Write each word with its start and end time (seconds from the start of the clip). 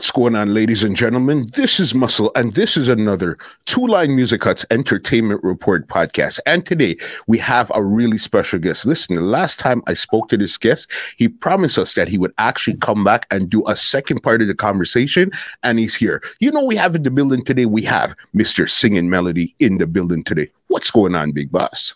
What's 0.00 0.10
going 0.10 0.34
on, 0.34 0.54
ladies 0.54 0.82
and 0.82 0.96
gentlemen? 0.96 1.50
This 1.54 1.78
is 1.78 1.94
Muscle, 1.94 2.32
and 2.34 2.54
this 2.54 2.78
is 2.78 2.88
another 2.88 3.36
Two 3.66 3.86
Line 3.86 4.16
Music 4.16 4.42
Hut's 4.42 4.64
Entertainment 4.70 5.44
Report 5.44 5.86
podcast. 5.88 6.40
And 6.46 6.64
today 6.64 6.96
we 7.26 7.36
have 7.36 7.70
a 7.74 7.84
really 7.84 8.16
special 8.16 8.58
guest. 8.58 8.86
Listen, 8.86 9.16
the 9.16 9.20
last 9.20 9.58
time 9.58 9.82
I 9.86 9.92
spoke 9.92 10.30
to 10.30 10.38
this 10.38 10.56
guest, 10.56 10.90
he 11.18 11.28
promised 11.28 11.76
us 11.76 11.92
that 11.92 12.08
he 12.08 12.16
would 12.16 12.32
actually 12.38 12.78
come 12.78 13.04
back 13.04 13.26
and 13.30 13.50
do 13.50 13.62
a 13.68 13.76
second 13.76 14.22
part 14.22 14.40
of 14.40 14.48
the 14.48 14.54
conversation, 14.54 15.32
and 15.62 15.78
he's 15.78 15.94
here. 15.94 16.22
You 16.40 16.50
know, 16.50 16.64
we 16.64 16.76
have 16.76 16.94
in 16.94 17.02
the 17.02 17.10
building 17.10 17.44
today, 17.44 17.66
we 17.66 17.82
have 17.82 18.14
Mr. 18.34 18.66
Singing 18.66 19.10
Melody 19.10 19.54
in 19.58 19.76
the 19.76 19.86
building 19.86 20.24
today. 20.24 20.50
What's 20.68 20.90
going 20.90 21.14
on, 21.14 21.32
Big 21.32 21.52
Boss? 21.52 21.94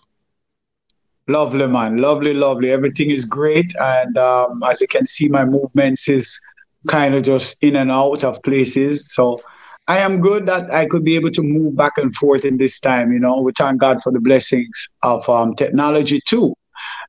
Lovely, 1.26 1.66
man. 1.66 1.96
Lovely, 1.96 2.34
lovely. 2.34 2.70
Everything 2.70 3.10
is 3.10 3.24
great. 3.24 3.74
And 3.80 4.18
um, 4.18 4.62
as 4.62 4.82
you 4.82 4.88
can 4.88 5.06
see, 5.06 5.26
my 5.26 5.46
movements 5.46 6.06
is 6.06 6.38
kind 6.88 7.14
of 7.14 7.22
just 7.22 7.62
in 7.62 7.76
and 7.76 7.90
out 7.90 8.24
of 8.24 8.42
places. 8.42 9.12
So 9.12 9.40
I 9.86 9.98
am 9.98 10.20
good 10.20 10.46
that 10.46 10.72
I 10.72 10.86
could 10.86 11.04
be 11.04 11.14
able 11.14 11.30
to 11.32 11.42
move 11.42 11.76
back 11.76 11.92
and 11.98 12.14
forth 12.14 12.44
in 12.44 12.56
this 12.56 12.80
time. 12.80 13.12
You 13.12 13.20
know, 13.20 13.40
we 13.40 13.52
thank 13.56 13.80
God 13.80 14.02
for 14.02 14.12
the 14.12 14.20
blessings 14.20 14.88
of 15.02 15.28
um, 15.28 15.54
technology 15.54 16.20
too, 16.26 16.54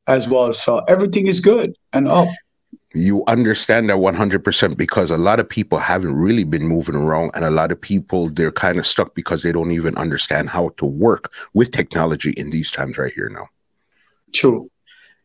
as 0.07 0.27
well. 0.27 0.51
So 0.51 0.79
everything 0.88 1.27
is 1.27 1.39
good 1.39 1.75
and 1.93 2.07
up. 2.07 2.27
You 2.93 3.23
understand 3.27 3.89
that 3.89 3.98
100% 3.98 4.77
because 4.77 5.11
a 5.11 5.17
lot 5.17 5.41
of 5.41 5.49
people 5.49 5.77
haven't 5.77 6.15
really 6.15 6.45
been 6.45 6.65
moving 6.65 6.95
around, 6.95 7.31
and 7.34 7.43
a 7.43 7.51
lot 7.51 7.71
of 7.71 7.79
people 7.79 8.29
they're 8.29 8.53
kind 8.53 8.77
of 8.77 8.87
stuck 8.87 9.15
because 9.15 9.41
they 9.41 9.51
don't 9.51 9.71
even 9.71 9.98
understand 9.98 10.49
how 10.49 10.70
to 10.77 10.85
work 10.85 11.34
with 11.53 11.71
technology 11.71 12.31
in 12.31 12.51
these 12.51 12.71
times 12.71 12.98
right 12.98 13.12
here 13.12 13.29
now. 13.29 13.48
True. 14.34 14.70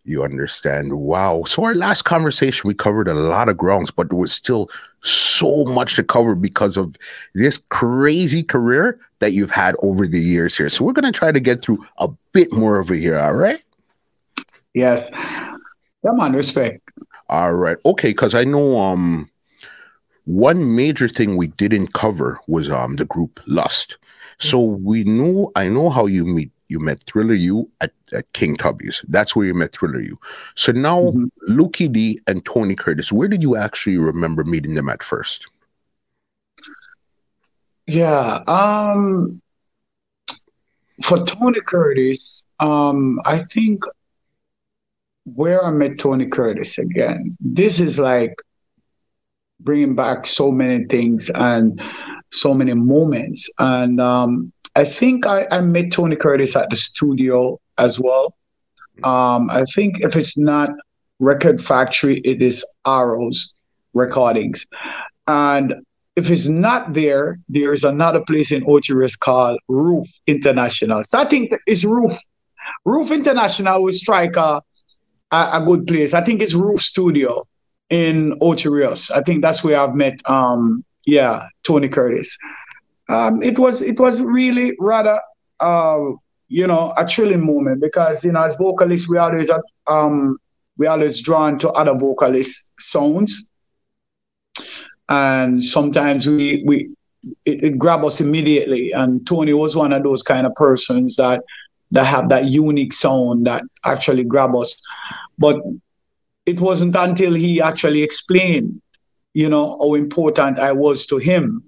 You 0.04 0.24
understand? 0.24 0.98
Wow. 0.98 1.45
So 1.46 1.64
our 1.64 1.74
last 1.74 2.02
conversation, 2.02 2.66
we 2.66 2.74
covered 2.74 3.06
a 3.06 3.14
lot 3.14 3.48
of 3.48 3.56
grounds, 3.56 3.90
but 3.90 4.09
there 4.09 4.18
was 4.18 4.32
still 4.32 4.70
so 5.02 5.64
much 5.64 5.96
to 5.96 6.02
cover 6.02 6.34
because 6.34 6.76
of 6.76 6.96
this 7.34 7.59
crazy 7.68 8.42
career 8.42 8.98
that 9.18 9.32
you've 9.32 9.51
had 9.51 9.76
over 9.82 10.07
the 10.07 10.20
years 10.20 10.57
here. 10.57 10.68
So 10.68 10.84
we're 10.84 10.95
going 10.95 11.10
to 11.10 11.18
try 11.18 11.32
to 11.32 11.40
get 11.40 11.62
through 11.62 11.84
a 11.98 12.09
bit 12.32 12.52
more 12.52 12.79
it 12.90 12.98
here. 12.98 13.18
All 13.18 13.34
right. 13.34 13.62
Yes. 14.73 15.09
Come 16.04 16.20
on, 16.20 16.32
respect. 16.32 16.90
All 17.29 17.54
right. 17.54 17.76
Okay. 17.85 18.14
Cause 18.14 18.35
I 18.35 18.45
know, 18.45 18.79
um, 18.79 19.29
one 20.24 20.74
major 20.74 21.09
thing 21.09 21.37
we 21.37 21.48
didn't 21.48 21.92
cover 21.92 22.40
was, 22.46 22.70
um, 22.70 22.96
the 22.96 23.04
group 23.04 23.40
Lust. 23.46 23.98
So 24.38 24.60
we 24.60 25.04
knew, 25.04 25.52
I 25.57 25.68
know 25.68 25.90
how 25.90 26.07
you 26.07 26.24
meet 26.24 26.51
you 26.70 26.79
met 26.79 27.02
Thriller 27.02 27.35
U 27.35 27.68
at, 27.80 27.92
at, 28.13 28.33
King 28.33 28.57
Tubby's. 28.57 29.05
That's 29.09 29.35
where 29.35 29.47
you 29.47 29.55
met 29.55 29.73
Thriller 29.73 30.01
U. 30.01 30.19
So 30.55 30.73
now, 30.73 31.01
mm-hmm. 31.01 31.25
Lukie 31.49 31.93
D 31.93 32.21
and 32.27 32.45
Tony 32.45 32.75
Curtis, 32.75 33.13
where 33.13 33.29
did 33.29 33.43
you 33.43 33.57
actually 33.57 33.99
remember 33.99 34.45
meeting 34.45 34.75
them 34.75 34.89
at 34.89 35.03
first? 35.03 35.47
Yeah. 37.87 38.43
Um, 38.47 39.41
for 41.03 41.25
Tony 41.25 41.61
Curtis, 41.61 42.43
um, 42.61 43.21
I 43.25 43.45
think 43.53 43.85
where 45.25 45.65
I 45.65 45.71
met 45.71 45.99
Tony 45.99 46.27
Curtis 46.27 46.79
again, 46.79 47.37
this 47.41 47.81
is 47.81 47.99
like 47.99 48.35
bringing 49.61 49.95
back 49.95 50.27
so 50.27 50.51
many 50.51 50.85
things 50.85 51.31
and 51.31 51.81
so 52.33 52.55
many 52.55 52.75
moments. 52.75 53.49
And 53.59 54.01
um, 54.01 54.53
I 54.77 54.85
think 54.85 55.27
I, 55.27 55.47
I 55.51 55.61
met 55.61 55.93
Tony 55.93 56.16
Curtis 56.16 56.57
at 56.57 56.71
the 56.71 56.77
studio 56.77 57.61
as 57.80 57.98
well. 57.98 58.34
Um, 59.02 59.50
I 59.50 59.64
think 59.74 60.00
if 60.00 60.16
it's 60.16 60.36
not 60.36 60.70
Record 61.18 61.60
Factory, 61.60 62.20
it 62.24 62.42
is 62.42 62.64
Arrows 62.86 63.56
Recordings. 63.95 64.66
And 65.26 65.75
if 66.16 66.31
it's 66.31 66.47
not 66.47 66.92
there, 66.92 67.38
there's 67.48 67.84
another 67.84 68.22
place 68.26 68.53
in 68.53 68.62
Ocho 68.69 68.94
Rios 68.94 69.16
called 69.16 69.58
Roof 69.69 70.06
International. 70.26 71.02
So 71.04 71.19
I 71.19 71.24
think 71.24 71.52
it's 71.66 71.84
Roof. 71.84 72.12
Roof 72.84 73.10
International 73.10 73.82
will 73.82 73.92
strike 73.92 74.36
a, 74.36 74.62
a, 75.30 75.50
a 75.54 75.62
good 75.64 75.86
place. 75.86 76.14
I 76.14 76.20
think 76.20 76.42
it's 76.42 76.54
Roof 76.54 76.80
Studio 76.80 77.46
in 77.88 78.36
Ocho 78.40 78.70
Rios. 78.70 79.10
I 79.10 79.22
think 79.22 79.42
that's 79.42 79.64
where 79.64 79.80
I've 79.80 79.94
met 79.94 80.20
um 80.28 80.84
yeah, 81.06 81.46
Tony 81.64 81.88
Curtis 81.88 82.36
um, 83.10 83.42
it 83.42 83.58
was 83.58 83.82
it 83.82 83.98
was 83.98 84.22
really 84.22 84.76
rather 84.78 85.20
uh, 85.58 86.12
you 86.50 86.66
know 86.66 86.93
a 86.99 87.06
thrilling 87.06 87.47
moment 87.47 87.81
because 87.81 88.25
you 88.25 88.33
know 88.33 88.43
as 88.43 88.56
vocalists 88.56 89.09
we 89.09 89.16
always 89.16 89.50
um, 89.87 90.37
we 90.77 90.87
always 90.87 91.21
drawn 91.21 91.59
to 91.61 91.71
other 91.71 91.94
vocalist 91.94 92.71
sounds. 92.78 93.50
And 95.09 95.65
sometimes 95.65 96.27
we 96.27 96.62
we 96.66 96.91
it, 97.44 97.65
it 97.65 97.78
grab 97.78 98.05
us 98.05 98.21
immediately. 98.21 98.93
And 98.93 99.27
Tony 99.27 99.53
was 99.53 99.77
one 99.77 99.93
of 99.93 100.03
those 100.03 100.22
kind 100.22 100.47
of 100.47 100.55
persons 100.55 101.16
that 101.16 101.43
that 101.93 102.05
have 102.05 102.28
that 102.31 102.47
unique 102.47 102.93
sound 102.93 103.47
that 103.47 103.62
actually 103.84 104.25
grab 104.25 104.55
us. 104.56 104.77
But 105.38 105.62
it 106.47 106.61
wasn't 106.61 106.97
until 106.97 107.34
he 107.34 107.61
actually 107.61 108.03
explained 108.03 108.81
you 109.34 109.49
know 109.49 109.78
how 109.78 109.94
important 109.94 110.59
I 110.59 110.72
was 110.72 111.06
to 111.06 111.19
him 111.19 111.62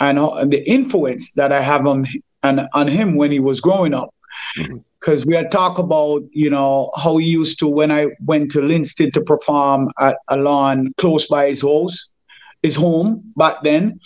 and, 0.00 0.18
uh, 0.18 0.44
the 0.44 0.68
influence 0.68 1.32
that 1.34 1.52
I 1.52 1.60
have 1.60 1.86
on 1.86 2.06
and 2.42 2.66
on 2.74 2.88
him 2.88 3.16
when 3.16 3.30
he 3.30 3.40
was 3.40 3.60
growing 3.60 3.94
up. 3.94 4.12
Because 4.56 5.22
mm-hmm. 5.22 5.30
we 5.30 5.36
had 5.36 5.50
talked 5.50 5.78
about, 5.78 6.22
you 6.30 6.50
know, 6.50 6.90
how 6.96 7.16
he 7.16 7.26
used 7.26 7.58
to 7.60 7.68
when 7.68 7.90
I 7.90 8.08
went 8.24 8.50
to 8.52 8.60
Linstead 8.60 9.12
to 9.14 9.20
perform 9.20 9.90
at 10.00 10.16
a 10.28 10.36
lawn 10.36 10.92
close 10.98 11.26
by 11.26 11.48
his 11.48 11.62
house, 11.62 12.12
his 12.62 12.76
home 12.76 13.22
back 13.36 13.62
then. 13.62 14.00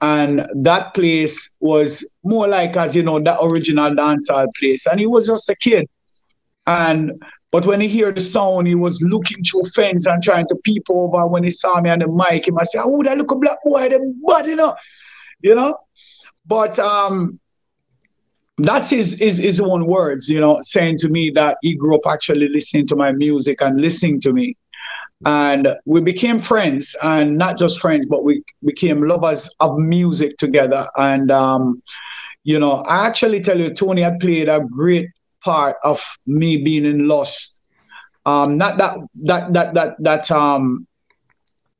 And 0.00 0.46
that 0.54 0.94
place 0.94 1.56
was 1.60 2.14
more 2.22 2.46
like 2.46 2.76
as 2.76 2.94
you 2.94 3.02
know, 3.02 3.18
the 3.18 3.40
original 3.42 3.90
dancehall 3.90 4.46
place. 4.58 4.86
And 4.86 5.00
he 5.00 5.06
was 5.06 5.26
just 5.26 5.48
a 5.48 5.56
kid. 5.56 5.88
And 6.66 7.12
but 7.52 7.64
when 7.64 7.80
he 7.80 8.00
heard 8.00 8.16
the 8.16 8.20
sound, 8.20 8.66
he 8.66 8.74
was 8.74 9.00
looking 9.02 9.42
through 9.42 9.64
fence 9.74 10.06
and 10.06 10.22
trying 10.22 10.46
to 10.48 10.56
peep 10.64 10.82
over 10.90 11.26
when 11.26 11.44
he 11.44 11.50
saw 11.50 11.80
me 11.80 11.88
on 11.88 12.00
the 12.00 12.08
mic. 12.08 12.44
He 12.44 12.50
must 12.50 12.72
say, 12.72 12.80
Oh, 12.82 13.02
that 13.04 13.16
look 13.16 13.30
a 13.30 13.36
black 13.36 13.58
boy, 13.64 13.88
body, 14.22 14.50
you 14.50 14.56
know 14.56 14.74
you 15.40 15.54
know. 15.54 15.78
But 16.44 16.78
um, 16.78 17.40
that's 18.58 18.90
his, 18.90 19.18
his 19.18 19.38
his 19.38 19.60
own 19.60 19.86
words, 19.86 20.28
you 20.28 20.40
know, 20.40 20.58
saying 20.62 20.98
to 20.98 21.08
me 21.08 21.30
that 21.30 21.58
he 21.62 21.74
grew 21.74 21.96
up 21.96 22.06
actually 22.06 22.48
listening 22.48 22.86
to 22.88 22.96
my 22.96 23.12
music 23.12 23.60
and 23.60 23.80
listening 23.80 24.20
to 24.22 24.32
me. 24.32 24.54
And 25.24 25.74
we 25.86 26.00
became 26.00 26.38
friends, 26.38 26.94
and 27.02 27.38
not 27.38 27.58
just 27.58 27.80
friends, 27.80 28.06
but 28.06 28.22
we 28.24 28.42
became 28.64 29.06
lovers 29.06 29.54
of 29.60 29.78
music 29.78 30.36
together. 30.36 30.86
And 30.96 31.30
um, 31.30 31.82
you 32.44 32.58
know, 32.58 32.82
I 32.86 33.06
actually 33.06 33.40
tell 33.40 33.58
you, 33.58 33.74
Tony 33.74 34.02
had 34.02 34.20
played 34.20 34.48
a 34.48 34.60
great 34.60 35.08
part 35.42 35.76
of 35.84 36.02
me 36.26 36.58
being 36.58 36.84
in 36.84 37.08
Lust. 37.08 37.60
Um, 38.24 38.56
not 38.56 38.78
that 38.78 38.98
that 39.24 39.52
that 39.52 39.74
that 39.74 39.96
that 40.00 40.30
um, 40.30 40.86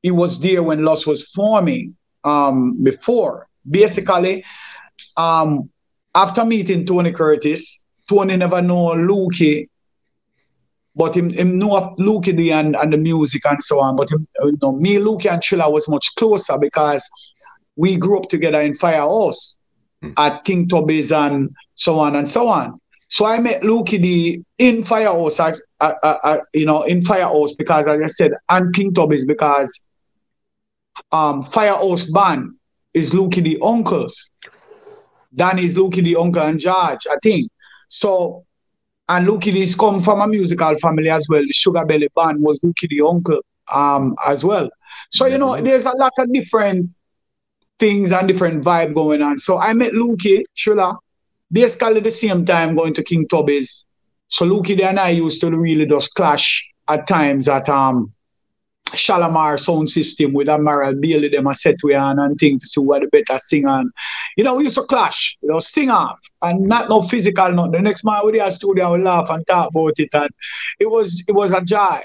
he 0.03 0.11
was 0.11 0.41
there 0.41 0.63
when 0.63 0.85
Lust 0.85 1.07
was 1.07 1.25
forming 1.29 1.97
um, 2.25 2.83
before, 2.83 3.49
basically, 3.69 4.45
um, 5.17 5.71
after 6.17 6.45
meeting 6.47 6.87
Tony 6.87 7.13
Curtis, 7.13 7.85
Tony 8.09 8.37
never 8.37 8.63
know 8.63 8.95
Lukie, 8.95 9.69
but 10.95 11.15
him, 11.15 11.29
him 11.29 11.59
know 11.59 11.77
of 11.77 11.97
Lukie 11.99 12.35
D 12.35 12.51
and, 12.51 12.75
and 12.75 12.93
the 12.93 12.97
music 12.97 13.43
and 13.45 13.63
so 13.63 13.81
on. 13.81 13.97
But 13.97 14.11
him, 14.11 14.27
you 14.43 14.59
know, 14.63 14.73
me, 14.73 14.97
Lukie, 14.97 15.31
and 15.31 15.43
Triller 15.43 15.71
was 15.71 15.87
much 15.89 16.15
closer 16.17 16.57
because 16.59 17.09
we 17.77 17.99
grew 17.99 18.19
up 18.19 18.31
together 18.31 18.63
in 18.63 18.75
Firehouse 18.75 19.59
mm. 20.03 20.15
at 20.17 20.43
King 20.45 20.67
Tubby's 20.67 21.13
and 21.13 21.55
so 21.75 22.01
on 22.01 22.17
and 22.17 22.27
so 22.29 22.49
on. 22.49 22.81
So 23.09 23.27
I 23.27 23.39
met 23.39 23.61
Lukie 23.61 24.03
D 24.03 24.43
in 24.57 24.83
Firehouse, 24.85 25.39
uh, 25.39 26.39
you 26.55 26.65
know, 26.65 26.83
in 26.85 27.03
Firehouse 27.03 27.53
because, 27.53 27.87
as 27.89 28.01
I 28.03 28.07
said, 28.07 28.33
and 28.49 28.75
King 28.75 28.95
Tubby's 28.95 29.27
because 29.27 29.81
um, 31.13 31.43
Firehouse 31.43 32.11
band 32.11 32.55
is 32.95 33.13
Lukie 33.13 33.45
D 33.45 33.59
uncles. 33.63 34.31
Danny 35.37 35.65
is 35.65 35.75
Lukie 35.75 36.05
D 36.05 36.17
uncle 36.17 36.43
and 36.43 36.59
George, 36.59 37.07
I 37.11 37.17
think. 37.23 37.51
So, 37.89 38.45
and 39.09 39.27
Lukie 39.27 39.55
is 39.55 39.75
come 39.75 40.01
from 40.01 40.21
a 40.21 40.27
musical 40.27 40.77
family 40.79 41.11
as 41.11 41.27
well. 41.29 41.43
The 41.43 41.53
Sugar 41.53 41.85
Belly 41.85 42.09
band 42.17 42.43
was 42.43 42.61
Lukie 42.63 42.89
D 42.89 43.01
uncle 43.01 43.41
um, 43.73 44.17
as 44.27 44.45
well. 44.45 44.69
So, 45.11 45.27
you 45.27 45.39
know, 45.39 45.61
there's 45.61 45.87
a 45.87 45.97
lot 45.97 46.13
of 46.19 46.33
different 46.33 46.91
things 47.79 48.13
and 48.13 48.27
different 48.27 48.65
vibe 48.65 48.95
going 48.95 49.23
on. 49.23 49.39
So 49.39 49.59
I 49.59 49.73
met 49.75 49.93
Lukie, 49.93 50.43
Triller, 50.57 50.95
basically 51.53 52.01
the 52.01 52.11
same 52.11 52.45
time 52.45 52.75
going 52.75 52.95
to 52.95 53.03
King 53.03 53.27
Tubby's. 53.29 53.85
So 54.29 54.47
Lukie 54.47 54.83
and 54.83 54.99
I 54.99 55.11
used 55.11 55.41
to 55.43 55.51
really 55.51 55.87
just 55.87 56.15
clash 56.15 56.67
at 56.89 57.07
times 57.07 57.49
at 57.49 57.69
um 57.69 58.13
Shalamar 58.93 59.59
sound 59.59 59.91
system 59.91 60.33
with 60.33 60.47
Amaral 60.47 61.01
Bailey, 61.01 61.29
them 61.29 61.47
a 61.47 61.55
set 61.55 61.77
we 61.83 61.95
on 61.95 62.19
and 62.19 62.39
things 62.39 62.63
to 62.63 62.69
see 62.69 62.81
what 62.81 63.03
the 63.03 63.09
better 63.09 63.39
sing 63.39 63.67
on. 63.67 63.91
You 64.37 64.45
know, 64.45 64.55
we 64.55 64.65
used 64.65 64.77
to 64.77 64.85
clash, 64.85 65.37
you 65.43 65.49
know, 65.49 65.59
sing 65.59 65.91
off 65.91 66.21
and 66.43 66.61
not 66.67 66.89
no 66.89 67.03
physical, 67.03 67.51
not 67.53 67.73
the 67.73 67.81
next 67.81 68.05
man 68.05 68.21
with 68.25 68.39
the 68.39 68.51
studio 68.51 68.95
we 68.95 69.03
laugh 69.03 69.29
and 69.31 69.47
talk 69.47 69.71
about 69.71 69.95
it 69.99 70.09
and 70.15 70.31
it 70.79 70.91
was 70.91 71.23
it 71.27 71.33
was 71.33 71.53
a 71.53 71.61
joy. 71.63 72.01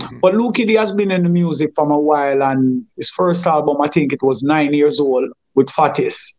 Mm-hmm. 0.00 0.20
But 0.20 0.34
Lukie 0.34 0.68
he 0.68 0.74
has 0.74 0.92
been 0.92 1.10
in 1.10 1.24
the 1.24 1.28
music 1.28 1.72
from 1.74 1.90
a 1.90 1.98
while, 1.98 2.42
and 2.42 2.84
his 2.96 3.10
first 3.10 3.46
album, 3.46 3.80
I 3.82 3.88
think 3.88 4.12
it 4.12 4.22
was 4.22 4.42
nine 4.42 4.72
years 4.72 5.00
old 5.00 5.30
with 5.54 5.68
Fatis 5.68 6.38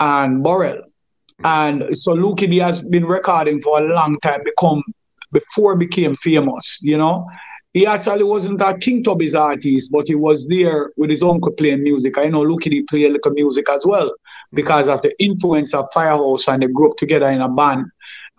and 0.00 0.42
Burrell. 0.42 0.78
Mm-hmm. 0.78 1.46
And 1.46 1.96
so 1.96 2.14
Lukie 2.14 2.50
he 2.50 2.58
has 2.58 2.80
been 2.80 3.04
recording 3.04 3.60
for 3.60 3.80
a 3.80 3.94
long 3.94 4.18
time, 4.20 4.42
become 4.44 4.82
before 5.32 5.76
became 5.76 6.16
famous, 6.16 6.80
you 6.82 6.98
know. 6.98 7.28
He 7.72 7.86
actually 7.86 8.24
wasn't 8.24 8.60
a 8.60 8.76
King 8.76 9.04
Tubby's 9.04 9.34
artist, 9.36 9.92
but 9.92 10.08
he 10.08 10.16
was 10.16 10.46
there 10.48 10.90
with 10.96 11.10
his 11.10 11.22
uncle 11.22 11.52
playing 11.52 11.84
music. 11.84 12.18
I 12.18 12.26
know 12.26 12.40
Lukie 12.40 12.70
D 12.70 12.82
played 12.82 13.06
a 13.06 13.10
little 13.10 13.32
music 13.32 13.68
as 13.70 13.86
well 13.86 14.12
because 14.52 14.88
of 14.88 15.02
the 15.02 15.14
influence 15.22 15.72
of 15.72 15.86
Firehouse 15.94 16.48
and 16.48 16.62
they 16.62 16.66
grew 16.66 16.90
up 16.90 16.96
together 16.96 17.26
in 17.26 17.40
a 17.40 17.48
band 17.48 17.86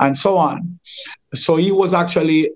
and 0.01 0.17
so 0.17 0.37
on. 0.37 0.79
So 1.33 1.55
he 1.55 1.71
was 1.71 1.93
actually 1.93 2.51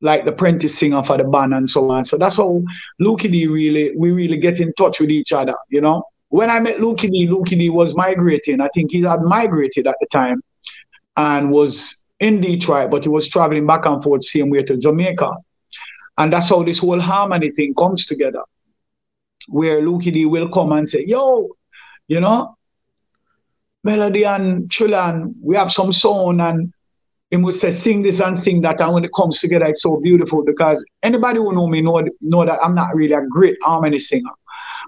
like 0.00 0.24
the 0.24 0.30
apprentice 0.30 0.78
singer 0.78 1.02
for 1.02 1.16
the 1.16 1.24
band 1.24 1.54
and 1.54 1.68
so 1.68 1.90
on. 1.90 2.04
So 2.04 2.16
that's 2.18 2.36
how 2.36 2.62
Lukie 3.00 3.32
D 3.32 3.48
really, 3.48 3.92
we 3.96 4.12
really 4.12 4.36
get 4.36 4.60
in 4.60 4.72
touch 4.74 5.00
with 5.00 5.10
each 5.10 5.32
other, 5.32 5.54
you 5.70 5.80
know. 5.80 6.04
When 6.28 6.50
I 6.50 6.60
met 6.60 6.78
Lukie 6.78 7.10
D, 7.10 7.26
Lukie 7.26 7.58
D 7.58 7.68
was 7.68 7.94
migrating. 7.94 8.60
I 8.60 8.68
think 8.68 8.92
he 8.92 9.02
had 9.02 9.20
migrated 9.22 9.86
at 9.86 9.96
the 10.00 10.06
time 10.06 10.42
and 11.16 11.50
was 11.50 12.02
in 12.20 12.40
Detroit, 12.40 12.90
but 12.90 13.02
he 13.02 13.08
was 13.08 13.28
traveling 13.28 13.66
back 13.66 13.86
and 13.86 14.02
forth 14.02 14.24
same 14.24 14.50
way 14.50 14.62
to 14.62 14.76
Jamaica. 14.76 15.30
And 16.18 16.32
that's 16.32 16.50
how 16.50 16.62
this 16.62 16.78
whole 16.78 17.00
harmony 17.00 17.50
thing 17.50 17.74
comes 17.74 18.06
together. 18.06 18.42
Where 19.48 19.80
Lukie 19.80 20.12
D 20.12 20.26
will 20.26 20.48
come 20.48 20.72
and 20.72 20.88
say, 20.88 21.04
yo, 21.06 21.48
you 22.06 22.20
know, 22.20 22.56
Melody 23.82 24.24
and 24.24 24.68
Trillan, 24.68 25.34
we 25.42 25.56
have 25.56 25.72
some 25.72 25.92
song 25.92 26.40
and 26.40 26.72
he 27.30 27.36
would 27.38 27.54
say 27.54 27.72
sing 27.72 28.02
this 28.02 28.20
and 28.20 28.38
sing 28.38 28.60
that. 28.60 28.80
And 28.80 28.92
when 28.92 29.04
it 29.04 29.10
comes 29.16 29.40
together 29.40 29.64
it's 29.64 29.82
so 29.82 29.98
beautiful 30.00 30.44
because 30.44 30.84
anybody 31.02 31.38
who 31.38 31.52
know 31.52 31.66
me 31.66 31.80
know, 31.80 32.02
know 32.20 32.44
that 32.44 32.60
I'm 32.62 32.74
not 32.74 32.94
really 32.94 33.14
a 33.14 33.26
great 33.26 33.56
harmony 33.62 33.98
singer 33.98 34.30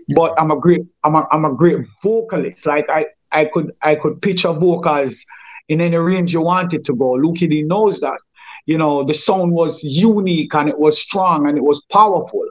but 0.09 0.39
I'm 0.39 0.51
a 0.51 0.59
great 0.59 0.83
I'm 1.03 1.15
a, 1.15 1.27
I'm 1.31 1.45
a 1.45 1.55
great 1.55 1.85
vocalist. 2.03 2.67
Like 2.67 2.89
I 2.89 3.07
I 3.33 3.47
could 3.47 3.73
I 3.83 3.95
could 3.95 4.21
pitch 4.21 4.45
a 4.45 4.53
vocals 4.53 5.25
in 5.69 5.81
any 5.81 5.97
range 5.97 6.33
you 6.33 6.43
wanted 6.43 6.85
to 6.85 6.95
go. 6.95 7.13
Lukie 7.13 7.49
D 7.49 7.63
knows 7.63 8.01
that 8.01 8.21
you 8.67 8.79
know 8.79 9.05
the 9.05 9.15
sound 9.15 9.53
was 9.53 9.83
unique 9.83 10.55
and 10.55 10.69
it 10.69 10.79
was 10.79 11.01
strong 11.01 11.49
and 11.49 11.57
it 11.59 11.65
was 11.65 11.83
powerful 11.93 12.47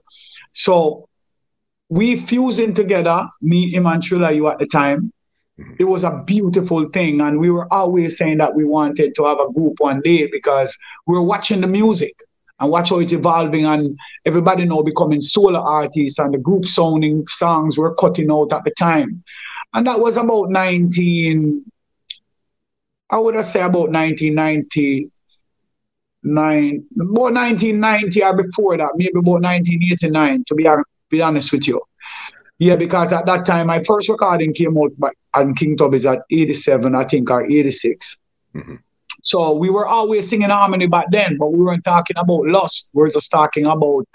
so 0.54 1.07
we 1.89 2.15
fusing 2.15 2.74
together 2.74 3.27
me 3.42 3.69
him 3.71 3.86
and 3.86 4.04
Thriller 4.04 4.31
U 4.31 4.48
at 4.48 4.60
the 4.60 4.68
time 4.68 5.12
Mm-hmm. 5.60 5.74
It 5.80 5.83
was 5.83 6.04
a 6.04 6.24
beautiful 6.25 6.89
thing. 6.89 7.21
And 7.21 7.39
we 7.39 7.50
were 7.50 7.71
always 7.71 8.18
saying 8.18 8.39
that 8.39 8.56
we 8.56 8.65
wanted 8.65 9.13
to 9.15 9.25
have 9.25 9.39
a 9.39 9.51
group 9.51 9.75
one 9.80 10.01
day 10.01 10.27
because 10.31 10.75
we 11.06 11.15
were 11.15 11.24
watching 11.24 11.62
the 11.62 11.68
music 11.68 12.15
and 12.60 12.71
watch 12.71 12.89
how 12.89 13.00
it's 13.00 13.13
evolving 13.13 13.65
and 13.65 13.98
everybody 14.25 14.65
now 14.65 14.81
becoming 14.81 15.21
solo 15.21 15.60
artists 15.60 16.19
and 16.19 16.33
the 16.33 16.38
group 16.38 16.65
sounding 16.65 17.25
songs 17.27 17.77
were 17.77 17.95
cutting 17.95 18.31
out 18.31 18.54
at 18.54 18.63
the 18.63 18.71
time. 18.80 19.24
And 19.74 19.88
that 19.88 20.00
was 20.00 20.18
about 20.18 20.50
19, 20.50 21.63
I 23.10 23.18
would 23.18 23.36
have 23.36 23.45
said 23.45 23.65
about 23.65 23.89
1990, 23.89 25.10
nine, 26.24 26.86
about 26.96 27.34
1990 27.34 28.24
or 28.24 28.36
before 28.36 28.78
that, 28.78 28.92
maybe 28.96 29.12
about 29.18 29.42
1989, 29.42 30.44
to 30.48 30.56
be, 30.56 30.68
be 31.10 31.22
honest 31.22 31.52
with 31.52 31.68
you. 31.68 31.81
Yeah, 32.60 32.75
because 32.75 33.12
at 33.12 33.25
that 33.25 33.46
time, 33.46 33.68
my 33.68 33.84
first 33.84 34.10
recording 34.10 34.54
came 34.54 34.78
out 34.78 34.92
by, 34.98 35.12
on 35.34 35.54
King 35.56 35.75
Tubby's 35.75 36.06
at 36.06 36.22
87, 36.30 36.96
I 36.96 37.04
think, 37.06 37.30
or 37.30 37.44
86. 37.44 38.18
Mm-hmm. 38.56 38.75
So 39.24 39.54
we 39.54 39.70
were 39.70 39.86
always 39.86 40.30
singing 40.30 40.50
harmony 40.50 40.88
back 40.88 41.08
then, 41.12 41.38
but 41.38 41.52
we 41.52 41.60
weren't 41.60 41.84
talking 41.84 42.18
about 42.18 42.46
lust. 42.46 42.92
We 42.94 43.02
were 43.02 43.10
just 43.10 43.31
talking 43.31 43.66
about 43.66 44.06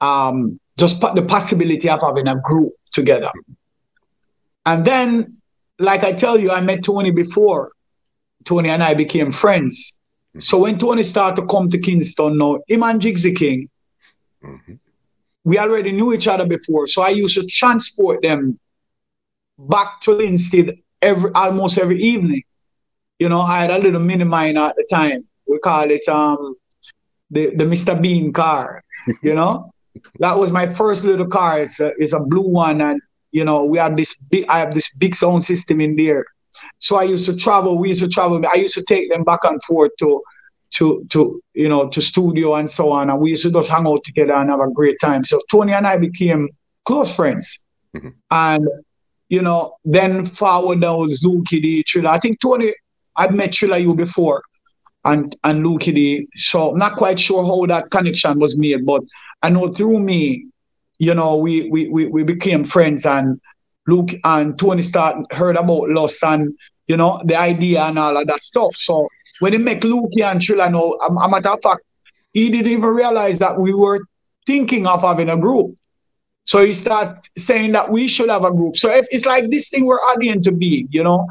um, 0.00 0.58
just 0.78 1.00
the 1.00 1.22
possibility 1.22 1.88
of 1.88 2.00
having 2.00 2.28
a 2.28 2.36
group 2.36 2.72
together. 2.92 3.30
And 4.64 4.84
then, 4.84 5.36
like 5.78 6.02
I 6.02 6.12
tell 6.12 6.38
you, 6.38 6.50
I 6.50 6.60
met 6.60 6.84
Tony 6.84 7.10
before. 7.10 7.72
Tony 8.44 8.70
and 8.70 8.82
I 8.82 8.94
became 8.94 9.32
friends. 9.32 9.97
So 10.38 10.58
when 10.60 10.78
Tony 10.78 11.02
started 11.02 11.40
to 11.40 11.46
come 11.46 11.70
to 11.70 11.78
Kingston 11.78 12.38
now, 12.38 12.60
him 12.68 12.82
and 12.82 13.00
Jigsy 13.00 13.36
King, 13.36 13.68
mm-hmm 14.42 14.74
we 15.48 15.58
already 15.58 15.92
knew 15.92 16.12
each 16.12 16.28
other 16.28 16.46
before, 16.46 16.86
so 16.86 17.00
I 17.00 17.08
used 17.08 17.34
to 17.36 17.46
transport 17.46 18.20
them 18.20 18.58
back 19.58 19.98
to 20.02 20.10
Linstead 20.10 20.82
every 21.00 21.30
almost 21.34 21.78
every 21.78 21.98
evening. 22.02 22.42
You 23.18 23.30
know, 23.30 23.40
I 23.40 23.62
had 23.62 23.70
a 23.70 23.78
little 23.78 24.00
Mini 24.00 24.24
Minor 24.24 24.66
at 24.66 24.76
the 24.76 24.86
time. 24.90 25.26
We 25.46 25.58
call 25.60 25.90
it 25.90 26.06
um 26.08 26.54
the, 27.30 27.56
the 27.56 27.64
Mr. 27.64 28.00
Bean 28.00 28.30
car, 28.30 28.84
you 29.22 29.34
know. 29.34 29.72
that 30.18 30.38
was 30.38 30.52
my 30.52 30.66
first 30.66 31.04
little 31.04 31.26
car. 31.26 31.60
It's 31.62 31.80
a, 31.80 31.94
it's 31.96 32.12
a 32.12 32.20
blue 32.20 32.48
one, 32.48 32.82
and 32.82 33.00
you 33.32 33.44
know, 33.44 33.64
we 33.64 33.78
had 33.78 33.96
this 33.96 34.14
big 34.16 34.44
I 34.50 34.58
have 34.58 34.74
this 34.74 34.92
big 34.98 35.14
sound 35.14 35.44
system 35.44 35.80
in 35.80 35.96
there. 35.96 36.26
So 36.78 36.96
I 36.96 37.04
used 37.04 37.26
to 37.26 37.36
travel, 37.36 37.78
we 37.78 37.88
used 37.88 38.00
to 38.00 38.08
travel. 38.08 38.42
I 38.52 38.56
used 38.56 38.74
to 38.74 38.82
take 38.84 39.10
them 39.10 39.24
back 39.24 39.40
and 39.44 39.62
forth 39.64 39.92
to 40.00 40.22
to 40.70 41.06
to 41.10 41.42
you 41.54 41.68
know 41.68 41.88
to 41.88 42.02
studio 42.02 42.54
and 42.54 42.70
so 42.70 42.92
on 42.92 43.08
and 43.08 43.18
we 43.18 43.30
used 43.30 43.42
to 43.42 43.50
just 43.50 43.70
hang 43.70 43.86
out 43.86 44.04
together 44.04 44.34
and 44.34 44.50
have 44.50 44.60
a 44.60 44.70
great 44.70 44.98
time 45.00 45.24
so 45.24 45.40
tony 45.50 45.72
and 45.72 45.86
i 45.86 45.96
became 45.96 46.46
close 46.84 47.14
friends 47.14 47.64
mm-hmm. 47.96 48.10
and 48.30 48.68
you 49.28 49.42
know 49.42 49.76
then 49.84 50.24
forward 50.24 50.80
there 50.80 50.94
was 50.94 51.22
Lukie 51.22 51.62
D 51.62 51.84
Trilla 51.84 52.08
I 52.08 52.18
think 52.18 52.40
Tony 52.40 52.72
I've 53.16 53.34
met 53.34 53.54
Thriller 53.54 53.78
U 53.78 53.94
before 53.94 54.42
and 55.04 55.36
and 55.44 55.64
Lukie 55.64 55.94
D 55.94 56.28
so 56.34 56.72
I'm 56.72 56.78
not 56.78 56.96
quite 56.96 57.18
sure 57.18 57.44
how 57.44 57.66
that 57.66 57.90
connection 57.90 58.38
was 58.38 58.56
made 58.56 58.84
but 58.86 59.02
I 59.42 59.50
know 59.50 59.68
through 59.68 60.00
me 60.00 60.46
you 60.98 61.14
know 61.14 61.36
we 61.36 61.68
we 61.70 61.88
we, 61.88 62.06
we 62.06 62.22
became 62.22 62.64
friends 62.64 63.06
and 63.06 63.40
Luke 63.88 64.10
and 64.22 64.56
Tony 64.58 64.82
start 64.82 65.32
heard 65.32 65.56
about 65.56 65.88
Lust 65.88 66.22
and 66.22 66.56
you 66.86 66.96
know 66.96 67.20
the 67.24 67.36
idea 67.36 67.82
and 67.82 67.98
all 67.98 68.16
of 68.16 68.26
that 68.28 68.42
stuff 68.42 68.76
so 68.76 69.08
when 69.40 69.52
he 69.52 69.58
make 69.58 69.80
Lukie 69.80 70.24
and 70.24 70.40
Trilla 70.40 70.70
know, 70.70 70.98
a 71.00 71.28
matter 71.30 71.50
of 71.50 71.62
fact, 71.62 71.82
he 72.32 72.50
didn't 72.50 72.70
even 72.70 72.90
realize 72.90 73.38
that 73.38 73.58
we 73.58 73.72
were 73.72 74.00
thinking 74.46 74.86
of 74.86 75.02
having 75.02 75.28
a 75.28 75.36
group. 75.36 75.76
So 76.44 76.64
he 76.64 76.72
started 76.72 77.20
saying 77.36 77.72
that 77.72 77.90
we 77.90 78.08
should 78.08 78.30
have 78.30 78.44
a 78.44 78.50
group. 78.50 78.76
So 78.76 78.90
it's 78.90 79.26
like 79.26 79.50
this 79.50 79.68
thing 79.68 79.84
we're 79.84 79.98
adding 80.10 80.42
to 80.42 80.52
be, 80.52 80.86
you 80.90 81.04
know, 81.04 81.26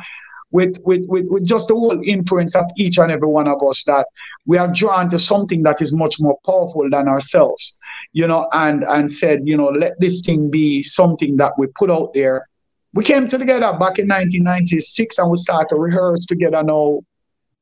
with, 0.52 0.78
with, 0.86 1.06
with, 1.08 1.26
with 1.28 1.46
just 1.46 1.68
the 1.68 1.74
whole 1.74 2.02
influence 2.04 2.56
of 2.56 2.66
each 2.78 2.98
and 2.98 3.12
every 3.12 3.28
one 3.28 3.48
of 3.48 3.62
us 3.64 3.84
that 3.84 4.08
we 4.46 4.58
are 4.58 4.72
drawn 4.72 5.10
to 5.10 5.20
something 5.20 5.64
that 5.64 5.82
is 5.82 5.94
much 5.94 6.20
more 6.20 6.38
powerful 6.46 6.90
than 6.90 7.08
ourselves, 7.08 7.78
you 8.14 8.28
know, 8.28 8.48
and, 8.54 8.84
and 8.88 9.12
said, 9.12 9.42
you 9.46 9.58
know, 9.58 9.68
let 9.68 10.00
this 10.00 10.22
thing 10.22 10.50
be 10.50 10.84
something 10.84 11.38
that 11.38 11.54
we 11.58 11.68
put 11.78 11.92
out 11.92 12.14
there. 12.14 12.48
We 12.94 13.04
came 13.04 13.28
together 13.28 13.72
back 13.74 14.00
in 14.00 14.08
1996 14.08 15.18
and 15.20 15.30
we 15.30 15.38
started 15.38 15.70
to 15.70 15.76
rehearse 15.76 16.26
together 16.26 16.64
now 16.64 17.02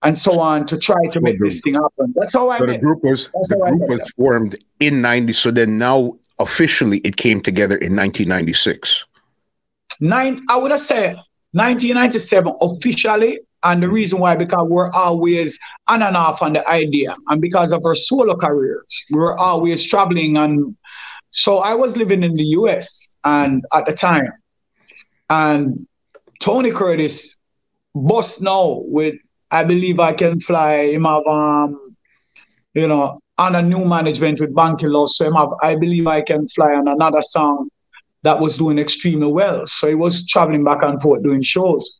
and 0.03 0.17
so 0.17 0.39
on 0.39 0.67
to 0.67 0.77
try 0.77 1.07
to 1.11 1.21
make 1.21 1.39
this 1.39 1.61
thing 1.61 1.73
happen. 1.73 2.13
That's 2.15 2.35
how 2.35 2.49
I. 2.49 2.59
So 2.59 2.67
the 2.67 2.77
group 2.77 3.03
was 3.03 3.29
That's 3.33 3.49
the 3.49 3.57
group 3.57 3.89
was 3.89 4.11
formed 4.11 4.55
in 4.79 5.01
'90. 5.01 5.33
So 5.33 5.49
then 5.49 5.79
now 5.79 6.17
officially 6.37 6.99
it 6.99 7.17
came 7.17 7.41
together 7.41 7.75
in 7.75 7.95
1996. 7.95 9.05
Nine, 9.99 10.43
I 10.49 10.57
would 10.57 10.71
have 10.71 10.81
said 10.81 11.17
1997 11.55 12.53
officially, 12.61 13.39
and 13.63 13.81
the 13.81 13.89
reason 13.89 14.19
why 14.19 14.35
because 14.35 14.67
we're 14.69 14.91
always 14.91 15.57
on 15.87 16.01
and 16.01 16.17
off 16.17 16.41
on 16.41 16.53
the 16.53 16.67
idea, 16.67 17.15
and 17.29 17.41
because 17.41 17.71
of 17.71 17.81
our 17.85 17.95
solo 17.95 18.35
careers, 18.35 19.05
we 19.09 19.17
were 19.17 19.37
always 19.39 19.85
traveling. 19.85 20.37
And 20.37 20.75
so 21.31 21.59
I 21.59 21.73
was 21.73 21.95
living 21.95 22.23
in 22.23 22.35
the 22.35 22.43
U.S. 22.59 23.15
and 23.23 23.63
at 23.73 23.85
the 23.85 23.93
time, 23.93 24.31
and 25.29 25.87
Tony 26.41 26.71
Curtis 26.71 27.37
bust 27.95 28.41
now 28.41 28.81
with 28.83 29.15
I 29.49 29.63
believe 29.63 29.99
I 29.99 30.13
can 30.13 30.39
fly. 30.41 30.89
Him 30.89 31.05
have 31.05 31.25
um, 31.25 31.95
you 32.73 32.87
know, 32.87 33.19
on 33.37 33.55
a 33.55 33.61
new 33.61 33.85
management 33.85 34.41
with 34.41 34.53
Banky 34.53 34.91
Loss. 34.91 35.17
So 35.17 35.27
him 35.27 35.33
have, 35.33 35.49
I 35.63 35.75
believe 35.75 36.05
I 36.05 36.21
can 36.21 36.47
fly 36.49 36.73
on 36.73 36.87
another 36.87 37.21
song 37.21 37.69
that 38.25 38.39
was 38.39 38.57
doing 38.57 38.79
extremely 38.79 39.27
well. 39.27 39.67
So 39.67 39.87
he 39.87 39.93
was 39.93 40.25
traveling 40.25 40.63
back 40.63 40.81
and 40.81 40.99
forth 40.99 41.21
doing 41.21 41.43
shows. 41.43 41.99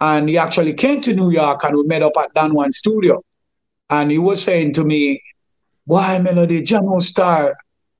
And 0.00 0.26
he 0.26 0.38
actually 0.38 0.72
came 0.72 1.02
to 1.02 1.14
New 1.14 1.30
York 1.30 1.62
and 1.64 1.76
we 1.76 1.82
met 1.84 2.02
up 2.02 2.16
at 2.18 2.32
Dan 2.32 2.54
One 2.54 2.72
Studio. 2.72 3.22
And 3.90 4.10
he 4.10 4.18
was 4.18 4.42
saying 4.42 4.72
to 4.74 4.84
me, 4.84 5.22
Why 5.84 6.18
Melody, 6.18 6.62
John 6.62 6.98
Star, 7.02 7.54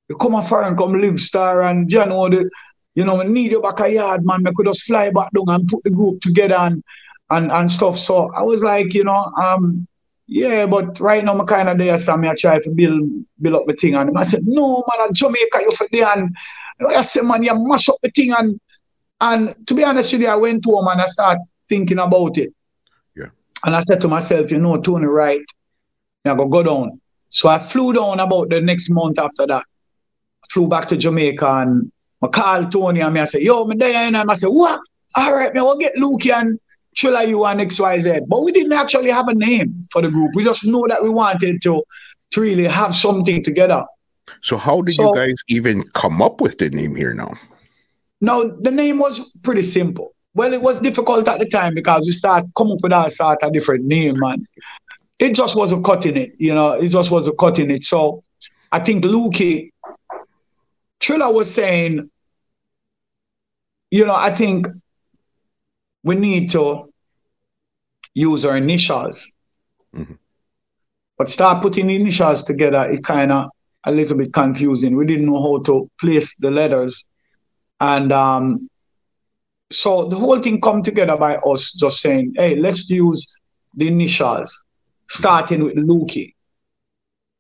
you 0.08 0.16
come 0.16 0.34
afar 0.34 0.64
and 0.64 0.76
come 0.76 0.98
live 0.98 1.20
Star 1.20 1.62
and 1.62 1.86
John 1.86 2.08
the, 2.08 2.48
you 2.94 3.04
know, 3.04 3.16
we 3.18 3.24
need 3.24 3.50
you 3.50 3.60
back 3.60 3.80
a 3.80 3.92
yard, 3.92 4.24
man. 4.24 4.42
We 4.42 4.52
could 4.54 4.66
just 4.66 4.84
fly 4.84 5.10
back 5.10 5.30
down 5.32 5.48
and 5.48 5.68
put 5.68 5.84
the 5.84 5.90
group 5.90 6.22
together 6.22 6.54
and 6.54 6.82
and 7.30 7.52
and 7.52 7.70
stuff. 7.70 7.98
So 7.98 8.30
I 8.32 8.42
was 8.42 8.62
like, 8.62 8.94
you 8.94 9.04
know, 9.04 9.32
um, 9.36 9.86
yeah, 10.26 10.64
but 10.64 10.98
right 10.98 11.22
now 11.22 11.38
I'm 11.38 11.46
kind 11.46 11.68
of 11.68 11.76
there, 11.76 11.98
so 11.98 12.14
I 12.14 12.34
try 12.38 12.58
to 12.58 12.70
build 12.70 13.10
build 13.42 13.56
up 13.56 13.66
the 13.66 13.74
thing. 13.74 13.96
And 13.96 14.16
I 14.16 14.22
said, 14.22 14.46
no, 14.46 14.82
man, 14.96 15.08
in 15.08 15.14
Jamaica, 15.14 15.60
you 15.60 15.70
for 15.76 15.86
there. 15.92 16.08
And 16.16 16.34
I 16.80 17.02
said, 17.02 17.24
man, 17.24 17.42
you 17.42 17.52
mash 17.56 17.88
up 17.88 17.96
the 18.02 18.10
thing. 18.10 18.32
And 18.32 18.60
and 19.20 19.54
to 19.66 19.74
be 19.74 19.84
honest 19.84 20.12
with 20.12 20.22
you, 20.22 20.28
I 20.28 20.36
went 20.36 20.64
home 20.64 20.86
and 20.88 21.00
I 21.00 21.06
started 21.06 21.42
thinking 21.68 21.98
about 21.98 22.36
it. 22.38 22.52
Yeah. 23.16 23.28
And 23.64 23.74
I 23.74 23.80
said 23.80 24.00
to 24.02 24.08
myself, 24.08 24.50
you 24.50 24.58
know, 24.58 24.80
Tony, 24.80 25.06
right, 25.06 25.44
I 26.24 26.34
go 26.34 26.46
go 26.46 26.62
down. 26.62 27.00
So 27.30 27.48
I 27.48 27.58
flew 27.58 27.92
down 27.92 28.20
about 28.20 28.50
the 28.50 28.60
next 28.60 28.90
month 28.90 29.18
after 29.18 29.46
that. 29.46 29.64
Flew 30.50 30.68
back 30.68 30.88
to 30.88 30.96
Jamaica 30.96 31.46
and 31.46 31.90
I 32.22 32.28
called 32.28 32.72
Tony 32.72 33.00
and 33.00 33.14
me 33.14 33.20
I 33.20 33.24
said, 33.24 33.42
yo, 33.42 33.64
me 33.64 33.76
there 33.76 33.94
and 33.94 34.16
I 34.16 34.34
said, 34.34 34.48
what? 34.48 34.80
All 35.16 35.34
right, 35.34 35.52
me, 35.52 35.60
we'll 35.60 35.78
get 35.78 35.96
Luke 35.96 36.26
and 36.26 36.58
Thriller 36.98 37.22
U 37.24 37.44
and 37.44 37.60
XYZ. 37.60 38.26
But 38.28 38.42
we 38.42 38.52
didn't 38.52 38.72
actually 38.72 39.10
have 39.10 39.28
a 39.28 39.34
name 39.34 39.82
for 39.90 40.02
the 40.02 40.10
group. 40.10 40.30
We 40.34 40.44
just 40.44 40.64
know 40.64 40.84
that 40.88 41.02
we 41.02 41.10
wanted 41.10 41.62
to, 41.62 41.82
to 42.32 42.40
really 42.40 42.64
have 42.64 42.94
something 42.94 43.42
together. 43.42 43.84
So 44.40 44.56
how 44.56 44.82
did 44.82 44.94
so, 44.94 45.08
you 45.08 45.14
guys 45.14 45.34
even 45.48 45.84
come 45.94 46.22
up 46.22 46.40
with 46.40 46.58
the 46.58 46.70
name 46.70 46.96
here 46.96 47.14
now? 47.14 47.34
No, 48.20 48.56
the 48.60 48.70
name 48.70 48.98
was 48.98 49.30
pretty 49.42 49.62
simple. 49.62 50.14
Well, 50.34 50.52
it 50.52 50.62
was 50.62 50.80
difficult 50.80 51.28
at 51.28 51.38
the 51.38 51.46
time 51.46 51.74
because 51.74 52.02
we 52.04 52.12
started 52.12 52.50
coming 52.56 52.74
up 52.74 52.82
with 52.82 52.92
all 52.92 53.10
sort 53.10 53.42
of 53.42 53.52
different 53.52 53.84
name 53.84 54.22
and 54.22 54.46
it 55.18 55.34
just 55.34 55.56
wasn't 55.56 55.84
cutting 55.84 56.16
it, 56.16 56.34
you 56.38 56.54
know, 56.54 56.72
it 56.72 56.88
just 56.88 57.10
wasn't 57.10 57.38
cutting 57.38 57.70
it. 57.70 57.84
So 57.84 58.22
I 58.72 58.80
think 58.80 59.04
Lukie, 59.04 59.70
Trilla 61.00 61.32
was 61.32 61.54
saying, 61.54 62.10
you 63.90 64.04
know, 64.04 64.14
I 64.14 64.34
think 64.34 64.66
we 66.02 66.16
need 66.16 66.50
to 66.50 66.92
use 68.14 68.44
our 68.44 68.56
initials. 68.56 69.34
Mm-hmm. 69.94 70.14
But 71.16 71.30
start 71.30 71.62
putting 71.62 71.90
initials 71.90 72.42
together, 72.42 72.90
it 72.90 73.04
kind 73.04 73.30
of 73.30 73.50
a 73.86 73.92
little 73.92 74.16
bit 74.16 74.32
confusing. 74.32 74.96
We 74.96 75.06
didn't 75.06 75.26
know 75.26 75.42
how 75.42 75.62
to 75.64 75.90
place 76.00 76.36
the 76.36 76.50
letters. 76.50 77.06
And 77.80 78.12
um, 78.12 78.70
so 79.70 80.06
the 80.06 80.16
whole 80.16 80.40
thing 80.40 80.60
come 80.60 80.82
together 80.82 81.16
by 81.16 81.36
us 81.36 81.72
just 81.72 82.00
saying, 82.00 82.34
hey, 82.36 82.56
let's 82.56 82.88
use 82.88 83.32
the 83.74 83.88
initials, 83.88 84.64
starting 85.08 85.64
with 85.64 85.76
Lukie. 85.76 86.34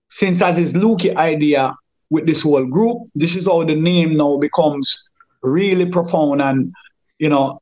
Since 0.08 0.40
that 0.40 0.58
is 0.58 0.74
Lukie 0.74 1.14
idea 1.16 1.74
with 2.10 2.26
this 2.26 2.42
whole 2.42 2.64
group, 2.64 3.08
this 3.14 3.36
is 3.36 3.46
how 3.46 3.64
the 3.64 3.74
name 3.74 4.16
now 4.16 4.36
becomes 4.36 5.10
really 5.42 5.84
profound 5.84 6.40
and 6.40 6.72
you 7.18 7.28
know 7.28 7.60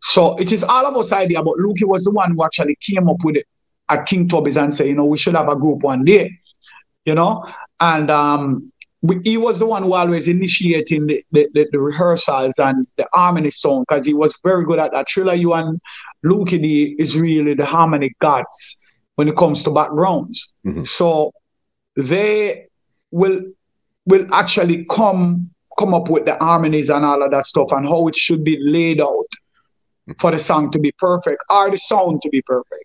so 0.00 0.36
it 0.36 0.52
is 0.52 0.62
all 0.62 0.86
of 0.86 0.96
us 0.96 1.10
idea 1.10 1.42
but 1.42 1.56
Lukie 1.56 1.84
was 1.84 2.04
the 2.04 2.12
one 2.12 2.32
who 2.32 2.44
actually 2.44 2.78
came 2.80 3.08
up 3.08 3.16
with 3.24 3.34
it 3.34 3.46
at 3.90 4.06
King 4.06 4.28
Tubby's 4.28 4.56
and 4.56 4.72
say, 4.72 4.88
you 4.88 4.94
know, 4.94 5.04
we 5.04 5.18
should 5.18 5.34
have 5.34 5.48
a 5.48 5.56
group 5.56 5.82
one 5.82 6.04
day, 6.04 6.30
you 7.04 7.14
know, 7.14 7.44
and 7.80 8.10
um, 8.10 8.72
we, 9.02 9.20
he 9.24 9.36
was 9.36 9.58
the 9.58 9.66
one 9.66 9.82
who 9.82 9.94
always 9.94 10.28
initiating 10.28 11.06
the, 11.06 11.24
the, 11.32 11.48
the, 11.54 11.68
the 11.72 11.80
rehearsals 11.80 12.54
and 12.58 12.86
the 12.96 13.06
harmony 13.12 13.50
song 13.50 13.84
because 13.88 14.04
he 14.04 14.14
was 14.14 14.38
very 14.44 14.64
good 14.64 14.78
at 14.78 14.92
that. 14.92 15.08
Thriller 15.08 15.34
U 15.34 15.54
and 15.54 15.80
Lukie 16.24 16.62
D 16.62 16.96
is 16.98 17.18
really 17.18 17.54
the 17.54 17.64
harmony 17.64 18.12
gods 18.20 18.78
when 19.14 19.28
it 19.28 19.36
comes 19.36 19.62
to 19.64 19.70
backgrounds. 19.70 20.52
Mm-hmm. 20.66 20.84
So 20.84 21.32
they 21.96 22.66
will 23.10 23.42
will 24.06 24.26
actually 24.32 24.84
come 24.86 25.50
come 25.78 25.94
up 25.94 26.10
with 26.10 26.26
the 26.26 26.36
harmonies 26.36 26.90
and 26.90 27.04
all 27.04 27.22
of 27.22 27.30
that 27.30 27.46
stuff 27.46 27.68
and 27.72 27.86
how 27.86 28.06
it 28.08 28.16
should 28.16 28.44
be 28.44 28.58
laid 28.60 29.00
out 29.00 29.26
for 30.18 30.30
the 30.30 30.38
song 30.38 30.70
to 30.70 30.78
be 30.78 30.92
perfect 30.92 31.42
or 31.48 31.70
the 31.70 31.78
sound 31.78 32.20
to 32.22 32.28
be 32.28 32.42
perfect. 32.42 32.84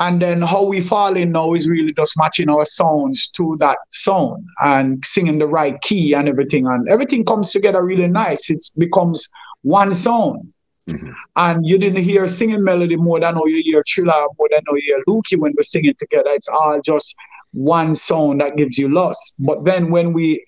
And 0.00 0.20
then 0.20 0.40
how 0.40 0.64
we 0.64 0.80
fall 0.80 1.14
in 1.14 1.32
now 1.32 1.52
is 1.52 1.68
really 1.68 1.92
just 1.92 2.16
matching 2.16 2.48
our 2.48 2.64
sounds 2.64 3.28
to 3.32 3.56
that 3.60 3.78
sound 3.90 4.48
and 4.62 5.04
singing 5.04 5.38
the 5.38 5.46
right 5.46 5.78
key 5.82 6.14
and 6.14 6.26
everything. 6.26 6.66
And 6.66 6.88
everything 6.88 7.22
comes 7.22 7.52
together 7.52 7.84
really 7.84 8.08
nice. 8.08 8.48
It 8.48 8.64
becomes 8.78 9.28
one 9.60 9.92
sound. 9.92 10.52
Mm-hmm. 10.88 11.10
And 11.36 11.66
you 11.66 11.76
didn't 11.76 12.02
hear 12.02 12.26
singing 12.28 12.64
melody 12.64 12.96
more 12.96 13.20
than 13.20 13.38
you 13.44 13.62
hear 13.62 13.84
Trilla, 13.84 14.26
more 14.38 14.48
than 14.50 14.62
you 14.72 14.82
hear 14.82 15.02
Lukie 15.06 15.38
when 15.38 15.52
we're 15.54 15.64
singing 15.64 15.94
together. 15.98 16.30
It's 16.30 16.48
all 16.48 16.80
just 16.80 17.14
one 17.52 17.94
sound 17.94 18.40
that 18.40 18.56
gives 18.56 18.78
you 18.78 18.88
loss. 18.88 19.34
But 19.38 19.64
then 19.64 19.90
when 19.90 20.14
we 20.14 20.46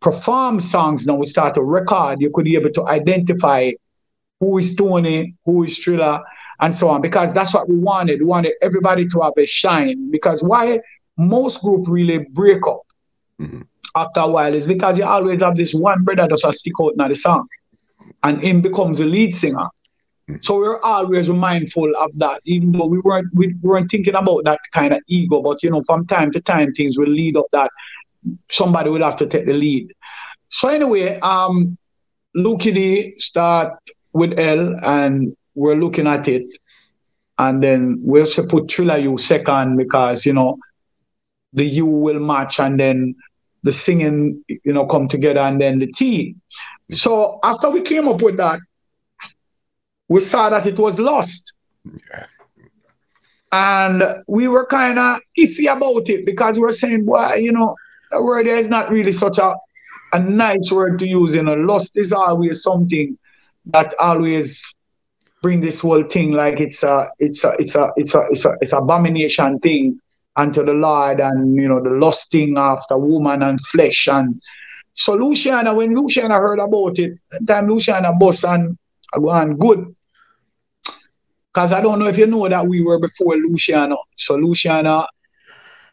perform 0.00 0.58
songs 0.58 1.06
now, 1.06 1.14
we 1.14 1.26
start 1.26 1.54
to 1.54 1.62
record, 1.62 2.20
you 2.20 2.30
could 2.34 2.46
be 2.46 2.56
able 2.56 2.70
to 2.70 2.86
identify 2.88 3.70
who 4.40 4.58
is 4.58 4.74
Tony, 4.74 5.34
who 5.44 5.62
is 5.64 5.78
Trilla, 5.78 6.22
and 6.60 6.74
so 6.74 6.88
on, 6.88 7.00
because 7.00 7.32
that's 7.34 7.54
what 7.54 7.68
we 7.68 7.76
wanted. 7.76 8.20
We 8.20 8.26
wanted 8.26 8.52
everybody 8.62 9.06
to 9.08 9.20
have 9.20 9.34
a 9.36 9.46
shine. 9.46 10.10
Because 10.10 10.42
why 10.42 10.80
most 11.16 11.60
group 11.60 11.86
really 11.88 12.18
break 12.30 12.66
up 12.66 12.82
mm-hmm. 13.40 13.62
after 13.94 14.20
a 14.20 14.28
while 14.28 14.54
is 14.54 14.66
because 14.66 14.98
you 14.98 15.04
always 15.04 15.40
have 15.42 15.56
this 15.56 15.74
one 15.74 16.04
brother 16.04 16.26
that's 16.28 16.44
a 16.44 16.52
stick 16.52 16.74
out 16.80 16.94
in 16.98 17.08
the 17.08 17.14
song, 17.14 17.46
and 18.24 18.42
him 18.42 18.60
becomes 18.60 18.98
the 18.98 19.04
lead 19.04 19.32
singer. 19.32 19.68
Mm-hmm. 20.28 20.36
So 20.42 20.58
we're 20.58 20.80
always 20.80 21.28
mindful 21.28 21.90
of 21.96 22.10
that, 22.16 22.40
even 22.44 22.72
though 22.72 22.86
we 22.86 22.98
weren't 23.00 23.28
we 23.34 23.54
weren't 23.62 23.90
thinking 23.90 24.14
about 24.14 24.44
that 24.44 24.60
kind 24.72 24.92
of 24.92 25.00
ego. 25.06 25.40
But 25.40 25.62
you 25.62 25.70
know, 25.70 25.82
from 25.82 26.06
time 26.06 26.32
to 26.32 26.40
time, 26.40 26.72
things 26.72 26.98
will 26.98 27.08
lead 27.08 27.36
up 27.36 27.46
that 27.52 27.70
somebody 28.50 28.90
will 28.90 29.04
have 29.04 29.16
to 29.16 29.26
take 29.26 29.46
the 29.46 29.52
lead. 29.52 29.92
So 30.48 30.68
anyway, 30.68 31.18
um, 31.20 31.78
Lukie 32.36 32.74
D 32.74 33.14
start 33.18 33.74
with 34.12 34.38
L 34.38 34.74
and 34.82 35.36
we're 35.58 35.74
looking 35.74 36.06
at 36.06 36.28
it. 36.28 36.46
And 37.38 37.62
then 37.62 37.98
we'll 38.00 38.22
also 38.22 38.46
put 38.46 38.70
Thriller 38.70 38.98
U 38.98 39.18
second 39.18 39.76
because, 39.76 40.24
you 40.24 40.32
know, 40.32 40.58
the 41.52 41.64
U 41.64 41.86
will 41.86 42.20
match 42.20 42.60
and 42.60 42.78
then 42.78 43.14
the 43.62 43.72
singing, 43.72 44.44
you 44.48 44.72
know, 44.72 44.86
come 44.86 45.08
together 45.08 45.40
and 45.40 45.60
then 45.60 45.78
the 45.78 45.86
T. 45.86 46.36
So 46.90 47.38
after 47.42 47.70
we 47.70 47.82
came 47.82 48.08
up 48.08 48.22
with 48.22 48.36
that, 48.36 48.60
we 50.08 50.20
saw 50.20 50.48
that 50.50 50.66
it 50.66 50.78
was 50.78 50.98
lost. 50.98 51.52
Yeah. 51.84 52.26
And 53.50 54.02
we 54.26 54.46
were 54.48 54.66
kind 54.66 54.98
of 54.98 55.18
iffy 55.38 55.72
about 55.72 56.08
it 56.08 56.26
because 56.26 56.56
we 56.56 56.62
were 56.62 56.72
saying, 56.72 57.06
well, 57.06 57.38
you 57.38 57.52
know, 57.52 57.74
the 58.10 58.22
word 58.22 58.46
is 58.46 58.68
not 58.68 58.90
really 58.90 59.12
such 59.12 59.38
a, 59.38 59.54
a 60.12 60.18
nice 60.18 60.70
word 60.70 60.98
to 60.98 61.06
use. 61.06 61.34
You 61.34 61.42
know, 61.42 61.54
lust 61.54 61.96
is 61.96 62.12
always 62.12 62.62
something 62.62 63.16
that 63.66 63.94
always 63.98 64.62
bring 65.42 65.60
this 65.60 65.80
whole 65.80 66.02
thing 66.02 66.32
like 66.32 66.60
it's 66.60 66.82
a 66.82 67.08
it's 67.18 67.44
a 67.44 67.54
it's 67.58 67.74
a 67.74 67.90
it's 67.96 68.14
a 68.14 68.22
it's 68.30 68.44
a 68.44 68.56
it's 68.60 68.72
abomination 68.72 69.58
thing 69.60 69.98
unto 70.36 70.64
the 70.64 70.72
Lord 70.72 71.20
and 71.20 71.54
you 71.56 71.68
know 71.68 71.82
the 71.82 71.90
lusting 71.90 72.58
after 72.58 72.96
woman 72.98 73.42
and 73.42 73.60
flesh. 73.66 74.08
And 74.08 74.40
so 74.94 75.14
Luciano 75.14 75.74
when 75.74 75.94
Luciano 75.94 76.34
heard 76.34 76.60
about 76.60 76.98
it 76.98 77.18
time 77.46 77.68
Luciano 77.68 78.12
bus 78.18 78.44
and 78.44 78.76
on 79.14 79.56
good. 79.56 79.94
Because 81.52 81.72
I 81.72 81.80
don't 81.80 81.98
know 81.98 82.06
if 82.06 82.18
you 82.18 82.26
know 82.26 82.48
that 82.48 82.66
we 82.66 82.82
were 82.82 83.00
before 83.00 83.36
Luciano. 83.36 83.96
So 84.16 84.36
Luciano 84.36 85.06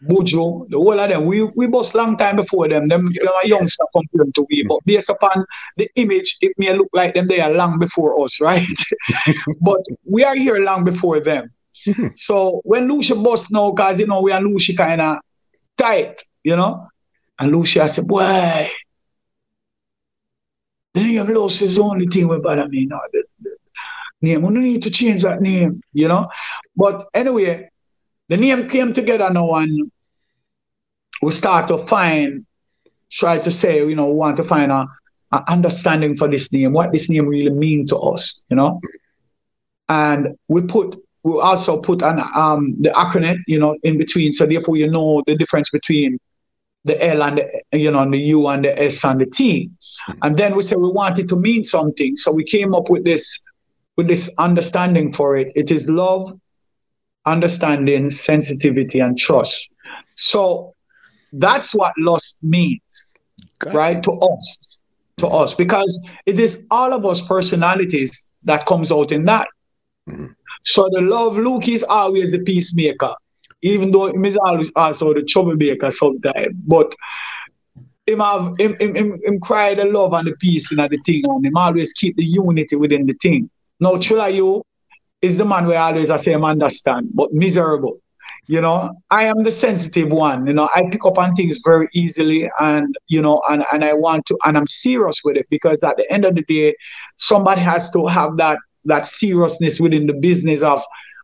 Buju, 0.03 0.69
the 0.69 0.77
whole 0.77 0.99
of 0.99 1.09
them, 1.09 1.25
we, 1.25 1.43
we 1.43 1.67
bust 1.67 1.95
long 1.95 2.17
time 2.17 2.35
before 2.35 2.67
them. 2.67 2.85
Them, 2.85 3.05
them 3.05 3.33
are 3.33 3.47
youngster 3.47 3.85
compared 3.93 4.33
to 4.35 4.45
we, 4.49 4.63
but 4.63 4.79
based 4.85 5.09
upon 5.09 5.45
the 5.77 5.89
image, 5.95 6.37
it 6.41 6.53
may 6.57 6.73
look 6.73 6.89
like 6.93 7.13
them 7.13 7.27
they 7.27 7.39
are 7.39 7.51
long 7.51 7.79
before 7.79 8.23
us, 8.23 8.41
right? 8.41 8.67
but 9.61 9.79
we 10.03 10.23
are 10.23 10.35
here 10.35 10.57
long 10.57 10.83
before 10.83 11.19
them. 11.19 11.51
Mm-hmm. 11.85 12.07
so 12.15 12.61
when 12.63 12.87
Lucia 12.87 13.15
bust 13.15 13.51
now, 13.51 13.71
because 13.71 13.99
you 13.99 14.07
know 14.07 14.21
we 14.21 14.31
are 14.31 14.41
Lucia 14.41 14.75
kind 14.75 15.01
of 15.01 15.17
tight, 15.77 16.21
you 16.43 16.55
know, 16.55 16.87
and 17.37 17.51
Lucia 17.51 17.87
said, 17.87 18.07
"Boy, 18.07 18.71
the 20.93 21.01
name 21.01 21.21
of 21.21 21.29
Los 21.29 21.61
is 21.61 21.75
the 21.75 21.83
only 21.83 22.07
thing 22.07 22.27
we 22.27 22.39
bother 22.39 22.67
me 22.67 22.85
now. 22.85 23.01
The, 23.11 23.23
the 23.41 23.57
name, 24.21 24.41
we 24.41 24.53
don't 24.53 24.63
need 24.63 24.83
to 24.83 24.89
change 24.89 25.23
that 25.23 25.41
name, 25.41 25.81
you 25.93 26.07
know." 26.07 26.29
But 26.75 27.07
anyway, 27.13 27.69
the 28.29 28.37
name 28.37 28.67
came 28.69 28.93
together 28.93 29.29
now 29.29 29.53
and 29.55 29.91
we 31.21 31.31
start 31.31 31.67
to 31.67 31.77
find, 31.77 32.45
try 33.11 33.37
to 33.39 33.51
say, 33.51 33.77
you 33.77 33.95
know, 33.95 34.07
we 34.07 34.13
want 34.13 34.37
to 34.37 34.43
find 34.43 34.71
a, 34.71 34.85
a 35.31 35.43
understanding 35.51 36.15
for 36.15 36.27
this 36.27 36.51
name, 36.51 36.73
what 36.73 36.91
this 36.91 37.09
name 37.09 37.27
really 37.27 37.51
mean 37.51 37.85
to 37.87 37.97
us, 37.97 38.43
you 38.49 38.55
know. 38.55 38.79
And 39.89 40.35
we 40.47 40.61
put 40.61 40.99
we 41.23 41.39
also 41.39 41.81
put 41.81 42.01
an 42.01 42.19
um 42.35 42.75
the 42.81 42.89
acronym, 42.89 43.37
you 43.47 43.59
know, 43.59 43.77
in 43.83 43.97
between. 43.97 44.33
So 44.33 44.45
therefore 44.45 44.77
you 44.77 44.89
know 44.89 45.23
the 45.25 45.35
difference 45.35 45.69
between 45.69 46.19
the 46.83 47.03
L 47.03 47.23
and 47.23 47.39
the 47.39 47.77
you 47.77 47.91
know 47.91 48.09
the 48.09 48.17
U 48.17 48.47
and 48.47 48.63
the 48.65 48.81
S 48.81 49.03
and 49.03 49.19
the 49.19 49.25
T. 49.25 49.69
And 50.21 50.37
then 50.37 50.55
we 50.55 50.63
said 50.63 50.77
we 50.77 50.91
wanted 50.91 51.27
to 51.29 51.35
mean 51.35 51.63
something. 51.63 52.15
So 52.15 52.31
we 52.31 52.43
came 52.43 52.73
up 52.73 52.89
with 52.89 53.03
this 53.03 53.43
with 53.97 54.07
this 54.07 54.33
understanding 54.37 55.11
for 55.11 55.35
it. 55.35 55.51
It 55.55 55.71
is 55.71 55.89
love, 55.89 56.39
understanding, 57.25 58.09
sensitivity, 58.09 58.99
and 58.99 59.17
trust. 59.17 59.73
So 60.15 60.73
that's 61.33 61.73
what 61.73 61.93
lust 61.97 62.37
means, 62.41 63.13
right? 63.65 64.01
To 64.03 64.11
us, 64.13 64.79
to 65.17 65.27
us, 65.27 65.53
because 65.53 66.07
it 66.25 66.39
is 66.39 66.65
all 66.71 66.93
of 66.93 67.05
us 67.05 67.21
personalities 67.21 68.31
that 68.43 68.65
comes 68.65 68.91
out 68.91 69.11
in 69.11 69.25
that. 69.25 69.47
Mm-hmm. 70.07 70.27
So 70.63 70.89
the 70.91 71.01
love 71.01 71.37
Luke 71.37 71.67
is 71.67 71.83
always 71.83 72.31
the 72.31 72.39
peacemaker, 72.39 73.13
even 73.61 73.91
though 73.91 74.11
he 74.11 74.27
is 74.27 74.37
always 74.37 74.71
also 74.75 75.13
the 75.13 75.23
troublemaker 75.23 75.91
sometimes. 75.91 76.55
But 76.65 76.95
him 78.07 78.19
have 78.19 78.55
him, 78.59 78.75
him, 78.79 78.95
him, 78.95 79.19
him 79.23 79.39
cry 79.39 79.73
the 79.73 79.85
love 79.85 80.13
and 80.13 80.27
the 80.27 80.35
peace 80.39 80.71
in 80.71 80.77
the 80.77 80.99
thing, 81.05 81.23
and 81.25 81.45
him 81.45 81.57
always 81.57 81.93
keep 81.93 82.15
the 82.15 82.23
unity 82.23 82.75
within 82.75 83.05
the 83.05 83.15
thing. 83.21 83.49
Now, 83.79 83.97
Thriller 83.97 84.29
U 84.29 84.63
is 85.25 85.37
the 85.37 85.45
man 85.45 85.65
where 85.67 85.79
always 85.79 86.09
I 86.09 86.17
say 86.17 86.33
him 86.33 86.45
understand, 86.45 87.09
but 87.13 87.33
miserable. 87.33 87.99
you 88.47 88.61
know 88.61 88.91
i 89.09 89.23
am 89.25 89.43
the 89.43 89.51
sensitive 89.51 90.11
one 90.11 90.45
you 90.47 90.53
know 90.53 90.69
i 90.75 90.83
pick 90.91 91.03
up 91.05 91.17
on 91.17 91.33
things 91.35 91.61
very 91.65 91.87
easily 91.93 92.49
and 92.59 92.95
you 93.07 93.21
know 93.21 93.41
and, 93.49 93.63
and 93.73 93.83
i 93.83 93.93
want 93.93 94.25
to 94.25 94.37
and 94.45 94.57
i'm 94.57 94.67
serious 94.67 95.21
with 95.25 95.35
it 95.41 95.47
because 95.49 95.83
at 95.83 95.97
the 95.97 96.05
end 96.11 96.25
of 96.25 96.35
the 96.35 96.43
day 96.43 96.75
somebody 97.17 97.61
has 97.61 97.89
to 97.91 98.05
have 98.05 98.37
that 98.37 98.59
that 98.91 99.05
seriousness 99.05 99.79
within 99.79 100.05
the 100.05 100.13
business 100.13 100.61
of 100.61 100.83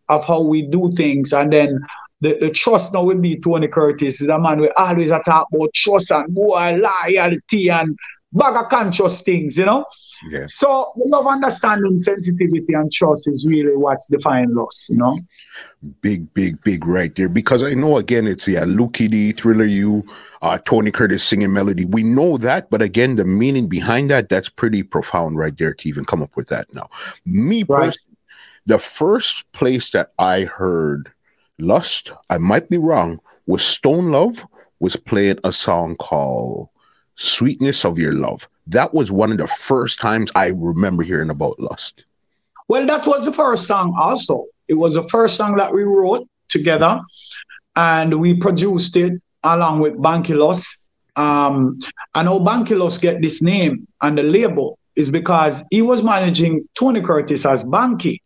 of 0.10 0.26
how 0.26 0.42
we 0.42 0.64
do 0.78 0.92
things 1.02 1.32
and 1.34 1.54
then 1.54 1.80
the, 2.22 2.38
the 2.40 2.50
trust 2.52 2.94
now 2.94 3.04
will 3.04 3.18
be 3.18 3.40
Tony 3.40 3.68
Curtis. 3.68 4.20
The 4.20 4.38
man 4.40 4.62
we 4.62 4.70
always 4.78 5.10
talk 5.10 5.48
about 5.52 5.74
trust 5.74 6.12
and 6.12 6.32
boy, 6.34 6.80
loyalty 6.80 7.70
and 7.70 7.98
bag 8.32 8.56
of 8.56 8.70
conscious 8.70 9.22
things, 9.24 9.58
you 9.58 9.66
know? 9.66 9.86
Yeah. 10.30 10.46
So 10.48 10.92
the 10.96 11.06
love, 11.06 11.26
understanding, 11.28 11.98
sensitivity, 11.98 12.74
and 12.74 12.92
trust 12.92 13.28
is 13.28 13.48
really 13.48 13.76
what 13.76 14.00
defining 14.10 14.54
loss, 14.54 14.90
you 14.90 14.98
know. 14.98 15.20
Big, 16.02 16.32
big, 16.34 16.62
big 16.64 16.86
right 16.86 17.14
there. 17.16 17.30
Because 17.30 17.64
I 17.64 17.74
know 17.74 17.98
again 17.98 18.28
it's 18.28 18.48
yeah, 18.48 18.64
Lukie 18.64 19.10
D, 19.10 19.32
Thriller 19.32 19.66
U, 19.66 20.06
uh, 20.42 20.60
Tony 20.60 20.92
Curtis 20.92 21.24
singing 21.24 21.54
melody. 21.54 21.86
We 21.86 22.04
know 22.04 22.38
that, 22.38 22.70
but 22.70 22.82
again, 22.82 23.16
the 23.16 23.26
meaning 23.26 23.68
behind 23.68 24.10
that, 24.12 24.30
that's 24.30 24.50
pretty 24.50 24.84
profound 24.84 25.38
right 25.38 25.58
there 25.58 25.74
to 25.74 25.90
even 25.90 26.06
come 26.06 26.22
up 26.22 26.36
with 26.36 26.50
that 26.50 26.72
now. 26.74 26.90
Me 27.26 27.64
right. 27.68 27.86
personally, 27.86 28.18
the 28.66 28.80
first 28.80 29.52
place 29.54 29.90
that 29.92 30.12
I 30.20 30.42
heard 30.44 31.12
Lust, 31.58 32.12
I 32.30 32.38
might 32.38 32.70
be 32.70 32.78
wrong, 32.78 33.20
was 33.48 33.64
Stone 33.64 34.12
Love 34.12 34.46
was 34.80 34.96
playing 34.96 35.40
a 35.44 35.52
song 35.52 35.96
called 35.96 36.70
Sweetness 37.16 37.86
of 37.86 38.00
Your 38.00 38.14
Love 38.14 38.48
that 38.68 38.94
was 38.94 39.12
one 39.12 39.32
of 39.32 39.38
the 39.38 39.48
first 39.48 40.00
times 40.00 40.32
I 40.36 40.48
remember 40.48 41.04
hearing 41.04 41.30
about 41.30 41.60
Lust. 41.60 42.06
Well, 42.68 42.86
that 42.86 43.06
was 43.06 43.26
the 43.26 43.34
first 43.34 43.68
song 43.68 43.96
also. 44.00 44.46
It 44.68 44.76
was 44.76 44.94
the 44.96 45.04
first 45.10 45.36
song 45.36 45.56
that 45.58 45.74
we 45.74 45.84
wrote 45.84 46.28
together 46.48 47.02
and 47.76 48.20
we 48.20 48.34
produced 48.36 48.96
it 48.96 49.14
along 49.44 49.80
with 49.80 49.96
Banky 49.96 50.38
Loss. 50.38 50.90
Um, 51.16 51.80
and 52.16 52.28
how 52.28 52.40
Banky 52.40 52.78
Loss 52.78 53.00
get 53.00 53.22
this 53.22 53.42
name 53.42 53.88
and 54.02 54.18
the 54.18 54.24
label 54.24 54.78
is 54.96 55.10
because 55.10 55.64
he 55.72 55.82
was 55.82 56.04
managing 56.04 56.68
Tony 56.76 57.02
Curtis 57.02 57.46
as 57.46 57.66
Banky. 57.66 58.20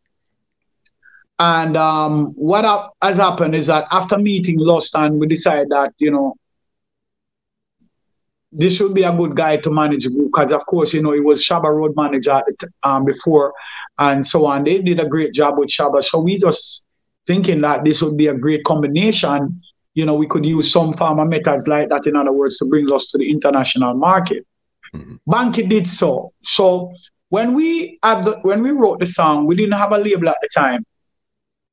And 1.39 1.75
um, 1.75 2.27
what 2.35 2.93
has 3.01 3.17
happened 3.17 3.55
is 3.55 3.67
that 3.67 3.87
after 3.91 4.17
meeting 4.17 4.57
Lust 4.57 4.95
and 4.95 5.19
we 5.19 5.27
decided 5.27 5.69
that, 5.69 5.93
you 5.97 6.11
know, 6.11 6.35
this 8.57 8.77
should 8.77 8.93
be 8.93 9.03
a 9.03 9.11
good 9.11 9.35
guy 9.35 9.57
to 9.57 9.69
manage 9.69 10.07
because 10.07 10.51
of 10.51 10.65
course 10.65 10.93
you 10.93 11.01
know 11.01 11.11
he 11.11 11.19
was 11.19 11.43
Shabba 11.43 11.73
road 11.73 11.93
manager 11.95 12.41
um, 12.83 13.05
before 13.05 13.53
and 13.99 14.25
so 14.25 14.45
on. 14.45 14.63
They 14.63 14.79
did 14.79 14.99
a 14.99 15.07
great 15.07 15.33
job 15.33 15.57
with 15.57 15.69
Shabba. 15.69 16.03
so 16.03 16.19
we 16.19 16.37
just 16.37 16.85
thinking 17.27 17.61
that 17.61 17.83
this 17.83 18.01
would 18.01 18.17
be 18.17 18.27
a 18.27 18.33
great 18.33 18.63
combination. 18.63 19.61
You 19.93 20.05
know, 20.05 20.15
we 20.15 20.27
could 20.27 20.45
use 20.45 20.71
some 20.71 20.93
pharma 20.93 21.27
methods 21.27 21.67
like 21.67 21.89
that, 21.89 22.05
in 22.05 22.15
other 22.15 22.33
words, 22.33 22.57
to 22.57 22.65
bring 22.65 22.91
us 22.91 23.07
to 23.11 23.17
the 23.17 23.29
international 23.29 23.93
market. 23.93 24.45
Mm-hmm. 24.93 25.15
Banky 25.29 25.67
did 25.67 25.87
so. 25.87 26.33
So 26.43 26.93
when 27.29 27.53
we 27.53 27.99
had 28.03 28.25
the, 28.25 28.39
when 28.41 28.61
we 28.61 28.71
wrote 28.71 28.99
the 28.99 29.05
song, 29.05 29.45
we 29.45 29.55
didn't 29.55 29.77
have 29.77 29.91
a 29.91 29.97
label 29.97 30.29
at 30.29 30.37
the 30.41 30.49
time, 30.53 30.85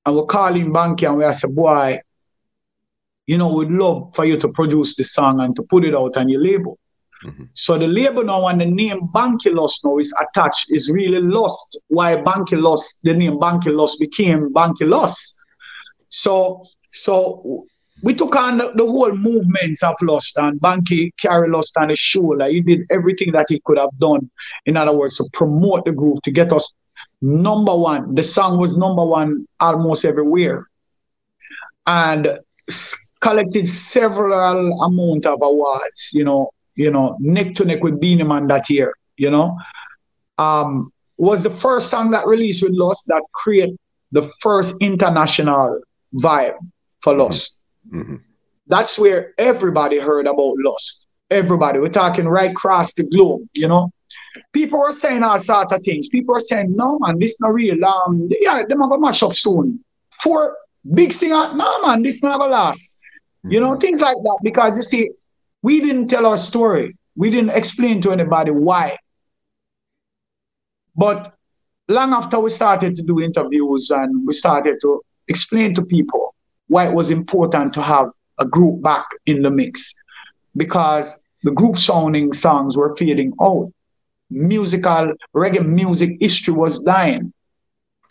and 0.07 0.17
we're 0.17 0.27
calling 0.27 0.73
Banky 0.73 1.09
and 1.09 1.19
we 1.19 1.33
said, 1.33 1.55
"Boy, 1.55 1.99
you 3.27 3.39
know, 3.39 3.55
we'd 3.55 3.71
love 3.71 4.15
for 4.15 4.25
you 4.25 4.37
to 4.39 4.49
produce 4.49 4.97
the 4.97 5.05
song 5.05 5.41
and 5.41 5.55
to 5.57 5.63
put 5.63 5.85
it 5.85 5.95
out 5.95 6.17
on 6.17 6.29
your 6.29 6.41
label. 6.41 6.79
Mm-hmm. 7.25 7.45
So 7.55 7.79
the 7.79 7.87
label 7.87 8.25
now 8.25 8.49
and 8.49 8.61
the 8.61 8.67
name 8.67 9.09
Banky 9.15 9.55
Lost 9.55 9.85
now 9.85 9.99
is 9.99 10.13
attached, 10.21 10.73
is 10.73 10.91
really 10.91 11.21
lost. 11.21 11.81
Why 11.89 12.17
Banky 12.17 12.61
Lost, 12.61 13.01
the 13.05 13.15
name 13.15 13.35
Banky 13.35 13.75
Lost 13.75 14.01
became 14.01 14.53
Banky 14.53 14.89
Lost. 14.89 15.41
So 16.09 16.67
so 16.91 17.65
we 18.03 18.15
took 18.15 18.35
on 18.35 18.59
the, 18.59 18.73
the 18.75 18.85
whole 18.85 19.13
movements 19.13 19.83
of 19.85 19.95
Lost 20.03 20.37
and 20.39 20.61
Banky 20.61 21.11
carry 21.17 21.49
Lost 21.49 21.77
on 21.79 21.91
his 21.91 22.01
shoulder. 22.01 22.49
He 22.49 22.61
did 22.61 22.81
everything 22.91 23.33
that 23.33 23.47
he 23.49 23.61
could 23.65 23.79
have 23.79 23.97
done, 23.99 24.29
in 24.67 24.77
other 24.77 24.93
words, 24.93 25.17
to 25.19 25.25
promote 25.33 25.85
the 25.85 25.93
group, 25.93 26.23
to 26.25 26.33
get 26.33 26.53
us 26.53 26.73
number 27.21 27.75
one. 27.75 28.15
The 28.17 28.25
song 28.25 28.59
was 28.59 28.77
number 28.77 29.05
one 29.05 29.47
almost 29.61 30.05
everywhere. 30.05 30.67
And 31.87 32.41
collected 33.23 33.69
several 33.69 34.83
amount 34.83 35.25
of 35.27 35.41
awards, 35.43 36.11
you 36.13 36.25
know, 36.25 36.51
you 36.75 36.91
know, 36.91 37.17
neck 37.21 37.55
to 37.55 37.65
neck 37.65 37.83
with 37.83 38.01
Beenie 38.01 38.25
Man 38.25 38.49
that 38.49 38.69
year, 38.69 38.95
you 39.17 39.31
know. 39.31 39.57
Um, 40.39 40.93
was 41.17 41.45
the 41.45 41.51
first 41.51 41.89
song 41.89 42.11
that 42.11 42.27
released 42.27 42.63
with 42.63 42.73
Lust 42.73 43.05
that 43.07 43.23
create 43.33 43.75
the 44.11 44.29
first 44.41 44.75
international 44.81 45.81
vibe 46.15 46.57
for 47.01 47.13
mm-hmm. 47.13 47.23
Lust. 47.23 47.63
Mm-hmm. 47.95 48.17
That's 48.67 48.99
where 48.99 49.35
everybody 49.39 49.99
heard 49.99 50.27
about 50.27 50.55
Lust. 50.59 51.07
Everybody. 51.31 51.79
We're 51.79 51.89
talking 51.89 52.27
right 52.27 52.51
across 52.51 52.93
the 52.95 53.05
globe, 53.05 53.49
you 53.55 53.69
know. 53.69 53.91
People 54.53 54.81
were 54.81 54.93
saying 54.93 55.23
all 55.23 55.39
sort 55.39 55.73
of 55.73 55.83
things. 55.83 56.09
People 56.09 56.35
were 56.35 56.41
saying, 56.41 56.75
no 56.75 56.99
man, 56.99 57.19
this 57.19 57.41
not 57.41 57.55
real. 57.55 57.83
Um, 57.85 58.29
yeah, 58.41 58.65
they're 58.67 58.77
gonna 58.77 58.99
mash 58.99 59.23
up 59.23 59.35
soon. 59.35 59.83
For 60.23 60.57
big 60.93 61.13
singer, 61.13 61.55
no 61.55 61.87
man, 61.87 62.03
this 62.03 62.23
never 62.23 62.49
last. 62.49 63.02
You 63.45 63.61
know, 63.61 63.71
mm-hmm. 63.71 63.81
things 63.81 64.01
like 64.01 64.17
that. 64.17 64.39
Because 64.43 64.77
you 64.77 64.83
see, 64.83 65.11
we 65.63 65.81
didn't 65.81 66.09
tell 66.09 66.27
our 66.27 66.37
story. 66.37 66.97
We 67.17 67.31
didn't 67.31 67.51
explain 67.51 68.01
to 68.03 68.13
anybody 68.13 68.51
why. 68.51 68.99
But 70.97 71.35
long 71.89 72.13
after 72.13 72.39
we 72.39 72.51
started 72.51 72.97
to 72.97 73.03
do 73.03 73.21
interviews 73.21 73.91
and 73.91 74.27
we 74.27 74.33
started 74.33 74.79
to 74.83 75.03
explain 75.29 75.75
to 75.75 75.85
people 75.85 76.35
why 76.69 76.89
it 76.89 76.95
was 76.95 77.11
important 77.11 77.73
to 77.75 77.83
have 77.83 78.09
a 78.39 78.45
group 78.45 78.83
back 78.83 79.05
in 79.27 79.43
the 79.43 79.51
mix. 79.51 79.93
Because 80.57 81.25
the 81.43 81.51
group 81.51 81.79
sounding 81.79 82.33
songs 82.33 82.77
were 82.77 82.97
fading 82.97 83.33
out. 83.41 83.73
Musical 84.31 85.13
reggae 85.35 85.67
music 85.67 86.17
history 86.21 86.55
was 86.55 86.83
dying. 86.83 87.33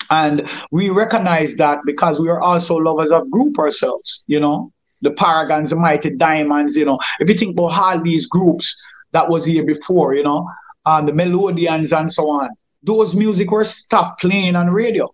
And 0.09 0.47
we 0.71 0.89
recognized 0.89 1.57
that 1.59 1.79
because 1.85 2.19
we 2.19 2.27
are 2.27 2.41
also 2.41 2.75
lovers 2.75 3.11
of 3.11 3.31
group 3.31 3.57
ourselves, 3.57 4.25
you 4.27 4.39
know 4.39 4.71
the 5.01 5.11
Paragons, 5.11 5.71
the 5.71 5.75
Mighty 5.75 6.11
Diamonds, 6.11 6.75
you 6.75 6.85
know, 6.85 6.99
if 7.19 7.27
you 7.27 7.35
think 7.35 7.57
about 7.57 7.73
all 7.73 8.01
these 8.01 8.27
groups 8.27 8.81
that 9.11 9.29
was 9.29 9.45
here 9.45 9.65
before, 9.65 10.13
you 10.13 10.23
know, 10.23 10.47
and 10.85 11.07
the 11.07 11.13
Melodians 11.13 11.93
and 11.97 12.11
so 12.11 12.29
on, 12.29 12.49
those 12.83 13.15
music 13.15 13.51
were 13.51 13.63
stopped 13.63 14.21
playing 14.21 14.55
on 14.55 14.69
radio. 14.69 15.13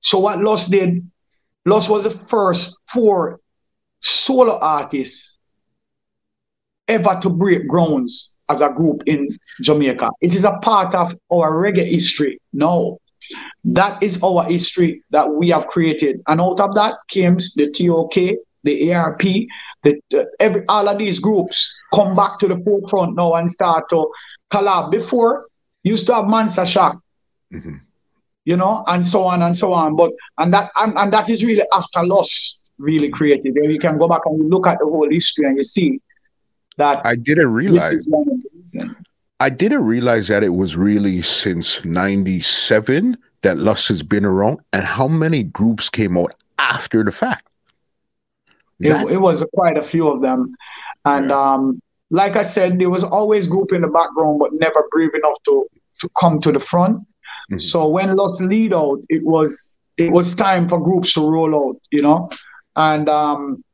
So 0.00 0.18
what 0.18 0.38
Lust 0.38 0.70
did, 0.70 1.08
Lust 1.64 1.90
was 1.90 2.04
the 2.04 2.10
first 2.10 2.76
four 2.88 3.40
solo 4.00 4.58
artists 4.58 5.38
ever 6.88 7.18
to 7.22 7.30
break 7.30 7.66
grounds 7.66 8.36
as 8.48 8.60
a 8.60 8.68
group 8.68 9.02
in 9.06 9.36
Jamaica. 9.60 10.10
It 10.20 10.34
is 10.34 10.44
a 10.44 10.52
part 10.62 10.94
of 10.94 11.14
our 11.32 11.52
reggae 11.52 11.88
history. 11.88 12.38
No, 12.52 13.00
that 13.64 14.00
is 14.02 14.22
our 14.22 14.44
history 14.44 15.02
that 15.10 15.32
we 15.32 15.48
have 15.48 15.66
created. 15.66 16.20
And 16.28 16.40
out 16.40 16.60
of 16.60 16.74
that 16.76 16.94
came 17.08 17.36
the 17.56 17.70
TOK, 17.70 18.36
the 18.66 18.92
ARP, 18.92 19.22
the, 19.22 19.98
the, 20.10 20.26
every 20.38 20.62
all 20.68 20.88
of 20.88 20.98
these 20.98 21.18
groups 21.18 21.74
come 21.94 22.14
back 22.14 22.38
to 22.40 22.48
the 22.48 22.58
forefront 22.58 23.16
now 23.16 23.32
and 23.34 23.50
start 23.50 23.88
to 23.90 24.12
collab. 24.52 24.90
Before 24.90 25.46
used 25.82 26.06
to 26.08 26.14
have 26.14 26.26
Monster 26.26 26.66
Shock, 26.66 27.00
mm-hmm. 27.52 27.76
you 28.44 28.56
know, 28.56 28.84
and 28.88 29.06
so 29.06 29.22
on 29.22 29.42
and 29.42 29.56
so 29.56 29.72
on. 29.72 29.96
But 29.96 30.12
and 30.38 30.52
that 30.52 30.70
and, 30.76 30.98
and 30.98 31.12
that 31.12 31.30
is 31.30 31.44
really 31.44 31.64
after 31.72 32.04
loss 32.04 32.62
really 32.78 33.08
created. 33.08 33.54
There 33.54 33.70
you 33.70 33.78
can 33.78 33.96
go 33.96 34.08
back 34.08 34.22
and 34.26 34.50
look 34.50 34.66
at 34.66 34.78
the 34.80 34.84
whole 34.84 35.08
history 35.08 35.46
and 35.46 35.56
you 35.56 35.64
see 35.64 36.00
that 36.76 37.06
I 37.06 37.16
didn't 37.16 37.52
realize. 37.52 38.06
I 39.38 39.50
didn't 39.50 39.84
realize 39.84 40.28
that 40.28 40.42
it 40.42 40.54
was 40.54 40.76
really 40.76 41.22
since 41.22 41.84
'97 41.84 43.16
that 43.42 43.58
Lust 43.58 43.88
has 43.88 44.02
been 44.02 44.24
around, 44.24 44.58
and 44.72 44.82
how 44.82 45.06
many 45.06 45.44
groups 45.44 45.88
came 45.88 46.18
out 46.18 46.34
after 46.58 47.04
the 47.04 47.12
fact. 47.12 47.46
It, 48.80 49.14
it, 49.14 49.16
was 49.18 49.46
quite 49.54 49.78
a 49.78 49.82
few 49.82 50.08
of 50.08 50.20
them. 50.20 50.54
And 51.04 51.30
yeah. 51.30 51.40
um, 51.40 51.80
like 52.10 52.36
I 52.36 52.42
said, 52.42 52.78
there 52.78 52.90
was 52.90 53.04
always 53.04 53.48
group 53.48 53.72
in 53.72 53.80
the 53.82 53.88
background, 53.88 54.38
but 54.38 54.52
never 54.52 54.84
brave 54.90 55.14
enough 55.14 55.42
to 55.44 55.66
to 56.00 56.10
come 56.20 56.40
to 56.40 56.52
the 56.52 56.60
front. 56.60 56.98
Mm-hmm. 56.98 57.58
So 57.58 57.88
when 57.88 58.14
Lust 58.16 58.40
lead 58.40 58.74
out, 58.74 59.00
it 59.08 59.24
was 59.24 59.76
it 59.96 60.12
was 60.12 60.34
time 60.34 60.68
for 60.68 60.78
groups 60.78 61.14
to 61.14 61.26
roll 61.26 61.54
out, 61.54 61.80
you 61.90 62.02
know. 62.02 62.28
And 62.76 63.08
um, 63.08 63.64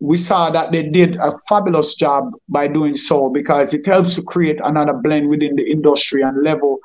we 0.00 0.16
saw 0.16 0.50
that 0.50 0.72
they 0.72 0.82
did 0.82 1.16
a 1.16 1.32
fabulous 1.48 1.94
job 1.94 2.32
by 2.48 2.66
doing 2.66 2.96
so 2.96 3.28
because 3.28 3.72
it 3.74 3.86
helps 3.86 4.14
to 4.16 4.22
create 4.22 4.60
another 4.64 4.94
blend 4.94 5.28
within 5.28 5.54
the 5.54 5.70
industry 5.70 6.22
and 6.22 6.42
level 6.42 6.80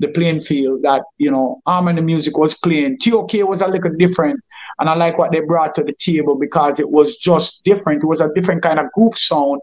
the 0.00 0.08
playing 0.08 0.40
field 0.40 0.82
that 0.82 1.02
you 1.18 1.30
know 1.30 1.60
Harmony 1.66 2.02
Music 2.02 2.36
was 2.36 2.54
playing. 2.58 2.98
TOK 2.98 3.32
was 3.44 3.60
a 3.60 3.68
little 3.68 3.94
different 3.96 4.40
and 4.80 4.88
I 4.88 4.94
like 4.94 5.18
what 5.18 5.30
they 5.30 5.40
brought 5.40 5.74
to 5.74 5.84
the 5.84 5.92
table 5.92 6.36
because 6.36 6.80
it 6.80 6.90
was 6.90 7.18
just 7.18 7.62
different. 7.64 8.02
It 8.02 8.06
was 8.06 8.22
a 8.22 8.32
different 8.34 8.62
kind 8.62 8.78
of 8.78 8.90
group 8.92 9.16
sound 9.16 9.60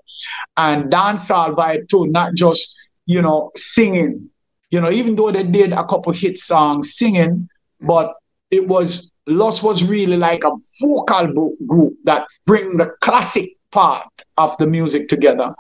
and 0.55 0.91
dancehall 0.91 1.55
vibe 1.55 1.89
too, 1.89 2.05
not 2.07 2.35
just, 2.35 2.77
you 3.07 3.21
know, 3.21 3.51
singing. 3.55 4.29
You 4.69 4.79
know, 4.79 4.91
even 4.91 5.15
though 5.15 5.31
they 5.31 5.43
did 5.43 5.73
a 5.73 5.85
couple 5.85 6.13
hit 6.13 6.37
songs 6.37 6.95
singing, 6.95 7.49
but 7.81 8.13
it 8.51 8.67
was 8.67 9.11
Lust 9.25 9.63
was 9.63 9.83
really 9.83 10.17
like 10.17 10.43
a 10.43 10.51
vocal 10.81 11.55
group 11.65 11.95
that 12.03 12.27
bring 12.45 12.77
the 12.77 12.91
classic 13.01 13.49
part 13.71 14.07
of 14.37 14.55
the 14.57 14.67
music 14.67 15.07
together, 15.07 15.53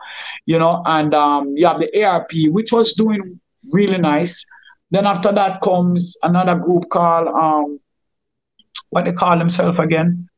you 0.45 0.59
know. 0.59 0.83
And 0.85 1.13
um, 1.15 1.55
you 1.57 1.65
have 1.65 1.79
the 1.79 2.03
ARP, 2.03 2.31
which 2.49 2.71
was 2.71 2.93
doing 2.93 3.39
really 3.71 3.97
nice. 3.97 4.45
Then 4.91 5.05
after 5.05 5.31
that 5.33 5.61
comes 5.61 6.15
another 6.23 6.55
group 6.55 6.89
called 6.89 7.27
um, 7.27 7.79
what 8.89 9.05
they 9.05 9.13
call 9.13 9.37
themselves 9.37 9.79
again? 9.79 10.29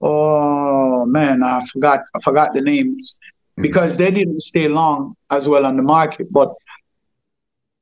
Oh 0.00 1.04
man, 1.06 1.42
I 1.42 1.60
forgot 1.72 2.00
I 2.14 2.20
forgot 2.20 2.54
the 2.54 2.60
names 2.60 3.18
mm-hmm. 3.20 3.62
because 3.62 3.96
they 3.96 4.10
didn't 4.10 4.40
stay 4.40 4.68
long 4.68 5.16
as 5.30 5.48
well 5.48 5.66
on 5.66 5.76
the 5.76 5.82
market. 5.82 6.32
But 6.32 6.54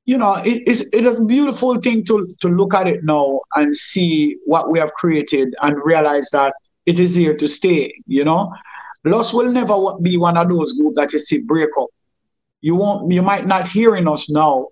you 0.06 0.16
know, 0.16 0.36
it 0.36 0.66
is 0.66 0.88
it 0.92 1.04
is 1.04 1.18
a 1.18 1.24
beautiful 1.24 1.78
thing 1.80 2.04
to 2.04 2.26
to 2.40 2.48
look 2.48 2.74
at 2.74 2.86
it 2.86 3.04
now 3.04 3.40
and 3.56 3.76
see 3.76 4.38
what 4.46 4.70
we 4.70 4.78
have 4.78 4.92
created 4.94 5.54
and 5.62 5.76
realize 5.84 6.30
that 6.30 6.54
it 6.86 6.98
is 6.98 7.14
here 7.14 7.36
to 7.36 7.46
stay. 7.46 7.92
You 8.06 8.24
know, 8.24 8.52
Lust 9.04 9.34
will 9.34 9.52
never 9.52 9.76
be 10.00 10.16
one 10.16 10.36
of 10.36 10.48
those 10.48 10.72
groups 10.72 10.96
that 10.96 11.12
you 11.12 11.18
see 11.18 11.40
break 11.42 11.70
up. 11.78 11.88
You 12.62 12.74
won't. 12.74 13.12
You 13.12 13.22
might 13.22 13.46
not 13.46 13.68
hearing 13.68 14.08
us 14.08 14.30
now, 14.30 14.68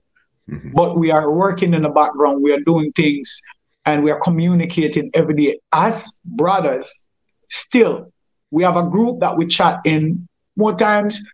mm-hmm. 0.51 0.71
but 0.73 0.99
we 0.99 1.11
are 1.11 1.31
working 1.31 1.75
in 1.75 1.83
the 1.83 1.89
background. 1.89 2.43
We 2.43 2.53
are 2.53 2.61
doing 2.61 2.93
things 2.93 3.41
and 3.85 4.03
we 4.03 4.11
are 4.11 4.21
communicating 4.21 5.11
every 5.15 5.35
day 5.35 5.59
as 5.73 6.21
brothers. 6.25 7.07
Still, 7.49 8.13
we 8.51 8.63
have 8.63 8.77
a 8.77 8.89
group 8.89 9.21
that 9.21 9.37
we 9.37 9.47
chat 9.47 9.81
in 9.85 10.29
more 10.57 10.77
times. 10.77 11.25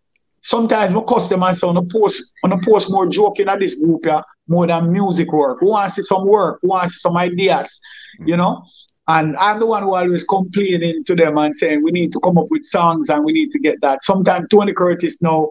Sometimes 0.42 0.94
we 0.94 1.03
customers 1.09 1.62
on 1.62 1.77
a 1.77 1.83
post 1.83 2.33
on 2.44 2.53
a 2.53 2.59
post 2.59 2.90
more 2.90 3.07
joking 3.07 3.48
at 3.48 3.61
this 3.61 3.81
group 3.81 4.05
yeah, 4.05 4.22
more 4.48 4.66
than 4.66 4.92
music 4.92 5.33
work. 5.33 5.61
We 5.61 5.68
want 5.68 5.88
to 5.88 5.94
see 5.94 6.03
some 6.03 6.27
work, 6.27 6.59
we 6.62 6.68
want 6.68 6.85
to 6.85 6.90
see 6.90 6.98
some 6.98 7.16
ideas, 7.16 7.81
you 8.20 8.37
know. 8.37 8.62
And 9.09 9.37
I'm 9.37 9.59
the 9.59 9.66
one 9.66 9.83
who 9.83 9.94
always 9.94 10.25
complaining 10.25 11.05
to 11.05 11.16
them 11.16 11.37
and 11.37 11.55
saying 11.55 11.83
we 11.83 11.90
need 11.90 12.12
to 12.12 12.20
come 12.20 12.38
up 12.38 12.46
with 12.51 12.64
songs 12.64 13.09
and 13.09 13.25
we 13.25 13.33
need 13.33 13.51
to 13.53 13.59
get 13.59 13.81
that. 13.83 14.03
Sometimes 14.03 14.46
Tony 14.48 14.72
Curtis 14.72 15.20
now 15.22 15.51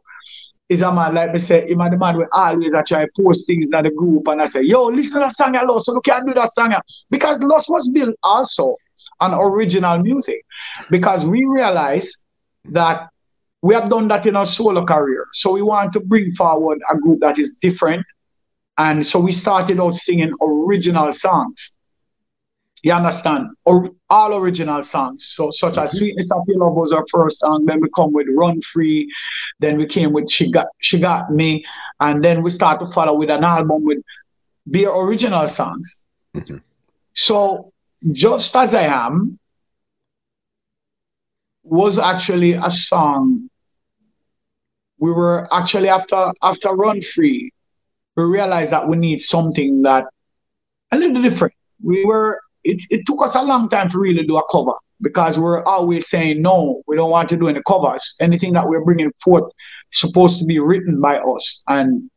is 0.71 0.83
a 0.83 0.91
man, 0.91 1.13
like 1.13 1.33
me 1.33 1.39
say, 1.39 1.67
him 1.67 1.79
the 1.79 1.97
man 1.97 2.15
will 2.15 2.29
always 2.31 2.73
I 2.73 2.81
try 2.83 3.05
post 3.19 3.45
things 3.45 3.69
in 3.69 3.83
the 3.83 3.91
group 3.91 4.25
and 4.29 4.41
I 4.41 4.45
say, 4.45 4.61
yo, 4.63 4.85
listen 4.85 5.19
to 5.19 5.25
that 5.25 5.35
song 5.35 5.53
I 5.57 5.63
lost, 5.63 5.87
so 5.87 5.91
look 5.91 6.05
can't 6.05 6.25
do 6.25 6.33
that 6.33 6.49
song. 6.53 6.73
Because 7.09 7.43
Lust 7.43 7.69
was 7.69 7.89
built 7.89 8.15
also 8.23 8.77
on 9.19 9.33
original 9.33 9.99
music. 9.99 10.45
Because 10.89 11.27
we 11.27 11.43
realize 11.43 12.23
that 12.69 13.09
we 13.61 13.75
have 13.75 13.89
done 13.89 14.07
that 14.07 14.25
in 14.25 14.37
our 14.37 14.45
solo 14.45 14.85
career. 14.85 15.27
So 15.33 15.51
we 15.51 15.61
want 15.61 15.91
to 15.91 15.99
bring 15.99 16.31
forward 16.35 16.79
a 16.89 16.95
group 16.95 17.19
that 17.19 17.37
is 17.37 17.57
different. 17.57 18.05
And 18.77 19.05
so 19.05 19.19
we 19.19 19.33
started 19.33 19.77
out 19.77 19.97
singing 19.97 20.31
original 20.41 21.11
songs. 21.11 21.73
You 22.83 22.93
understand? 22.93 23.49
Or 23.65 23.89
all 24.09 24.35
original 24.35 24.83
songs. 24.83 25.25
So 25.25 25.51
such 25.51 25.77
as 25.77 25.91
mm-hmm. 25.91 25.97
Sweetness 25.97 26.31
of 26.31 26.43
Your 26.47 26.59
Love 26.59 26.73
was 26.73 26.93
our 26.93 27.05
first 27.11 27.39
song. 27.39 27.65
Then 27.65 27.79
we 27.79 27.89
come 27.95 28.11
with 28.11 28.27
Run 28.35 28.59
Free. 28.61 29.07
Then 29.59 29.77
we 29.77 29.85
came 29.85 30.13
with 30.13 30.29
She 30.31 30.49
Got 30.49 30.67
She 30.79 30.99
Got 30.99 31.31
Me. 31.31 31.63
And 31.99 32.23
then 32.23 32.41
we 32.41 32.49
start 32.49 32.79
to 32.79 32.87
follow 32.87 33.13
with 33.13 33.29
an 33.29 33.43
album 33.43 33.83
with 33.83 33.99
bare 34.65 34.89
original 34.89 35.47
songs. 35.47 36.05
Mm-hmm. 36.35 36.57
So 37.13 37.71
just 38.11 38.55
as 38.55 38.73
I 38.73 38.83
am 38.83 39.37
was 41.63 41.99
actually 41.99 42.53
a 42.53 42.71
song. 42.71 43.49
We 44.97 45.11
were 45.11 45.47
actually 45.53 45.89
after 45.89 46.31
after 46.41 46.69
Run 46.69 47.01
Free, 47.01 47.51
we 48.15 48.23
realized 48.23 48.71
that 48.71 48.87
we 48.87 48.97
need 48.97 49.19
something 49.21 49.81
that 49.83 50.05
a 50.91 50.97
little 50.97 51.21
different. 51.21 51.53
We 51.83 52.05
were 52.05 52.39
it, 52.63 52.81
it 52.89 53.05
took 53.05 53.23
us 53.23 53.35
a 53.35 53.41
long 53.41 53.69
time 53.69 53.89
to 53.89 53.99
really 53.99 54.25
do 54.25 54.37
a 54.37 54.47
cover 54.51 54.73
because 55.01 55.39
we're 55.39 55.63
always 55.63 56.09
saying 56.09 56.41
no, 56.41 56.83
we 56.87 56.95
don't 56.95 57.11
want 57.11 57.29
to 57.29 57.37
do 57.37 57.47
any 57.47 57.61
covers. 57.67 58.15
Anything 58.19 58.53
that 58.53 58.67
we're 58.67 58.83
bringing 58.83 59.11
forth 59.23 59.51
supposed 59.91 60.39
to 60.39 60.45
be 60.45 60.59
written 60.59 61.01
by 61.01 61.17
us. 61.17 61.63
And 61.67 62.09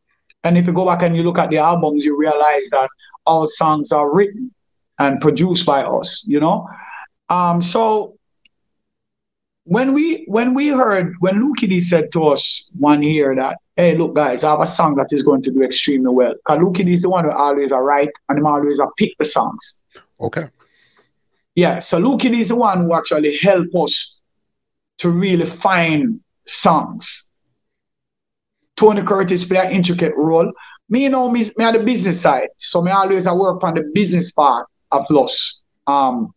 and 0.42 0.58
if 0.58 0.66
you 0.66 0.72
go 0.72 0.84
back 0.84 1.02
and 1.02 1.16
you 1.16 1.22
look 1.22 1.38
at 1.38 1.50
the 1.50 1.58
albums, 1.58 2.04
you 2.04 2.18
realize 2.18 2.68
that 2.70 2.88
all 3.24 3.48
songs 3.48 3.92
are 3.92 4.12
written 4.12 4.52
and 4.98 5.20
produced 5.20 5.64
by 5.64 5.82
us. 5.82 6.26
You 6.28 6.40
know, 6.40 6.68
um, 7.30 7.62
so 7.62 8.16
when 9.64 9.94
we 9.94 10.24
when 10.26 10.52
we 10.52 10.68
heard 10.68 11.14
when 11.20 11.42
Lukie 11.42 11.68
D 11.68 11.80
said 11.80 12.12
to 12.12 12.24
us 12.24 12.70
one 12.78 13.02
year 13.02 13.34
that 13.34 13.58
hey 13.76 13.96
look 13.96 14.14
guys 14.14 14.44
I 14.44 14.50
have 14.50 14.60
a 14.60 14.66
song 14.66 14.94
that 14.96 15.08
is 15.10 15.22
going 15.22 15.42
to 15.42 15.50
do 15.50 15.62
extremely 15.62 16.12
well 16.12 16.34
because 16.34 16.58
Lukie 16.58 16.84
D 16.84 16.92
is 16.92 17.00
the 17.00 17.08
one 17.08 17.24
who 17.24 17.30
always 17.30 17.72
a 17.72 17.78
write 17.78 18.10
and 18.28 18.38
him 18.38 18.46
always 18.46 18.78
a 18.78 18.86
pick 18.98 19.12
the 19.18 19.24
songs 19.24 19.82
Okay. 20.20 20.48
Yeah, 21.54 21.78
so 21.78 22.00
Lukie 22.00 22.38
is 22.40 22.48
the 22.48 22.56
one 22.56 22.84
who 22.84 22.94
actually 22.94 23.36
helped 23.36 23.74
us 23.74 24.20
to 24.98 25.10
really 25.10 25.46
find 25.46 26.20
songs. 26.46 27.30
Tony 28.76 29.02
Curtis 29.02 29.44
play 29.44 29.58
an 29.58 29.72
intricate 29.72 30.14
role. 30.16 30.52
Me, 30.88 31.04
you 31.04 31.08
know, 31.08 31.30
me, 31.30 31.44
me 31.56 31.64
on 31.64 31.74
the 31.74 31.80
business 31.80 32.20
side. 32.20 32.48
So 32.56 32.82
me 32.82 32.90
always 32.90 33.26
I 33.26 33.32
work 33.32 33.62
on 33.62 33.74
the 33.74 33.90
business 33.94 34.32
part 34.32 34.66
of 34.90 35.08
loss. 35.10 35.62
Um, 35.86 36.34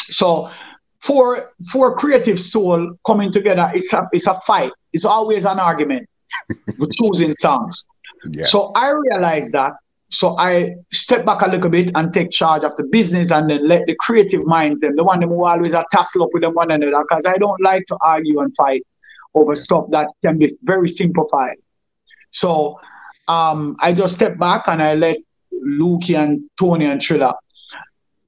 so 0.00 0.50
for 0.98 1.52
for 1.70 1.96
creative 1.96 2.38
soul 2.38 2.96
coming 3.06 3.32
together, 3.32 3.70
it's 3.74 3.92
a 3.92 4.06
it's 4.12 4.26
a 4.26 4.38
fight. 4.46 4.72
It's 4.92 5.04
always 5.04 5.44
an 5.44 5.58
argument 5.58 6.08
with 6.78 6.90
choosing 6.92 7.34
songs. 7.34 7.86
Yeah. 8.30 8.44
So 8.44 8.72
I 8.74 8.90
realized 8.90 9.52
that 9.52 9.72
so 10.10 10.36
I 10.38 10.74
step 10.92 11.24
back 11.24 11.42
a 11.42 11.46
little 11.46 11.70
bit 11.70 11.92
and 11.94 12.12
take 12.12 12.30
charge 12.30 12.64
of 12.64 12.74
the 12.76 12.82
business 12.82 13.30
and 13.30 13.48
then 13.48 13.66
let 13.66 13.86
the 13.86 13.94
creative 13.94 14.44
minds 14.44 14.80
them, 14.80 14.96
the 14.96 15.04
one 15.04 15.22
who 15.22 15.44
always 15.44 15.72
are 15.72 15.86
tussle 15.92 16.24
up 16.24 16.30
with 16.32 16.42
them 16.42 16.54
one 16.54 16.72
another, 16.72 17.04
because 17.08 17.26
I 17.26 17.36
don't 17.36 17.60
like 17.62 17.86
to 17.86 17.96
argue 18.02 18.40
and 18.40 18.54
fight 18.56 18.82
over 19.34 19.54
stuff 19.54 19.86
that 19.90 20.08
can 20.24 20.36
be 20.36 20.52
very 20.64 20.88
simplified. 20.88 21.56
So 22.32 22.80
um, 23.28 23.76
I 23.80 23.92
just 23.92 24.14
step 24.14 24.36
back 24.36 24.64
and 24.66 24.82
I 24.82 24.94
let 24.94 25.18
Lukie 25.52 26.18
and 26.18 26.42
Tony 26.58 26.86
and 26.86 27.00
Trilla. 27.00 27.34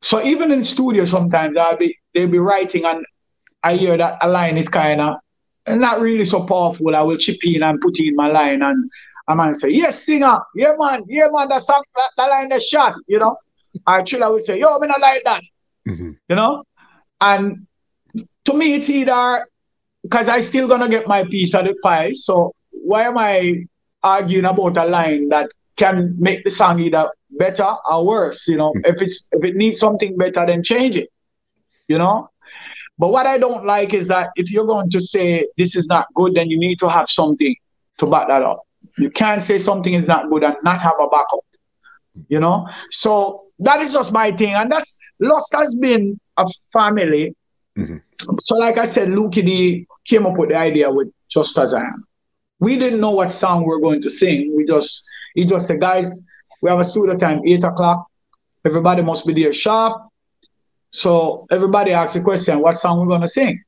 So 0.01 0.23
even 0.23 0.53
in 0.53 0.65
studio 0.65 1.05
sometimes 1.05 1.57
I'll 1.57 1.77
be 1.77 1.99
they'll 2.15 2.29
be 2.29 2.39
writing 2.39 2.85
and 2.85 3.05
I 3.65 3.75
hear 3.75 3.97
that 3.97 4.19
a 4.21 4.29
line 4.29 4.57
is 4.57 4.69
kind 4.69 5.01
of 5.01 5.17
not 5.67 6.01
really 6.01 6.25
so 6.25 6.45
powerful. 6.45 6.95
I 6.95 7.03
will 7.03 7.17
chip 7.17 7.39
in 7.43 7.63
and 7.63 7.81
put 7.81 7.99
in 7.99 8.15
my 8.15 8.29
line 8.29 8.63
and 8.63 8.91
a 9.29 9.37
man 9.37 9.55
say, 9.55 9.71
yes, 9.71 10.05
singer, 10.05 10.39
yeah, 10.55 10.75
man, 10.79 11.05
yeah, 11.09 11.29
man, 11.33 11.49
that 11.49 11.63
song, 11.63 11.83
that, 11.95 12.11
that 12.17 12.27
line 12.29 12.49
the 12.49 12.61
shot, 12.61 12.95
you 13.07 13.19
know. 13.19 13.37
I 13.87 14.03
Trilla 14.03 14.31
would 14.31 14.45
say, 14.45 14.59
yo, 14.59 14.79
me 14.79 14.89
not 14.89 15.01
like 15.01 15.23
that, 15.25 15.43
mm-hmm. 15.89 16.11
you 16.29 16.37
know. 16.37 16.65
And 17.21 17.67
to 18.45 18.53
me, 18.55 18.75
it's 18.75 18.91
either 18.91 19.47
because 20.03 20.29
I 20.29 20.41
still 20.41 20.69
gonna 20.69 20.89
get 20.89 21.07
my 21.07 21.25
piece 21.25 21.55
of 21.55 21.67
the 21.67 21.75
pie. 21.83 22.13
So 22.13 22.55
why 22.71 23.05
am 23.05 23.17
I 23.17 23.65
arguing 24.03 24.45
about 24.45 24.77
a 24.77 24.85
line 24.85 25.29
that 25.31 25.51
can 25.77 26.15
make 26.19 26.45
the 26.45 26.51
song 26.51 26.81
either 26.81 27.11
better 27.31 27.75
or 27.91 28.05
worse? 28.05 28.47
You 28.49 28.57
know, 28.57 28.73
mm-hmm. 28.73 28.95
if 28.95 29.01
it's 29.01 29.29
if 29.33 29.45
it 29.45 29.57
needs 29.57 29.81
something 29.81 30.17
better, 30.17 30.45
then 30.45 30.63
change 30.63 30.97
it. 30.97 31.09
You 31.89 31.99
know. 31.99 32.29
But 32.99 33.09
what 33.09 33.27
I 33.27 33.39
don't 33.39 33.65
like 33.65 33.95
is 33.95 34.09
that 34.09 34.31
if 34.37 34.51
you're 34.51 34.67
going 34.67 34.91
to 34.91 35.01
say 35.01 35.49
this 35.57 35.75
is 35.77 35.87
not 35.87 36.07
good, 36.15 36.35
then 36.35 36.51
you 36.51 36.59
need 36.59 36.79
to 36.81 36.89
have 36.89 37.09
something 37.09 37.57
to 37.99 38.07
back 38.07 38.29
that 38.29 38.43
up. 38.43 38.61
You 38.99 39.11
can't 39.11 39.43
say 39.43 39.59
something 39.59 39.95
is 39.95 40.09
not 40.09 40.29
good 40.29 40.45
and 40.45 40.57
not 40.63 40.81
have 40.81 40.95
a 41.01 41.09
backup. 41.09 41.45
You 42.29 42.41
know? 42.41 42.69
So 42.91 43.45
that 43.61 43.83
is 43.83 43.93
just 43.93 44.13
my 44.13 44.33
thing. 44.33 44.55
And 44.55 44.71
that's 44.71 44.99
Lust 45.21 45.55
has 45.55 45.75
been 45.77 46.19
a 46.37 46.47
family. 46.73 47.35
Mm-hmm. 47.77 47.99
So, 48.41 48.57
like 48.57 48.79
I 48.79 48.85
said, 48.85 49.09
Lukie 49.09 49.45
D 49.45 49.87
came 50.05 50.27
up 50.27 50.37
with 50.37 50.51
the 50.51 50.57
idea 50.57 50.91
with 50.91 51.09
Just 51.29 51.59
As 51.59 51.75
I 51.75 51.81
Am. 51.81 52.05
We 52.61 52.79
didn't 52.79 53.01
know 53.01 53.11
what 53.11 53.33
song 53.33 53.67
we 53.67 53.75
are 53.75 53.81
going 53.81 54.03
to 54.03 54.11
sing. 54.11 54.55
We 54.57 54.65
just, 54.65 55.05
he 55.35 55.45
just 55.45 55.67
said, 55.67 55.81
guys, 55.81 56.23
we 56.61 56.71
have 56.71 56.79
a 56.79 56.85
studio 56.85 57.19
time, 57.19 57.41
8 57.45 57.65
o'clock. 57.65 58.07
Everybody 58.65 59.03
must 59.03 59.27
be 59.27 59.35
there 59.35 59.53
sharp. 59.53 60.01
So 60.93 61.47
everybody 61.51 61.93
asked 61.93 62.15
the 62.15 62.21
question, 62.21 62.61
what 62.61 62.77
song 62.77 63.01
we're 63.01 63.07
going 63.07 63.23
to 63.23 63.29
sing? 63.29 63.61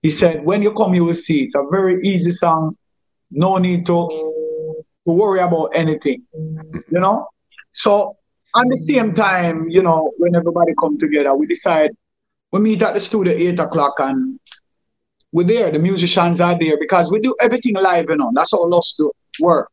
He 0.00 0.10
said, 0.10 0.44
when 0.44 0.62
you 0.62 0.72
come, 0.72 0.94
you 0.94 1.04
will 1.04 1.12
see. 1.12 1.42
It's 1.42 1.54
a 1.54 1.64
very 1.70 2.06
easy 2.06 2.30
song. 2.30 2.78
No 3.30 3.58
need 3.58 3.84
to 3.86 4.39
to 5.06 5.12
worry 5.12 5.40
about 5.40 5.66
anything, 5.74 6.22
you 6.34 7.00
know. 7.00 7.26
So 7.72 8.16
at 8.56 8.66
the 8.68 8.76
same 8.88 9.14
time, 9.14 9.68
you 9.68 9.82
know, 9.82 10.12
when 10.18 10.34
everybody 10.34 10.72
come 10.80 10.98
together, 10.98 11.34
we 11.34 11.46
decide 11.46 11.90
we 12.52 12.60
meet 12.60 12.82
at 12.82 12.94
the 12.94 13.00
studio 13.00 13.32
eight 13.32 13.60
o'clock 13.60 13.94
and 13.98 14.38
we're 15.32 15.46
there. 15.46 15.70
The 15.70 15.78
musicians 15.78 16.40
are 16.40 16.58
there 16.58 16.76
because 16.78 17.10
we 17.10 17.20
do 17.20 17.34
everything 17.40 17.74
live, 17.74 18.06
you 18.08 18.16
know. 18.16 18.32
That's 18.34 18.52
all 18.52 18.74
us 18.74 18.94
do 18.98 19.12
work. 19.38 19.70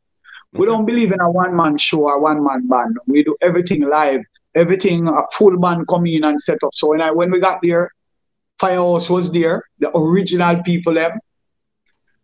We 0.53 0.65
don't 0.65 0.85
believe 0.85 1.11
in 1.11 1.19
a 1.19 1.29
one 1.29 1.55
man 1.55 1.77
show 1.77 2.05
or 2.05 2.19
one 2.19 2.43
man 2.43 2.67
band. 2.67 2.97
We 3.07 3.23
do 3.23 3.35
everything 3.41 3.81
live. 3.81 4.21
Everything 4.55 5.07
a 5.07 5.23
full 5.33 5.57
band 5.59 5.87
come 5.87 6.05
in 6.05 6.23
and 6.23 6.41
set 6.41 6.59
up. 6.63 6.73
So 6.73 6.89
when 6.89 7.01
I 7.01 7.11
when 7.11 7.31
we 7.31 7.39
got 7.39 7.59
there, 7.61 7.91
Firehouse 8.59 9.09
was 9.09 9.31
there, 9.31 9.63
the 9.79 9.95
original 9.95 10.61
people 10.63 10.93
them 10.93 11.19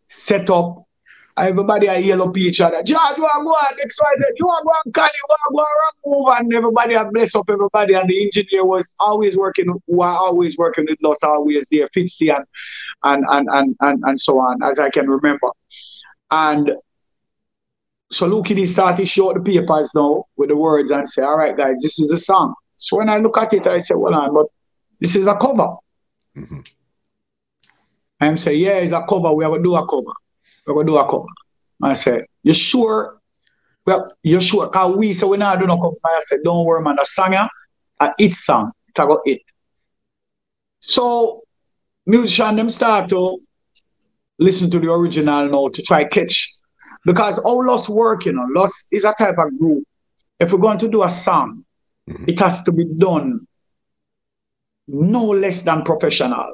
set 0.09 0.49
up 0.49 0.82
Everybody 1.35 1.89
are 1.89 1.99
yell 1.99 2.21
up 2.21 2.37
each 2.37 2.61
other. 2.61 2.83
George, 2.83 3.17
you 3.17 3.25
are 3.25 3.43
going 3.43 3.77
next 3.77 3.99
one. 3.99 4.13
You 4.37 4.47
are 4.49 4.63
going 4.63 4.93
Cali, 4.93 5.09
you 5.15 5.35
are 5.35 5.51
going 5.51 5.65
move, 6.05 6.27
and 6.37 6.53
everybody 6.53 6.95
are 6.95 7.11
bless 7.11 7.35
up 7.35 7.49
everybody. 7.49 7.95
And 7.95 8.07
the 8.07 8.23
engineer 8.23 8.65
was 8.65 8.95
always 8.99 9.35
working, 9.35 9.73
who 9.87 10.01
are 10.01 10.17
always 10.17 10.57
working 10.57 10.85
with 10.87 11.03
us, 11.09 11.23
always 11.23 11.69
there, 11.69 11.87
Fitzy 11.87 12.35
and 12.35 12.45
and 13.03 13.25
and 13.29 13.49
and 13.49 13.75
and, 13.79 14.03
and 14.05 14.19
so 14.19 14.39
on, 14.39 14.61
as 14.61 14.79
I 14.79 14.91
can 14.91 15.09
remember. 15.09 15.49
And 16.29 16.71
so 18.11 18.29
Lukie 18.29 18.55
D 18.55 18.65
started 18.67 19.07
show 19.07 19.33
the 19.33 19.39
papers 19.39 19.91
now 19.95 20.25
with 20.37 20.49
the 20.49 20.55
words 20.55 20.91
and 20.91 21.07
say, 21.09 21.23
All 21.23 21.37
right, 21.37 21.57
guys, 21.57 21.81
this 21.81 21.99
is 21.99 22.11
a 22.11 22.17
song. 22.17 22.53
So 22.75 22.97
when 22.97 23.09
I 23.09 23.17
look 23.17 23.37
at 23.37 23.53
it, 23.53 23.65
I 23.65 23.79
say, 23.79 23.95
Well 23.95 24.13
on, 24.13 24.33
but 24.33 24.47
this 24.99 25.15
is 25.15 25.25
a 25.25 25.35
cover. 25.35 25.75
Mm-hmm. 26.37 26.59
I'm 28.21 28.37
say, 28.37 28.55
Yeah, 28.55 28.77
it's 28.77 28.93
a 28.93 29.03
cover. 29.09 29.33
We 29.33 29.43
have 29.43 29.53
to 29.53 29.63
do 29.63 29.75
a 29.75 29.87
cover. 29.87 30.13
We're 30.65 30.75
gonna 30.75 30.87
do 30.87 30.97
a 30.97 31.09
cover. 31.09 31.25
I 31.81 31.93
said, 31.93 32.25
You 32.43 32.53
sure? 32.53 33.19
Well, 33.85 34.07
you 34.23 34.39
sure? 34.39 34.69
Cause 34.69 34.95
we 34.95 35.13
say 35.13 35.25
we 35.25 35.37
not 35.37 35.59
do 35.59 35.67
no 35.67 35.77
cover. 35.77 35.95
I 36.05 36.19
said, 36.21 36.39
Don't 36.43 36.65
worry, 36.65 36.81
man, 36.81 36.95
the 36.97 37.05
song 37.05 37.33
a 37.33 37.49
it 38.17 38.33
song. 38.33 38.71
It 38.87 38.93
got 38.95 39.19
it. 39.25 39.41
So 40.81 41.43
musician 42.05 42.55
them 42.55 42.69
start 42.69 43.09
to 43.09 43.41
listen 44.39 44.69
to 44.71 44.79
the 44.79 44.91
original 44.91 45.47
now 45.49 45.67
to 45.69 45.81
try 45.81 46.03
catch 46.05 46.49
because 47.05 47.39
all 47.39 47.65
Lust 47.65 47.89
work, 47.89 48.25
you 48.25 48.33
know, 48.33 48.47
Lust 48.55 48.87
is 48.91 49.03
a 49.05 49.13
type 49.13 49.37
of 49.37 49.57
group. 49.57 49.83
If 50.39 50.51
we're 50.51 50.59
going 50.59 50.79
to 50.79 50.89
do 50.89 51.03
a 51.03 51.09
song, 51.09 51.63
mm-hmm. 52.09 52.25
it 52.27 52.39
has 52.39 52.63
to 52.63 52.71
be 52.71 52.85
done 52.85 53.47
no 54.87 55.25
less 55.25 55.61
than 55.61 55.83
professional. 55.83 56.53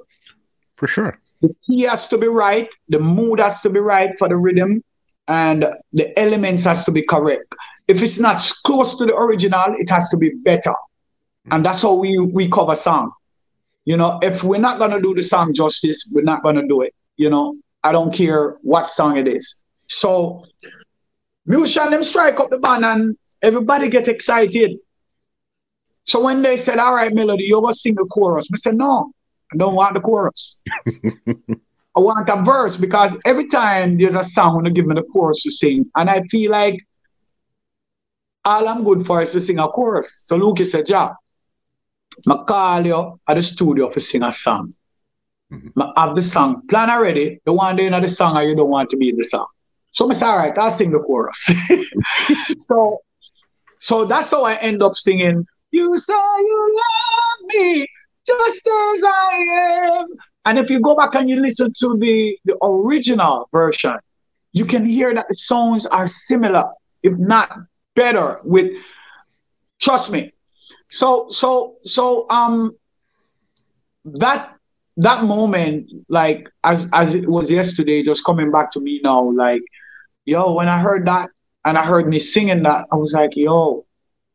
For 0.76 0.88
sure. 0.88 1.19
The 1.41 1.56
key 1.65 1.82
has 1.82 2.08
to 2.10 2.17
be 2.17 2.28
right, 2.28 2.67
the 2.89 2.99
mood 2.99 3.39
has 3.39 3.62
to 3.62 3.69
be 3.69 3.80
right 3.80 4.17
for 4.17 4.28
the 4.28 4.36
rhythm, 4.36 4.84
and 5.28 5.65
the 5.93 6.19
elements 6.19 6.63
has 6.65 6.84
to 6.86 6.91
be 6.91 7.04
correct. 7.04 7.56
If 7.88 8.02
it's 8.04 8.19
not 8.19 8.41
close 8.65 8.97
to 8.97 9.06
the 9.06 9.15
original, 9.15 9.75
it 9.78 9.89
has 9.89 10.10
to 10.10 10.17
be 10.17 10.32
better. 10.43 10.73
And 11.52 11.65
that's 11.65 11.82
how 11.82 11.93
we 11.93 12.19
we 12.19 12.49
cover 12.49 12.75
song. 12.75 13.12
You 13.86 13.97
know, 13.97 14.19
if 14.21 14.43
we're 14.43 14.60
not 14.60 14.78
gonna 14.80 14.99
do 14.99 15.15
the 15.15 15.23
song 15.23 15.54
justice, 15.54 16.12
we're 16.13 16.23
not 16.23 16.43
gonna 16.43 16.67
do 16.67 16.82
it. 16.82 16.93
You 17.17 17.30
know, 17.30 17.58
I 17.84 17.91
don't 17.91 18.13
care 18.13 18.58
what 18.62 18.88
song 18.88 19.17
it 19.17 19.28
is. 19.28 19.63
So 19.88 20.45
musician 21.45 21.91
them 21.91 22.04
strike 22.04 22.39
up 22.39 22.49
the 22.49 22.60
band 22.60 22.86
and 22.86 23.17
everybody 23.41 23.89
get 23.89 24.08
excited. 24.08 24.78
So 26.06 26.23
when 26.23 26.41
they 26.41 26.58
said, 26.58 26.78
All 26.80 26.93
right, 26.93 27.13
Melody, 27.13 27.45
you're 27.45 27.62
gonna 27.62 27.73
sing 27.73 27.95
the 27.95 28.06
chorus, 28.06 28.47
I 28.54 28.58
said, 28.58 28.75
No, 28.75 29.12
I 29.53 29.57
don't 29.57 29.75
want 29.75 29.95
the 29.95 30.01
chorus. 30.01 30.63
I 31.95 32.01
want 32.01 32.29
a 32.29 32.41
verse 32.43 32.77
because 32.77 33.17
every 33.25 33.47
time 33.47 33.97
there's 33.97 34.15
a 34.15 34.23
song 34.23 34.55
when 34.55 34.65
they 34.65 34.71
give 34.71 34.85
me 34.85 34.95
the 34.95 35.03
chorus 35.03 35.43
to 35.43 35.51
sing, 35.51 35.89
and 35.95 36.09
I 36.09 36.21
feel 36.23 36.51
like 36.51 36.79
all 38.45 38.67
I'm 38.67 38.83
good 38.83 39.05
for 39.05 39.21
is 39.21 39.31
to 39.31 39.41
sing 39.41 39.59
a 39.59 39.67
chorus. 39.67 40.21
So 40.23 40.35
Luke 40.35 40.59
said, 40.59 40.89
Yeah, 40.89 41.09
I 42.27 42.43
call 42.47 42.85
you 42.85 43.19
at 43.27 43.35
the 43.35 43.41
studio 43.41 43.89
for 43.89 43.99
sing 43.99 44.23
a 44.23 44.31
song. 44.31 44.73
Mm-hmm. 45.51 45.81
I 45.81 46.05
have 46.05 46.15
the 46.15 46.21
song 46.21 46.67
plan 46.67 46.89
already. 46.89 47.41
The 47.45 47.53
one 47.53 47.75
day 47.75 47.88
in 47.88 48.01
the 48.01 48.07
song 48.07 48.38
or 48.38 48.43
you 48.43 48.55
don't 48.55 48.69
want 48.69 48.91
to 48.91 48.97
be 48.97 49.09
in 49.09 49.17
the 49.17 49.23
song. 49.23 49.47
So 49.91 50.09
I 50.09 50.13
said, 50.13 50.29
all 50.29 50.38
right, 50.38 50.57
I'll 50.57 50.69
sing 50.69 50.91
the 50.91 50.99
chorus. 50.99 51.51
so 52.59 52.99
so 53.79 54.05
that's 54.05 54.29
how 54.29 54.43
I 54.43 54.55
end 54.55 54.83
up 54.83 54.95
singing, 54.95 55.45
You 55.71 55.97
say 55.97 56.13
you 56.13 56.81
love 56.81 57.55
me 57.55 57.88
just 58.30 58.68
as 58.68 59.04
I 59.04 59.92
am. 60.00 60.08
And 60.46 60.58
if 60.58 60.70
you 60.70 60.80
go 60.80 60.96
back 60.96 61.15
and 61.15 61.30
you 61.30 61.42
listen 61.42 61.74
to 61.80 61.98
the, 61.98 62.38
the 62.46 62.58
original 62.63 63.50
version, 63.52 63.98
you 64.54 64.65
can 64.65 64.86
hear 64.86 65.13
that 65.13 65.26
the 65.28 65.36
songs 65.36 65.86
are 65.86 66.08
similar, 66.08 66.65
if 67.04 67.18
not 67.20 67.56
better, 67.96 68.39
with 68.44 68.72
trust 69.80 70.12
me. 70.12 70.34
So 70.89 71.28
so 71.30 71.76
so 71.84 72.26
um 72.30 72.76
that 74.06 74.56
that 74.98 75.24
moment, 75.24 75.92
like 76.10 76.50
as 76.63 76.89
as 76.94 77.13
it 77.13 77.30
was 77.30 77.52
yesterday, 77.52 78.04
just 78.04 78.26
coming 78.26 78.52
back 78.52 78.72
to 78.72 78.80
me 78.80 79.00
now, 79.04 79.32
like, 79.32 79.62
yo, 80.26 80.54
when 80.54 80.68
I 80.68 80.80
heard 80.80 81.06
that 81.08 81.30
and 81.63 81.78
I 81.78 81.86
heard 81.86 82.08
me 82.08 82.20
singing 82.20 82.63
that, 82.63 82.88
I 82.92 82.96
was 82.96 83.13
like, 83.13 83.32
yo, 83.36 83.86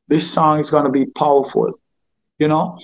this 0.08 0.30
song 0.30 0.60
is 0.60 0.70
gonna 0.70 0.90
be 0.90 1.06
powerful, 1.06 1.72
you 2.38 2.48
know. 2.48 2.78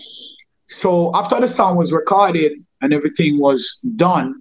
So 0.70 1.10
after 1.16 1.40
the 1.40 1.48
song 1.48 1.76
was 1.76 1.92
recorded 1.92 2.52
and 2.80 2.94
everything 2.94 3.40
was 3.40 3.84
done, 3.96 4.40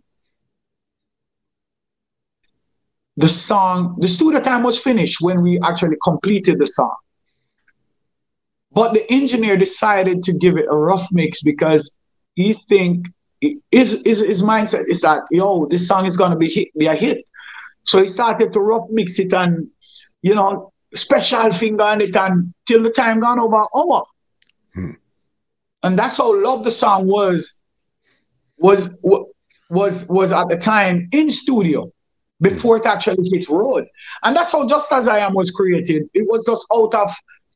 the 3.18 3.28
song, 3.28 3.98
the 4.00 4.08
studio 4.08 4.40
time 4.40 4.62
was 4.62 4.78
finished 4.80 5.18
when 5.22 5.42
we 5.42 5.60
actually 5.62 5.98
completed 6.04 6.60
the 6.60 6.68
song. 6.68 6.96
But 8.72 8.94
the 8.94 9.12
engineer 9.12 9.58
decided 9.58 10.22
to 10.24 10.34
give 10.34 10.56
it 10.58 10.68
a 10.70 10.76
rough 10.76 11.08
mix 11.12 11.42
because 11.42 11.98
he 12.36 12.54
think 12.54 13.08
his, 13.42 14.04
his, 14.06 14.22
his 14.22 14.44
mindset 14.44 14.88
is 14.88 15.02
that 15.02 15.24
yo, 15.32 15.66
this 15.66 15.88
song 15.88 16.06
is 16.06 16.16
gonna 16.16 16.38
be 16.38 16.48
hit, 16.48 16.68
be 16.78 16.86
a 16.86 16.96
hit. 16.96 17.28
So 17.84 18.02
he 18.02 18.08
started 18.08 18.54
to 18.54 18.60
rough 18.60 18.88
mix 18.92 19.18
it 19.18 19.34
and 19.34 19.68
you 20.22 20.36
know 20.36 20.72
special 20.94 21.52
finger 21.52 21.84
on 21.84 22.02
it 22.02 22.16
and 22.16 22.54
till 22.68 22.84
the 22.84 22.92
time 22.92 23.20
gone 23.20 23.40
over 23.40 23.58
hour. 23.76 24.04
Hmm. 24.76 24.92
And 25.84 25.98
that's 25.98 26.18
how 26.18 26.34
love 26.42 26.64
the 26.64 26.72
song 26.72 27.08
was 27.08 27.54
was 28.58 28.96
was 29.70 30.08
was 30.10 30.32
at 30.32 30.50
the 30.50 30.58
time 30.58 31.08
in 31.12 31.32
studio 31.32 31.92
before 32.42 32.78
it 32.78 32.86
actually 32.86 33.30
hit 33.30 33.50
road. 33.50 33.86
And 34.24 34.36
that's 34.36 34.52
how 34.52 34.68
Just 34.68 34.92
As 34.92 35.08
I 35.08 35.20
Am 35.20 35.34
was 35.34 35.52
created. 35.52 36.10
It 36.14 36.28
was 36.28 36.46
just 36.46 36.66
out 36.74 36.94
of 36.94 37.14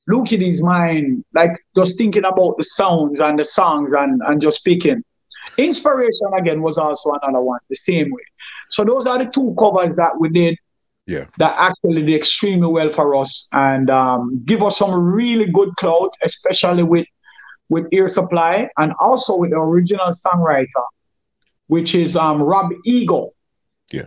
Lukie 0.10 0.40
D's 0.40 0.62
mind, 0.62 1.24
like 1.34 1.52
just 1.76 1.98
thinking 1.98 2.26
about 2.26 2.58
the 2.58 2.64
sounds 2.64 3.20
and 3.20 3.40
the 3.40 3.46
songs 3.46 3.94
and, 3.94 4.22
and 4.26 4.42
just 4.42 4.58
speaking. 4.58 5.04
Inspiration 5.58 6.28
again 6.38 6.62
was 6.62 6.78
also 6.78 7.12
another 7.22 7.42
one, 7.42 7.60
the 7.70 7.76
same 7.76 8.12
way. 8.12 8.24
So 8.70 8.84
those 8.84 9.08
are 9.08 9.18
the 9.18 9.26
two 9.26 9.56
covers 9.58 9.96
that 9.96 10.20
we 10.20 10.30
did. 10.30 10.58
Yeah. 11.06 11.26
That 11.38 11.56
actually 11.58 12.04
did 12.04 12.16
extremely 12.16 12.68
well 12.68 12.90
for 12.90 13.16
us 13.16 13.50
and 13.54 13.90
um, 13.90 14.42
give 14.46 14.64
us 14.64 14.78
some 14.78 14.94
really 14.94 15.46
good 15.46 15.76
clout, 15.76 16.14
especially 16.24 16.84
with 16.84 17.08
with 17.70 17.88
Air 17.92 18.08
Supply 18.08 18.68
and 18.78 18.94
also 19.00 19.36
with 19.36 19.52
the 19.52 19.58
original 19.58 20.10
songwriter, 20.10 20.86
which 21.68 21.96
is 21.96 22.16
um, 22.16 22.42
Rob 22.42 22.72
Eagle. 22.86 23.34
Yeah. 23.92 24.06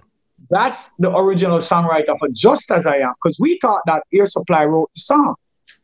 That's 0.51 0.95
the 0.97 1.15
original 1.17 1.59
songwriter 1.59 2.19
for 2.19 2.29
Just 2.33 2.71
As 2.71 2.87
I 2.87 2.99
Am, 2.99 3.13
because 3.23 3.39
we 3.39 3.59
thought 3.61 3.83
that 3.87 4.03
Air 4.13 4.27
Supply 4.27 4.65
wrote 4.65 4.91
the 4.95 5.01
song. 5.01 5.35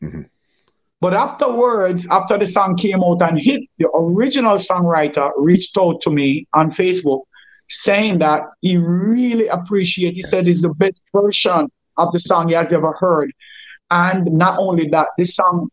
Mm-hmm. 0.01 0.21
But 1.01 1.13
afterwards, 1.13 2.07
after 2.09 2.37
the 2.37 2.45
song 2.45 2.77
came 2.77 3.03
out 3.03 3.21
and 3.21 3.37
hit, 3.37 3.61
the 3.77 3.89
original 3.89 4.55
songwriter 4.55 5.31
reached 5.35 5.77
out 5.77 6.01
to 6.03 6.09
me 6.09 6.47
on 6.53 6.69
Facebook 6.69 7.23
saying 7.69 8.19
that 8.19 8.43
he 8.61 8.77
really 8.77 9.47
appreciated, 9.47 10.15
he 10.15 10.21
said 10.21 10.47
it's 10.47 10.61
the 10.61 10.73
best 10.75 11.03
version 11.13 11.69
of 11.97 12.11
the 12.11 12.19
song 12.19 12.47
he 12.47 12.53
has 12.53 12.71
ever 12.71 12.93
heard. 12.93 13.31
And 13.91 14.31
not 14.31 14.57
only 14.59 14.87
that, 14.89 15.07
this 15.17 15.35
song 15.35 15.69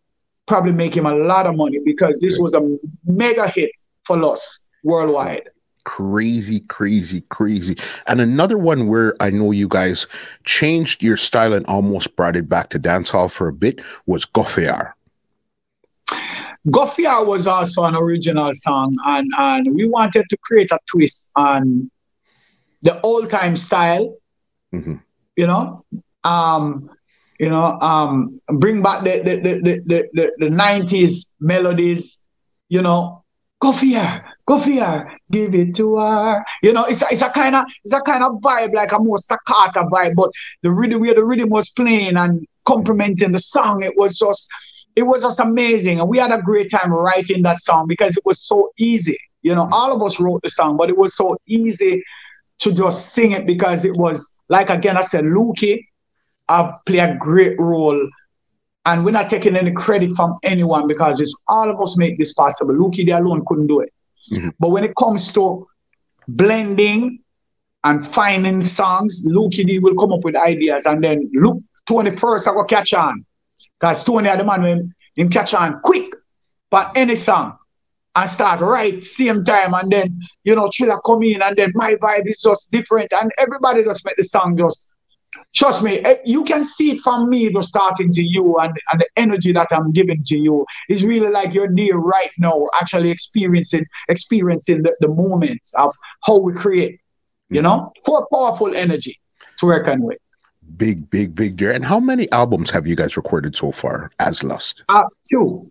probably 0.50 0.72
make 0.72 0.96
him 0.96 1.06
a 1.06 1.14
lot 1.14 1.46
of 1.46 1.54
money 1.54 1.78
because 1.84 2.20
this 2.20 2.36
was 2.40 2.54
a 2.54 2.76
mega 3.06 3.48
hit 3.48 3.70
for 4.02 4.20
us 4.24 4.68
worldwide. 4.82 5.48
Crazy, 5.84 6.58
crazy, 6.60 7.20
crazy. 7.28 7.76
And 8.08 8.20
another 8.20 8.58
one 8.58 8.88
where 8.88 9.14
I 9.20 9.30
know 9.30 9.52
you 9.52 9.68
guys 9.68 10.08
changed 10.42 11.04
your 11.04 11.16
style 11.16 11.52
and 11.52 11.64
almost 11.66 12.16
brought 12.16 12.34
it 12.34 12.48
back 12.48 12.70
to 12.70 12.80
dancehall 12.80 13.30
for 13.30 13.46
a 13.46 13.52
bit 13.52 13.80
was 14.06 14.24
Goffiar. 14.26 14.94
Goffiar 16.66 17.24
was 17.24 17.46
also 17.46 17.84
an 17.84 17.94
original 17.94 18.52
song, 18.52 18.96
and, 19.06 19.30
and 19.38 19.72
we 19.72 19.88
wanted 19.88 20.24
to 20.30 20.36
create 20.38 20.72
a 20.72 20.80
twist 20.90 21.30
on 21.36 21.88
the 22.82 23.00
old 23.02 23.30
time 23.30 23.54
style. 23.54 24.16
Mm-hmm. 24.74 24.96
You 25.36 25.46
know, 25.46 25.84
um, 26.24 26.90
you 27.40 27.48
know, 27.48 27.80
um, 27.80 28.38
bring 28.48 28.82
back 28.82 29.02
the 29.02 29.22
the 29.22 29.36
the 29.40 29.80
the, 29.86 30.08
the, 30.12 30.32
the 30.38 30.46
90s 30.46 31.34
melodies. 31.40 32.26
You 32.68 32.82
know, 32.82 33.24
Goffiar, 33.62 34.22
go 34.46 34.60
fear, 34.60 35.18
give 35.32 35.54
it 35.54 35.74
to 35.76 35.96
her. 35.96 36.44
You 36.62 36.74
know, 36.74 36.84
it's 36.84 37.00
a, 37.00 37.06
it's 37.10 37.22
a 37.22 37.30
kind 37.30 37.56
of 37.56 37.64
it's 37.82 37.94
a 37.94 38.02
kind 38.02 38.22
of 38.22 38.34
vibe, 38.42 38.74
like 38.74 38.92
a 38.92 38.98
more 38.98 39.16
staccato 39.16 39.88
vibe, 39.88 40.16
but 40.16 40.30
the 40.62 40.70
rhythm 40.70 41.00
where 41.00 41.14
the 41.14 41.24
rhythm 41.24 41.48
was 41.48 41.70
playing 41.70 42.18
and 42.18 42.46
complementing 42.66 43.32
the 43.32 43.38
song, 43.38 43.82
it 43.82 43.96
was 43.96 44.18
just 44.18 44.50
it 44.94 45.04
was 45.04 45.22
just 45.22 45.40
amazing. 45.40 45.98
And 45.98 46.10
we 46.10 46.18
had 46.18 46.32
a 46.32 46.42
great 46.42 46.70
time 46.70 46.92
writing 46.92 47.42
that 47.44 47.60
song 47.60 47.86
because 47.88 48.18
it 48.18 48.24
was 48.26 48.42
so 48.46 48.70
easy. 48.78 49.16
You 49.40 49.54
know, 49.54 49.66
all 49.72 49.96
of 49.96 50.02
us 50.02 50.20
wrote 50.20 50.42
the 50.42 50.50
song, 50.50 50.76
but 50.76 50.90
it 50.90 50.98
was 50.98 51.16
so 51.16 51.38
easy 51.46 52.02
to 52.58 52.72
just 52.72 53.14
sing 53.14 53.32
it 53.32 53.46
because 53.46 53.86
it 53.86 53.96
was 53.96 54.36
like 54.50 54.68
again, 54.68 54.98
I 54.98 55.02
said, 55.02 55.24
Lukie 55.24 55.86
have 56.56 56.78
played 56.86 57.10
a 57.10 57.16
great 57.16 57.58
role. 57.58 58.08
And 58.86 59.04
we're 59.04 59.10
not 59.10 59.30
taking 59.30 59.56
any 59.56 59.72
credit 59.72 60.10
from 60.16 60.38
anyone 60.42 60.86
because 60.86 61.20
it's 61.20 61.42
all 61.48 61.70
of 61.70 61.80
us 61.80 61.98
make 61.98 62.18
this 62.18 62.32
possible. 62.32 62.74
Lukie 62.74 63.04
D 63.04 63.10
alone 63.10 63.42
couldn't 63.46 63.66
do 63.66 63.80
it. 63.80 63.92
Mm-hmm. 64.32 64.48
But 64.58 64.70
when 64.70 64.84
it 64.84 64.94
comes 64.96 65.32
to 65.34 65.66
blending 66.28 67.20
and 67.84 68.06
finding 68.06 68.62
songs. 68.62 69.24
Lukie 69.26 69.66
D 69.66 69.78
will 69.78 69.94
come 69.94 70.12
up 70.12 70.24
with 70.24 70.36
ideas, 70.36 70.86
and 70.86 71.02
then 71.02 71.30
Luke 71.34 71.62
Tony 71.86 72.14
first 72.16 72.48
I 72.48 72.52
go 72.52 72.64
catch 72.64 72.92
on, 72.94 73.24
cause 73.80 74.04
Tony 74.04 74.28
had 74.28 74.40
the 74.40 74.44
man 74.44 74.62
when 74.62 74.94
him 75.16 75.28
catch 75.28 75.54
on 75.54 75.80
quick, 75.80 76.12
but 76.70 76.92
any 76.96 77.14
song 77.14 77.56
and 78.16 78.28
start 78.28 78.60
right 78.60 79.02
same 79.02 79.44
time, 79.44 79.74
and 79.74 79.90
then 79.90 80.20
you 80.44 80.54
know 80.54 80.70
Triller 80.72 81.00
come 81.04 81.22
in, 81.22 81.42
and 81.42 81.56
then 81.56 81.72
my 81.74 81.94
vibe 81.94 82.26
is 82.26 82.40
just 82.42 82.70
different, 82.70 83.12
and 83.12 83.30
everybody 83.38 83.82
just 83.84 84.04
make 84.04 84.16
the 84.16 84.24
song 84.24 84.56
just. 84.56 84.94
Trust 85.54 85.82
me, 85.82 85.98
eh, 86.00 86.16
you 86.24 86.44
can 86.44 86.64
see 86.64 86.92
it 86.92 87.00
from 87.00 87.28
me 87.28 87.52
just 87.52 87.68
starting 87.68 88.12
to 88.12 88.22
you 88.22 88.56
and, 88.58 88.72
and 88.92 89.00
the 89.00 89.06
energy 89.16 89.52
that 89.52 89.68
I'm 89.70 89.92
giving 89.92 90.22
to 90.24 90.38
you 90.38 90.64
is 90.88 91.04
really 91.04 91.30
like 91.30 91.52
you're 91.52 91.74
there 91.74 91.98
right 91.98 92.30
now, 92.38 92.68
actually 92.80 93.10
experiencing 93.10 93.84
experiencing 94.08 94.82
the, 94.82 94.94
the 95.00 95.08
moments 95.08 95.74
of 95.74 95.94
how 96.24 96.38
we 96.38 96.52
create 96.52 97.00
you 97.50 97.60
know, 97.60 97.92
for 98.04 98.26
powerful 98.32 98.74
energy 98.74 99.18
to 99.58 99.66
reckon 99.66 100.02
with. 100.02 100.18
Big, 100.76 101.10
big, 101.10 101.34
big 101.34 101.56
deal. 101.56 101.72
And 101.72 101.84
how 101.84 102.00
many 102.00 102.30
albums 102.30 102.70
have 102.70 102.86
you 102.86 102.96
guys 102.96 103.16
recorded 103.16 103.56
so 103.56 103.72
far 103.72 104.12
as 104.20 104.42
Lust? 104.44 104.84
Uh, 104.88 105.02
two. 105.28 105.70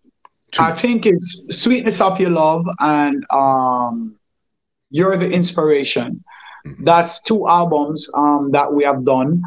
two. 0.52 0.62
I 0.62 0.74
think 0.74 1.06
it's 1.06 1.48
Sweetness 1.50 2.02
of 2.02 2.20
Your 2.20 2.32
Love 2.32 2.66
and 2.82 3.26
um, 3.32 4.18
You're 4.92 5.16
the 5.16 5.32
Inspiration. 5.32 6.24
Mm-hmm. 6.68 6.84
That's 6.84 7.24
two 7.24 7.48
albums 7.48 8.10
um, 8.14 8.52
that 8.52 8.72
we 8.72 8.84
have 8.84 9.06
done. 9.06 9.42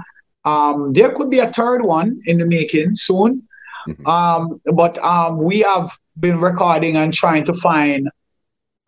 Um, 0.44 0.92
there 0.92 1.12
could 1.12 1.30
be 1.30 1.38
a 1.38 1.52
third 1.52 1.82
one 1.82 2.20
in 2.26 2.38
the 2.38 2.46
making 2.46 2.96
soon. 2.96 3.46
Mm-hmm. 3.88 4.06
Um, 4.06 4.60
but 4.74 4.98
um, 4.98 5.38
we 5.38 5.60
have 5.60 5.90
been 6.18 6.40
recording 6.40 6.96
and 6.96 7.12
trying 7.12 7.44
to 7.44 7.54
find 7.54 8.08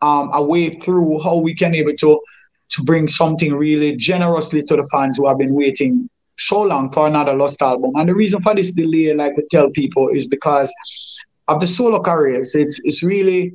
um, 0.01 0.29
a 0.33 0.43
way 0.43 0.69
through 0.69 1.21
how 1.21 1.35
we 1.37 1.53
can 1.53 1.75
able 1.75 1.95
to 1.97 2.19
to 2.67 2.83
bring 2.83 3.07
something 3.07 3.53
really 3.53 3.95
generously 3.95 4.63
to 4.63 4.75
the 4.75 4.87
fans 4.91 5.17
who 5.17 5.27
have 5.27 5.37
been 5.37 5.53
waiting 5.53 6.09
so 6.37 6.63
long 6.63 6.91
for 6.91 7.07
another 7.07 7.33
Lust 7.33 7.61
album. 7.61 7.91
And 7.95 8.09
the 8.09 8.15
reason 8.15 8.41
for 8.41 8.55
this 8.55 8.73
delay, 8.73 9.13
like 9.13 9.37
we 9.37 9.43
tell 9.51 9.69
people, 9.69 10.09
is 10.09 10.27
because 10.27 10.73
of 11.47 11.59
the 11.59 11.67
solo 11.67 12.01
careers. 12.01 12.55
It's 12.55 12.79
it's 12.83 13.03
really 13.03 13.53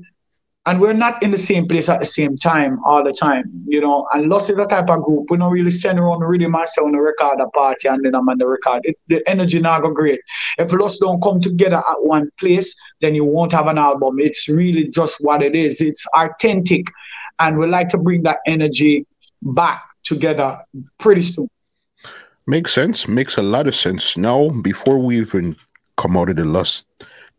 and 0.70 0.80
we're 0.80 0.92
not 0.92 1.20
in 1.20 1.32
the 1.32 1.36
same 1.36 1.66
place 1.66 1.88
at 1.88 1.98
the 1.98 2.06
same 2.06 2.38
time 2.38 2.78
all 2.84 3.02
the 3.02 3.10
time, 3.10 3.42
you 3.66 3.80
know. 3.80 4.06
And 4.12 4.28
Lust 4.28 4.50
is 4.50 4.58
a 4.58 4.66
type 4.66 4.88
of 4.88 5.02
group. 5.02 5.28
We 5.28 5.36
don't 5.36 5.50
really 5.50 5.72
send 5.72 5.98
around 5.98 6.20
really 6.20 6.46
myself 6.46 6.86
on 6.86 6.92
the 6.92 7.00
record 7.00 7.40
a 7.40 7.48
party 7.48 7.88
and 7.88 8.04
then 8.04 8.14
I'm 8.14 8.28
on 8.28 8.38
the 8.38 8.46
record. 8.46 8.82
It, 8.84 8.96
the 9.08 9.20
energy 9.28 9.58
not 9.58 9.82
go 9.82 9.90
great. 9.90 10.20
If 10.58 10.72
Lust 10.72 11.00
don't 11.00 11.20
come 11.20 11.40
together 11.40 11.78
at 11.78 11.96
one 12.02 12.30
place, 12.38 12.72
then 13.00 13.16
you 13.16 13.24
won't 13.24 13.50
have 13.50 13.66
an 13.66 13.78
album. 13.78 14.20
It's 14.20 14.48
really 14.48 14.86
just 14.86 15.16
what 15.22 15.42
it 15.42 15.56
is. 15.56 15.80
It's 15.80 16.06
authentic 16.14 16.86
and 17.40 17.58
we 17.58 17.66
like 17.66 17.88
to 17.88 17.98
bring 17.98 18.22
that 18.22 18.38
energy 18.46 19.06
back 19.42 19.82
together 20.04 20.56
pretty 20.98 21.22
soon. 21.22 21.50
Makes 22.46 22.72
sense. 22.74 23.08
Makes 23.08 23.38
a 23.38 23.42
lot 23.42 23.66
of 23.66 23.74
sense. 23.74 24.16
Now, 24.16 24.50
before 24.50 25.00
we 25.00 25.18
even 25.18 25.56
come 25.96 26.16
out 26.16 26.28
of 26.28 26.36
the 26.36 26.44
lust, 26.44 26.86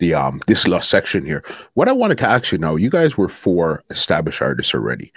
the 0.01 0.13
um 0.15 0.41
this 0.47 0.67
last 0.67 0.89
section 0.89 1.25
here, 1.25 1.45
what 1.75 1.87
I 1.87 1.93
wanted 1.93 2.17
to 2.17 2.27
ask 2.27 2.51
you 2.51 2.57
now, 2.57 2.75
you 2.75 2.89
guys 2.89 3.17
were 3.17 3.29
four 3.29 3.83
established 3.89 4.41
artists 4.41 4.73
already. 4.75 5.13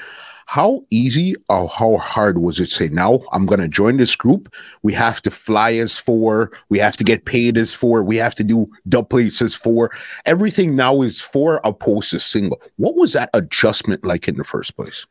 How 0.47 0.85
easy 0.91 1.35
or 1.49 1.67
how 1.67 1.97
hard 1.97 2.37
was 2.37 2.61
it 2.61 2.69
say 2.69 2.89
now 2.91 3.21
I'm 3.33 3.47
gonna 3.47 3.67
join 3.67 3.97
this 3.97 4.15
group? 4.15 4.55
We 4.83 4.93
have 4.93 5.23
to 5.23 5.31
fly 5.31 5.73
as 5.73 5.99
four, 5.99 6.53
we 6.69 6.79
have 6.79 6.99
to 6.99 7.05
get 7.05 7.25
paid 7.25 7.57
as 7.57 7.73
four, 7.73 8.03
we 8.05 8.17
have 8.19 8.35
to 8.37 8.45
do 8.45 8.71
dub 8.87 9.09
plates 9.09 9.41
as 9.41 9.55
four. 9.55 9.91
Everything 10.27 10.77
now 10.77 11.01
is 11.01 11.19
four 11.19 11.63
opposed 11.65 12.11
to 12.11 12.21
single. 12.21 12.61
What 12.77 12.95
was 12.95 13.15
that 13.15 13.31
adjustment 13.33 14.05
like 14.05 14.29
in 14.29 14.37
the 14.37 14.45
first 14.45 14.77
place? 14.77 15.07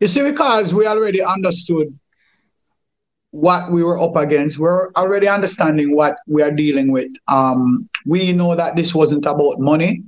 You 0.00 0.08
see, 0.08 0.22
because 0.22 0.72
we 0.72 0.86
already 0.86 1.22
understood 1.22 1.99
what 3.32 3.70
we 3.70 3.84
were 3.84 4.00
up 4.00 4.16
against, 4.16 4.58
we're 4.58 4.90
already 4.92 5.28
understanding 5.28 5.94
what 5.94 6.16
we 6.26 6.42
are 6.42 6.50
dealing 6.50 6.90
with. 6.90 7.12
Um, 7.28 7.88
we 8.04 8.32
know 8.32 8.54
that 8.54 8.76
this 8.76 8.94
wasn't 8.94 9.26
about 9.26 9.60
money. 9.60 10.02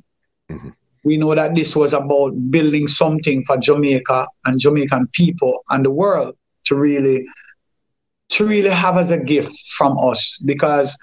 Mm-hmm 0.51 0.71
we 1.05 1.17
know 1.17 1.35
that 1.35 1.55
this 1.55 1.75
was 1.75 1.93
about 1.93 2.31
building 2.51 2.87
something 2.87 3.43
for 3.43 3.57
Jamaica 3.57 4.27
and 4.47 4.59
Jamaican 4.59 5.09
people 5.13 5.65
and 5.71 5.85
the 5.85 5.91
world 5.91 6.37
to 6.65 6.77
really 6.77 7.27
to 8.31 8.47
really 8.47 8.71
have 8.71 8.97
as 8.97 9.11
a 9.11 9.23
gift 9.23 9.53
from 9.77 9.97
us 9.99 10.39
because 10.47 10.97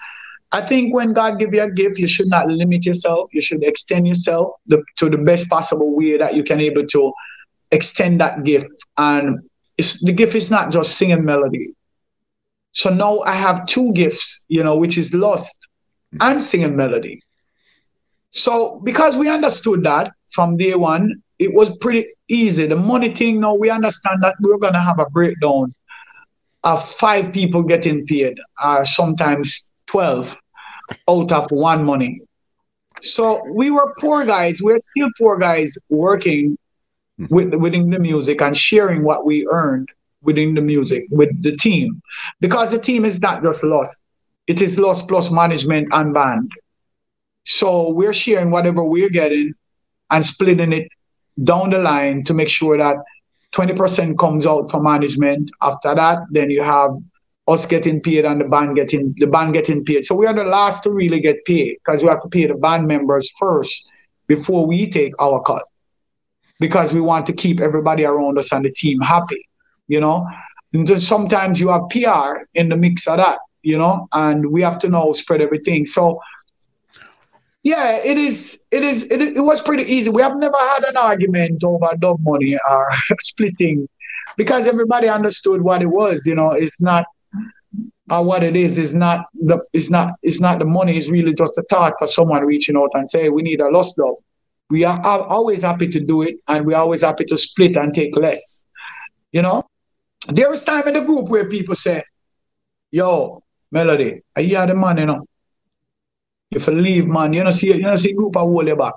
I 0.52 0.62
think 0.62 0.92
when 0.92 1.12
God 1.12 1.38
give 1.38 1.54
you 1.54 1.62
a 1.62 1.70
gift, 1.70 1.98
you 1.98 2.08
should 2.08 2.28
not 2.28 2.48
limit 2.48 2.84
yourself. 2.84 3.30
You 3.32 3.40
should 3.40 3.62
extend 3.62 4.08
yourself 4.08 4.50
the, 4.66 4.82
to 4.96 5.08
the 5.08 5.18
best 5.18 5.48
possible 5.48 5.94
way 5.94 6.16
that 6.16 6.34
you 6.34 6.42
can 6.42 6.60
able 6.60 6.84
to 6.88 7.12
extend 7.70 8.20
that 8.20 8.42
gift. 8.42 8.66
And 8.98 9.48
the 9.78 10.12
gift 10.12 10.34
is 10.34 10.50
not 10.50 10.72
just 10.72 10.96
singing 10.96 11.24
melody. 11.24 11.72
So 12.72 12.90
now 12.90 13.20
I 13.20 13.32
have 13.32 13.66
two 13.66 13.92
gifts, 13.92 14.44
you 14.48 14.62
know, 14.62 14.76
which 14.76 14.96
is 14.96 15.12
Lust 15.14 15.68
hmm. 16.12 16.18
and 16.20 16.42
singing 16.42 16.76
melody. 16.76 17.22
So 18.30 18.80
because 18.84 19.16
we 19.16 19.28
understood 19.28 19.82
that 19.84 20.12
from 20.30 20.56
day 20.56 20.74
one, 20.74 21.22
it 21.38 21.52
was 21.52 21.76
pretty 21.78 22.06
easy. 22.28 22.66
The 22.66 22.76
money 22.76 23.12
thing, 23.12 23.40
now 23.40 23.54
we 23.54 23.70
understand 23.70 24.22
that 24.22 24.36
we're 24.40 24.58
gonna 24.58 24.80
have 24.80 25.00
a 25.00 25.10
breakdown 25.10 25.74
of 26.62 26.86
five 26.92 27.32
people 27.32 27.62
getting 27.62 28.06
paid, 28.06 28.38
or 28.64 28.84
sometimes 28.84 29.72
12 29.86 30.36
out 31.08 31.32
of 31.32 31.50
one 31.50 31.84
money. 31.84 32.20
So 33.02 33.42
we 33.54 33.70
were 33.70 33.94
poor 33.98 34.26
guys. 34.26 34.62
We're 34.62 34.78
still 34.78 35.08
poor 35.18 35.38
guys 35.38 35.76
working 35.88 36.56
hmm. 37.16 37.26
with, 37.30 37.54
within 37.54 37.90
the 37.90 37.98
music 37.98 38.40
and 38.42 38.56
sharing 38.56 39.02
what 39.02 39.24
we 39.24 39.48
earned 39.50 39.88
within 40.22 40.54
the 40.54 40.60
music 40.60 41.04
with 41.10 41.30
the 41.42 41.56
team. 41.56 42.00
Because 42.40 42.70
the 42.70 42.78
team 42.78 43.04
is 43.04 43.20
not 43.20 43.42
just 43.42 43.64
Lust. 43.64 44.02
It 44.46 44.60
is 44.60 44.78
Lust 44.78 45.08
plus 45.08 45.30
management 45.30 45.88
and 45.92 46.12
band. 46.12 46.50
So 47.44 47.90
we're 47.90 48.12
sharing 48.12 48.50
whatever 48.50 48.84
we're 48.84 49.08
getting 49.10 49.54
and 50.10 50.24
splitting 50.24 50.72
it 50.72 50.88
down 51.42 51.70
the 51.70 51.78
line 51.78 52.24
to 52.24 52.34
make 52.34 52.48
sure 52.48 52.76
that 52.76 52.96
20% 53.52 54.18
comes 54.18 54.46
out 54.46 54.70
for 54.70 54.80
management. 54.80 55.50
After 55.62 55.94
that, 55.94 56.18
then 56.30 56.50
you 56.50 56.62
have 56.62 56.90
us 57.48 57.66
getting 57.66 58.00
paid 58.00 58.24
and 58.24 58.40
the 58.40 58.44
band 58.44 58.76
getting 58.76 59.14
the 59.18 59.26
band 59.26 59.54
getting 59.54 59.84
paid. 59.84 60.04
So 60.04 60.14
we 60.14 60.26
are 60.26 60.34
the 60.34 60.44
last 60.44 60.84
to 60.84 60.90
really 60.90 61.20
get 61.20 61.44
paid 61.44 61.78
because 61.84 62.02
we 62.02 62.08
have 62.08 62.22
to 62.22 62.28
pay 62.28 62.46
the 62.46 62.54
band 62.54 62.86
members 62.86 63.30
first 63.38 63.88
before 64.26 64.66
we 64.66 64.88
take 64.88 65.12
our 65.20 65.42
cut. 65.42 65.64
Because 66.60 66.92
we 66.92 67.00
want 67.00 67.26
to 67.26 67.32
keep 67.32 67.58
everybody 67.58 68.04
around 68.04 68.38
us 68.38 68.52
and 68.52 68.64
the 68.64 68.70
team 68.70 69.00
happy, 69.00 69.48
you 69.90 70.00
know. 70.00 70.26
And 70.72 70.88
sometimes 71.02 71.60
you 71.60 71.68
have 71.68 71.82
PR 71.90 72.42
in 72.54 72.68
the 72.68 72.76
mix 72.76 73.08
of 73.08 73.16
that, 73.16 73.38
you 73.62 73.76
know, 73.76 74.08
and 74.12 74.50
we 74.50 74.62
have 74.62 74.78
to 74.80 74.88
now 74.88 75.10
spread 75.12 75.40
everything. 75.40 75.84
So 75.84 76.20
yeah, 77.62 77.96
it 77.96 78.16
is. 78.16 78.58
It 78.70 78.82
is. 78.82 79.04
It, 79.10 79.20
it 79.20 79.40
was 79.40 79.60
pretty 79.60 79.84
easy. 79.84 80.08
We 80.08 80.22
have 80.22 80.36
never 80.36 80.56
had 80.56 80.84
an 80.84 80.96
argument 80.96 81.62
over 81.62 81.90
dub 81.98 82.18
money 82.22 82.56
or 82.70 82.88
splitting, 83.20 83.86
because 84.36 84.66
everybody 84.66 85.08
understood 85.08 85.60
what 85.60 85.82
it 85.82 85.90
was. 85.90 86.24
You 86.24 86.36
know, 86.36 86.52
it's 86.52 86.80
not 86.80 87.04
uh, 88.08 88.22
what 88.22 88.42
it 88.42 88.56
is. 88.56 88.78
Is 88.78 88.94
not 88.94 89.26
the. 89.34 89.58
It's 89.74 89.90
not. 89.90 90.14
It's 90.22 90.40
not 90.40 90.58
the 90.58 90.64
money. 90.64 90.96
It's 90.96 91.10
really 91.10 91.34
just 91.34 91.58
a 91.58 91.64
thought 91.68 91.94
for 91.98 92.06
someone 92.06 92.44
reaching 92.44 92.76
out 92.76 92.92
and 92.94 93.10
say 93.10 93.28
we 93.28 93.42
need 93.42 93.60
a 93.60 93.68
Lust 93.68 93.96
dub. 93.96 94.14
We 94.70 94.84
are 94.84 95.04
always 95.04 95.62
happy 95.62 95.88
to 95.88 96.00
do 96.00 96.22
it, 96.22 96.36
and 96.48 96.64
we're 96.64 96.78
always 96.78 97.02
happy 97.02 97.24
to 97.26 97.36
split 97.36 97.76
and 97.76 97.92
take 97.92 98.16
less. 98.16 98.64
You 99.32 99.42
know, 99.42 99.66
there 100.28 100.50
was 100.50 100.64
time 100.64 100.86
in 100.88 100.94
the 100.94 101.00
group 101.00 101.28
where 101.28 101.48
people 101.48 101.74
said, 101.74 102.04
"Yo, 102.90 103.42
Melody, 103.72 104.22
are 104.36 104.42
you 104.42 104.66
the 104.66 104.74
man?" 104.74 104.98
You 104.98 105.06
know 105.06 105.26
if 106.50 106.66
you 106.66 106.72
leave, 106.72 107.06
man, 107.06 107.32
you 107.32 107.44
know, 107.44 107.50
see, 107.50 107.68
you 107.68 107.82
know, 107.82 107.94
see 107.94 108.12
group 108.12 108.36
of 108.36 108.42
hold 108.42 108.66
you 108.66 108.76
back. 108.76 108.94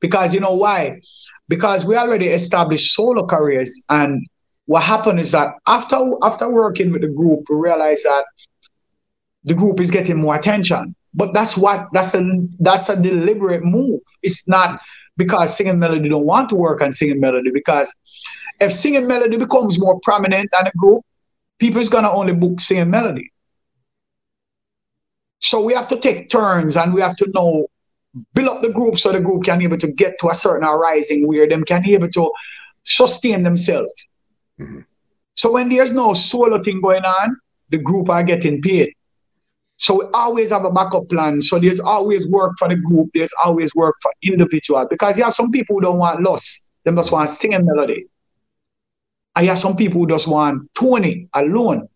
Because 0.00 0.32
you 0.32 0.40
know 0.40 0.52
why? 0.52 1.00
Because 1.48 1.84
we 1.84 1.96
already 1.96 2.28
established 2.28 2.94
solo 2.94 3.26
careers. 3.26 3.82
And 3.88 4.26
what 4.66 4.82
happened 4.82 5.20
is 5.20 5.32
that 5.32 5.54
after 5.66 5.96
after 6.22 6.48
working 6.48 6.92
with 6.92 7.02
the 7.02 7.08
group, 7.08 7.40
we 7.48 7.56
realized 7.56 8.04
that 8.04 8.24
the 9.44 9.54
group 9.54 9.80
is 9.80 9.90
getting 9.90 10.16
more 10.16 10.36
attention. 10.36 10.94
But 11.12 11.34
that's 11.34 11.56
what 11.56 11.88
that's 11.92 12.14
a 12.14 12.22
that's 12.60 12.88
a 12.88 13.00
deliberate 13.00 13.64
move. 13.64 14.00
It's 14.22 14.46
not 14.46 14.80
because 15.16 15.56
singing 15.56 15.78
melody 15.78 16.08
don't 16.08 16.26
want 16.26 16.48
to 16.50 16.54
work 16.54 16.80
on 16.80 16.92
singing 16.92 17.20
melody. 17.20 17.50
Because 17.50 17.92
if 18.64 18.72
singing 18.72 19.06
melody 19.06 19.36
becomes 19.36 19.78
more 19.78 20.00
prominent 20.00 20.48
than 20.52 20.66
a 20.66 20.72
group, 20.76 21.02
people 21.58 21.80
is 21.80 21.88
gonna 21.88 22.10
only 22.10 22.32
book 22.32 22.60
singing 22.60 22.90
melody. 22.90 23.30
So 25.40 25.60
we 25.60 25.74
have 25.74 25.88
to 25.88 25.98
take 25.98 26.30
turns 26.30 26.76
and 26.76 26.94
we 26.94 27.00
have 27.02 27.16
to 27.16 27.30
know 27.34 27.66
build 28.32 28.48
up 28.48 28.62
the 28.62 28.70
group 28.70 28.96
so 28.96 29.12
the 29.12 29.20
group 29.20 29.44
can 29.44 29.58
be 29.58 29.64
able 29.64 29.78
to 29.78 29.88
get 29.88 30.18
to 30.20 30.28
a 30.28 30.34
certain 30.34 30.68
rising 30.68 31.26
where 31.26 31.48
them 31.48 31.64
can 31.64 31.82
be 31.82 31.94
able 31.94 32.10
to 32.10 32.30
sustain 32.84 33.42
themselves. 33.42 33.92
Mm-hmm. 34.60 34.80
So 35.36 35.52
when 35.52 35.68
there's 35.68 35.92
no 35.92 36.14
solo 36.14 36.62
thing 36.62 36.80
going 36.80 37.04
on, 37.04 37.36
the 37.70 37.78
group 37.78 38.08
are 38.08 38.22
getting 38.22 38.62
paid. 38.62 38.92
So 39.76 39.98
we 39.98 40.04
always 40.14 40.50
have 40.50 40.64
a 40.64 40.70
backup 40.70 41.08
plan. 41.08 41.42
So 41.42 41.58
there's 41.58 41.80
always 41.80 42.28
work 42.28 42.52
for 42.58 42.68
the 42.68 42.76
group. 42.76 43.10
There's 43.12 43.32
always 43.44 43.74
work 43.74 43.96
for 44.00 44.12
individual 44.22 44.86
because 44.88 45.18
you 45.18 45.24
have 45.24 45.34
some 45.34 45.50
people 45.50 45.76
who 45.76 45.82
don't 45.82 45.98
want 45.98 46.22
Lust. 46.22 46.70
They 46.84 46.92
just 46.92 47.10
want 47.10 47.28
singing 47.28 47.66
melody. 47.66 48.06
I 49.36 49.44
have 49.44 49.58
some 49.58 49.76
people 49.76 50.00
who 50.00 50.06
just 50.06 50.28
want 50.28 50.70
Tony 50.74 51.28
alone. 51.34 51.88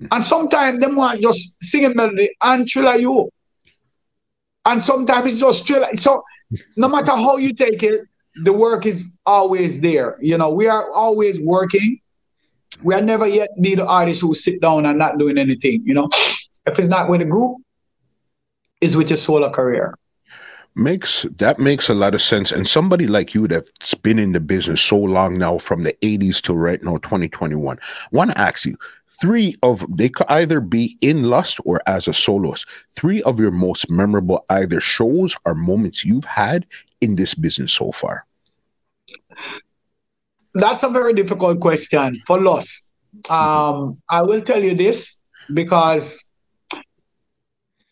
Mm. 0.00 0.08
And 0.10 0.24
sometimes 0.24 0.80
they 0.80 0.86
want 0.86 1.20
just 1.20 1.54
singing 1.62 1.96
melody 1.96 2.30
and 2.42 2.68
Thriller 2.70 2.96
U. 2.96 3.30
And 4.64 4.82
sometimes 4.82 5.26
it's 5.26 5.40
just 5.40 5.66
Thriller. 5.66 5.88
So 5.94 6.22
no 6.76 6.88
matter 6.88 7.12
how 7.12 7.36
you 7.36 7.54
take 7.54 7.82
it, 7.82 8.02
the 8.44 8.52
work 8.52 8.84
is 8.84 9.16
always 9.24 9.80
there. 9.80 10.18
You 10.20 10.36
know, 10.36 10.50
we 10.50 10.68
are 10.68 10.90
always 10.92 11.40
working. 11.40 12.00
We 12.82 12.94
are 12.94 13.00
never 13.00 13.26
yet 13.26 13.48
be 13.60 13.74
the 13.74 13.86
artists 13.86 14.20
who 14.22 14.34
sit 14.34 14.60
down 14.60 14.84
and 14.84 14.98
not 14.98 15.18
doing 15.18 15.38
anything. 15.38 15.82
You 15.84 15.94
know, 15.94 16.10
if 16.66 16.78
it's 16.78 16.88
not 16.88 17.08
with 17.08 17.22
a 17.22 17.24
group, 17.24 17.56
it's 18.80 18.96
with 18.96 19.08
your 19.08 19.16
solo 19.16 19.50
career. 19.50 19.96
Makes 20.78 21.22
that 21.38 21.58
makes 21.58 21.88
a 21.88 21.94
lot 21.94 22.14
of 22.14 22.20
sense. 22.20 22.52
And 22.52 22.68
somebody 22.68 23.06
like 23.06 23.34
you 23.34 23.48
that's 23.48 23.94
been 23.94 24.18
in 24.18 24.32
the 24.32 24.40
business 24.40 24.82
so 24.82 24.98
long 24.98 25.34
now, 25.34 25.56
from 25.56 25.84
the 25.84 25.94
80s 26.02 26.42
to 26.42 26.52
right 26.52 26.82
now, 26.82 26.98
2021, 26.98 27.78
want 28.12 28.30
to 28.30 28.38
ask 28.38 28.66
you 28.66 28.76
three 29.18 29.56
of 29.62 29.84
they 29.88 30.10
could 30.10 30.26
either 30.28 30.60
be 30.60 30.98
in 31.00 31.24
Lust 31.24 31.60
or 31.64 31.80
as 31.86 32.06
a 32.08 32.12
soloist. 32.12 32.66
Three 32.94 33.22
of 33.22 33.40
your 33.40 33.50
most 33.50 33.90
memorable 33.90 34.44
either 34.50 34.80
shows 34.80 35.34
or 35.46 35.54
moments 35.54 36.04
you've 36.04 36.26
had 36.26 36.66
in 37.00 37.16
this 37.16 37.34
business 37.34 37.72
so 37.72 37.90
far. 37.90 38.26
That's 40.54 40.82
a 40.82 40.88
very 40.88 41.14
difficult 41.14 41.60
question 41.60 42.20
for 42.26 42.40
Lust. 42.40 42.92
Um, 43.30 44.00
I 44.10 44.22
will 44.22 44.40
tell 44.40 44.62
you 44.62 44.74
this 44.74 45.16
because 45.52 46.30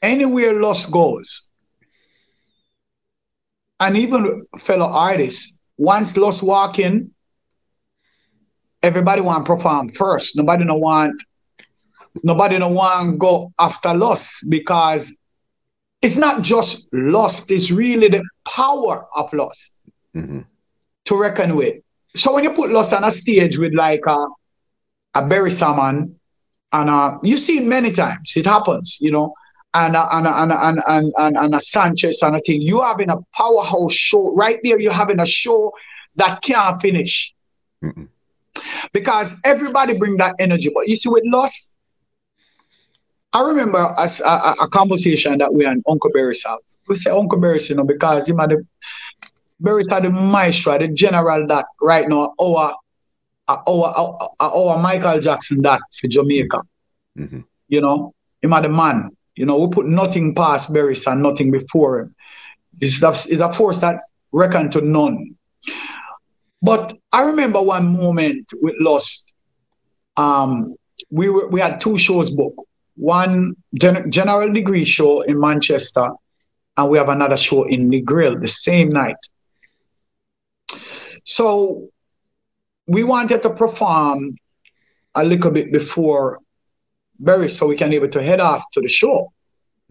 anywhere 0.02 0.60
Lust 0.60 0.90
goes, 0.90 1.48
and 3.80 3.96
even 3.96 4.46
fellow 4.58 4.86
artists, 4.86 5.58
once 5.76 6.16
Lust 6.16 6.42
walking, 6.42 7.10
everybody 8.82 9.20
want 9.20 9.44
to 9.44 9.54
perform 9.54 9.88
first. 9.88 10.36
Nobody 10.36 10.64
don't 10.64 10.80
want 10.80 11.22
nobody 12.22 12.58
don't 12.58 12.74
want 12.74 13.18
go 13.18 13.52
after 13.58 13.94
Lust 13.94 14.48
because 14.48 15.16
it's 16.02 16.16
not 16.16 16.42
just 16.42 16.86
Lust, 16.92 17.50
it's 17.50 17.70
really 17.70 18.08
the 18.08 18.22
power 18.46 19.06
of 19.16 19.32
Lust 19.32 19.74
mm-hmm. 20.14 20.40
to 21.06 21.16
reckon 21.16 21.56
with. 21.56 21.76
So 22.14 22.32
when 22.32 22.44
you 22.44 22.50
put 22.50 22.70
Lust 22.70 22.92
on 22.92 23.04
a 23.04 23.10
stage 23.10 23.58
with 23.58 23.74
like 23.74 24.02
a, 24.06 24.26
a 25.14 25.22
Beres 25.22 25.60
Hammond, 25.60 26.14
and 26.72 26.90
uh, 26.90 27.18
you 27.22 27.36
see 27.36 27.58
it 27.58 27.64
many 27.64 27.92
times, 27.92 28.34
it 28.36 28.46
happens, 28.46 28.98
you 29.00 29.10
know, 29.10 29.34
and 29.74 29.96
a, 29.96 30.16
and, 30.16 30.26
a, 30.26 30.42
and, 30.42 30.52
a, 30.52 30.66
and, 30.88 31.12
and, 31.16 31.36
and 31.36 31.54
a 31.54 31.60
Sanchez 31.60 32.22
and 32.22 32.36
a 32.36 32.40
thing. 32.40 32.62
You 32.62 32.80
having 32.80 33.10
a 33.10 33.16
powerhouse 33.36 33.92
show 33.92 34.34
right 34.34 34.60
there. 34.62 34.78
You're 34.78 34.92
having 34.92 35.20
a 35.20 35.26
show 35.26 35.72
that 36.16 36.42
can't 36.42 36.80
finish 36.80 37.34
mm 37.82 38.08
because 38.92 39.40
everybody 39.44 39.94
bring 39.94 40.16
that 40.18 40.34
energy. 40.38 40.70
But 40.74 40.88
you 40.88 40.96
see, 40.96 41.08
with 41.08 41.24
Lust, 41.26 41.76
I 43.32 43.42
remember 43.42 43.78
a, 43.78 44.08
a, 44.24 44.54
a, 44.62 44.68
conversation 44.68 45.38
that 45.38 45.52
we 45.52 45.66
and 45.66 45.82
Uncle 45.88 46.10
Beres 46.10 46.46
have. 46.46 46.60
We 46.86 46.94
say 46.94 47.10
Uncle 47.10 47.38
Beres, 47.38 47.68
you 47.68 47.74
know, 47.74 47.84
because 47.84 48.28
him 48.28 48.38
had 48.38 48.50
the 48.50 48.66
Beres 49.60 49.90
had 49.90 50.04
the 50.04 50.10
maestro, 50.10 50.78
the 50.78 50.88
general 50.88 51.46
that 51.48 51.66
right 51.80 52.08
now 52.08 52.32
our 52.40 52.74
our 53.48 53.64
our, 53.68 54.18
our 54.40 54.78
Michael 54.78 55.20
Jackson 55.20 55.62
that 55.62 55.80
for 56.00 56.06
Jamaica. 56.06 56.58
Mm-hmm. 57.18 57.40
You 57.68 57.80
know, 57.80 58.14
him 58.40 58.52
had 58.52 58.64
the 58.64 58.68
man. 58.68 59.10
You 59.36 59.46
know, 59.46 59.58
we 59.58 59.68
put 59.68 59.86
nothing 59.86 60.34
past 60.34 60.72
Beres 60.72 61.10
and 61.10 61.22
nothing 61.22 61.50
before 61.50 62.00
him. 62.00 62.14
It's 62.80 63.02
a, 63.02 63.10
it's 63.10 63.40
a 63.40 63.52
force 63.52 63.80
that's 63.80 64.12
reckoned 64.32 64.72
to 64.72 64.80
none. 64.80 65.36
But 66.62 66.96
I 67.12 67.22
remember 67.22 67.60
one 67.60 67.92
moment 67.92 68.52
with 68.60 68.74
Lust. 68.80 69.32
Um, 70.16 70.76
we 71.10 71.28
were 71.28 71.48
we 71.48 71.60
had 71.60 71.80
two 71.80 71.98
shows 71.98 72.30
booked. 72.30 72.60
One 72.96 73.54
gen- 73.74 74.10
general 74.10 74.52
degree 74.52 74.84
show 74.84 75.22
in 75.22 75.40
Manchester, 75.40 76.08
and 76.76 76.90
we 76.90 76.98
have 76.98 77.08
another 77.08 77.36
show 77.36 77.64
in 77.64 77.90
Negril 77.90 78.40
the 78.40 78.48
same 78.48 78.88
night. 78.88 79.16
So 81.24 81.88
we 82.86 83.02
wanted 83.02 83.42
to 83.42 83.50
perform 83.50 84.36
a 85.14 85.24
little 85.24 85.50
bit 85.50 85.72
before 85.72 86.38
Beres 87.22 87.50
so 87.50 87.66
we 87.66 87.76
can 87.76 87.92
able 87.92 88.08
to 88.08 88.22
head 88.22 88.40
off 88.40 88.64
to 88.72 88.80
the 88.80 88.88
show. 88.88 89.32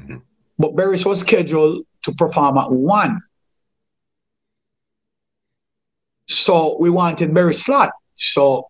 Mm-hmm. 0.01 0.17
But 0.59 0.75
Beres 0.75 1.05
was 1.05 1.21
scheduled 1.21 1.85
to 2.03 2.13
perform 2.13 2.57
at 2.57 2.71
one. 2.71 3.21
So 6.27 6.77
we 6.79 6.89
wanted 6.89 7.31
Beres 7.31 7.55
slot. 7.55 7.91
So 8.15 8.67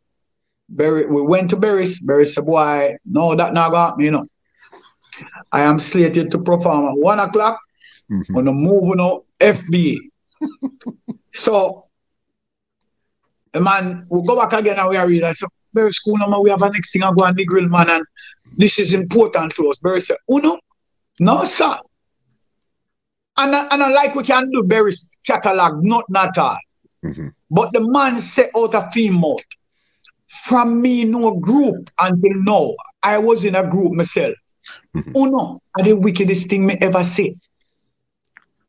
Beres, 0.73 1.07
we 1.07 1.21
went 1.21 1.49
to 1.51 1.57
Beres's. 1.57 2.05
Beres 2.05 2.33
said, 2.33 2.45
Boy, 2.45 2.95
no, 3.05 3.35
that 3.35 3.53
not 3.53 3.71
got 3.71 3.97
me, 3.97 4.05
you 4.05 4.11
know. 4.11 4.25
I 5.51 5.61
am 5.61 5.79
slated 5.79 6.31
to 6.31 6.39
perform 6.39 6.87
at 6.87 6.97
one 6.97 7.19
o'clock 7.19 7.59
mm-hmm. 8.11 8.35
on 8.35 8.45
the 8.45 8.51
move 8.51 8.99
on 8.99 9.21
FB. 9.39 9.97
so 11.31 11.85
the 13.51 13.61
man 13.61 14.05
we 14.09 14.25
go 14.25 14.35
back 14.35 14.53
again 14.53 14.79
and 14.79 14.89
we 14.89 14.97
are 14.97 15.07
realize 15.07 15.39
so 15.39 15.47
Barry 15.73 15.91
school 15.91 16.17
number 16.17 16.39
we 16.39 16.49
have 16.49 16.61
a 16.61 16.69
next 16.69 16.91
thing 16.91 17.03
I 17.03 17.11
go 17.13 17.25
on 17.25 17.35
the 17.35 17.45
grill 17.45 17.67
man 17.69 17.89
and 17.89 18.03
this 18.57 18.79
is 18.79 18.93
important 18.93 19.55
to 19.55 19.69
us. 19.69 19.77
Beres 19.79 20.05
said, 20.07 20.17
Uno, 20.29 20.59
no 21.19 21.43
sir. 21.43 21.75
And, 23.37 23.53
and 23.55 23.83
I 23.83 23.89
like 23.89 24.15
we 24.15 24.23
can 24.23 24.49
do 24.51 24.63
Beres's 24.63 25.09
catalog, 25.25 25.83
not 25.83 26.05
not 26.09 26.37
all. 26.37 26.57
Mm-hmm. 27.03 27.29
But 27.49 27.73
the 27.73 27.81
man 27.81 28.19
set 28.19 28.51
out 28.55 28.75
a 28.75 28.89
female. 28.91 29.39
From 30.27 30.81
me, 30.81 31.03
no 31.03 31.31
group 31.31 31.89
until 31.99 32.33
now. 32.43 32.75
I 33.01 33.17
was 33.17 33.45
in 33.45 33.55
a 33.55 33.67
group 33.67 33.93
myself. 33.93 34.35
Mm-hmm. 34.95 35.11
Oh 35.15 35.25
no, 35.25 35.61
are 35.77 35.83
the 35.83 35.93
wickedest 35.93 36.49
thing 36.49 36.65
me 36.65 36.77
ever 36.79 37.03
see. 37.03 37.37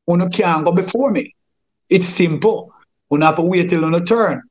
Uno 0.09 0.29
can't 0.29 0.65
go 0.65 0.73
before 0.73 1.11
me. 1.11 1.35
It's 1.89 2.09
simple. 2.09 2.73
Uno 3.13 3.27
have 3.27 3.37
to 3.37 3.43
wait 3.43 3.69
till 3.69 3.95
a 3.95 4.05
turn. 4.05 4.43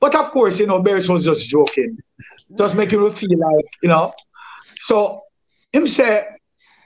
But 0.00 0.14
of 0.14 0.30
course, 0.30 0.58
you 0.60 0.66
know, 0.66 0.82
Beres 0.82 1.08
was 1.08 1.24
just 1.24 1.48
joking. 1.48 1.98
Just 2.56 2.76
making 2.76 3.02
me 3.02 3.10
feel 3.10 3.38
like, 3.38 3.66
you 3.82 3.88
know. 3.88 4.12
So 4.76 5.22
him 5.72 5.86
say, 5.86 6.24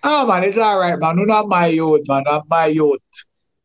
oh 0.04 0.26
man, 0.26 0.44
it's 0.44 0.58
all 0.58 0.78
right, 0.78 0.98
man. 0.98 1.16
You're 1.18 1.26
not 1.26 1.48
my 1.48 1.66
youth, 1.66 2.02
man. 2.08 2.24
Not 2.24 2.48
my 2.48 2.66
youth. 2.66 3.00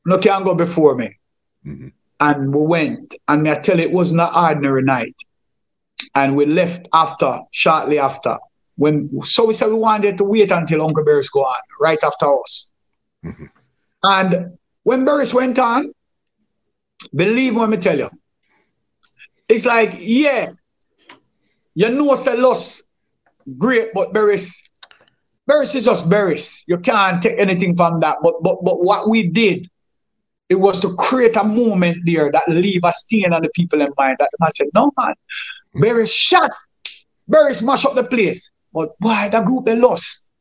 No 0.06 0.18
can 0.18 0.44
go 0.44 0.56
before 0.56 0.96
me. 0.96 1.18
Mm-hmm. 1.66 1.88
And 2.20 2.54
we 2.54 2.62
went. 2.62 3.16
And 3.28 3.48
I 3.48 3.60
tell 3.60 3.78
you, 3.78 3.84
it 3.84 3.92
wasn't 3.92 4.22
an 4.22 4.30
ordinary 4.36 4.84
night. 4.84 5.16
And 6.16 6.36
we 6.36 6.46
left 6.46 6.88
after, 6.94 7.40
shortly 7.52 8.00
after. 8.00 8.38
When 8.76 9.22
so 9.22 9.46
we 9.46 9.54
said 9.54 9.68
we 9.68 9.76
wanted 9.76 10.18
to 10.18 10.24
wait 10.24 10.52
until 10.52 10.82
Uncle 10.82 11.04
Beres 11.06 11.32
go 11.32 11.44
on, 11.44 11.62
right 11.80 12.04
after 12.04 12.42
us. 12.42 12.72
Mm-hmm. 13.24 13.46
And 14.04 14.58
when 14.84 15.06
Beres 15.06 15.34
went 15.34 15.60
on, 15.60 15.94
believe 17.16 17.56
what 17.56 17.70
me 17.70 17.78
tell 17.78 17.98
you, 17.98 18.10
it's 19.48 19.66
like, 19.66 19.94
yeah, 20.00 20.50
you 21.76 21.90
know 21.90 22.16
say 22.16 22.36
Lust 22.36 22.84
great, 23.58 23.94
but 23.94 24.14
Beres, 24.14 24.56
Beres 25.50 25.76
is 25.76 25.86
just 25.86 26.10
Beres. 26.10 26.64
You 26.68 26.78
can't 26.78 27.22
take 27.22 27.38
anything 27.38 27.76
from 27.76 28.00
that. 28.00 28.18
But 28.24 28.42
but 28.42 28.64
but 28.64 28.84
what 28.84 29.10
we 29.10 29.28
did, 29.28 29.70
it 30.50 30.56
was 30.56 30.80
to 30.82 30.94
create 30.96 31.36
a 31.36 31.44
moment 31.44 31.98
there 32.06 32.32
that 32.32 32.48
leave 32.48 32.82
a 32.84 32.94
stain 32.94 33.34
on 33.34 33.42
the 33.42 33.50
people 33.56 33.82
in 33.82 33.90
mind. 33.98 34.18
That 34.20 34.30
I 34.42 34.50
said, 34.50 34.68
no 34.74 34.92
man, 34.98 35.14
Beres 35.76 36.14
shot, 36.14 36.52
Beres 37.30 37.62
mash 37.62 37.86
up 37.86 37.96
the 37.96 38.04
place. 38.04 38.50
But 38.74 38.94
why 39.00 39.30
the 39.30 39.42
group 39.42 39.66
they 39.66 39.76
lost? 39.76 40.32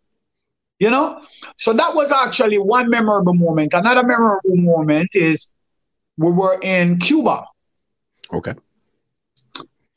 You 0.79 0.91
know? 0.91 1.23
So 1.59 1.73
that 1.75 1.95
was 1.95 2.11
actually 2.11 2.59
one 2.59 2.91
memorable 2.91 3.35
moment. 3.35 3.75
Another 3.75 4.03
memorable 4.03 4.57
moment 4.57 5.11
is 5.15 5.53
we 6.17 6.31
were 6.31 6.59
in 6.63 6.99
Cuba. 6.99 7.45
Okay. 8.33 8.55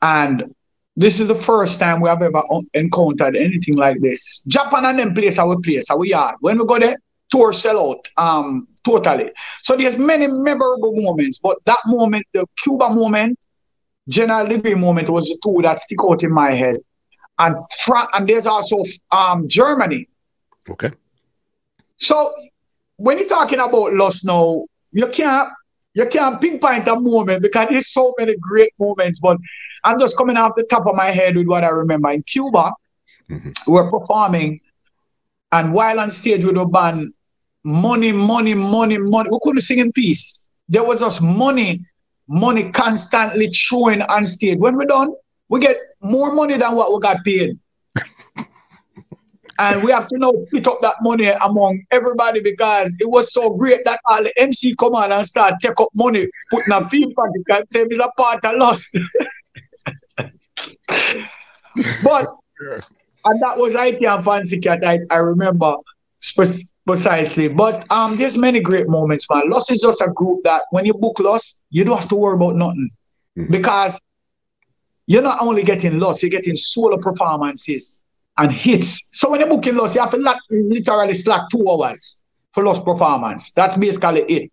And 0.02 0.54
this 0.96 1.20
is 1.20 1.28
the 1.28 1.34
first 1.34 1.78
time 1.78 2.00
we 2.00 2.08
have 2.08 2.22
ever 2.22 2.42
encountered 2.74 3.36
anything 3.36 3.76
like 3.76 4.00
this. 4.00 4.42
Japan 4.46 4.86
and 4.86 4.98
them 4.98 5.14
place 5.14 5.38
our 5.38 5.58
place, 5.60 5.90
our 5.90 6.04
yard. 6.04 6.36
When 6.40 6.58
we 6.58 6.64
go 6.64 6.78
there, 6.78 6.96
tour 7.30 7.52
sell 7.52 7.90
out 7.90 8.08
um, 8.16 8.66
totally. 8.84 9.30
So 9.62 9.76
there's 9.76 9.98
many 9.98 10.26
memorable 10.26 10.94
moments, 10.94 11.38
but 11.38 11.58
that 11.66 11.80
moment, 11.86 12.24
the 12.32 12.46
Cuba 12.62 12.88
moment, 12.88 13.38
General 14.08 14.46
Libby 14.46 14.74
moment 14.74 15.10
was 15.10 15.28
the 15.28 15.38
two 15.44 15.60
that 15.62 15.80
stick 15.80 15.98
out 16.02 16.22
in 16.22 16.32
my 16.32 16.52
head 16.52 16.78
and 17.38 17.56
France, 17.80 18.08
and 18.14 18.28
there's 18.28 18.46
also 18.46 18.82
um, 19.10 19.48
Germany. 19.48 20.08
Okay. 20.70 20.90
So 21.98 22.32
when 22.96 23.18
you're 23.18 23.28
talking 23.28 23.58
about 23.58 23.92
Lust 23.92 24.24
now, 24.24 24.64
you 24.92 25.08
can't 25.08 25.50
you 25.96 26.06
can't 26.06 26.40
pinpoint 26.40 26.86
a 26.88 27.00
moment 27.00 27.42
because 27.42 27.68
there's 27.70 27.88
so 27.88 28.14
many 28.18 28.36
great 28.36 28.72
moments. 28.78 29.18
But 29.18 29.38
I'm 29.82 29.98
just 29.98 30.16
coming 30.16 30.36
off 30.36 30.52
the 30.54 30.64
top 30.64 30.86
of 30.86 30.94
my 30.94 31.06
head 31.06 31.36
with 31.36 31.46
what 31.46 31.64
I 31.64 31.68
remember 31.68 32.10
in 32.10 32.22
Cuba. 32.22 32.72
Mm-hmm. 33.30 33.72
We 33.72 33.78
are 33.78 33.90
performing, 33.90 34.60
and 35.52 35.72
while 35.72 35.98
on 35.98 36.10
stage 36.10 36.44
with 36.44 36.56
the 36.56 36.66
band, 36.66 37.14
money, 37.64 38.12
money, 38.12 38.54
money, 38.54 38.98
money. 38.98 39.30
We 39.30 39.38
couldn't 39.42 39.62
sing 39.62 39.78
in 39.78 39.90
peace. 39.92 40.44
There 40.68 40.84
was 40.84 41.00
just 41.00 41.22
money, 41.22 41.84
money 42.28 42.70
constantly 42.70 43.50
throwing 43.50 44.02
on 44.02 44.26
stage. 44.26 44.58
When 44.60 44.76
we're 44.76 44.84
done, 44.84 45.14
we 45.48 45.60
get 45.60 45.76
more 46.02 46.34
money 46.34 46.58
than 46.58 46.76
what 46.76 46.92
we 46.92 47.00
got 47.00 47.24
paid. 47.24 47.58
And 49.58 49.82
we 49.82 49.90
have 49.92 50.08
to 50.08 50.18
now 50.18 50.32
split 50.46 50.66
up 50.66 50.80
that 50.82 50.96
money 51.00 51.26
among 51.26 51.82
everybody 51.90 52.40
because 52.40 52.96
it 53.00 53.08
was 53.08 53.32
so 53.32 53.50
great 53.50 53.84
that 53.84 54.00
all 54.04 54.22
the 54.22 54.32
MC 54.40 54.74
come 54.76 54.94
on 54.94 55.12
and 55.12 55.26
start 55.26 55.54
take 55.62 55.80
up 55.80 55.88
money, 55.94 56.28
putting 56.50 56.72
a 56.72 56.88
fee 56.88 57.12
pocket 57.14 57.42
and 57.48 57.68
say 57.68 57.82
it's 57.82 57.98
a 57.98 58.10
part 58.16 58.44
of 58.44 58.56
Lust. 58.56 58.96
but 62.04 62.26
and 63.26 63.42
that 63.42 63.56
was 63.56 63.74
IT 63.74 64.02
and 64.02 64.24
Fancy 64.24 64.60
Cat, 64.60 64.84
I, 64.84 65.00
I 65.10 65.16
remember 65.16 65.76
precisely. 66.86 67.48
But 67.48 67.90
um, 67.90 68.16
there's 68.16 68.38
many 68.38 68.60
great 68.60 68.88
moments, 68.88 69.26
man. 69.28 69.50
Lust 69.50 69.70
is 69.70 69.80
just 69.80 70.00
a 70.00 70.08
group 70.08 70.44
that 70.44 70.62
when 70.70 70.84
you 70.84 70.94
book 70.94 71.18
Lust, 71.18 71.62
you 71.70 71.84
don't 71.84 71.98
have 71.98 72.08
to 72.08 72.16
worry 72.16 72.36
about 72.36 72.56
nothing. 72.56 72.90
Mm-hmm. 73.36 73.52
Because 73.52 74.00
you're 75.06 75.22
not 75.22 75.38
only 75.40 75.62
getting 75.62 75.98
Lust, 75.98 76.22
you're 76.22 76.30
getting 76.30 76.56
solo 76.56 76.96
performances 76.96 78.02
and 78.38 78.52
hits. 78.52 79.08
So 79.12 79.30
when 79.30 79.40
you're 79.40 79.48
booking 79.48 79.76
Lust, 79.76 79.94
you 79.94 80.00
have 80.00 80.10
to 80.10 80.18
like, 80.18 80.38
literally 80.50 81.14
slack 81.14 81.42
two 81.50 81.68
hours 81.68 82.22
for 82.52 82.64
Lust 82.64 82.84
performance. 82.84 83.52
That's 83.52 83.76
basically 83.76 84.22
it. 84.22 84.52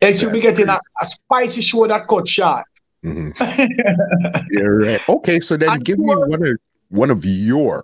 Else 0.00 0.20
you'll 0.20 0.32
be 0.32 0.40
getting 0.40 0.68
a, 0.68 0.78
a 1.00 1.06
spicy 1.06 1.62
show 1.62 1.86
that 1.86 2.06
cut 2.06 2.28
short. 2.28 2.64
Mm-hmm. 3.04 4.44
You're 4.50 4.78
right. 4.80 5.00
Okay, 5.08 5.40
so 5.40 5.56
then 5.56 5.78
give 5.80 5.98
me 5.98 6.14
one 6.14 6.46
of 6.46 6.58
one 6.88 7.10
of 7.10 7.24
your 7.24 7.82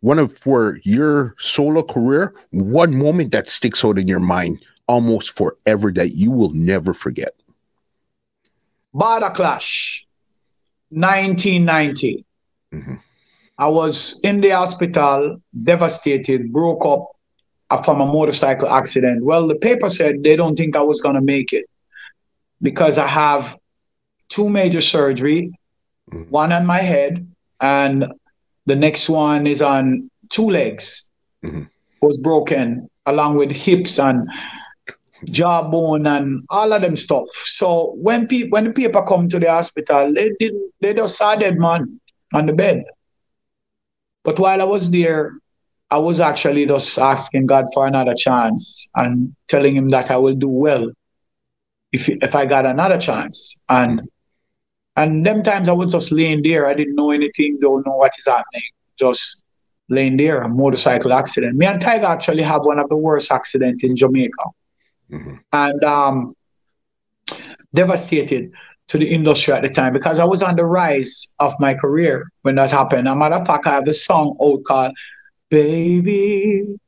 one 0.00 0.18
of 0.18 0.36
for 0.38 0.78
your 0.84 1.34
solo 1.38 1.82
career, 1.82 2.34
one 2.50 2.96
moment 2.96 3.32
that 3.32 3.48
sticks 3.48 3.84
out 3.84 3.98
in 3.98 4.08
your 4.08 4.20
mind 4.20 4.64
almost 4.86 5.36
forever 5.36 5.92
that 5.92 6.10
you 6.10 6.30
will 6.30 6.52
never 6.52 6.94
forget. 6.94 7.34
Border 8.92 9.30
Clash, 9.30 10.06
1990. 10.90 12.24
Mm-hmm. 12.72 12.94
I 13.58 13.68
was 13.68 14.20
in 14.22 14.40
the 14.40 14.50
hospital, 14.50 15.42
devastated, 15.64 16.52
broke 16.52 16.84
up 16.86 17.84
from 17.84 18.00
a 18.00 18.06
motorcycle 18.06 18.68
accident. 18.68 19.24
Well, 19.24 19.46
the 19.46 19.56
paper 19.56 19.90
said 19.90 20.22
they 20.22 20.36
don't 20.36 20.56
think 20.56 20.76
I 20.76 20.82
was 20.82 21.00
going 21.00 21.16
to 21.16 21.20
make 21.20 21.52
it 21.52 21.66
because 22.62 22.98
I 22.98 23.06
have 23.06 23.58
two 24.28 24.48
major 24.48 24.80
surgery, 24.80 25.52
mm-hmm. 26.10 26.30
one 26.30 26.52
on 26.52 26.66
my 26.66 26.78
head 26.78 27.26
and 27.60 28.12
the 28.66 28.76
next 28.76 29.08
one 29.08 29.46
is 29.46 29.60
on 29.62 30.10
two 30.28 30.48
legs, 30.48 31.10
mm-hmm. 31.44 31.64
was 32.00 32.18
broken 32.18 32.88
along 33.06 33.36
with 33.36 33.50
hips 33.50 33.98
and 33.98 34.28
jawbone 35.24 36.06
and 36.06 36.44
all 36.50 36.72
of 36.72 36.82
them 36.82 36.94
stuff. 36.96 37.26
So 37.44 37.94
when 37.96 38.26
people 38.28 38.50
when 38.50 38.64
the 38.64 38.72
people 38.72 39.02
come 39.02 39.28
to 39.30 39.38
the 39.38 39.50
hospital, 39.50 40.12
they 40.12 40.30
didn't 40.38 40.70
they 40.80 40.94
just 40.94 41.16
saw 41.16 41.34
dead 41.34 41.58
man 41.58 42.00
on 42.34 42.46
the 42.46 42.52
bed. 42.52 42.84
But 44.24 44.38
while 44.38 44.60
I 44.60 44.64
was 44.64 44.90
there, 44.90 45.32
I 45.90 45.98
was 45.98 46.20
actually 46.20 46.66
just 46.66 46.98
asking 46.98 47.46
God 47.46 47.64
for 47.72 47.86
another 47.86 48.14
chance 48.14 48.88
and 48.94 49.34
telling 49.48 49.74
him 49.74 49.88
that 49.88 50.10
I 50.10 50.18
will 50.18 50.34
do 50.34 50.48
well 50.48 50.90
if 51.92 52.08
if 52.08 52.34
I 52.34 52.44
got 52.44 52.66
another 52.66 52.98
chance. 52.98 53.58
And 53.68 54.02
and 54.96 55.24
them 55.24 55.42
times 55.42 55.68
I 55.68 55.72
was 55.72 55.92
just 55.92 56.12
laying 56.12 56.42
there. 56.42 56.66
I 56.66 56.74
didn't 56.74 56.96
know 56.96 57.10
anything, 57.10 57.58
don't 57.60 57.86
know 57.86 57.96
what 57.96 58.12
is 58.18 58.26
happening. 58.26 58.68
Just 58.98 59.44
laying 59.88 60.16
there, 60.16 60.42
a 60.42 60.48
motorcycle 60.48 61.12
accident. 61.12 61.56
Me 61.56 61.66
and 61.66 61.80
Tiger 61.80 62.04
actually 62.06 62.42
have 62.42 62.62
one 62.62 62.78
of 62.78 62.88
the 62.90 62.96
worst 62.96 63.32
accidents 63.32 63.82
in 63.82 63.96
Jamaica. 63.96 64.44
Mm-hmm. 65.10 65.34
And 65.52 65.84
um, 65.84 66.34
devastated 67.72 68.52
to 68.88 68.98
the 68.98 69.08
industry 69.08 69.54
at 69.54 69.62
the 69.62 69.68
time 69.68 69.92
because 69.92 70.18
I 70.18 70.24
was 70.24 70.42
on 70.42 70.56
the 70.56 70.64
rise 70.64 71.34
of 71.38 71.52
my 71.60 71.74
career 71.74 72.30
when 72.42 72.56
that 72.56 72.70
happened. 72.70 73.06
As 73.06 73.14
a 73.14 73.16
matter 73.16 73.36
of 73.36 73.46
fact, 73.46 73.66
I 73.66 73.74
have 73.74 73.84
the 73.84 73.94
song 73.94 74.36
out 74.40 74.64
called 74.64 74.92
Baby, 75.50 76.78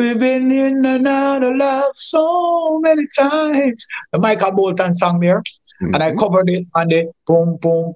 We've 0.00 0.18
been 0.18 0.50
in 0.50 0.86
and 0.86 1.06
out 1.06 1.42
of 1.42 1.56
love 1.56 1.92
so 1.94 2.78
many 2.80 3.06
times. 3.08 3.86
The 4.12 4.18
Michael 4.18 4.52
Bolton 4.52 4.94
song 4.94 5.20
there. 5.20 5.42
Mm-hmm. 5.82 5.94
And 5.94 6.02
I 6.02 6.14
covered 6.14 6.48
it 6.48 6.66
on 6.74 6.88
the 6.88 7.12
boom, 7.26 7.58
boom, 7.60 7.94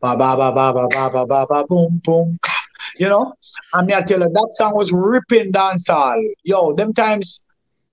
ba, 0.00 0.16
ba, 0.16 0.36
ba, 0.36 0.52
ba, 0.52 0.72
ba, 0.72 0.88
ba, 0.90 1.10
ba, 1.10 1.26
ba, 1.26 1.46
ba, 1.48 1.64
boom, 1.68 2.00
boom. 2.02 2.40
You 2.96 3.08
know? 3.08 3.34
And 3.72 3.86
me, 3.86 3.94
I 3.94 4.02
tell 4.02 4.18
you, 4.18 4.28
that 4.28 4.50
song 4.56 4.74
was 4.74 4.90
ripping 4.92 5.52
dancehall. 5.52 6.20
Yo, 6.42 6.72
them 6.74 6.92
times, 6.92 7.44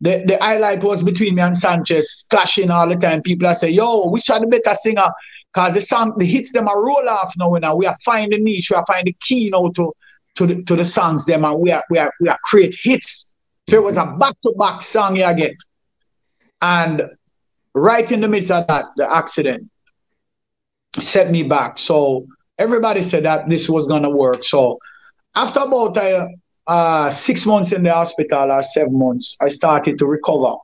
the, 0.01 0.23
the 0.27 0.37
highlight 0.41 0.83
was 0.83 1.01
between 1.01 1.35
me 1.35 1.41
and 1.41 1.57
Sanchez, 1.57 2.25
clashing 2.29 2.71
all 2.71 2.87
the 2.87 2.95
time. 2.95 3.21
People 3.21 3.47
are 3.47 3.55
say, 3.55 3.69
yo, 3.69 4.07
which 4.09 4.29
are 4.29 4.39
the 4.39 4.47
better 4.47 4.75
singer? 4.75 5.07
Because 5.53 5.75
the 5.75 5.81
song, 5.81 6.13
the 6.17 6.25
hits 6.25 6.51
them 6.51 6.67
are 6.67 6.83
roll 6.83 7.07
off 7.07 7.33
now. 7.37 7.51
now. 7.51 7.75
We 7.75 7.85
are 7.85 7.95
finding 8.03 8.43
niche, 8.43 8.71
we 8.71 8.75
are 8.75 8.85
finding 8.85 9.13
the 9.13 9.17
key 9.21 9.49
now 9.49 9.69
to, 9.69 9.93
to, 10.35 10.47
the, 10.47 10.63
to 10.63 10.75
the 10.75 10.85
songs 10.85 11.25
them, 11.25 11.45
and 11.45 11.59
we 11.59 11.71
are, 11.71 11.83
we 11.89 11.97
are, 11.97 12.13
we 12.19 12.27
are 12.27 12.37
create 12.43 12.75
hits. 12.77 13.33
So 13.69 13.77
it 13.77 13.83
was 13.83 13.97
a 13.97 14.05
back-to-back 14.05 14.81
song 14.81 15.15
you 15.15 15.33
get. 15.33 15.55
And 16.61 17.03
right 17.73 18.11
in 18.11 18.21
the 18.21 18.27
midst 18.27 18.51
of 18.51 18.67
that, 18.67 18.85
the 18.97 19.11
accident 19.11 19.69
set 20.99 21.31
me 21.31 21.43
back. 21.43 21.77
So 21.77 22.27
everybody 22.57 23.01
said 23.01 23.23
that 23.23 23.49
this 23.49 23.69
was 23.69 23.87
gonna 23.87 24.09
work. 24.09 24.43
So 24.43 24.79
after 25.35 25.61
about 25.61 25.97
uh, 25.97 26.27
uh, 26.67 27.09
six 27.11 27.45
months 27.45 27.71
in 27.71 27.83
the 27.83 27.93
hospital 27.93 28.51
or 28.51 28.61
seven 28.63 28.97
months, 28.97 29.37
I 29.41 29.49
started 29.49 29.97
to 29.99 30.05
recover. 30.05 30.55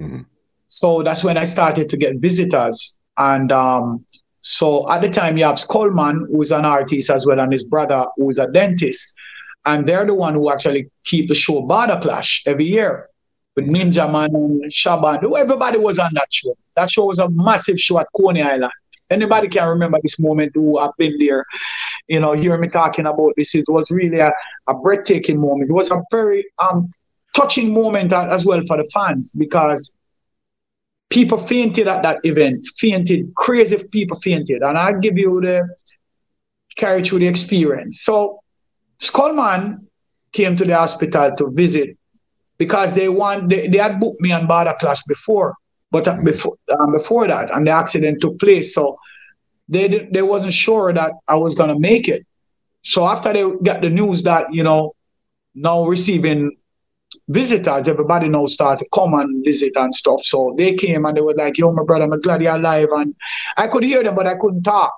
Mm-hmm. 0.00 0.22
So 0.68 1.02
that's 1.02 1.24
when 1.24 1.36
I 1.36 1.44
started 1.44 1.88
to 1.88 1.96
get 1.96 2.20
visitors. 2.20 2.98
And 3.16 3.50
um, 3.52 4.04
so 4.40 4.90
at 4.90 5.00
the 5.00 5.08
time, 5.08 5.36
you 5.36 5.44
have 5.44 5.60
Coleman, 5.68 6.26
who's 6.30 6.52
an 6.52 6.64
artist 6.64 7.10
as 7.10 7.26
well, 7.26 7.40
and 7.40 7.52
his 7.52 7.64
brother, 7.64 8.06
who's 8.16 8.38
a 8.38 8.50
dentist. 8.50 9.14
And 9.64 9.86
they're 9.86 10.06
the 10.06 10.14
one 10.14 10.34
who 10.34 10.50
actually 10.50 10.90
keep 11.04 11.28
the 11.28 11.34
show 11.34 11.62
Border 11.62 11.98
Clash 12.00 12.42
every 12.46 12.64
year 12.64 13.08
with 13.56 13.66
Ninja 13.66 14.10
Man 14.10 14.34
and 14.34 14.64
Shabba. 14.70 15.22
Everybody 15.36 15.78
was 15.78 15.98
on 15.98 16.10
that 16.14 16.32
show. 16.32 16.56
That 16.76 16.90
show 16.90 17.06
was 17.06 17.18
a 17.18 17.28
massive 17.28 17.78
show 17.78 17.98
at 17.98 18.06
Coney 18.16 18.42
Island. 18.42 18.72
Anybody 19.10 19.48
can 19.48 19.68
remember 19.68 19.98
this 20.02 20.20
moment 20.20 20.52
who 20.54 20.78
have 20.78 20.92
been 20.98 21.18
there, 21.18 21.44
you 22.08 22.18
know, 22.20 22.32
hear 22.32 22.56
me 22.58 22.68
talking 22.68 23.06
about 23.06 23.34
this. 23.36 23.54
It 23.54 23.66
was 23.68 23.90
really 23.90 24.18
a, 24.18 24.32
a 24.66 24.74
breathtaking 24.74 25.40
moment. 25.40 25.70
It 25.70 25.74
was 25.74 25.90
a 25.90 26.02
very 26.10 26.44
um, 26.58 26.92
touching 27.34 27.72
moment 27.72 28.12
as 28.12 28.44
well 28.44 28.62
for 28.66 28.76
the 28.76 28.88
fans 28.92 29.32
because 29.34 29.94
people 31.10 31.38
fainted 31.38 31.86
at 31.86 32.02
that 32.02 32.18
event, 32.24 32.66
fainted, 32.76 33.32
crazy 33.36 33.78
people 33.90 34.16
fainted. 34.16 34.62
And 34.62 34.76
I'll 34.78 34.98
give 34.98 35.18
you 35.18 35.40
the 35.40 35.68
carry 36.76 37.02
through 37.02 37.20
the 37.20 37.28
experience. 37.28 38.02
So 38.02 38.40
Skullman 39.00 39.86
came 40.32 40.56
to 40.56 40.64
the 40.64 40.76
hospital 40.76 41.34
to 41.36 41.50
visit 41.52 41.96
because 42.58 42.94
they 42.94 43.08
want 43.08 43.48
they, 43.48 43.68
they 43.68 43.78
had 43.78 44.00
booked 44.00 44.20
me 44.20 44.32
on 44.32 44.46
Border 44.46 44.74
Clash 44.78 45.02
before, 45.04 45.54
but 45.90 46.06
uh, 46.08 46.18
before 46.22 46.54
um, 46.78 46.92
before 46.92 47.26
that, 47.28 47.54
and 47.54 47.66
the 47.66 47.70
accident 47.70 48.20
took 48.20 48.38
place, 48.38 48.74
so 48.74 48.98
they 49.68 49.88
did, 49.88 50.12
they 50.12 50.22
wasn't 50.22 50.54
sure 50.54 50.92
that 50.92 51.12
I 51.26 51.36
was 51.36 51.54
gonna 51.54 51.78
make 51.78 52.08
it. 52.08 52.26
So 52.82 53.04
after 53.04 53.32
they 53.32 53.44
got 53.62 53.82
the 53.82 53.90
news 53.90 54.22
that 54.24 54.52
you 54.52 54.62
know 54.62 54.94
now 55.54 55.84
receiving 55.86 56.56
visitors, 57.28 57.88
everybody 57.88 58.28
now 58.28 58.46
started 58.46 58.84
to 58.84 58.88
come 58.94 59.14
and 59.14 59.44
visit 59.44 59.72
and 59.76 59.92
stuff. 59.92 60.22
So 60.22 60.54
they 60.56 60.74
came 60.74 61.04
and 61.04 61.16
they 61.16 61.20
were 61.20 61.34
like, 61.34 61.58
"Yo, 61.58 61.72
my 61.72 61.82
brother, 61.84 62.04
I'm 62.04 62.20
glad 62.20 62.42
you're 62.42 62.54
alive," 62.54 62.88
and 62.92 63.14
I 63.56 63.66
could 63.66 63.84
hear 63.84 64.02
them, 64.02 64.14
but 64.14 64.26
I 64.26 64.36
couldn't 64.36 64.62
talk 64.62 64.92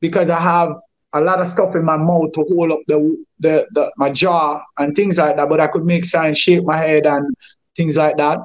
because 0.00 0.30
I 0.30 0.40
have 0.40 0.74
a 1.14 1.20
lot 1.20 1.40
of 1.40 1.46
stuff 1.46 1.74
in 1.76 1.84
my 1.84 1.96
mouth 1.96 2.32
to 2.32 2.44
hold 2.48 2.72
up 2.72 2.80
the, 2.88 3.24
the, 3.38 3.66
the 3.72 3.92
my 3.96 4.10
jaw 4.10 4.60
and 4.78 4.94
things 4.96 5.18
like 5.18 5.36
that. 5.36 5.48
But 5.48 5.60
I 5.60 5.68
could 5.68 5.84
make 5.84 6.04
signs, 6.04 6.38
shake 6.38 6.64
my 6.64 6.76
head 6.76 7.06
and 7.06 7.34
things 7.76 7.96
like 7.96 8.16
that. 8.18 8.40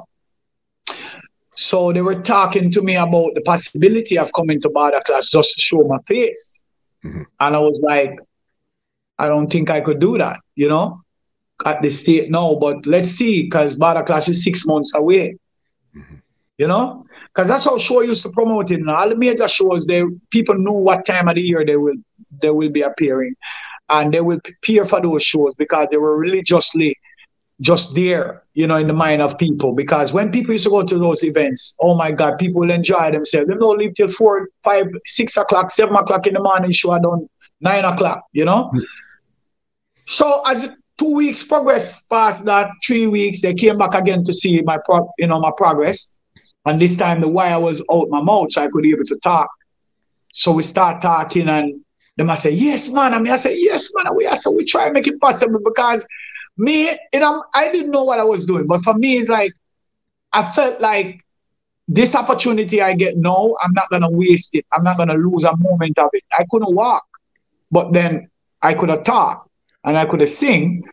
So 1.59 1.91
they 1.91 2.01
were 2.01 2.21
talking 2.21 2.71
to 2.71 2.81
me 2.81 2.95
about 2.95 3.35
the 3.35 3.41
possibility 3.41 4.17
of 4.17 4.31
coming 4.31 4.61
to 4.61 4.69
Border 4.69 5.01
Clash 5.05 5.27
just 5.27 5.55
to 5.55 5.61
show 5.61 5.83
my 5.83 5.97
face. 6.07 6.61
Mm-hmm. 7.03 7.23
And 7.37 7.55
I 7.55 7.59
was 7.59 7.81
like, 7.83 8.17
I 9.17 9.27
don't 9.27 9.51
think 9.51 9.69
I 9.69 9.81
could 9.81 9.99
do 9.99 10.17
that, 10.17 10.39
you 10.55 10.69
know, 10.69 11.01
at 11.65 11.81
the 11.81 11.89
state 11.89 12.31
now. 12.31 12.55
But 12.55 12.85
let's 12.85 13.11
see, 13.11 13.43
because 13.43 13.75
Border 13.75 14.03
Clash 14.03 14.29
is 14.29 14.41
six 14.41 14.65
months 14.65 14.93
away. 14.95 15.35
Mm-hmm. 15.93 16.15
You 16.59 16.67
know, 16.67 17.05
because 17.27 17.49
that's 17.49 17.65
how 17.65 17.77
show 17.77 18.01
used 18.03 18.23
to 18.23 18.31
promote 18.31 18.71
it. 18.71 18.87
All 18.87 19.09
the 19.09 19.17
major 19.17 19.49
shows, 19.49 19.85
they 19.85 20.05
people 20.29 20.55
knew 20.55 20.79
what 20.79 21.05
time 21.05 21.27
of 21.27 21.35
the 21.35 21.41
year 21.41 21.65
they 21.65 21.75
will 21.75 21.97
they 22.41 22.51
will 22.51 22.69
be 22.69 22.83
appearing. 22.83 23.35
And 23.89 24.13
they 24.13 24.21
will 24.21 24.39
prepare 24.39 24.85
for 24.85 25.01
those 25.01 25.23
shows 25.23 25.55
because 25.55 25.89
they 25.91 25.97
were 25.97 26.17
religiously 26.17 26.95
just 27.61 27.93
there, 27.93 28.43
you 28.53 28.67
know, 28.67 28.77
in 28.77 28.87
the 28.87 28.93
mind 28.93 29.21
of 29.21 29.37
people. 29.37 29.73
Because 29.73 30.13
when 30.13 30.31
people 30.31 30.53
used 30.53 30.63
to 30.63 30.69
go 30.69 30.83
to 30.83 30.97
those 30.97 31.23
events, 31.23 31.75
oh 31.81 31.95
my 31.95 32.11
God, 32.11 32.37
people 32.37 32.61
will 32.61 32.71
enjoy 32.71 33.11
themselves. 33.11 33.47
They 33.47 33.55
don't 33.55 33.77
leave 33.77 33.95
till 33.95 34.07
four, 34.07 34.47
five, 34.63 34.87
six 35.05 35.35
o'clock, 35.37 35.69
seven 35.71 35.95
o'clock 35.95 36.25
in 36.27 36.33
the 36.35 36.41
morning 36.41 36.71
show 36.71 36.97
done 36.99 37.27
nine 37.59 37.85
o'clock, 37.85 38.23
you 38.31 38.45
know? 38.45 38.65
Mm-hmm. 38.65 38.79
So 40.05 40.41
as 40.45 40.69
two 40.97 41.13
weeks 41.13 41.43
progress 41.43 42.01
past 42.05 42.45
that, 42.45 42.69
three 42.85 43.07
weeks, 43.07 43.41
they 43.41 43.53
came 43.53 43.77
back 43.77 43.93
again 43.93 44.23
to 44.23 44.33
see 44.33 44.61
my 44.61 44.77
pro, 44.85 45.11
you 45.17 45.27
know, 45.27 45.39
my 45.39 45.51
progress. 45.55 46.17
And 46.65 46.81
this 46.81 46.95
time 46.95 47.21
the 47.21 47.27
wire 47.27 47.59
was 47.59 47.83
out 47.91 48.09
my 48.09 48.21
mouth, 48.21 48.51
so 48.51 48.63
I 48.63 48.67
could 48.67 48.83
be 48.83 48.91
able 48.91 49.05
to 49.05 49.17
talk. 49.17 49.49
So 50.33 50.51
we 50.51 50.63
start 50.63 51.01
talking 51.01 51.49
and 51.49 51.81
Them 52.19 52.29
I 52.29 52.35
say, 52.35 52.51
yes, 52.51 52.89
man. 52.89 53.13
I 53.13 53.19
mean, 53.19 53.31
I 53.31 53.37
say, 53.37 53.55
yes, 53.57 53.89
man. 53.95 54.13
We 54.13 54.27
I 54.27 54.35
said, 54.35 54.49
we 54.49 54.65
try 54.65 54.85
and 54.85 54.93
make 54.93 55.07
it 55.07 55.19
possible 55.21 55.61
because 55.63 56.05
me, 56.59 56.89
you 57.13 57.19
know, 57.19 57.43
I 57.53 57.71
didn't 57.71 57.91
know 57.91 58.03
what 58.03 58.19
I 58.19 58.23
was 58.23 58.45
doing. 58.45 58.67
But 58.67 58.83
for 58.83 58.93
me, 58.93 59.17
it's 59.17 59.29
like 59.29 59.53
I 60.33 60.43
felt 60.51 60.79
like 60.81 61.21
this 61.87 62.15
opportunity 62.15 62.81
I 62.81 62.93
get 62.93 63.17
now, 63.17 63.55
I'm 63.63 63.73
not 63.73 63.89
gonna 63.89 64.09
waste 64.09 64.53
it. 64.55 64.65
I'm 64.71 64.83
not 64.83 64.97
gonna 64.97 65.15
lose 65.15 65.43
a 65.43 65.57
moment 65.57 65.97
of 65.97 66.09
it. 66.13 66.23
I 66.37 66.45
couldn't 66.49 66.75
walk, 66.75 67.03
but 67.71 67.93
then 67.93 68.29
I 68.61 68.73
could 68.75 68.89
have 68.89 69.03
talked 69.03 69.49
and 69.83 69.97
I 69.97 70.05
could 70.05 70.19
have 70.19 70.29
sing 70.29 70.83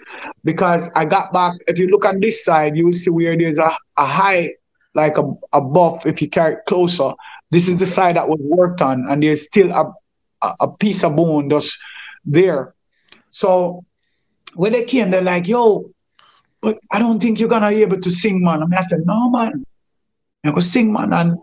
because 0.44 0.90
I 0.96 1.04
got 1.04 1.32
back. 1.32 1.52
If 1.68 1.78
you 1.78 1.88
look 1.88 2.04
on 2.04 2.20
this 2.20 2.44
side, 2.44 2.76
you 2.76 2.86
will 2.86 2.92
see 2.94 3.10
where 3.10 3.36
there's 3.36 3.58
a, 3.58 3.70
a 3.98 4.06
high, 4.06 4.52
like 4.94 5.18
a, 5.18 5.30
a 5.52 5.60
buff. 5.60 6.06
If 6.06 6.22
you 6.22 6.30
carry 6.30 6.54
it 6.54 6.60
closer, 6.66 7.12
this 7.50 7.68
is 7.68 7.78
the 7.78 7.86
side 7.86 8.16
that 8.16 8.28
was 8.28 8.40
worked 8.40 8.80
on, 8.80 9.06
and 9.08 9.22
there's 9.22 9.46
still 9.46 9.70
a, 9.72 9.92
a 10.60 10.68
piece 10.68 11.04
of 11.04 11.16
bone 11.16 11.50
just 11.50 11.78
there. 12.24 12.74
So 13.30 13.84
when 14.56 14.72
they 14.72 14.84
came, 14.84 15.10
they're 15.10 15.22
like, 15.22 15.46
yo, 15.46 15.90
but 16.60 16.78
I 16.90 16.98
don't 16.98 17.20
think 17.20 17.38
you're 17.38 17.48
gonna 17.48 17.70
be 17.70 17.82
able 17.82 18.00
to 18.00 18.10
sing, 18.10 18.42
man. 18.42 18.62
I, 18.62 18.66
mean, 18.66 18.74
I 18.74 18.80
said, 18.80 19.00
no, 19.04 19.30
man. 19.30 19.64
I 20.44 20.50
go 20.52 20.60
sing, 20.60 20.92
man. 20.92 21.12
And 21.12 21.38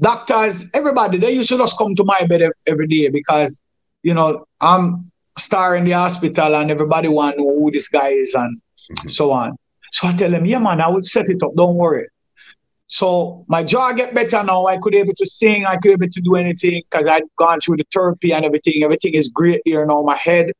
doctors, 0.00 0.70
everybody, 0.74 1.18
they 1.18 1.32
used 1.32 1.48
to 1.48 1.58
just 1.58 1.78
come 1.78 1.94
to 1.94 2.04
my 2.04 2.26
bed 2.26 2.50
every 2.66 2.86
day 2.86 3.08
because, 3.08 3.60
you 4.02 4.14
know, 4.14 4.46
I'm 4.60 5.10
star 5.38 5.76
in 5.76 5.84
the 5.84 5.92
hospital 5.92 6.56
and 6.56 6.70
everybody 6.70 7.08
want 7.08 7.36
to 7.36 7.42
know 7.42 7.58
who 7.58 7.70
this 7.70 7.88
guy 7.88 8.10
is 8.12 8.34
and 8.34 8.58
mm-hmm. 8.58 9.08
so 9.08 9.32
on. 9.32 9.56
So 9.92 10.08
I 10.08 10.12
tell 10.12 10.30
them, 10.30 10.44
yeah, 10.44 10.58
man, 10.58 10.80
I 10.80 10.88
will 10.88 11.02
set 11.02 11.28
it 11.28 11.42
up. 11.42 11.54
Don't 11.56 11.76
worry. 11.76 12.08
So 12.88 13.44
my 13.48 13.62
jaw 13.62 13.92
get 13.92 14.14
better 14.14 14.42
now. 14.42 14.66
I 14.66 14.78
could 14.78 14.94
able 14.94 15.14
to 15.16 15.26
sing. 15.26 15.66
I 15.66 15.76
could 15.76 15.92
able 15.92 16.08
to 16.08 16.20
do 16.20 16.36
anything 16.36 16.82
because 16.88 17.08
I'd 17.08 17.24
gone 17.36 17.60
through 17.60 17.78
the 17.78 17.86
therapy 17.92 18.32
and 18.32 18.44
everything. 18.44 18.84
Everything 18.84 19.14
is 19.14 19.28
great 19.28 19.62
here 19.64 19.84
now. 19.86 20.02
My 20.02 20.16
head, 20.16 20.52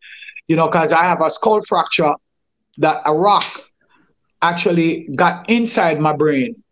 you 0.49 0.57
know, 0.57 0.66
because 0.66 0.92
I 0.92 1.05
have 1.05 1.20
a 1.20 1.30
skull 1.30 1.62
fracture 1.62 2.14
that 2.78 3.03
a 3.05 3.14
rock 3.14 3.44
actually 4.42 5.09
got 5.14 5.49
inside 5.49 6.01
my 6.01 6.14
brain 6.14 6.62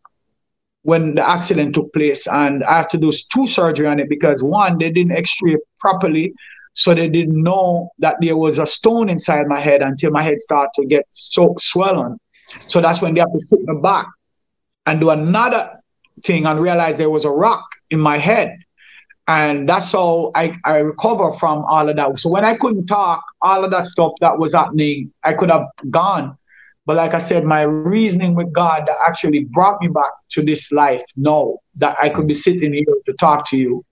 when 0.82 1.14
the 1.14 1.28
accident 1.28 1.74
took 1.74 1.92
place. 1.92 2.26
And 2.26 2.62
I 2.64 2.78
had 2.78 2.90
to 2.90 2.98
do 2.98 3.10
two 3.32 3.46
surgery 3.46 3.86
on 3.86 4.00
it 4.00 4.08
because 4.08 4.42
one, 4.42 4.78
they 4.78 4.90
didn't 4.90 5.12
x-ray 5.12 5.56
properly. 5.78 6.34
So 6.74 6.94
they 6.94 7.08
didn't 7.08 7.40
know 7.40 7.90
that 8.00 8.16
there 8.20 8.36
was 8.36 8.58
a 8.58 8.66
stone 8.66 9.08
inside 9.08 9.46
my 9.46 9.60
head 9.60 9.80
until 9.80 10.10
my 10.10 10.22
head 10.22 10.40
started 10.40 10.70
to 10.76 10.86
get 10.86 11.06
so 11.12 11.54
swollen. 11.58 12.18
So 12.66 12.80
that's 12.80 13.00
when 13.00 13.14
they 13.14 13.20
have 13.20 13.32
to 13.32 13.40
put 13.48 13.60
me 13.62 13.80
back 13.80 14.06
and 14.86 15.00
do 15.00 15.10
another 15.10 15.80
thing 16.22 16.46
and 16.46 16.60
realize 16.60 16.98
there 16.98 17.10
was 17.10 17.24
a 17.24 17.30
rock 17.30 17.64
in 17.90 18.00
my 18.00 18.18
head. 18.18 18.58
And 19.26 19.68
that's 19.68 19.92
how 19.92 20.32
I, 20.34 20.54
I 20.64 20.78
recover 20.78 21.32
from 21.32 21.64
all 21.64 21.88
of 21.88 21.96
that. 21.96 22.18
So 22.18 22.28
when 22.28 22.44
I 22.44 22.56
couldn't 22.56 22.86
talk, 22.86 23.22
all 23.40 23.64
of 23.64 23.70
that 23.70 23.86
stuff 23.86 24.12
that 24.20 24.38
was 24.38 24.54
happening, 24.54 25.12
I 25.22 25.32
could 25.32 25.50
have 25.50 25.66
gone. 25.90 26.36
But 26.86 26.96
like 26.96 27.14
I 27.14 27.18
said, 27.18 27.44
my 27.44 27.62
reasoning 27.62 28.34
with 28.34 28.52
God 28.52 28.84
that 28.86 28.96
actually 29.06 29.44
brought 29.44 29.80
me 29.80 29.88
back 29.88 30.12
to 30.30 30.42
this 30.42 30.70
life 30.70 31.02
now 31.16 31.56
that 31.76 31.96
I 32.02 32.10
could 32.10 32.26
be 32.26 32.34
sitting 32.34 32.74
here 32.74 32.84
to 33.06 33.12
talk 33.14 33.48
to 33.48 33.58
you. 33.58 33.84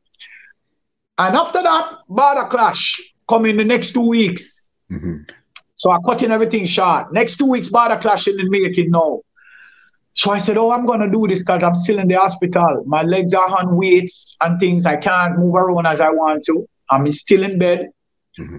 And 1.16 1.34
after 1.34 1.62
that, 1.62 1.98
border 2.08 2.44
clash 2.44 3.00
coming 3.28 3.52
in 3.52 3.56
the 3.56 3.64
next 3.64 3.92
two 3.92 4.06
weeks. 4.06 4.68
Mm-hmm. 4.90 5.22
So 5.76 5.90
I'm 5.90 6.02
cutting 6.02 6.30
everything 6.30 6.66
short. 6.66 7.12
Next 7.14 7.36
two 7.36 7.46
weeks, 7.46 7.70
border 7.70 7.96
clash 7.96 8.28
in 8.28 8.36
the 8.36 8.48
making 8.48 8.90
now. 8.90 9.20
So 10.14 10.30
I 10.30 10.38
said, 10.38 10.56
Oh, 10.56 10.70
I'm 10.70 10.86
going 10.86 11.00
to 11.00 11.10
do 11.10 11.26
this 11.26 11.42
because 11.42 11.62
I'm 11.62 11.74
still 11.74 11.98
in 11.98 12.08
the 12.08 12.14
hospital. 12.14 12.84
My 12.86 13.02
legs 13.02 13.34
are 13.34 13.58
on 13.58 13.76
weights 13.76 14.36
and 14.40 14.60
things. 14.60 14.86
I 14.86 14.96
can't 14.96 15.38
move 15.38 15.54
around 15.54 15.86
as 15.86 16.00
I 16.00 16.10
want 16.10 16.44
to. 16.44 16.68
I'm 16.90 17.10
still 17.12 17.42
in 17.42 17.58
bed. 17.58 17.88
Mm-hmm. 18.38 18.58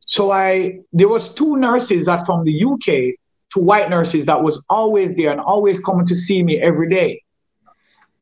So 0.00 0.30
I, 0.30 0.80
there 0.92 1.08
was 1.08 1.34
two 1.34 1.56
nurses 1.56 2.06
that 2.06 2.24
from 2.24 2.44
the 2.44 2.64
UK, 2.64 3.14
two 3.52 3.60
white 3.60 3.90
nurses 3.90 4.26
that 4.26 4.42
was 4.42 4.64
always 4.68 5.16
there 5.16 5.30
and 5.30 5.40
always 5.40 5.84
coming 5.84 6.06
to 6.06 6.14
see 6.14 6.42
me 6.42 6.58
every 6.58 6.88
day. 6.88 7.22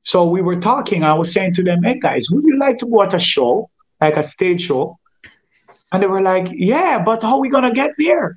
So 0.03 0.29
we 0.29 0.43
were 0.43 0.61
talking. 0.61 1.03
I 1.03 1.15
was 1.15 1.33
saying 1.33 1.55
to 1.55 1.63
them, 1.63 1.83
Hey 1.83 1.99
guys, 1.99 2.27
would 2.31 2.45
you 2.45 2.59
like 2.59 2.79
to 2.79 2.91
go 2.91 3.03
at 3.03 3.15
a 3.15 3.19
show, 3.19 3.71
like 4.01 4.17
a 4.17 4.23
stage 4.23 4.63
show? 4.63 4.99
And 5.93 6.03
they 6.03 6.07
were 6.07 6.21
like, 6.21 6.49
Yeah, 6.53 7.03
but 7.03 7.23
how 7.23 7.37
are 7.37 7.41
we 7.41 7.51
going 7.51 7.65
to 7.65 7.73
get 7.73 7.93
there? 7.99 8.37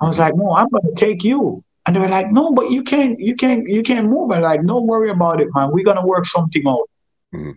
I 0.00 0.06
was 0.06 0.18
like, 0.18 0.34
No, 0.34 0.52
I'm 0.52 0.68
going 0.68 0.84
to 0.84 0.94
take 0.94 1.24
you. 1.24 1.64
And 1.84 1.96
they 1.96 2.00
were 2.00 2.08
like, 2.08 2.30
no, 2.30 2.52
but 2.52 2.70
you 2.70 2.82
can't, 2.82 3.18
you 3.18 3.34
can't, 3.34 3.66
you 3.68 3.82
can't 3.82 4.08
move. 4.08 4.30
And 4.30 4.42
like, 4.42 4.64
don't 4.64 4.86
worry 4.86 5.10
about 5.10 5.40
it, 5.40 5.48
man. 5.54 5.70
We're 5.72 5.84
gonna 5.84 6.06
work 6.06 6.26
something 6.26 6.62
out. 6.66 6.88
Mm-hmm. 7.34 7.52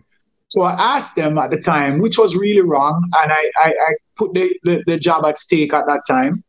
So 0.48 0.62
I 0.62 0.72
asked 0.72 1.16
them 1.16 1.38
at 1.38 1.50
the 1.50 1.60
time, 1.60 1.98
which 1.98 2.18
was 2.18 2.36
really 2.36 2.62
wrong, 2.62 3.08
and 3.22 3.32
I 3.32 3.50
I, 3.56 3.68
I 3.68 3.94
put 4.16 4.34
the, 4.34 4.58
the, 4.64 4.82
the 4.86 4.98
job 4.98 5.24
at 5.24 5.38
stake 5.38 5.72
at 5.74 5.86
that 5.88 6.02
time. 6.06 6.42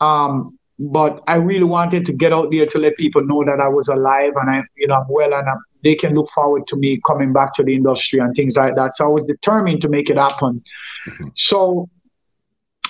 Um, 0.00 0.58
but 0.80 1.22
I 1.26 1.36
really 1.36 1.64
wanted 1.64 2.06
to 2.06 2.12
get 2.12 2.32
out 2.32 2.50
there 2.50 2.64
to 2.64 2.78
let 2.78 2.96
people 2.96 3.22
know 3.22 3.44
that 3.44 3.60
I 3.60 3.68
was 3.68 3.88
alive 3.88 4.32
and 4.34 4.48
I, 4.48 4.64
you 4.76 4.86
know, 4.86 4.94
I'm 4.94 5.06
well 5.10 5.34
and 5.34 5.46
I'm, 5.46 5.58
they 5.84 5.94
can 5.94 6.14
look 6.14 6.30
forward 6.30 6.66
to 6.68 6.76
me 6.76 6.98
coming 7.06 7.34
back 7.34 7.52
to 7.54 7.62
the 7.62 7.74
industry 7.74 8.18
and 8.18 8.34
things 8.34 8.56
like 8.56 8.76
that. 8.76 8.94
So 8.94 9.04
I 9.04 9.08
was 9.08 9.26
determined 9.26 9.82
to 9.82 9.90
make 9.90 10.08
it 10.08 10.16
happen. 10.16 10.62
Mm-hmm. 11.06 11.28
So 11.36 11.90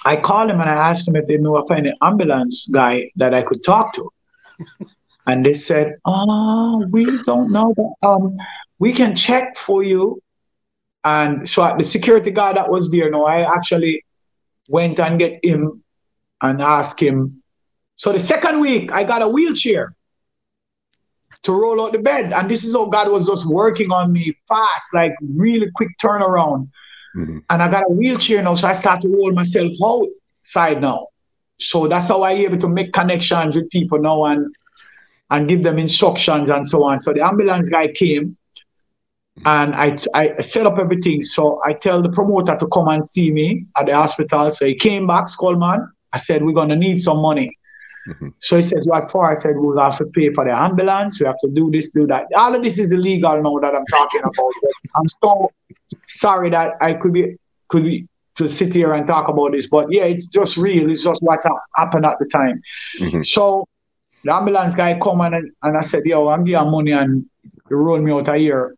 I 0.05 0.17
called 0.17 0.51
him 0.51 0.61
and 0.61 0.71
I 0.71 0.91
asked 0.91 1.09
him 1.09 1.17
if 1.17 1.27
they 1.27 1.37
knew 1.37 1.57
of 1.57 1.71
any 1.71 1.93
ambulance 2.03 2.69
guy 2.73 3.11
that 3.17 3.35
I 3.35 3.43
could 3.43 3.63
talk 3.65 3.93
to. 3.95 4.11
and 5.27 5.45
they 5.45 5.53
said, 5.53 5.97
Oh, 6.05 6.87
we 6.91 7.23
don't 7.25 7.51
know 7.51 7.75
that. 7.77 8.09
Um, 8.09 8.37
we 8.79 8.93
can 8.93 9.15
check 9.15 9.57
for 9.57 9.83
you. 9.83 10.23
And 11.05 11.49
so 11.49 11.77
the 11.77 11.85
security 11.85 12.31
guard 12.31 12.57
that 12.57 12.71
was 12.71 12.91
there, 12.91 13.11
no, 13.11 13.25
I 13.25 13.43
actually 13.43 14.05
went 14.69 14.99
and 15.01 15.19
get 15.19 15.41
him 15.43 15.83
and 16.43 16.61
asked 16.61 17.01
him. 17.01 17.43
So 17.97 18.13
the 18.13 18.19
second 18.19 18.61
week, 18.61 18.93
I 18.93 19.05
got 19.05 19.23
a 19.23 19.29
wheelchair 19.29 19.95
to 21.43 21.53
roll 21.53 21.85
out 21.85 21.93
the 21.93 21.99
bed. 21.99 22.33
And 22.33 22.51
this 22.51 22.65
is 22.65 22.75
how 22.75 22.87
God 22.87 23.11
was 23.11 23.27
just 23.27 23.47
working 23.47 23.91
on 23.91 24.13
me 24.13 24.35
fast, 24.49 24.95
like 24.95 25.13
really 25.23 25.71
quick 25.75 25.91
turnaround. 26.03 26.69
Mm-hmm. 27.17 27.39
And 27.49 27.63
I 27.63 27.71
got 27.71 27.91
a 27.91 27.93
wheelchair 27.93 28.43
now, 28.43 28.55
so 28.55 28.69
I 28.69 28.73
start 28.73 29.03
to 29.03 29.09
roll 29.09 29.33
myself 29.33 29.73
outside 29.85 30.81
now. 30.81 31.09
So 31.59 31.89
that's 31.89 32.09
how 32.09 32.23
I 32.23 32.33
able 32.33 32.59
to 32.59 32.69
make 32.69 32.93
connections 32.93 33.57
with 33.57 33.69
people 33.71 33.99
now 33.99 34.25
and 34.25 34.55
and 35.31 35.49
give 35.49 35.63
them 35.63 35.79
instructions 35.79 36.51
and 36.51 36.67
so 36.67 36.85
on. 36.85 37.01
So 37.01 37.13
the 37.13 37.25
ambulance 37.25 37.69
guy 37.69 37.89
came 37.89 38.37
and 39.45 39.75
I, 39.75 39.99
I 40.13 40.41
set 40.41 40.67
up 40.67 40.79
everything. 40.79 41.23
So 41.23 41.61
I 41.65 41.73
tell 41.73 42.03
the 42.03 42.09
promoter 42.09 42.57
to 42.57 42.67
come 42.67 42.89
and 42.89 43.05
see 43.05 43.31
me 43.31 43.67
at 43.77 43.87
the 43.87 43.95
hospital. 43.95 44.51
So 44.51 44.67
he 44.67 44.75
came 44.75 45.07
back, 45.07 45.27
Skullman. 45.27 45.89
I 46.13 46.19
said, 46.19 46.45
we're 46.45 46.53
going 46.53 46.71
to 46.71 46.77
need 46.77 47.01
some 47.01 47.23
money. 47.23 47.57
Mm-hmm. 48.09 48.29
So 48.39 48.57
he 48.57 48.63
says, 48.63 48.87
what 48.87 49.11
for? 49.11 49.31
I 49.31 49.35
said, 49.35 49.53
we'll 49.57 49.79
have 49.79 49.99
to 49.99 50.07
pay 50.07 50.33
for 50.33 50.45
the 50.45 50.57
ambulance. 50.57 51.21
We 51.21 51.27
have 51.27 51.39
to 51.45 51.51
do 51.51 51.71
this, 51.71 51.93
do 51.93 52.07
that. 52.07 52.27
All 52.35 52.55
of 52.55 52.63
this 52.63 52.79
is 52.79 52.93
illegal 52.93 53.43
now 53.43 53.59
that 53.59 53.75
I'm 53.75 53.87
talking 53.87 54.21
about. 54.21 54.53
I'm 54.97 55.09
so 55.23 55.53
sorry 56.07 56.51
that 56.51 56.75
I 56.81 56.95
could 56.95 57.13
be 57.13 57.37
could 57.69 57.85
be 57.85 58.09
to 58.37 58.49
sit 58.49 58.73
here 58.73 58.95
and 58.95 59.07
talk 59.07 59.29
about 59.29 59.53
this, 59.53 59.69
but 59.69 59.87
yeah, 59.91 60.05
it's 60.05 60.27
just 60.27 60.57
real. 60.57 60.91
It's 60.91 61.05
just 61.05 61.23
what's 61.23 61.47
happened 61.77 62.07
at 62.07 62.19
the 62.19 62.27
time. 62.27 62.63
Mm-hmm. 62.99 63.23
So 63.23 63.69
the 64.25 64.35
ambulance 64.35 64.75
guy 64.75 64.99
come 64.99 65.21
and, 65.21 65.53
and 65.63 65.77
I 65.77 65.81
said, 65.81 66.03
yo, 66.05 66.29
I'm 66.29 66.45
giving 66.45 66.71
money 66.71 66.93
and 66.93 67.27
roll 67.69 68.01
me 68.01 68.13
out 68.13 68.29
a 68.29 68.39
year. 68.39 68.75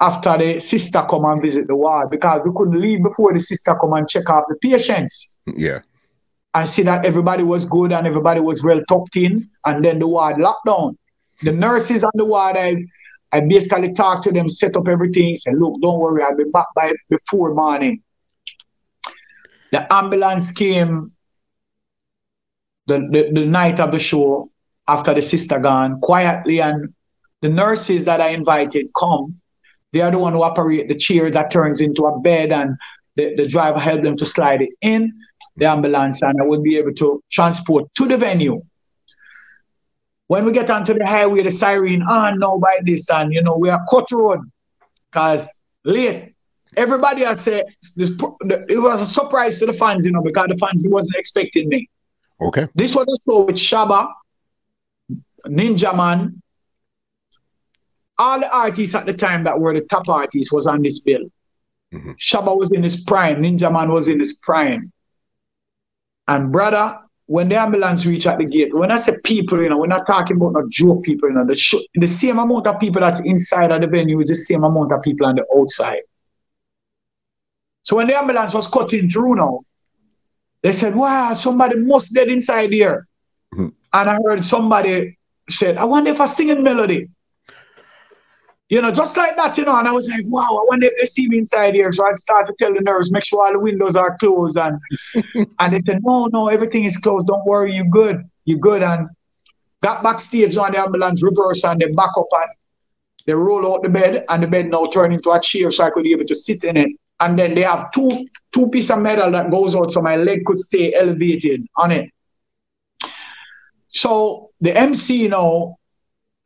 After 0.00 0.38
the 0.38 0.60
sister 0.60 1.04
come 1.10 1.24
and 1.24 1.42
visit 1.42 1.66
the 1.66 1.74
ward 1.74 2.10
because 2.10 2.40
we 2.44 2.52
couldn't 2.54 2.80
leave 2.80 3.02
before 3.02 3.32
the 3.32 3.40
sister 3.40 3.76
come 3.80 3.94
and 3.94 4.08
check 4.08 4.30
off 4.30 4.44
the 4.48 4.54
patients. 4.56 5.36
Yeah. 5.46 5.80
And 6.54 6.68
see 6.68 6.82
that 6.82 7.04
everybody 7.04 7.42
was 7.42 7.66
good 7.66 7.92
and 7.92 8.06
everybody 8.06 8.40
was 8.40 8.64
well 8.64 8.82
tucked 8.88 9.16
in. 9.16 9.48
And 9.64 9.84
then 9.84 9.98
the 9.98 10.06
ward 10.06 10.38
locked 10.38 10.66
down. 10.66 10.98
The 11.42 11.52
nurses 11.52 12.02
on 12.04 12.10
the 12.14 12.24
ward, 12.24 12.56
I 12.56 12.84
I 13.30 13.40
basically 13.40 13.92
talked 13.92 14.24
to 14.24 14.32
them, 14.32 14.48
set 14.48 14.76
up 14.76 14.88
everything, 14.88 15.36
said, 15.36 15.54
look, 15.58 15.80
don't 15.82 16.00
worry, 16.00 16.22
I'll 16.22 16.36
be 16.36 16.44
back 16.44 16.66
by 16.74 16.94
before 17.10 17.54
morning. 17.54 18.02
The 19.70 19.92
ambulance 19.92 20.50
came 20.50 21.12
the, 22.86 23.00
the, 23.12 23.30
the 23.32 23.44
night 23.44 23.80
of 23.80 23.92
the 23.92 23.98
show 23.98 24.50
after 24.88 25.12
the 25.12 25.20
sister 25.20 25.58
gone 25.58 26.00
quietly 26.00 26.60
and 26.62 26.94
the 27.42 27.50
nurses 27.50 28.06
that 28.06 28.22
I 28.22 28.30
invited 28.30 28.88
come. 28.98 29.40
They 29.92 30.00
are 30.00 30.10
the 30.10 30.18
one 30.18 30.32
who 30.32 30.42
operate 30.42 30.88
the 30.88 30.94
chair 30.94 31.30
that 31.30 31.50
turns 31.50 31.82
into 31.82 32.06
a 32.06 32.18
bed 32.20 32.50
and 32.50 32.76
the, 33.18 33.34
the 33.34 33.46
driver 33.46 33.80
helped 33.80 34.04
them 34.04 34.16
to 34.16 34.24
slide 34.24 34.62
it 34.62 34.70
in 34.80 35.12
the 35.56 35.66
ambulance 35.66 36.22
and 36.22 36.40
I 36.40 36.44
would 36.44 36.62
be 36.62 36.76
able 36.76 36.94
to 36.94 37.20
transport 37.30 37.92
to 37.96 38.06
the 38.06 38.16
venue. 38.16 38.62
When 40.28 40.44
we 40.44 40.52
get 40.52 40.70
onto 40.70 40.94
the 40.94 41.04
highway, 41.04 41.42
the 41.42 41.50
siren 41.50 42.02
ah, 42.06 42.28
on 42.28 42.38
now 42.38 42.58
by 42.58 42.78
this, 42.84 43.10
and 43.10 43.32
you 43.32 43.42
know, 43.42 43.56
we 43.56 43.70
are 43.70 43.84
cut 43.90 44.10
road 44.12 44.40
because 45.10 45.60
late. 45.84 46.34
Everybody 46.76 47.24
has 47.24 47.40
said 47.40 47.64
this, 47.96 48.10
it 48.68 48.80
was 48.80 49.00
a 49.00 49.06
surprise 49.06 49.58
to 49.58 49.66
the 49.66 49.72
fans, 49.72 50.04
you 50.04 50.12
know, 50.12 50.22
because 50.22 50.48
the 50.48 50.58
fans 50.58 50.86
wasn't 50.88 51.16
expecting 51.16 51.68
me. 51.68 51.88
Okay. 52.40 52.68
This 52.74 52.94
was 52.94 53.06
a 53.06 53.18
show 53.24 53.40
with 53.44 53.56
Shabba, 53.56 54.12
Ninja 55.46 55.96
Man, 55.96 56.42
all 58.18 58.38
the 58.38 58.54
artists 58.54 58.94
at 58.94 59.06
the 59.06 59.14
time 59.14 59.44
that 59.44 59.58
were 59.58 59.72
the 59.72 59.80
top 59.80 60.08
artists 60.08 60.52
was 60.52 60.66
on 60.66 60.82
this 60.82 60.98
bill. 60.98 61.24
Mm-hmm. 61.92 62.12
Shabba 62.12 62.56
was 62.56 62.72
in 62.72 62.82
his 62.82 63.02
prime. 63.04 63.40
Ninja 63.40 63.72
Man 63.72 63.90
was 63.90 64.08
in 64.08 64.20
his 64.20 64.38
prime. 64.38 64.92
And 66.26 66.52
brother, 66.52 66.98
when 67.26 67.48
the 67.48 67.56
ambulance 67.56 68.06
reached 68.06 68.26
at 68.26 68.38
the 68.38 68.44
gate, 68.44 68.74
when 68.74 68.90
I 68.90 68.96
say 68.96 69.14
people, 69.24 69.62
you 69.62 69.68
know, 69.68 69.78
we're 69.78 69.86
not 69.86 70.06
talking 70.06 70.36
about 70.36 70.52
not 70.54 70.68
joke 70.68 71.04
people, 71.04 71.28
you 71.28 71.34
know, 71.34 71.46
the, 71.46 71.54
sh- 71.54 71.86
the 71.94 72.08
same 72.08 72.38
amount 72.38 72.66
of 72.66 72.80
people 72.80 73.00
that's 73.00 73.20
inside 73.20 73.70
of 73.70 73.80
the 73.80 73.86
venue 73.86 74.20
is 74.20 74.28
the 74.28 74.34
same 74.34 74.64
amount 74.64 74.92
of 74.92 75.02
people 75.02 75.26
on 75.26 75.36
the 75.36 75.46
outside. 75.56 76.00
So 77.82 77.96
when 77.96 78.06
the 78.06 78.16
ambulance 78.16 78.54
was 78.54 78.68
cutting 78.68 79.08
through 79.08 79.36
now, 79.36 79.60
they 80.62 80.72
said, 80.72 80.94
wow, 80.94 81.34
somebody 81.34 81.78
must 81.78 82.14
dead 82.14 82.28
inside 82.28 82.72
here. 82.72 83.06
Mm-hmm. 83.54 83.68
And 83.92 84.10
I 84.10 84.18
heard 84.24 84.44
somebody 84.44 85.18
said, 85.48 85.78
I 85.78 85.84
wonder 85.84 86.10
if 86.10 86.20
I 86.20 86.26
singing 86.26 86.62
melody. 86.62 87.08
You 88.68 88.82
know, 88.82 88.92
just 88.92 89.16
like 89.16 89.34
that, 89.36 89.56
you 89.56 89.64
know, 89.64 89.78
and 89.78 89.88
I 89.88 89.92
was 89.92 90.08
like, 90.10 90.26
wow, 90.26 90.42
I 90.42 90.64
wonder 90.68 90.86
if 90.86 90.92
they 90.98 91.06
see 91.06 91.26
me 91.28 91.38
inside 91.38 91.74
here. 91.74 91.90
So 91.90 92.06
I'd 92.06 92.18
start 92.18 92.46
to 92.48 92.54
tell 92.58 92.74
the 92.74 92.80
nurse, 92.80 93.10
make 93.10 93.24
sure 93.24 93.46
all 93.46 93.52
the 93.52 93.58
windows 93.58 93.96
are 93.96 94.16
closed. 94.18 94.58
And 94.58 94.78
and 95.58 95.72
they 95.72 95.78
said, 95.78 96.02
no, 96.04 96.26
no, 96.26 96.48
everything 96.48 96.84
is 96.84 96.98
closed. 96.98 97.26
Don't 97.26 97.46
worry, 97.46 97.72
you're 97.72 97.86
good. 97.86 98.28
You're 98.44 98.58
good. 98.58 98.82
And 98.82 99.08
got 99.82 100.02
backstage 100.02 100.56
on 100.58 100.72
the 100.72 100.80
ambulance, 100.80 101.22
reverse, 101.22 101.64
and 101.64 101.80
they 101.80 101.86
back 101.86 102.10
up 102.18 102.26
and 102.32 102.50
they 103.26 103.34
roll 103.34 103.74
out 103.74 103.82
the 103.82 103.88
bed, 103.88 104.24
and 104.28 104.42
the 104.42 104.46
bed 104.46 104.70
now 104.70 104.84
turned 104.86 105.12
into 105.12 105.30
a 105.30 105.40
chair 105.40 105.70
so 105.70 105.84
I 105.84 105.90
could 105.90 106.02
be 106.02 106.12
able 106.12 106.24
to 106.24 106.34
sit 106.34 106.64
in 106.64 106.76
it. 106.76 106.92
And 107.20 107.38
then 107.38 107.54
they 107.54 107.62
have 107.62 107.90
two 107.92 108.08
two 108.52 108.68
piece 108.68 108.90
of 108.90 109.00
metal 109.00 109.30
that 109.30 109.50
goes 109.50 109.76
out 109.76 109.92
so 109.92 110.00
my 110.00 110.16
leg 110.16 110.44
could 110.44 110.58
stay 110.58 110.94
elevated 110.94 111.66
on 111.76 111.90
it. 111.92 112.10
So 113.88 114.50
the 114.60 114.76
MC, 114.76 115.16
you 115.16 115.28
know, 115.28 115.77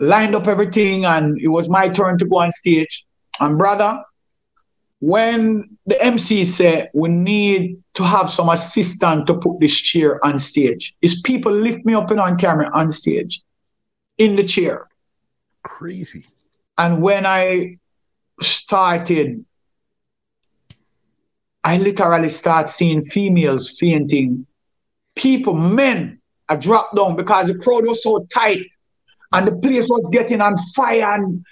lined 0.03 0.35
up 0.35 0.49
everything 0.49 1.05
and 1.05 1.39
it 1.41 1.47
was 1.47 1.69
my 1.69 1.89
turn 1.89 2.19
to 2.19 2.27
go 2.27 2.39
on 2.39 2.51
stage. 2.51 3.07
And 3.39 3.57
brother, 3.57 4.03
when 4.99 5.77
the 5.87 6.03
MC 6.03 6.45
said 6.45 6.91
we 6.93 7.09
need 7.09 7.81
to 7.95 8.03
have 8.03 8.29
some 8.29 8.49
assistant 8.49 9.29
to 9.29 9.35
put 9.35 9.61
this 9.61 9.81
chair 9.81 10.25
on 10.27 10.41
stage, 10.41 10.93
is 11.03 11.21
people 11.23 11.53
lift 11.53 11.87
me 11.87 11.95
up 11.95 12.11
and 12.11 12.19
on 12.19 12.37
camera 12.37 12.69
on 12.75 12.91
stage 12.91 13.43
in 14.19 14.35
the 14.35 14.43
chair. 14.43 14.89
Crazy. 15.63 16.27
And 16.79 17.01
when 17.01 17.25
I 17.25 17.79
started, 18.41 19.45
I 21.63 21.79
literally 21.79 22.29
start 22.29 22.69
seeing 22.69 23.03
females 23.03 23.77
fainting, 23.79 24.47
people, 25.15 25.55
men 25.55 26.21
I 26.49 26.57
dropped 26.57 26.97
down 26.97 27.15
because 27.15 27.47
the 27.47 27.55
crowd 27.59 27.87
was 27.87 28.03
so 28.03 28.27
tight 28.35 28.67
and 29.33 29.47
the 29.47 29.53
place 29.53 29.89
was 29.89 30.09
getting 30.13 30.41
on 30.41 30.57
fire. 30.75 31.15
And 31.15 31.45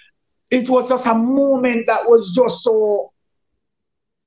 it 0.51 0.69
was 0.69 0.89
just 0.89 1.07
a 1.07 1.15
moment 1.15 1.85
that 1.87 2.09
was 2.09 2.33
just 2.35 2.63
so, 2.63 3.11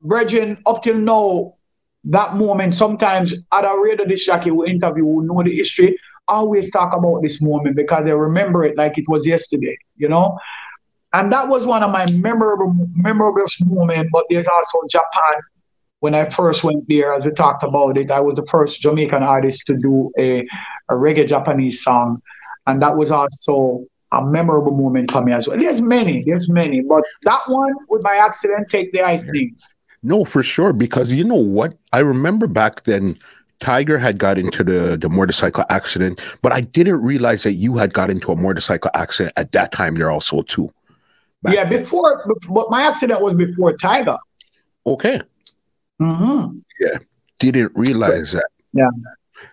brethren, 0.03 0.63
up 0.67 0.83
till 0.83 0.97
now, 0.99 1.55
that 2.05 2.37
moment, 2.37 2.75
sometimes 2.75 3.35
other 3.51 3.81
radio 3.81 4.05
disc 4.05 4.27
jockey 4.27 4.51
who 4.51 4.67
interview 4.67 5.05
who 5.05 5.27
know 5.27 5.43
the 5.43 5.55
history 5.55 5.97
always 6.29 6.71
talk 6.71 6.95
about 6.95 7.23
this 7.23 7.43
moment 7.43 7.77
because 7.77 8.05
they 8.05 8.13
remember 8.13 8.65
it 8.65 8.77
like 8.77 8.99
it 8.99 9.05
was 9.09 9.27
yesterday, 9.27 9.77
you 9.97 10.09
know? 10.09 10.39
And 11.13 11.31
that 11.33 11.49
was 11.49 11.67
one 11.67 11.83
of 11.83 11.93
my 11.93 12.11
memorable, 12.11 12.75
memorable 12.95 13.47
moments. 13.67 14.11
But 14.13 14.25
there's 14.29 14.49
also 14.49 14.79
Japan 14.91 15.41
when 16.05 16.15
I 16.15 16.29
first 16.29 16.65
went 16.65 16.85
there, 16.87 17.15
as 17.15 17.25
we 17.25 17.33
talked 17.33 17.63
about 17.63 17.97
it, 17.97 18.11
I 18.11 18.21
was 18.21 18.37
the 18.37 18.47
first 18.51 18.83
Jamaican 18.83 19.23
artist 19.23 19.63
to 19.69 19.75
do 19.75 20.13
a, 20.19 20.41
a 20.91 20.95
reggae 20.95 21.27
Japanese 21.27 21.83
song. 21.83 22.21
And 22.67 22.81
that 22.83 22.97
was 22.97 23.11
also 23.11 23.87
a 24.13 24.25
memorable 24.25 24.73
moment 24.73 25.11
for 25.11 25.23
me 25.23 25.33
as 25.33 25.49
well. 25.49 25.59
There's 25.59 25.81
many, 25.81 26.23
there's 26.25 26.49
many, 26.49 26.81
but 26.81 27.05
that 27.23 27.41
one 27.47 27.75
would 27.89 28.03
by 28.03 28.17
accident 28.17 28.71
take 28.71 28.93
the 28.93 29.03
ice 29.03 29.29
icing. 29.29 29.57
No, 30.03 30.25
for 30.25 30.43
sure. 30.43 30.73
Because 30.73 31.13
you 31.13 31.25
know 31.25 31.35
what? 31.35 31.75
I 31.93 32.01
remember 32.01 32.47
back 32.47 32.85
then 32.85 33.17
Tiger 33.61 33.99
had 33.99 34.19
got 34.19 34.39
into 34.39 34.63
the, 34.63 34.97
the 34.97 35.09
motorcycle 35.09 35.65
accident, 35.71 36.21
but 36.43 36.53
I 36.53 36.61
didn't 36.61 37.01
realize 37.01 37.43
that 37.45 37.55
you 37.55 37.77
had 37.77 37.95
got 37.95 38.11
into 38.11 38.31
a 38.31 38.37
motorcycle 38.37 38.91
accident 38.95 39.33
at 39.37 39.53
that 39.53 39.73
time 39.73 39.95
there 39.95 40.11
also 40.11 40.43
too. 40.43 40.73
Yeah, 41.47 41.65
before 41.65 42.25
but 42.49 42.71
my 42.71 42.83
accident 42.83 43.21
was 43.21 43.35
before 43.35 43.77
Tiger. 43.77 44.17
Okay. 44.87 45.21
Mm-hmm. 46.01 46.59
Yeah, 46.81 46.99
didn't 47.39 47.73
realize 47.75 48.33
that. 48.33 48.49
Yeah, 48.73 48.89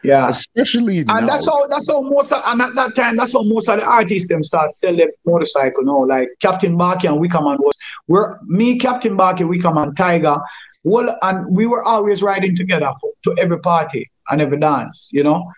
yeah. 0.03 0.29
Especially 0.29 0.99
and 0.99 1.07
now. 1.07 1.27
that's 1.27 1.45
how 1.45 1.67
that's 1.67 1.89
how 1.89 2.01
most 2.01 2.31
of, 2.31 2.41
and 2.45 2.61
at 2.61 2.73
that 2.75 2.95
time 2.95 3.15
that's 3.15 3.33
how 3.33 3.43
most 3.43 3.69
of 3.69 3.79
the 3.79 3.85
artists 3.85 4.29
them 4.29 4.43
start 4.43 4.73
selling 4.73 5.09
motorcycle. 5.25 5.83
No, 5.83 5.99
like 5.99 6.29
Captain 6.41 6.77
Barky 6.77 7.07
and 7.07 7.17
Wickerman 7.17 7.57
was. 7.59 7.77
We're 8.07 8.39
me, 8.43 8.77
Captain 8.77 9.15
Barky, 9.15 9.43
Wickerman, 9.43 9.95
Tiger. 9.95 10.37
Well, 10.83 11.15
and 11.21 11.55
we 11.55 11.67
were 11.67 11.83
always 11.83 12.23
riding 12.23 12.55
together 12.55 12.91
for, 12.99 13.11
to 13.23 13.35
every 13.39 13.59
party 13.59 14.09
and 14.29 14.41
every 14.41 14.59
dance, 14.59 15.09
you 15.13 15.23
know. 15.23 15.51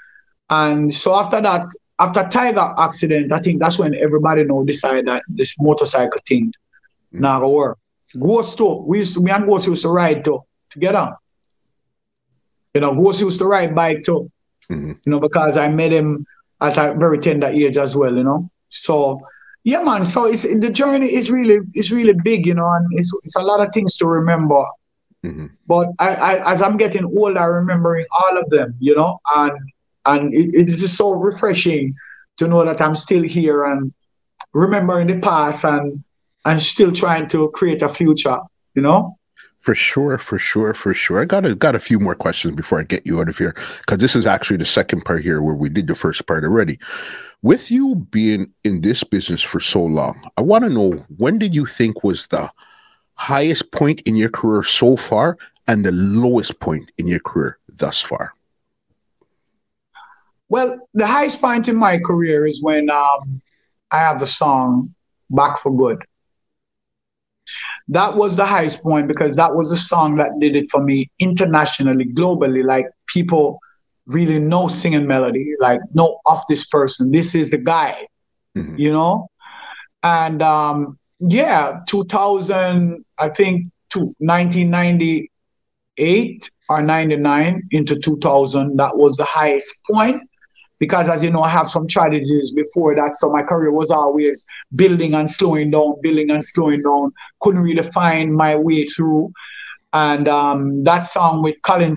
And 0.50 0.94
so 0.94 1.16
after 1.16 1.40
that, 1.42 1.66
after 2.00 2.28
Tiger 2.28 2.74
accident, 2.78 3.32
I 3.32 3.40
think 3.40 3.62
that's 3.62 3.80
when 3.80 3.96
everybody 3.96 4.44
know 4.44 4.64
decide 4.64 5.06
that 5.08 5.24
this 5.28 5.56
motorcycle 5.60 6.20
thing 6.28 6.48
mm-hmm. 6.48 7.22
now 7.22 7.40
go 7.40 7.50
work. 7.50 7.80
Ghost 8.20 8.58
too. 8.58 8.84
We 8.86 9.00
used 9.00 9.16
to, 9.16 9.22
we 9.22 9.32
and 9.32 9.46
Ghost 9.46 9.68
used 9.68 9.84
to 9.84 9.90
ride 9.90 10.24
too 10.24 10.44
together. 10.70 11.16
You 12.74 12.82
know, 12.82 12.94
Ghost 12.94 13.22
used 13.22 13.40
to 13.40 13.46
ride 13.46 13.76
bike 13.76 14.04
too. 14.04 14.32
Mm-hmm. 14.70 14.92
You 15.06 15.12
know, 15.12 15.20
because 15.20 15.58
I 15.58 15.68
met 15.68 15.92
him 15.92 16.26
at 16.62 16.78
a 16.78 16.94
very 16.98 17.20
tender 17.20 17.48
age 17.48 17.78
as 17.78 17.96
well, 17.96 18.16
you 18.16 18.24
know. 18.24 18.50
So 18.70 19.22
yeah, 19.64 19.82
man. 19.82 20.04
So 20.06 20.26
it's 20.26 20.44
the 20.44 20.70
journey 20.70 21.14
is 21.14 21.32
really 21.32 21.60
is 21.74 21.92
really 21.92 22.14
big, 22.24 22.46
you 22.46 22.54
know, 22.54 22.70
and 22.70 22.88
it's 22.92 23.14
it's 23.24 23.36
a 23.36 23.42
lot 23.42 23.66
of 23.66 23.74
things 23.74 23.96
to 23.98 24.06
remember. 24.06 24.64
Mm-hmm. 25.24 25.48
But 25.68 25.88
I, 26.00 26.16
I, 26.16 26.54
as 26.54 26.62
I'm 26.62 26.76
getting 26.76 27.06
older, 27.06 27.54
remembering 27.54 28.06
all 28.12 28.38
of 28.38 28.50
them, 28.50 28.76
you 28.80 28.96
know, 28.96 29.20
and 29.36 29.58
and 30.06 30.34
it, 30.34 30.50
it's 30.54 30.76
just 30.76 30.98
so 30.98 31.12
refreshing 31.12 31.96
to 32.38 32.48
know 32.48 32.66
that 32.66 32.82
I'm 32.82 32.96
still 32.96 33.24
here 33.24 33.64
and 33.64 33.94
remembering 34.54 35.08
the 35.08 35.20
past 35.20 35.64
and 35.64 36.04
and 36.46 36.62
still 36.62 36.92
trying 36.92 37.30
to 37.30 37.50
create 37.52 37.82
a 37.82 37.90
future, 37.90 38.40
you 38.76 38.82
know. 38.82 39.18
For 39.64 39.74
sure, 39.74 40.18
for 40.18 40.38
sure, 40.38 40.74
for 40.74 40.94
sure. 40.94 41.22
I 41.22 41.26
got 41.26 41.46
a 41.46 41.56
got 41.56 41.74
a 41.74 41.80
few 41.80 41.98
more 41.98 42.16
questions 42.16 42.54
before 42.54 42.82
I 42.82 42.84
get 42.84 43.06
you 43.06 43.22
out 43.22 43.30
of 43.30 43.38
here 43.38 43.56
because 43.80 44.00
this 44.00 44.14
is 44.14 44.26
actually 44.26 44.58
the 44.58 44.66
second 44.66 45.06
part 45.06 45.24
here 45.24 45.42
where 45.42 45.56
we 45.56 45.70
did 45.70 45.88
the 45.88 45.96
first 45.96 46.28
part 46.28 46.44
already. 46.44 46.78
With 47.44 47.72
you 47.72 47.96
being 48.12 48.52
in 48.66 48.82
this 48.82 49.06
business 49.06 49.42
for 49.42 49.62
so 49.62 49.82
long, 49.82 50.20
I 50.36 50.42
want 50.42 50.66
to 50.66 50.70
know 50.70 51.06
when 51.16 51.40
did 51.40 51.56
you 51.56 51.66
think 51.66 52.04
was 52.04 52.28
the 52.28 52.52
highest 53.14 53.72
point 53.72 54.02
in 54.02 54.18
your 54.18 54.28
career 54.28 54.64
so 54.64 54.98
far 54.98 55.38
and 55.66 55.86
the 55.86 55.94
lowest 55.94 56.60
point 56.60 56.92
in 56.98 57.08
your 57.08 57.22
career 57.22 57.58
thus 57.70 58.02
far? 58.02 58.34
Well, 60.50 60.90
the 60.94 61.08
highest 61.08 61.40
point 61.40 61.70
in 61.70 61.78
my 61.78 62.00
career 62.00 62.46
is 62.46 62.62
when 62.62 62.90
um, 62.90 63.42
I 63.92 64.00
have 64.00 64.20
the 64.20 64.28
song 64.28 64.94
"Back 65.30 65.58
for 65.58 65.74
Good." 65.74 66.04
That 67.90 68.16
was 68.16 68.38
the 68.38 68.46
highest 68.46 68.82
point 68.82 69.08
because 69.08 69.36
that 69.36 69.56
was 69.56 69.72
a 69.72 69.78
song 69.78 70.16
that 70.16 70.32
did 70.40 70.56
it 70.56 70.68
for 70.70 70.84
me 70.84 71.12
internationally, 71.20 72.06
globally. 72.06 72.64
Like 72.64 72.88
people 73.08 73.60
really 74.06 74.38
know 74.40 74.68
singing 74.68 75.08
melody, 75.08 75.56
like 75.60 75.80
know 75.94 76.20
of 76.26 76.42
this 76.50 76.66
person. 76.66 77.12
This 77.12 77.36
is 77.36 77.52
the 77.52 77.58
guy, 77.58 78.08
mm-hmm. 78.58 78.76
you 78.78 78.92
know? 78.92 79.28
And 80.02 80.42
um, 80.42 80.98
yeah, 81.20 81.80
2000, 81.88 83.06
I 83.18 83.30
think 83.30 83.68
to 83.92 84.16
1998 84.20 86.50
or 86.70 86.82
99 86.82 87.64
into 87.72 88.00
2000, 88.00 88.78
that 88.78 88.98
was 88.98 89.18
the 89.18 89.26
highest 89.26 89.84
point 89.90 90.22
because 90.84 91.08
as 91.08 91.24
you 91.24 91.32
know, 91.32 91.44
I 91.44 91.48
have 91.48 91.70
some 91.70 91.88
tragedies 91.88 92.52
before 92.52 92.94
that. 92.96 93.16
So 93.16 93.30
my 93.30 93.42
career 93.42 93.72
was 93.72 93.90
always 93.90 94.46
building 94.76 95.14
and 95.14 95.32
slowing 95.32 95.72
down, 95.72 96.02
building 96.02 96.30
and 96.30 96.44
slowing 96.44 96.82
down. 96.82 97.14
Couldn't 97.40 97.62
really 97.62 97.84
find 97.84 98.36
my 98.36 98.54
way 98.58 98.86
through. 98.86 99.32
And 99.94 100.28
um, 100.28 100.84
that 100.84 101.04
song 101.04 101.42
with 101.42 101.56
Colin 101.62 101.96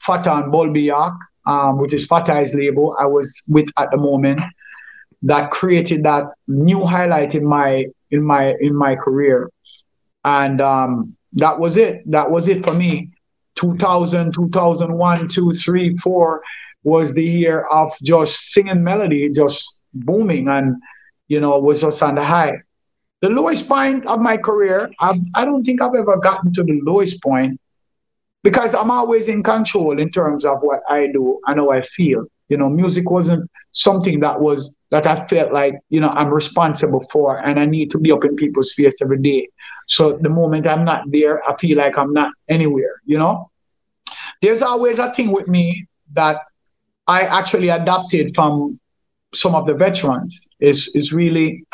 Fatah 0.00 0.42
and 0.42 0.76
York, 0.76 1.14
um, 1.46 1.78
which 1.78 1.94
is 1.94 2.04
Fatah's 2.06 2.52
label, 2.52 2.96
I 2.98 3.06
was 3.06 3.40
with 3.46 3.68
at 3.78 3.92
the 3.92 3.96
moment, 3.96 4.40
that 5.22 5.52
created 5.52 6.02
that 6.02 6.24
new 6.48 6.84
highlight 6.84 7.36
in 7.36 7.46
my 7.46 7.86
in 8.10 8.24
my 8.24 8.56
in 8.60 8.74
my 8.74 8.96
career. 8.96 9.50
And 10.24 10.60
um, 10.60 11.16
that 11.34 11.60
was 11.60 11.76
it. 11.76 12.02
That 12.10 12.32
was 12.32 12.48
it 12.48 12.66
for 12.66 12.74
me. 12.74 13.10
2000, 13.54 14.34
2001, 14.34 15.28
2, 15.28 15.52
3, 15.52 15.96
4 15.98 16.42
was 16.86 17.14
the 17.14 17.24
year 17.24 17.66
of 17.66 17.92
just 18.04 18.52
singing 18.52 18.84
melody, 18.84 19.28
just 19.28 19.82
booming, 19.92 20.46
and 20.46 20.76
you 21.26 21.40
know 21.40 21.58
was 21.58 21.80
just 21.80 22.00
on 22.00 22.14
the 22.14 22.24
high. 22.24 22.56
The 23.22 23.28
lowest 23.28 23.68
point 23.68 24.06
of 24.06 24.20
my 24.20 24.36
career, 24.36 24.88
I've, 25.00 25.20
I 25.34 25.44
don't 25.44 25.64
think 25.64 25.82
I've 25.82 25.96
ever 25.96 26.16
gotten 26.18 26.52
to 26.52 26.62
the 26.62 26.80
lowest 26.84 27.20
point 27.22 27.60
because 28.44 28.72
I'm 28.72 28.92
always 28.92 29.26
in 29.26 29.42
control 29.42 29.98
in 29.98 30.10
terms 30.10 30.44
of 30.44 30.58
what 30.60 30.80
I 30.88 31.08
do 31.12 31.38
and 31.46 31.58
how 31.58 31.70
I 31.70 31.80
feel. 31.80 32.26
You 32.48 32.58
know, 32.58 32.68
music 32.68 33.10
wasn't 33.10 33.50
something 33.72 34.20
that 34.20 34.40
was 34.40 34.76
that 34.92 35.08
I 35.08 35.26
felt 35.26 35.52
like, 35.52 35.74
you 35.88 36.00
know, 36.00 36.10
I'm 36.10 36.32
responsible 36.32 37.00
for 37.10 37.44
and 37.44 37.58
I 37.58 37.66
need 37.66 37.90
to 37.90 37.98
be 37.98 38.12
up 38.12 38.24
in 38.24 38.36
people's 38.36 38.72
face 38.74 39.02
every 39.02 39.20
day. 39.20 39.48
So 39.88 40.18
the 40.18 40.28
moment 40.28 40.68
I'm 40.68 40.84
not 40.84 41.10
there, 41.10 41.42
I 41.48 41.56
feel 41.56 41.78
like 41.78 41.98
I'm 41.98 42.12
not 42.12 42.32
anywhere, 42.48 43.02
you 43.04 43.18
know? 43.18 43.50
There's 44.40 44.62
always 44.62 45.00
a 45.00 45.12
thing 45.12 45.32
with 45.32 45.48
me 45.48 45.86
that 46.12 46.42
I 47.08 47.22
actually 47.22 47.68
adapted 47.68 48.34
from 48.34 48.80
some 49.34 49.54
of 49.54 49.66
the 49.66 49.74
veterans. 49.74 50.48
Is 50.60 50.92
is 50.94 51.12
really 51.12 51.64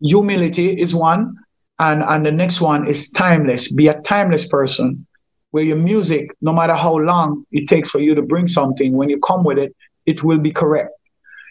humility 0.00 0.80
is 0.80 0.94
one 0.94 1.34
and 1.78 2.02
and 2.02 2.26
the 2.26 2.32
next 2.32 2.60
one 2.60 2.86
is 2.86 3.10
timeless. 3.10 3.72
Be 3.72 3.88
a 3.88 4.00
timeless 4.02 4.48
person. 4.48 5.06
Where 5.52 5.64
your 5.64 5.76
music 5.76 6.30
no 6.42 6.52
matter 6.52 6.74
how 6.74 6.96
long 6.96 7.44
it 7.50 7.68
takes 7.68 7.90
for 7.90 8.00
you 8.00 8.14
to 8.14 8.22
bring 8.22 8.48
something 8.48 8.92
when 8.92 9.08
you 9.08 9.18
come 9.20 9.42
with 9.44 9.58
it 9.58 9.74
it 10.04 10.22
will 10.22 10.38
be 10.38 10.52
correct. 10.52 10.90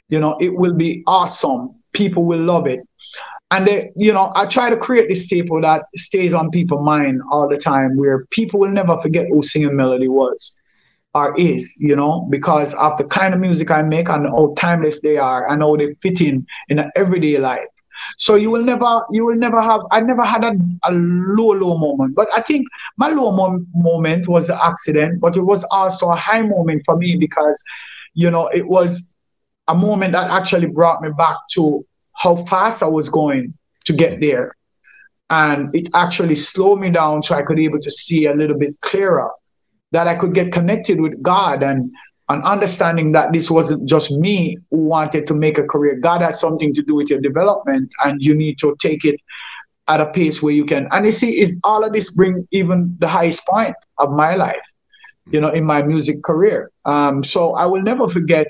You 0.10 0.20
know 0.20 0.38
it 0.40 0.56
will 0.56 0.76
be 0.76 1.04
awesome. 1.08 1.76
People 1.94 2.26
will 2.26 2.42
love 2.42 2.68
it. 2.68 2.82
And 3.52 3.68
they, 3.68 3.92
you 3.96 4.12
know 4.12 4.32
i 4.36 4.46
try 4.46 4.70
to 4.70 4.76
create 4.76 5.08
this 5.08 5.26
staple 5.26 5.62
that 5.62 5.86
stays 5.96 6.34
on 6.34 6.50
people's 6.50 6.82
mind 6.82 7.22
all 7.32 7.48
the 7.48 7.58
time 7.58 7.96
where 7.96 8.26
people 8.32 8.60
will 8.60 8.72
never 8.72 9.00
forget 9.02 9.28
who 9.30 9.44
singing 9.44 9.76
melody 9.76 10.08
was 10.08 10.60
or 11.16 11.34
is, 11.40 11.78
you 11.80 11.96
know, 11.96 12.28
because 12.30 12.74
of 12.74 12.98
the 12.98 13.06
kind 13.06 13.34
of 13.34 13.40
music 13.40 13.72
I 13.72 13.82
make 13.84 14.10
and 14.10 14.28
how 14.28 14.54
timeless 14.58 15.00
they 15.00 15.18
are 15.18 15.50
and 15.50 15.62
how 15.62 15.78
they 15.78 15.96
fit 16.02 16.20
in 16.20 16.46
in 16.68 16.78
an 16.78 16.92
everyday 16.98 17.38
life. 17.38 17.70
So 18.18 18.36
you 18.36 18.52
will 18.52 18.64
never, 18.64 19.00
you 19.10 19.26
will 19.26 19.38
never 19.38 19.62
have. 19.62 19.80
I 19.92 20.02
never 20.02 20.24
had 20.24 20.44
a, 20.44 20.52
a 20.84 20.92
low, 20.92 21.54
low 21.54 21.78
moment, 21.78 22.16
but 22.16 22.28
I 22.36 22.42
think 22.42 22.68
my 22.98 23.12
low 23.12 23.32
mo- 23.32 23.66
moment 23.74 24.28
was 24.28 24.48
the 24.48 24.66
accident, 24.66 25.22
but 25.22 25.38
it 25.38 25.44
was 25.44 25.64
also 25.72 26.10
a 26.10 26.18
high 26.18 26.42
moment 26.42 26.82
for 26.86 26.98
me 26.98 27.16
because, 27.16 27.64
you 28.14 28.30
know, 28.30 28.48
it 28.48 28.68
was 28.68 29.10
a 29.70 29.74
moment 29.74 30.12
that 30.12 30.30
actually 30.30 30.68
brought 30.68 31.02
me 31.02 31.10
back 31.18 31.38
to 31.52 31.86
how 32.12 32.36
fast 32.36 32.84
I 32.84 32.88
was 32.88 33.08
going 33.08 33.54
to 33.86 33.94
get 33.94 34.12
mm-hmm. 34.12 34.22
there, 34.22 34.56
and 35.30 35.74
it 35.74 35.88
actually 35.94 36.36
slowed 36.36 36.80
me 36.82 36.90
down 36.90 37.22
so 37.22 37.36
I 37.36 37.42
could 37.42 37.56
be 37.56 37.64
able 37.64 37.80
to 37.80 37.92
see 37.92 38.26
a 38.26 38.36
little 38.36 38.58
bit 38.58 38.80
clearer 38.82 39.32
that 39.92 40.08
I 40.08 40.16
could 40.16 40.34
get 40.34 40.52
connected 40.52 41.00
with 41.00 41.22
God 41.22 41.64
and 41.64 41.92
and 42.30 42.44
understanding 42.44 43.12
that 43.12 43.32
this 43.34 43.52
wasn't 43.52 43.88
just 43.88 44.12
me 44.12 44.58
who 44.72 44.78
wanted 44.78 45.28
to 45.28 45.36
make 45.36 45.60
a 45.60 45.64
career. 45.64 45.96
God 45.96 46.22
has 46.22 46.40
something 46.40 46.74
to 46.74 46.82
do 46.82 46.96
with 46.96 47.10
your 47.10 47.22
development, 47.22 47.94
and 48.04 48.22
you 48.22 48.34
need 48.34 48.58
to 48.60 48.76
take 48.80 49.06
it 49.06 49.20
at 49.88 50.02
a 50.02 50.08
pace 50.08 50.42
where 50.42 50.54
you 50.54 50.66
can. 50.66 50.88
And 50.92 51.06
you 51.06 51.12
see, 51.12 51.40
is 51.40 51.62
all 51.64 51.84
of 51.84 51.94
this 51.94 52.14
bring 52.16 52.48
even 52.52 52.96
the 53.00 53.08
highest 53.08 53.46
point 53.46 53.76
of 54.00 54.12
my 54.12 54.36
life, 54.36 54.66
you 55.30 55.40
know, 55.40 55.50
in 55.50 55.66
my 55.66 55.84
music 55.84 56.24
career. 56.24 56.72
Um, 56.86 57.24
so 57.24 57.54
I 57.54 57.68
will 57.68 57.84
never 57.84 58.08
forget 58.08 58.48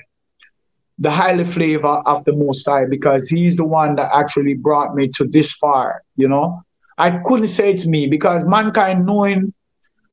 the 0.97 1.11
highly 1.11 1.43
flavor 1.43 2.01
of 2.05 2.23
the 2.23 2.33
Most 2.33 2.65
High 2.65 2.85
because 2.85 3.27
He's 3.27 3.57
the 3.57 3.65
one 3.65 3.95
that 3.95 4.09
actually 4.13 4.53
brought 4.53 4.95
me 4.95 5.09
to 5.09 5.25
this 5.25 5.51
far. 5.53 6.01
You 6.15 6.29
know, 6.29 6.61
I 6.97 7.17
couldn't 7.25 7.47
say 7.47 7.73
it's 7.73 7.85
me 7.85 8.07
because 8.07 8.45
mankind 8.45 9.05
knowing 9.05 9.53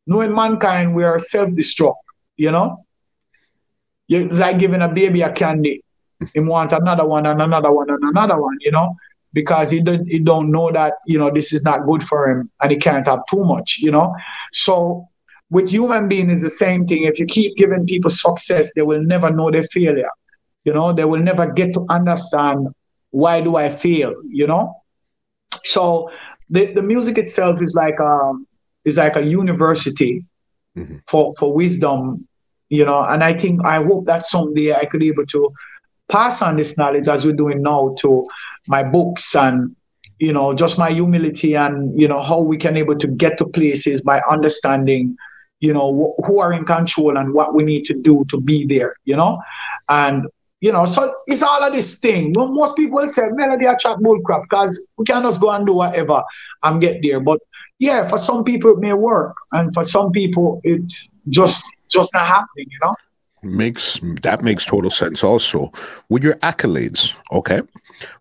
knowing 0.06 0.34
mankind 0.34 0.94
we 0.94 1.04
are 1.04 1.18
self-destruct, 1.18 1.94
you 2.36 2.50
know? 2.50 2.84
It's 4.08 4.38
like 4.38 4.58
giving 4.58 4.82
a 4.82 4.88
baby 4.92 5.22
a 5.22 5.32
candy. 5.32 5.82
He 6.34 6.40
want 6.40 6.72
another 6.72 7.06
one 7.06 7.26
and 7.26 7.40
another 7.40 7.72
one 7.72 7.90
and 7.90 8.02
another 8.02 8.40
one, 8.40 8.56
you 8.60 8.70
know? 8.70 8.94
Because 9.32 9.70
he 9.70 9.80
don't 9.80 10.06
he 10.06 10.18
don't 10.18 10.50
know 10.50 10.70
that, 10.70 10.94
you 11.06 11.18
know, 11.18 11.30
this 11.32 11.52
is 11.52 11.64
not 11.64 11.86
good 11.86 12.02
for 12.02 12.30
him 12.30 12.50
and 12.60 12.70
he 12.70 12.76
can't 12.76 13.06
have 13.06 13.20
too 13.30 13.42
much, 13.44 13.78
you 13.78 13.90
know? 13.90 14.14
So 14.52 15.08
with 15.50 15.70
human 15.70 16.08
being 16.08 16.30
is 16.30 16.42
the 16.42 16.50
same 16.50 16.86
thing. 16.86 17.04
If 17.04 17.18
you 17.18 17.26
keep 17.26 17.56
giving 17.56 17.86
people 17.86 18.10
success, 18.10 18.72
they 18.74 18.82
will 18.82 19.02
never 19.02 19.30
know 19.30 19.50
their 19.50 19.64
failure. 19.64 20.10
You 20.64 20.74
know, 20.74 20.92
they 20.92 21.04
will 21.04 21.20
never 21.20 21.50
get 21.50 21.72
to 21.74 21.86
understand 21.88 22.68
why 23.10 23.40
do 23.40 23.56
I 23.56 23.68
fail, 23.68 24.14
you 24.28 24.46
know? 24.46 24.74
So 25.64 26.10
the, 26.50 26.72
the 26.72 26.82
music 26.82 27.18
itself 27.18 27.62
is 27.62 27.74
like 27.74 27.98
um 28.00 28.46
is 28.84 28.96
like 28.96 29.16
a 29.16 29.24
university 29.24 30.24
mm-hmm. 30.76 30.96
for 31.06 31.34
for 31.38 31.52
wisdom, 31.52 32.26
you 32.68 32.84
know. 32.84 33.04
And 33.04 33.22
I 33.22 33.34
think 33.34 33.64
I 33.64 33.82
hope 33.82 34.06
that 34.06 34.24
someday 34.24 34.74
I 34.74 34.84
could 34.84 35.00
be 35.00 35.08
able 35.08 35.26
to 35.26 35.52
pass 36.08 36.42
on 36.42 36.56
this 36.56 36.76
knowledge 36.76 37.08
as 37.08 37.24
we're 37.24 37.32
doing 37.32 37.62
now 37.62 37.94
to 38.00 38.28
my 38.68 38.82
books 38.82 39.34
and 39.34 39.74
you 40.18 40.32
know 40.32 40.54
just 40.54 40.78
my 40.78 40.90
humility 40.90 41.56
and 41.56 41.98
you 41.98 42.06
know 42.06 42.22
how 42.22 42.38
we 42.38 42.56
can 42.56 42.76
able 42.76 42.96
to 42.96 43.08
get 43.08 43.38
to 43.38 43.46
places 43.46 44.02
by 44.02 44.20
understanding 44.30 45.16
you 45.60 45.72
know 45.72 45.88
wh- 45.90 46.26
who 46.26 46.38
are 46.40 46.52
in 46.52 46.64
control 46.64 47.16
and 47.16 47.32
what 47.32 47.54
we 47.54 47.64
need 47.64 47.84
to 47.84 47.94
do 47.94 48.24
to 48.28 48.38
be 48.40 48.64
there 48.66 48.94
you 49.04 49.16
know 49.16 49.40
and 49.88 50.26
you 50.60 50.70
know 50.70 50.84
so 50.84 51.12
it's 51.26 51.42
all 51.42 51.62
of 51.64 51.72
this 51.72 51.98
thing 51.98 52.32
well, 52.36 52.48
most 52.48 52.76
people 52.76 53.06
say 53.08 53.28
melody 53.30 53.66
a 53.66 53.76
chat 53.76 53.98
bull 53.98 54.20
crap 54.20 54.42
because 54.42 54.86
we 54.96 55.04
can 55.04 55.22
just 55.22 55.40
go 55.40 55.50
and 55.50 55.66
do 55.66 55.72
whatever 55.72 56.22
and 56.62 56.80
get 56.80 57.00
there 57.02 57.20
but 57.20 57.40
yeah, 57.82 58.06
for 58.06 58.16
some 58.16 58.44
people 58.44 58.70
it 58.70 58.78
may 58.78 58.92
work, 58.92 59.34
and 59.50 59.74
for 59.74 59.82
some 59.82 60.12
people 60.12 60.60
it 60.62 60.80
just 61.28 61.64
just 61.88 62.14
not 62.14 62.26
happening. 62.26 62.68
You 62.70 62.78
know, 62.80 62.94
makes 63.42 63.98
that 64.22 64.42
makes 64.42 64.64
total 64.64 64.88
sense. 64.88 65.24
Also, 65.24 65.72
with 66.08 66.22
your 66.22 66.34
accolades, 66.36 67.16
okay, 67.32 67.60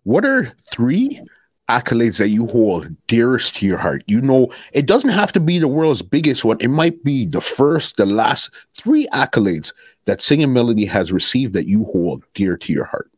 what 0.02 0.24
are 0.24 0.52
three 0.72 1.22
accolades 1.68 2.18
that 2.18 2.30
you 2.30 2.48
hold 2.48 2.88
dearest 3.06 3.54
to 3.58 3.66
your 3.66 3.78
heart? 3.78 4.02
You 4.08 4.20
know, 4.20 4.50
it 4.72 4.86
doesn't 4.86 5.10
have 5.10 5.30
to 5.34 5.40
be 5.40 5.60
the 5.60 5.68
world's 5.68 6.02
biggest 6.02 6.44
one. 6.44 6.56
It 6.58 6.66
might 6.66 7.04
be 7.04 7.24
the 7.24 7.40
first, 7.40 7.98
the 7.98 8.06
last 8.06 8.50
three 8.76 9.06
accolades 9.12 9.72
that 10.06 10.20
Singing 10.20 10.52
Melody 10.52 10.86
has 10.86 11.12
received 11.12 11.54
that 11.54 11.68
you 11.68 11.84
hold 11.84 12.24
dear 12.34 12.56
to 12.56 12.72
your 12.72 12.86
heart. 12.86 13.12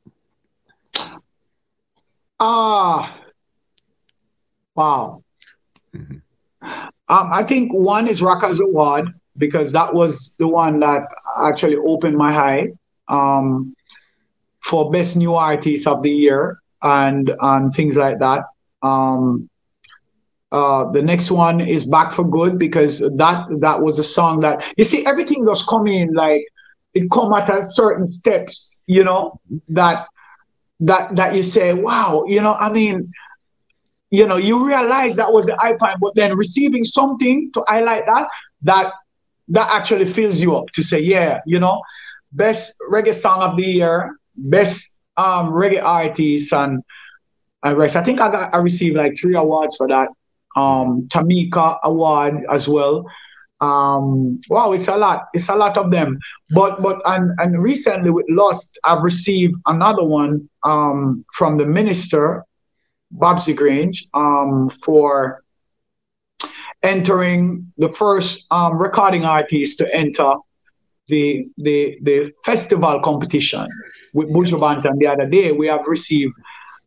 Ah, 2.39 3.19
wow. 4.75 5.25
Mm-hmm. 5.97 6.19
Um, 7.09 7.31
I 7.33 7.43
think 7.43 7.73
one 7.73 8.09
is 8.09 8.23
Rockers 8.23 8.61
Award 8.61 9.09
because 9.37 9.73
that 9.73 9.95
was 9.95 10.37
the 10.39 10.49
one 10.49 10.81
that 10.81 11.03
actually 11.45 11.77
opened 11.77 12.17
my 12.17 12.33
eye 12.35 12.69
um, 13.09 13.75
for 14.61 14.91
best 14.91 15.17
new 15.17 15.35
artist 15.35 15.87
of 15.87 16.03
the 16.03 16.11
year 16.11 16.59
and 16.83 17.35
and 17.41 17.73
things 17.73 17.97
like 17.97 18.19
that. 18.21 18.45
Um, 18.83 19.49
uh, 20.53 20.91
the 20.93 21.03
next 21.03 21.31
one 21.31 21.61
is 21.61 21.85
Back 21.85 22.13
for 22.13 22.25
Good 22.29 22.59
because 22.59 23.01
that 23.01 23.47
that 23.61 23.83
was 23.83 23.99
a 23.99 24.05
song 24.05 24.41
that 24.41 24.65
you 24.77 24.85
see 24.85 25.05
everything 25.05 25.45
was 25.45 25.67
coming 25.67 26.15
like 26.15 26.45
it 26.95 27.11
come 27.11 27.33
at 27.33 27.49
a 27.49 27.63
certain 27.65 28.07
steps, 28.07 28.85
you 28.87 29.03
know, 29.03 29.41
that 29.69 30.07
that 30.81 31.15
that 31.17 31.35
you 31.35 31.43
say, 31.43 31.73
wow, 31.75 32.25
you 32.27 32.41
know, 32.41 32.55
I 32.55 32.73
mean, 32.73 33.13
you 34.15 34.27
know, 34.27 34.37
you 34.37 34.65
realize 34.65 35.17
that 35.17 35.33
was 35.33 35.47
the 35.47 35.53
iPad, 35.53 35.99
but 36.01 36.15
then 36.15 36.37
receiving 36.37 36.85
something 36.85 37.51
to 37.53 37.65
highlight 37.67 38.07
that, 38.07 38.29
that 38.63 38.93
that 39.49 39.69
actually 39.73 40.07
fills 40.07 40.41
you 40.41 40.57
up 40.57 40.67
to 40.71 40.83
say, 40.83 40.99
yeah, 41.01 41.41
you 41.47 41.59
know, 41.59 41.83
best 42.33 42.77
reggae 42.91 43.15
song 43.15 43.43
of 43.43 43.57
the 43.57 43.65
year, 43.65 44.17
best 44.37 45.01
um, 45.17 45.53
reggae 45.53 45.83
artist, 45.83 46.53
and 46.53 46.83
and 47.63 47.79
rest. 47.79 47.97
I 47.97 48.03
think 48.03 48.21
I 48.21 48.31
got 48.31 48.55
I 48.55 48.59
received 48.59 48.97
like 48.97 49.15
three 49.21 49.35
awards 49.35 49.77
for 49.77 49.89
that. 49.89 50.09
Um, 50.57 51.09
Tamika 51.09 51.79
award 51.83 52.45
as 52.51 52.69
well. 52.69 53.05
Um, 53.61 54.41
wow, 54.51 54.73
it's 54.73 54.89
a 54.89 54.97
lot. 54.97 55.27
It's 55.33 55.49
a 55.49 55.57
lot 55.57 55.77
of 55.77 55.91
them. 55.91 56.19
But 56.51 56.83
but 56.83 57.03
and 57.07 57.33
and 57.39 57.63
recently 57.63 58.11
with 58.11 58.27
Lust, 58.29 58.79
I've 58.85 59.03
received 59.03 59.55
another 59.67 60.05
one 60.05 60.49
um, 60.63 61.25
from 61.33 61.59
the 61.59 61.67
minister 61.67 62.45
Babsy 63.15 63.55
Grange 63.55 64.07
um, 64.15 64.69
for 64.69 65.43
entering 66.83 67.73
the 67.79 67.89
first 67.89 68.47
um, 68.51 68.77
recording 68.77 69.25
artist 69.25 69.79
to 69.79 69.95
enter 69.95 70.35
the 71.09 71.47
the 71.59 71.99
the 72.03 72.31
festival 72.45 73.01
competition 73.01 73.67
with 74.13 74.29
Buju 74.31 74.59
Banton 74.61 74.99
the 74.99 75.07
other 75.07 75.27
day. 75.27 75.53
We 75.53 75.67
have 75.69 75.87
received 75.87 76.35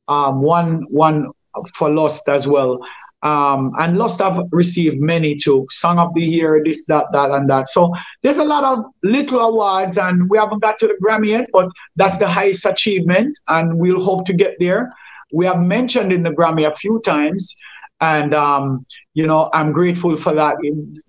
um, 0.07 0.41
one 0.41 0.83
one 0.89 1.31
for 1.73 1.89
Lust 1.89 2.27
as 2.29 2.47
well. 2.47 2.79
Um, 3.23 3.71
and 3.79 3.97
Lust 3.97 4.19
have 4.19 4.39
received 4.51 4.99
many 4.99 5.35
too. 5.35 5.65
Song 5.71 5.97
of 5.97 6.13
the 6.13 6.21
Year, 6.21 6.61
this, 6.63 6.85
that, 6.85 7.07
that, 7.13 7.31
and 7.31 7.49
that. 7.49 7.67
So 7.67 7.91
there's 8.21 8.37
a 8.37 8.45
lot 8.45 8.63
of 8.63 8.85
little 9.01 9.39
awards, 9.39 9.97
and 9.97 10.29
we 10.29 10.37
haven't 10.37 10.61
got 10.61 10.77
to 10.79 10.87
the 10.87 10.97
Grammy 11.03 11.29
yet, 11.29 11.49
but 11.51 11.67
that's 11.95 12.19
the 12.19 12.27
highest 12.27 12.67
achievement, 12.67 13.39
and 13.47 13.79
we'll 13.79 13.99
hope 13.99 14.27
to 14.27 14.33
get 14.33 14.55
there 14.59 14.93
we 15.31 15.45
have 15.45 15.59
mentioned 15.59 16.11
in 16.11 16.23
the 16.23 16.31
Grammy 16.31 16.67
a 16.67 16.75
few 16.75 17.01
times. 17.01 17.55
And 17.99 18.35
um, 18.35 18.85
you 19.15 19.25
know, 19.25 19.49
I'm 19.53 19.71
grateful 19.71 20.15
for 20.17 20.33
that. 20.33 20.55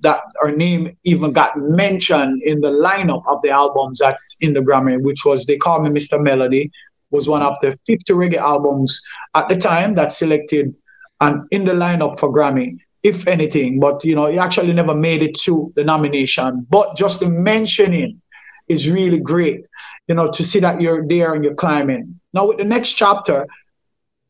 That 0.00 0.22
our 0.42 0.50
name 0.50 0.96
even 1.04 1.32
got 1.32 1.58
mentioned 1.58 2.42
in 2.42 2.60
the 2.60 2.68
lineup 2.70 3.22
of 3.28 3.42
the 3.42 3.50
albums 3.50 3.98
that's 3.98 4.36
in 4.40 4.54
the 4.54 4.60
Grammy, 4.60 5.02
which 5.02 5.24
was 5.24 5.44
"They 5.44 5.58
Call 5.58 5.82
Me 5.82 5.90
Mr. 5.90 6.22
Melody," 6.22 6.70
was 7.10 7.28
one 7.28 7.42
of 7.42 7.54
the 7.60 7.78
50 7.86 8.14
reggae 8.14 8.36
albums 8.36 9.02
at 9.34 9.50
the 9.50 9.56
time 9.56 9.94
that 9.96 10.12
selected 10.12 10.74
and 11.20 11.46
in 11.50 11.66
the 11.66 11.72
lineup 11.72 12.18
for 12.18 12.32
Grammy, 12.32 12.78
if 13.02 13.28
anything. 13.28 13.80
But 13.80 14.02
you 14.02 14.14
know, 14.14 14.24
it 14.24 14.38
actually 14.38 14.72
never 14.72 14.94
made 14.94 15.22
it 15.22 15.34
to 15.40 15.70
the 15.76 15.84
nomination. 15.84 16.66
But 16.70 16.96
just 16.96 17.20
the 17.20 17.28
mentioning 17.28 18.22
is 18.68 18.90
really 18.90 19.20
great 19.20 19.66
you 20.08 20.14
know, 20.14 20.30
to 20.30 20.42
see 20.42 20.58
that 20.60 20.80
you're 20.80 21.06
there 21.06 21.34
and 21.34 21.44
you're 21.44 21.54
climbing. 21.54 22.18
Now 22.32 22.48
with 22.48 22.58
the 22.58 22.64
next 22.64 22.94
chapter, 22.94 23.46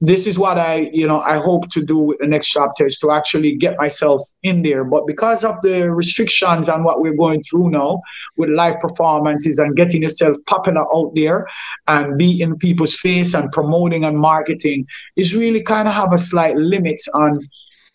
this 0.00 0.28
is 0.28 0.38
what 0.38 0.58
I, 0.58 0.90
you 0.92 1.08
know, 1.08 1.18
I 1.18 1.38
hope 1.38 1.70
to 1.70 1.84
do 1.84 1.98
with 1.98 2.18
the 2.18 2.26
next 2.26 2.48
chapter 2.48 2.86
is 2.86 2.98
to 3.00 3.10
actually 3.10 3.56
get 3.56 3.76
myself 3.78 4.20
in 4.44 4.62
there. 4.62 4.84
But 4.84 5.08
because 5.08 5.44
of 5.44 5.60
the 5.62 5.90
restrictions 5.90 6.68
and 6.68 6.84
what 6.84 7.00
we're 7.00 7.16
going 7.16 7.42
through 7.42 7.70
now 7.70 8.00
with 8.36 8.50
live 8.50 8.78
performances 8.78 9.58
and 9.58 9.74
getting 9.74 10.02
yourself 10.02 10.36
popular 10.46 10.82
out 10.94 11.12
there 11.16 11.48
and 11.88 12.16
be 12.16 12.40
in 12.40 12.56
people's 12.58 12.94
face 12.94 13.34
and 13.34 13.50
promoting 13.50 14.04
and 14.04 14.16
marketing 14.16 14.86
is 15.16 15.34
really 15.34 15.62
kind 15.62 15.88
of 15.88 15.94
have 15.94 16.12
a 16.12 16.18
slight 16.18 16.56
limits 16.56 17.08
on, 17.08 17.40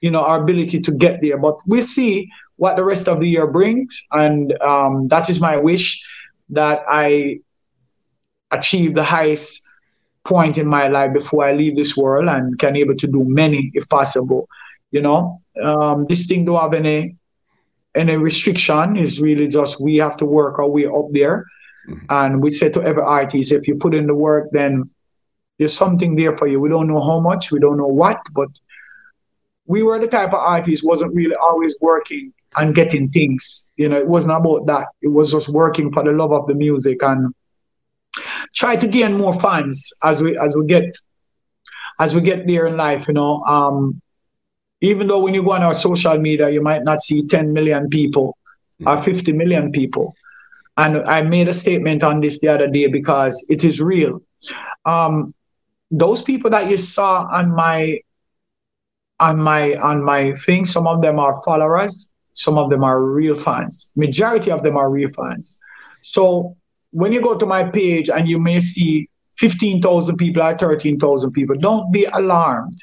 you 0.01 0.11
know, 0.11 0.25
our 0.25 0.41
ability 0.41 0.81
to 0.81 0.91
get 0.91 1.21
there. 1.21 1.37
But 1.37 1.55
we'll 1.67 1.85
see 1.85 2.29
what 2.57 2.75
the 2.75 2.83
rest 2.83 3.07
of 3.07 3.21
the 3.21 3.29
year 3.29 3.47
brings. 3.47 3.97
And 4.11 4.61
um, 4.61 5.07
that 5.07 5.29
is 5.29 5.39
my 5.39 5.55
wish 5.55 6.05
that 6.49 6.83
I 6.85 7.39
achieve 8.51 8.93
the 8.93 9.03
highest 9.03 9.62
point 10.23 10.57
in 10.57 10.67
my 10.67 10.87
life 10.87 11.13
before 11.13 11.43
I 11.43 11.53
leave 11.53 11.75
this 11.75 11.97
world 11.97 12.27
and 12.27 12.57
can 12.57 12.75
able 12.75 12.95
to 12.95 13.07
do 13.07 13.23
many 13.23 13.71
if 13.73 13.87
possible. 13.89 14.47
You 14.91 15.01
know, 15.01 15.41
um, 15.61 16.05
this 16.07 16.27
thing 16.27 16.45
don't 16.45 16.61
have 16.61 16.73
any 16.73 17.15
any 17.95 18.17
restriction. 18.17 18.95
Is 18.95 19.21
really 19.21 19.47
just 19.47 19.81
we 19.81 19.97
have 19.97 20.17
to 20.17 20.25
work 20.25 20.59
our 20.59 20.69
way 20.69 20.85
up 20.85 21.07
there. 21.11 21.45
Mm-hmm. 21.87 22.05
And 22.09 22.41
we 22.41 22.51
say 22.51 22.69
to 22.69 22.81
every 22.81 23.03
artist, 23.03 23.51
if 23.51 23.67
you 23.67 23.75
put 23.75 23.93
in 23.93 24.07
the 24.07 24.15
work, 24.15 24.49
then 24.51 24.89
there's 25.59 25.77
something 25.77 26.15
there 26.15 26.35
for 26.37 26.47
you. 26.47 26.59
We 26.59 26.69
don't 26.69 26.87
know 26.87 27.03
how 27.03 27.19
much, 27.19 27.51
we 27.51 27.59
don't 27.59 27.77
know 27.77 27.87
what, 27.87 28.19
but 28.33 28.49
we 29.65 29.83
were 29.83 29.99
the 29.99 30.07
type 30.07 30.29
of 30.29 30.35
artist 30.35 30.83
wasn't 30.85 31.13
really 31.13 31.35
always 31.35 31.75
working 31.81 32.33
and 32.57 32.75
getting 32.75 33.09
things. 33.09 33.71
You 33.77 33.89
know, 33.89 33.97
it 33.97 34.07
wasn't 34.07 34.35
about 34.35 34.67
that. 34.67 34.89
It 35.01 35.09
was 35.09 35.31
just 35.31 35.49
working 35.49 35.91
for 35.91 36.03
the 36.03 36.11
love 36.11 36.31
of 36.31 36.47
the 36.47 36.53
music 36.53 37.03
and 37.03 37.33
try 38.53 38.75
to 38.75 38.87
gain 38.87 39.17
more 39.17 39.39
fans 39.39 39.89
as 40.03 40.21
we 40.21 40.37
as 40.37 40.55
we 40.55 40.65
get 40.65 40.85
as 41.99 42.15
we 42.15 42.21
get 42.21 42.47
there 42.47 42.67
in 42.67 42.77
life. 42.77 43.07
You 43.07 43.15
know, 43.15 43.37
um, 43.39 44.01
even 44.81 45.07
though 45.07 45.21
when 45.21 45.33
you 45.33 45.43
go 45.43 45.51
on 45.51 45.63
our 45.63 45.75
social 45.75 46.17
media, 46.17 46.49
you 46.49 46.61
might 46.61 46.83
not 46.83 47.01
see 47.01 47.25
10 47.25 47.53
million 47.53 47.89
people 47.89 48.37
or 48.85 49.01
50 49.01 49.31
million 49.33 49.71
people. 49.71 50.13
And 50.75 50.97
I 50.97 51.21
made 51.21 51.47
a 51.47 51.53
statement 51.53 52.03
on 52.03 52.19
this 52.19 52.39
the 52.39 52.47
other 52.47 52.67
day 52.67 52.87
because 52.87 53.45
it 53.47 53.63
is 53.63 53.79
real. 53.79 54.21
Um, 54.85 55.33
those 55.91 56.21
people 56.21 56.49
that 56.49 56.69
you 56.69 56.77
saw 56.77 57.27
on 57.31 57.51
my 57.55 57.99
on 59.19 59.39
my 59.39 59.75
on 59.75 60.03
my 60.03 60.33
thing, 60.33 60.65
some 60.65 60.87
of 60.87 61.01
them 61.01 61.19
are 61.19 61.41
followers, 61.45 62.09
some 62.33 62.57
of 62.57 62.69
them 62.71 62.83
are 62.83 63.01
real 63.01 63.35
fans. 63.35 63.91
Majority 63.95 64.51
of 64.51 64.63
them 64.63 64.75
are 64.75 64.89
real 64.89 65.09
fans. 65.09 65.59
So 66.01 66.57
when 66.93 67.11
you 67.11 67.21
go 67.21 67.35
to 67.35 67.45
my 67.45 67.63
page 67.63 68.09
and 68.09 68.27
you 68.27 68.39
may 68.39 68.59
see 68.59 69.09
15,000 69.37 70.15
people 70.15 70.43
or 70.43 70.55
13,000 70.55 71.31
people, 71.31 71.57
don't 71.57 71.91
be 71.91 72.05
alarmed. 72.05 72.75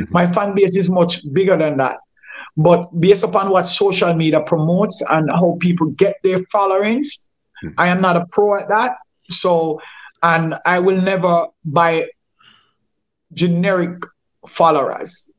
Mm-hmm. 0.00 0.12
My 0.12 0.26
fan 0.26 0.54
base 0.54 0.76
is 0.76 0.88
much 0.88 1.20
bigger 1.32 1.56
than 1.56 1.76
that. 1.76 2.00
But 2.56 2.88
based 2.98 3.22
upon 3.22 3.50
what 3.50 3.68
social 3.68 4.14
media 4.14 4.40
promotes 4.40 5.02
and 5.10 5.30
how 5.30 5.58
people 5.60 5.88
get 5.90 6.16
their 6.24 6.40
followings, 6.46 7.28
mm-hmm. 7.62 7.78
I 7.78 7.88
am 7.88 8.00
not 8.00 8.16
a 8.16 8.26
pro 8.30 8.56
at 8.56 8.68
that. 8.68 8.96
So, 9.30 9.80
and 10.22 10.54
I 10.64 10.78
will 10.78 11.00
never 11.00 11.46
buy 11.64 12.08
generic 13.32 14.02
followers 14.46 15.30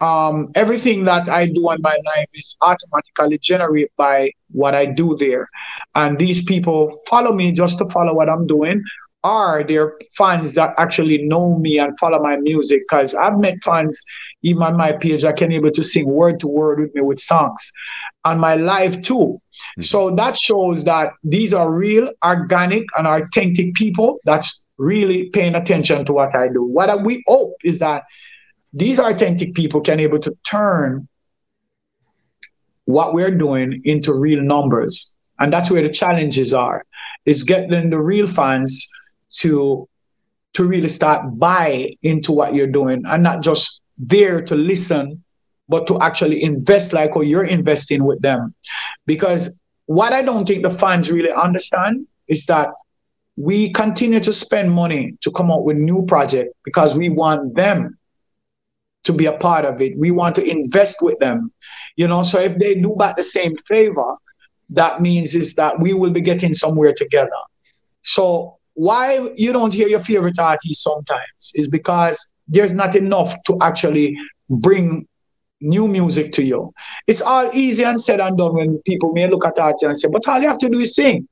um, 0.00 0.50
everything 0.54 1.04
that 1.04 1.28
I 1.28 1.46
do 1.46 1.70
in 1.70 1.80
my 1.80 1.96
life 2.16 2.28
is 2.34 2.56
automatically 2.60 3.38
generated 3.38 3.90
by 3.96 4.30
what 4.54 4.74
I 4.74 4.86
do 4.86 5.16
there. 5.16 5.48
And 5.94 6.18
these 6.18 6.42
people 6.42 6.90
follow 7.08 7.32
me 7.32 7.52
just 7.52 7.78
to 7.78 7.86
follow 7.86 8.14
what 8.14 8.28
I'm 8.28 8.46
doing. 8.46 8.82
Are 9.24 9.64
there 9.64 9.98
fans 10.16 10.54
that 10.54 10.74
actually 10.76 11.22
know 11.22 11.58
me 11.58 11.78
and 11.78 11.98
follow 11.98 12.20
my 12.20 12.36
music? 12.36 12.82
Because 12.86 13.14
I've 13.14 13.38
met 13.38 13.58
fans, 13.64 14.04
even 14.42 14.62
on 14.62 14.76
my 14.76 14.92
page, 14.92 15.24
I 15.24 15.32
can 15.32 15.50
able 15.50 15.70
to 15.70 15.82
sing 15.82 16.06
word 16.06 16.40
to 16.40 16.46
word 16.46 16.78
with 16.78 16.94
me 16.94 17.00
with 17.00 17.18
songs 17.18 17.72
on 18.24 18.38
my 18.38 18.54
live 18.54 19.00
too. 19.02 19.14
Mm-hmm. 19.14 19.82
So 19.82 20.14
that 20.14 20.36
shows 20.36 20.84
that 20.84 21.12
these 21.22 21.54
are 21.54 21.70
real, 21.70 22.10
organic, 22.22 22.84
and 22.98 23.06
authentic 23.06 23.72
people 23.74 24.18
that's 24.24 24.66
really 24.76 25.30
paying 25.30 25.54
attention 25.54 26.04
to 26.04 26.12
what 26.12 26.36
I 26.36 26.48
do. 26.48 26.62
What 26.62 27.02
we 27.02 27.22
hope 27.26 27.54
is 27.64 27.78
that 27.78 28.04
these 28.74 28.98
authentic 28.98 29.54
people 29.54 29.80
can 29.80 30.00
able 30.00 30.18
to 30.18 30.36
turn 30.44 31.08
what 32.84 33.14
we're 33.14 33.30
doing 33.30 33.80
into 33.84 34.14
real 34.14 34.42
numbers. 34.42 35.16
And 35.38 35.52
that's 35.52 35.70
where 35.70 35.82
the 35.82 35.90
challenges 35.90 36.54
are 36.54 36.84
is 37.24 37.44
getting 37.44 37.90
the 37.90 37.98
real 37.98 38.26
fans 38.26 38.86
to 39.38 39.88
to 40.52 40.64
really 40.64 40.88
start 40.88 41.36
buy 41.38 41.90
into 42.02 42.30
what 42.30 42.54
you're 42.54 42.68
doing 42.68 43.02
and 43.06 43.22
not 43.22 43.42
just 43.42 43.82
there 43.98 44.40
to 44.40 44.54
listen 44.54 45.22
but 45.68 45.86
to 45.86 45.98
actually 46.00 46.42
invest 46.42 46.92
like 46.92 47.14
how 47.14 47.22
you're 47.22 47.46
investing 47.46 48.04
with 48.04 48.20
them. 48.20 48.54
Because 49.06 49.58
what 49.86 50.12
i 50.12 50.22
don't 50.22 50.46
think 50.46 50.62
the 50.62 50.70
fans 50.70 51.10
really 51.10 51.32
understand 51.32 52.06
is 52.28 52.46
that 52.46 52.72
we 53.36 53.70
continue 53.72 54.20
to 54.20 54.32
spend 54.32 54.70
money 54.70 55.16
to 55.20 55.30
come 55.32 55.50
up 55.50 55.62
with 55.62 55.76
new 55.76 56.04
project 56.06 56.54
because 56.64 56.96
we 56.96 57.08
want 57.08 57.54
them 57.54 57.98
to 59.04 59.12
be 59.12 59.26
a 59.26 59.36
part 59.36 59.64
of 59.64 59.80
it. 59.80 59.96
We 59.96 60.10
want 60.10 60.34
to 60.36 60.44
invest 60.44 60.98
with 61.00 61.18
them. 61.18 61.52
You 61.96 62.08
know, 62.08 62.22
so 62.22 62.40
if 62.40 62.58
they 62.58 62.74
do 62.74 62.94
back 62.96 63.16
the 63.16 63.22
same 63.22 63.54
favor, 63.68 64.16
that 64.70 65.00
means 65.00 65.34
is 65.34 65.54
that 65.54 65.78
we 65.78 65.94
will 65.94 66.10
be 66.10 66.20
getting 66.20 66.54
somewhere 66.54 66.92
together. 66.92 67.30
So 68.02 68.58
why 68.74 69.30
you 69.36 69.52
don't 69.52 69.72
hear 69.72 69.88
your 69.88 70.00
favorite 70.00 70.38
artist 70.38 70.82
sometimes 70.82 71.52
is 71.54 71.68
because 71.68 72.18
there's 72.48 72.74
not 72.74 72.96
enough 72.96 73.34
to 73.46 73.56
actually 73.62 74.16
bring 74.50 75.06
new 75.60 75.86
music 75.86 76.32
to 76.32 76.42
you. 76.42 76.72
It's 77.06 77.22
all 77.22 77.50
easy 77.54 77.84
and 77.84 78.00
said 78.00 78.20
and 78.20 78.36
done 78.36 78.54
when 78.54 78.78
people 78.84 79.12
may 79.12 79.28
look 79.28 79.46
at 79.46 79.58
artists 79.58 79.82
and 79.84 79.98
say, 79.98 80.08
but 80.10 80.26
all 80.28 80.40
you 80.40 80.48
have 80.48 80.58
to 80.58 80.68
do 80.68 80.80
is 80.80 80.94
sing. 80.94 81.28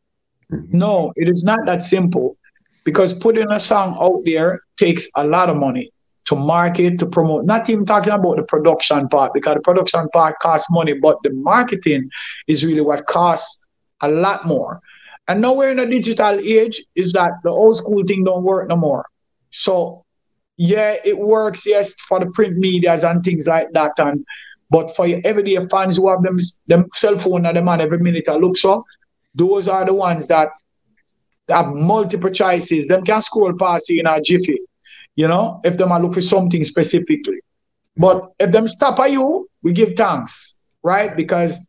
Mm-hmm. 0.51 0.79
No, 0.79 1.13
it 1.17 1.29
is 1.29 1.45
not 1.45 1.67
that 1.67 1.83
simple 1.83 2.37
because 2.85 3.13
putting 3.13 3.51
a 3.51 3.61
song 3.61 3.97
out 4.01 4.23
there 4.25 4.61
takes 4.79 5.09
a 5.17 5.27
lot 5.27 5.49
of 5.49 5.57
money 5.57 5.92
to 6.27 6.37
market, 6.37 6.99
to 7.01 7.07
promote, 7.07 7.45
not 7.45 7.69
even 7.69 7.85
talking 7.85 8.13
about 8.13 8.37
the 8.37 8.43
production 8.43 9.09
part 9.09 9.35
because 9.35 9.55
the 9.55 9.61
production 9.61 10.09
part 10.13 10.39
costs 10.41 10.71
money, 10.71 10.95
but 10.95 11.17
the 11.23 11.33
marketing 11.33 12.09
is 12.47 12.65
really 12.65 12.81
what 12.81 13.07
costs 13.07 13.69
a 14.01 14.09
lot 14.09 14.47
more. 14.47 14.81
And 15.29 15.41
now 15.41 15.53
we're 15.53 15.71
in 15.71 15.79
a 15.79 15.89
digital 15.89 16.39
age, 16.39 16.85
is 16.95 17.13
that 17.13 17.33
the 17.45 17.51
old 17.51 17.77
school 17.77 18.03
thing 18.07 18.25
don't 18.25 18.45
work 18.45 18.69
no 18.69 18.77
more. 18.77 19.07
So 19.51 20.05
yeah, 20.57 20.97
it 21.05 21.19
works, 21.19 21.67
yes, 21.67 21.95
for 21.95 22.21
the 22.21 22.27
print 22.27 22.57
medias 22.57 23.05
and 23.05 23.23
things 23.25 23.47
like 23.47 23.73
that. 23.73 23.93
And 23.99 24.25
but 24.71 24.95
for 24.97 25.07
your 25.07 25.21
everyday 25.25 25.65
fans 25.67 25.97
who 25.97 26.09
have 26.09 26.23
them 26.23 26.39
them 26.67 26.87
cell 26.95 27.19
phone 27.19 27.47
and 27.47 27.57
them 27.57 27.69
on 27.69 27.81
every 27.81 27.99
minute 27.99 28.25
I 28.29 28.37
look 28.37 28.57
so, 28.57 28.85
those 29.35 29.69
are 29.69 29.85
the 29.85 29.95
ones 29.95 30.27
that 30.29 30.51
have 31.49 31.75
multiple 31.75 32.31
choices. 32.31 32.89
Them 32.89 33.05
can 33.05 33.21
scroll 33.21 33.55
past 33.57 33.89
you 33.91 34.01
in 34.01 34.07
a 34.07 34.21
jiffy 34.21 34.59
you 35.17 35.29
know, 35.29 35.61
if 35.65 35.77
them 35.77 35.93
are 35.93 36.01
look 36.01 36.15
for 36.15 36.23
something 36.23 36.65
specifically. 36.65 37.39
But 37.97 38.33
if 38.39 38.53
them 38.53 38.67
stop 38.67 38.99
at 39.01 39.11
you, 39.11 39.49
we 39.63 39.73
give 39.73 39.95
thanks, 39.97 40.59
right? 40.83 41.15
Because 41.15 41.69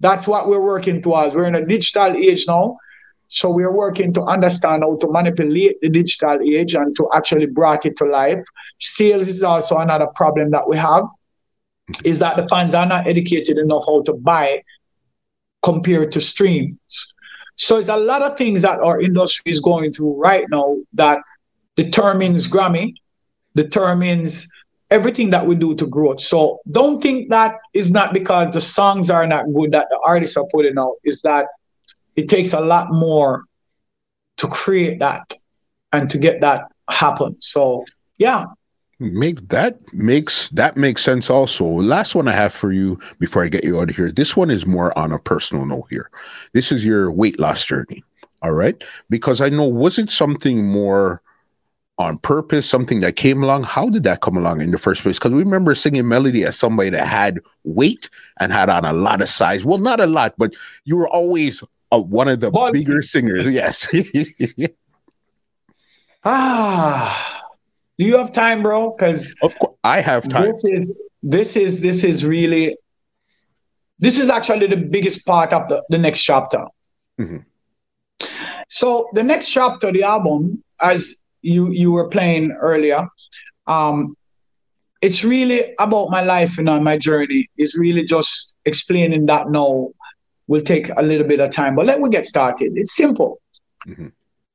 that's 0.00 0.28
what 0.28 0.48
we're 0.48 0.60
working 0.60 1.02
towards. 1.02 1.34
We're 1.34 1.48
in 1.48 1.54
a 1.54 1.66
digital 1.66 2.16
age 2.16 2.44
now. 2.46 2.78
So 3.28 3.50
we're 3.50 3.72
working 3.72 4.12
to 4.12 4.22
understand 4.22 4.84
how 4.84 4.96
to 4.98 5.08
manipulate 5.10 5.80
the 5.80 5.88
digital 5.88 6.38
age 6.40 6.74
and 6.74 6.94
to 6.96 7.08
actually 7.12 7.46
brought 7.46 7.84
it 7.84 7.96
to 7.96 8.04
life. 8.04 8.42
Sales 8.78 9.26
is 9.26 9.42
also 9.42 9.78
another 9.78 10.06
problem 10.14 10.52
that 10.52 10.68
we 10.68 10.76
have, 10.76 11.04
is 12.04 12.20
that 12.20 12.36
the 12.36 12.46
fans 12.46 12.74
are 12.74 12.86
not 12.86 13.06
educated 13.06 13.58
enough 13.58 13.84
how 13.86 14.02
to 14.02 14.12
buy 14.12 14.62
compared 15.62 16.12
to 16.12 16.20
streams. 16.20 17.14
So 17.56 17.78
it's 17.78 17.88
a 17.88 17.96
lot 17.96 18.22
of 18.22 18.38
things 18.38 18.62
that 18.62 18.78
our 18.80 19.00
industry 19.00 19.50
is 19.50 19.60
going 19.60 19.92
through 19.92 20.20
right 20.20 20.44
now 20.50 20.76
that 20.92 21.20
determines 21.76 22.48
Grammy, 22.48 22.94
determines 23.54 24.48
everything 24.90 25.30
that 25.30 25.46
we 25.46 25.54
do 25.54 25.74
to 25.74 25.86
grow. 25.86 26.16
So 26.16 26.60
don't 26.70 27.00
think 27.00 27.30
that 27.30 27.56
is 27.74 27.90
not 27.90 28.12
because 28.12 28.54
the 28.54 28.60
songs 28.60 29.10
are 29.10 29.26
not 29.26 29.44
good 29.52 29.72
that 29.72 29.88
the 29.90 30.00
artists 30.04 30.36
are 30.36 30.46
putting 30.50 30.78
out. 30.78 30.94
Is 31.04 31.22
that 31.22 31.46
it 32.16 32.28
takes 32.28 32.52
a 32.52 32.60
lot 32.60 32.88
more 32.90 33.44
to 34.38 34.46
create 34.48 34.98
that 35.00 35.32
and 35.92 36.10
to 36.10 36.18
get 36.18 36.40
that 36.40 36.70
happen. 36.90 37.36
So 37.40 37.84
yeah. 38.18 38.44
Make 38.98 39.46
that 39.48 39.78
makes 39.92 40.48
that 40.50 40.78
makes 40.78 41.04
sense 41.04 41.28
also. 41.28 41.66
Last 41.66 42.14
one 42.14 42.28
I 42.28 42.32
have 42.32 42.54
for 42.54 42.72
you 42.72 42.98
before 43.18 43.44
I 43.44 43.48
get 43.48 43.64
you 43.64 43.78
out 43.78 43.90
of 43.90 43.96
here. 43.96 44.10
This 44.10 44.34
one 44.34 44.50
is 44.50 44.64
more 44.64 44.96
on 44.98 45.12
a 45.12 45.18
personal 45.18 45.66
note 45.66 45.88
here. 45.90 46.10
This 46.54 46.72
is 46.72 46.86
your 46.86 47.12
weight 47.12 47.38
loss 47.38 47.62
journey. 47.62 48.02
All 48.42 48.52
right. 48.52 48.82
Because 49.10 49.42
I 49.42 49.50
know 49.50 49.66
was 49.66 49.98
it 49.98 50.08
something 50.08 50.66
more 50.66 51.20
on 51.98 52.18
purpose, 52.18 52.68
something 52.68 53.00
that 53.00 53.16
came 53.16 53.42
along? 53.42 53.64
How 53.64 53.88
did 53.88 54.04
that 54.04 54.20
come 54.20 54.36
along 54.36 54.60
in 54.60 54.70
the 54.70 54.78
first 54.78 55.02
place? 55.02 55.18
Because 55.18 55.32
we 55.32 55.42
remember 55.42 55.74
singing 55.74 56.08
melody 56.08 56.44
as 56.44 56.58
somebody 56.58 56.90
that 56.90 57.06
had 57.06 57.40
weight 57.64 58.10
and 58.40 58.52
had 58.52 58.68
on 58.68 58.84
a 58.84 58.92
lot 58.92 59.22
of 59.22 59.28
size. 59.28 59.64
Well, 59.64 59.78
not 59.78 60.00
a 60.00 60.06
lot, 60.06 60.34
but 60.36 60.54
you 60.84 60.96
were 60.96 61.08
always 61.08 61.62
uh, 61.92 62.00
one 62.00 62.28
of 62.28 62.40
the 62.40 62.50
Ball 62.50 62.72
bigger 62.72 63.02
singers. 63.02 63.50
Yes. 63.50 63.88
ah, 66.24 67.42
do 67.98 68.04
you 68.04 68.16
have 68.16 68.32
time, 68.32 68.62
bro? 68.62 68.94
Because 68.94 69.34
I 69.84 70.00
have 70.00 70.28
time. 70.28 70.42
This 70.42 70.64
is 70.64 70.96
this 71.22 71.56
is 71.56 71.80
this 71.80 72.04
is 72.04 72.24
really 72.24 72.76
this 73.98 74.18
is 74.18 74.28
actually 74.28 74.66
the 74.66 74.76
biggest 74.76 75.24
part 75.24 75.52
of 75.52 75.68
the, 75.68 75.82
the 75.88 75.98
next 75.98 76.22
chapter. 76.22 76.66
Mm-hmm. 77.18 77.38
So 78.68 79.08
the 79.14 79.22
next 79.22 79.50
chapter, 79.50 79.90
the 79.92 80.02
album, 80.02 80.62
as 80.82 81.14
you 81.42 81.70
you 81.70 81.92
were 81.92 82.08
playing 82.08 82.52
earlier, 82.52 83.06
um, 83.66 84.16
it's 85.02 85.24
really 85.24 85.74
about 85.78 86.10
my 86.10 86.22
life 86.22 86.58
and 86.58 86.68
you 86.68 86.74
know, 86.74 86.80
my 86.80 86.96
journey. 86.96 87.46
It's 87.56 87.76
really 87.76 88.04
just 88.04 88.54
explaining 88.64 89.26
that 89.26 89.50
now 89.50 89.90
will 90.48 90.62
take 90.62 90.88
a 90.96 91.02
little 91.02 91.26
bit 91.26 91.40
of 91.40 91.50
time, 91.50 91.74
but 91.74 91.86
let 91.86 92.00
me 92.00 92.08
get 92.08 92.26
started. 92.26 92.72
It's 92.76 92.94
simple. 92.94 93.40
Mm-hmm. 93.86 94.08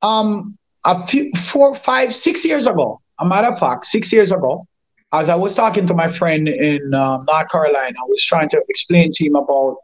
Um, 0.06 0.58
a 0.84 1.06
few, 1.06 1.30
four, 1.32 1.74
five, 1.74 2.14
six 2.14 2.44
years 2.44 2.66
ago, 2.66 3.00
a 3.20 3.24
matter 3.24 3.48
of 3.48 3.58
fact, 3.58 3.86
six 3.86 4.12
years 4.12 4.32
ago, 4.32 4.66
as 5.12 5.28
I 5.28 5.36
was 5.36 5.54
talking 5.54 5.86
to 5.86 5.94
my 5.94 6.08
friend 6.08 6.48
in 6.48 6.94
uh, 6.94 7.18
North 7.18 7.50
Carolina, 7.50 7.94
I 7.96 8.08
was 8.08 8.24
trying 8.24 8.48
to 8.48 8.62
explain 8.68 9.12
to 9.12 9.26
him 9.26 9.36
about, 9.36 9.76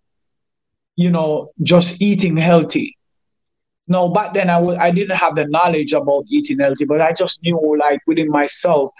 you 0.96 1.10
know, 1.10 1.52
just 1.62 2.02
eating 2.02 2.36
healthy. 2.36 2.96
No, 3.88 4.08
back 4.10 4.34
then 4.34 4.50
I 4.50 4.60
w- 4.60 4.78
I 4.78 4.90
didn't 4.90 5.16
have 5.16 5.34
the 5.34 5.46
knowledge 5.48 5.92
about 5.92 6.24
eating 6.30 6.58
healthy, 6.60 6.84
but 6.84 7.00
I 7.00 7.12
just 7.12 7.40
knew, 7.42 7.76
like 7.80 8.00
within 8.06 8.28
myself, 8.30 8.90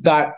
that 0.00 0.34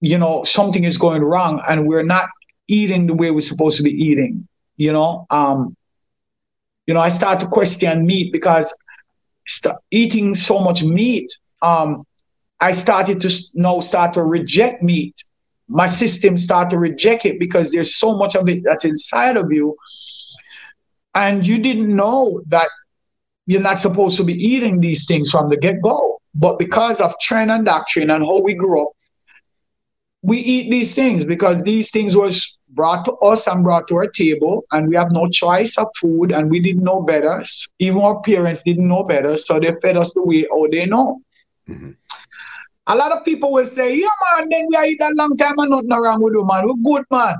you 0.00 0.18
know 0.18 0.44
something 0.44 0.84
is 0.84 0.98
going 0.98 1.22
wrong, 1.22 1.62
and 1.68 1.86
we're 1.86 2.02
not 2.02 2.28
eating 2.68 3.06
the 3.06 3.14
way 3.14 3.30
we're 3.30 3.40
supposed 3.40 3.76
to 3.76 3.82
be 3.82 3.90
eating 3.90 4.46
you 4.76 4.92
know? 4.92 5.26
Um 5.30 5.76
you 6.86 6.94
know 6.94 7.00
i 7.00 7.08
start 7.08 7.40
to 7.40 7.46
question 7.46 8.06
meat 8.06 8.32
because 8.32 8.74
st- 9.46 9.74
eating 9.90 10.34
so 10.34 10.58
much 10.58 10.82
meat 10.82 11.30
um 11.62 12.04
i 12.60 12.72
started 12.72 13.20
to 13.20 13.30
now 13.54 13.80
start 13.80 14.14
to 14.14 14.22
reject 14.22 14.82
meat. 14.82 15.14
My 15.68 15.86
system 15.86 16.36
start 16.36 16.70
to 16.70 16.78
reject 16.78 17.24
it 17.24 17.38
because 17.38 17.70
there's 17.70 17.96
so 17.96 18.16
much 18.16 18.34
of 18.36 18.48
it 18.48 18.60
that's 18.64 18.84
inside 18.84 19.36
of 19.36 19.52
you 19.52 19.74
and 21.14 21.46
you 21.46 21.58
didn't 21.58 21.94
know 21.94 22.42
that 22.46 22.68
you're 23.46 23.60
not 23.60 23.78
supposed 23.78 24.16
to 24.16 24.24
be 24.24 24.34
eating 24.34 24.80
these 24.80 25.06
things 25.06 25.30
from 25.30 25.48
the 25.48 25.56
get-go 25.56 26.20
but 26.34 26.58
because 26.58 27.00
of 27.00 27.14
trend 27.20 27.50
and 27.50 27.64
doctrine 27.66 28.10
and 28.10 28.24
how 28.24 28.38
we 28.38 28.54
grew 28.54 28.82
up 28.82 28.92
we 30.22 30.38
eat 30.38 30.70
these 30.70 30.94
things 30.94 31.24
because 31.24 31.62
these 31.62 31.90
things 31.90 32.16
was 32.16 32.56
brought 32.70 33.04
to 33.04 33.12
us 33.16 33.46
and 33.46 33.62
brought 33.62 33.86
to 33.88 33.96
our 33.96 34.06
table, 34.06 34.64
and 34.72 34.88
we 34.88 34.96
have 34.96 35.12
no 35.12 35.28
choice 35.28 35.78
of 35.78 35.88
food, 36.00 36.32
and 36.32 36.50
we 36.50 36.60
didn't 36.60 36.82
know 36.82 37.02
better. 37.02 37.42
Even 37.78 38.00
our 38.00 38.20
parents 38.20 38.62
didn't 38.62 38.88
know 38.88 39.04
better, 39.04 39.36
so 39.36 39.60
they 39.60 39.72
fed 39.80 39.96
us 39.96 40.12
the 40.14 40.22
way 40.22 40.46
how 40.50 40.66
they 40.70 40.86
know. 40.86 41.20
Mm-hmm. 41.68 41.90
A 42.86 42.96
lot 42.96 43.12
of 43.12 43.24
people 43.24 43.52
will 43.52 43.64
say, 43.64 43.94
"Yeah, 43.94 44.16
man, 44.36 44.48
then 44.48 44.66
we 44.68 44.78
eat 44.88 45.00
a 45.02 45.10
long 45.14 45.36
time 45.36 45.58
and 45.58 45.70
nothing 45.70 45.88
wrong 45.90 46.22
with 46.22 46.34
you, 46.34 46.44
man. 46.44 46.66
We're 46.66 46.82
good, 46.82 47.04
man." 47.10 47.36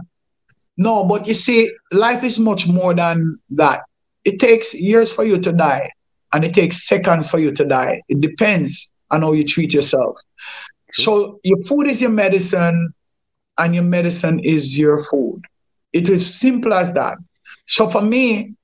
No, 0.77 1.05
but 1.05 1.27
you 1.27 1.35
see, 1.35 1.71
life 1.93 2.25
is 2.25 2.39
much 2.39 2.67
more 2.67 2.95
than 2.95 3.39
that. 3.51 3.83
It 4.25 4.41
takes 4.41 4.75
years 4.75 5.13
for 5.13 5.25
you 5.25 5.39
to 5.39 5.53
die, 5.53 5.91
and 6.33 6.45
it 6.45 6.55
takes 6.55 6.87
seconds 6.89 7.29
for 7.29 7.39
you 7.39 7.53
to 7.53 7.65
die. 7.65 8.03
It 8.09 8.21
depends 8.21 8.93
on 9.11 9.23
how 9.23 9.33
you 9.33 9.45
treat 9.45 9.73
yourself. 9.73 10.17
So 10.93 11.39
your 11.45 11.63
food 11.65 11.87
is 11.89 12.01
your 12.01 12.11
medicine, 12.11 12.93
and 13.59 13.75
your 13.75 13.85
medicine 13.85 14.41
is 14.41 14.77
your 14.77 15.05
food. 15.05 15.43
It 15.93 16.09
is 16.09 16.39
simple 16.39 16.73
as 16.75 16.93
that. 16.95 17.19
So 17.67 17.89
for 17.89 18.03
me, 18.03 18.55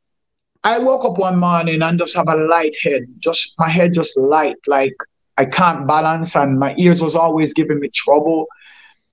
I 0.64 0.78
woke 0.78 1.04
up 1.04 1.18
one 1.18 1.38
morning 1.38 1.80
and 1.82 1.98
just 1.98 2.16
have 2.16 2.28
a 2.28 2.36
light 2.36 2.76
head, 2.82 3.02
just 3.18 3.54
my 3.58 3.68
head 3.68 3.92
just 3.92 4.18
light, 4.18 4.56
like 4.66 4.94
I 5.38 5.44
can't 5.44 5.86
balance, 5.86 6.36
and 6.36 6.58
my 6.58 6.74
ears 6.76 7.00
was 7.00 7.16
always 7.16 7.54
giving 7.54 7.80
me 7.80 7.88
trouble. 7.88 8.46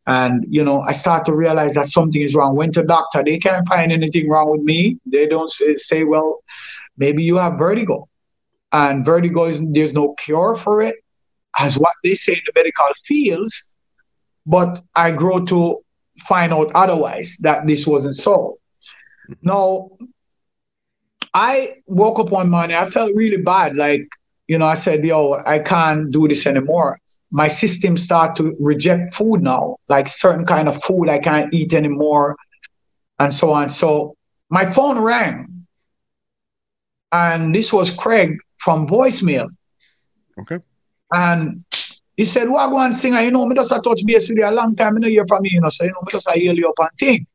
And 0.08 0.46
you 0.50 0.64
know, 0.64 0.82
I 0.82 0.94
start 0.94 1.26
to 1.26 1.36
realize 1.36 1.76
that 1.76 1.90
something 1.90 2.22
is 2.22 2.34
wrong. 2.34 2.56
Went 2.56 2.74
to 2.76 2.84
doctor, 2.84 3.24
they 3.24 3.38
can't 3.38 3.68
find 3.68 3.92
anything 3.92 4.30
wrong 4.30 4.50
with 4.50 4.62
me. 4.62 4.98
They 5.06 5.28
don't 5.28 5.50
say, 5.50 5.76
say 5.76 6.04
well, 6.04 6.44
maybe 6.98 7.24
you 7.24 7.38
have 7.38 7.58
vertigo, 7.58 8.08
and 8.72 9.06
vertigo 9.06 9.46
is 9.46 9.68
there's 9.72 9.94
no 9.94 10.14
cure 10.16 10.56
for 10.56 10.82
it, 10.82 10.96
as 11.60 11.78
what 11.78 11.94
they 12.04 12.16
say 12.16 12.34
in 12.34 12.42
the 12.46 12.54
medical 12.56 12.88
fields 13.06 13.76
but 14.48 14.82
I 14.96 15.12
grow 15.12 15.46
to 15.46 15.84
find 16.20 16.54
out 16.54 16.72
otherwise 16.74 17.38
that 17.42 17.68
this 17.68 17.86
wasn't 17.86 18.16
so. 18.16 18.58
Now, 19.42 19.90
I 21.34 21.82
woke 21.86 22.20
up 22.20 22.32
one 22.32 22.50
morning, 22.50 22.76
I 22.76 22.90
felt 22.90 23.12
really 23.14 23.38
bad. 23.38 23.76
Like, 23.76 24.08
you 24.48 24.58
know, 24.58 24.66
I 24.66 24.76
said, 24.76 25.04
yo, 25.04 25.34
I 25.46 25.60
can't 25.60 26.10
do 26.10 26.28
this 26.30 26.48
anymore. 26.48 26.98
My 27.32 27.48
system 27.48 27.98
start 27.98 28.36
to 28.38 28.56
reject 28.60 29.14
food 29.14 29.42
now, 29.42 29.78
like 29.90 30.08
certain 30.08 30.46
kind 30.46 30.68
of 30.68 30.82
food 30.84 31.10
I 31.10 31.20
can't 31.20 31.54
eat 31.54 31.74
anymore, 31.74 32.38
and 33.20 33.34
so 33.34 33.52
on. 33.52 33.70
So 33.70 34.16
my 34.50 34.66
phone 34.66 35.00
rang, 35.00 35.66
and 37.12 37.54
this 37.54 37.74
was 37.74 37.92
Craig 37.92 38.38
from 38.58 38.88
Voicemail. 38.88 39.48
Okay. 40.40 40.60
And 41.14 41.64
he 42.16 42.26
said, 42.26 42.50
What 42.50 42.70
go 42.70 42.80
and 42.80 42.96
you 43.04 43.32
know, 43.32 43.46
me 43.46 43.56
just 43.56 43.72
a 43.72 43.80
touch 43.80 44.04
base 44.06 44.30
with 44.30 44.40
you 44.40 44.46
a 44.46 44.52
long 44.52 44.76
time, 44.76 44.96
you 44.96 45.00
know, 45.00 45.08
hear 45.08 45.28
from 45.28 45.46
you, 45.46 45.52
you 45.54 45.62
know, 45.62 45.70
so 45.70 45.84
you 45.86 45.92
know, 45.92 46.02
me 46.02 46.12
just 46.12 46.28
a 46.28 46.34
heal 46.34 46.56
you 46.56 46.68
up 46.68 46.76
and 46.80 46.90
thing. 47.00 47.28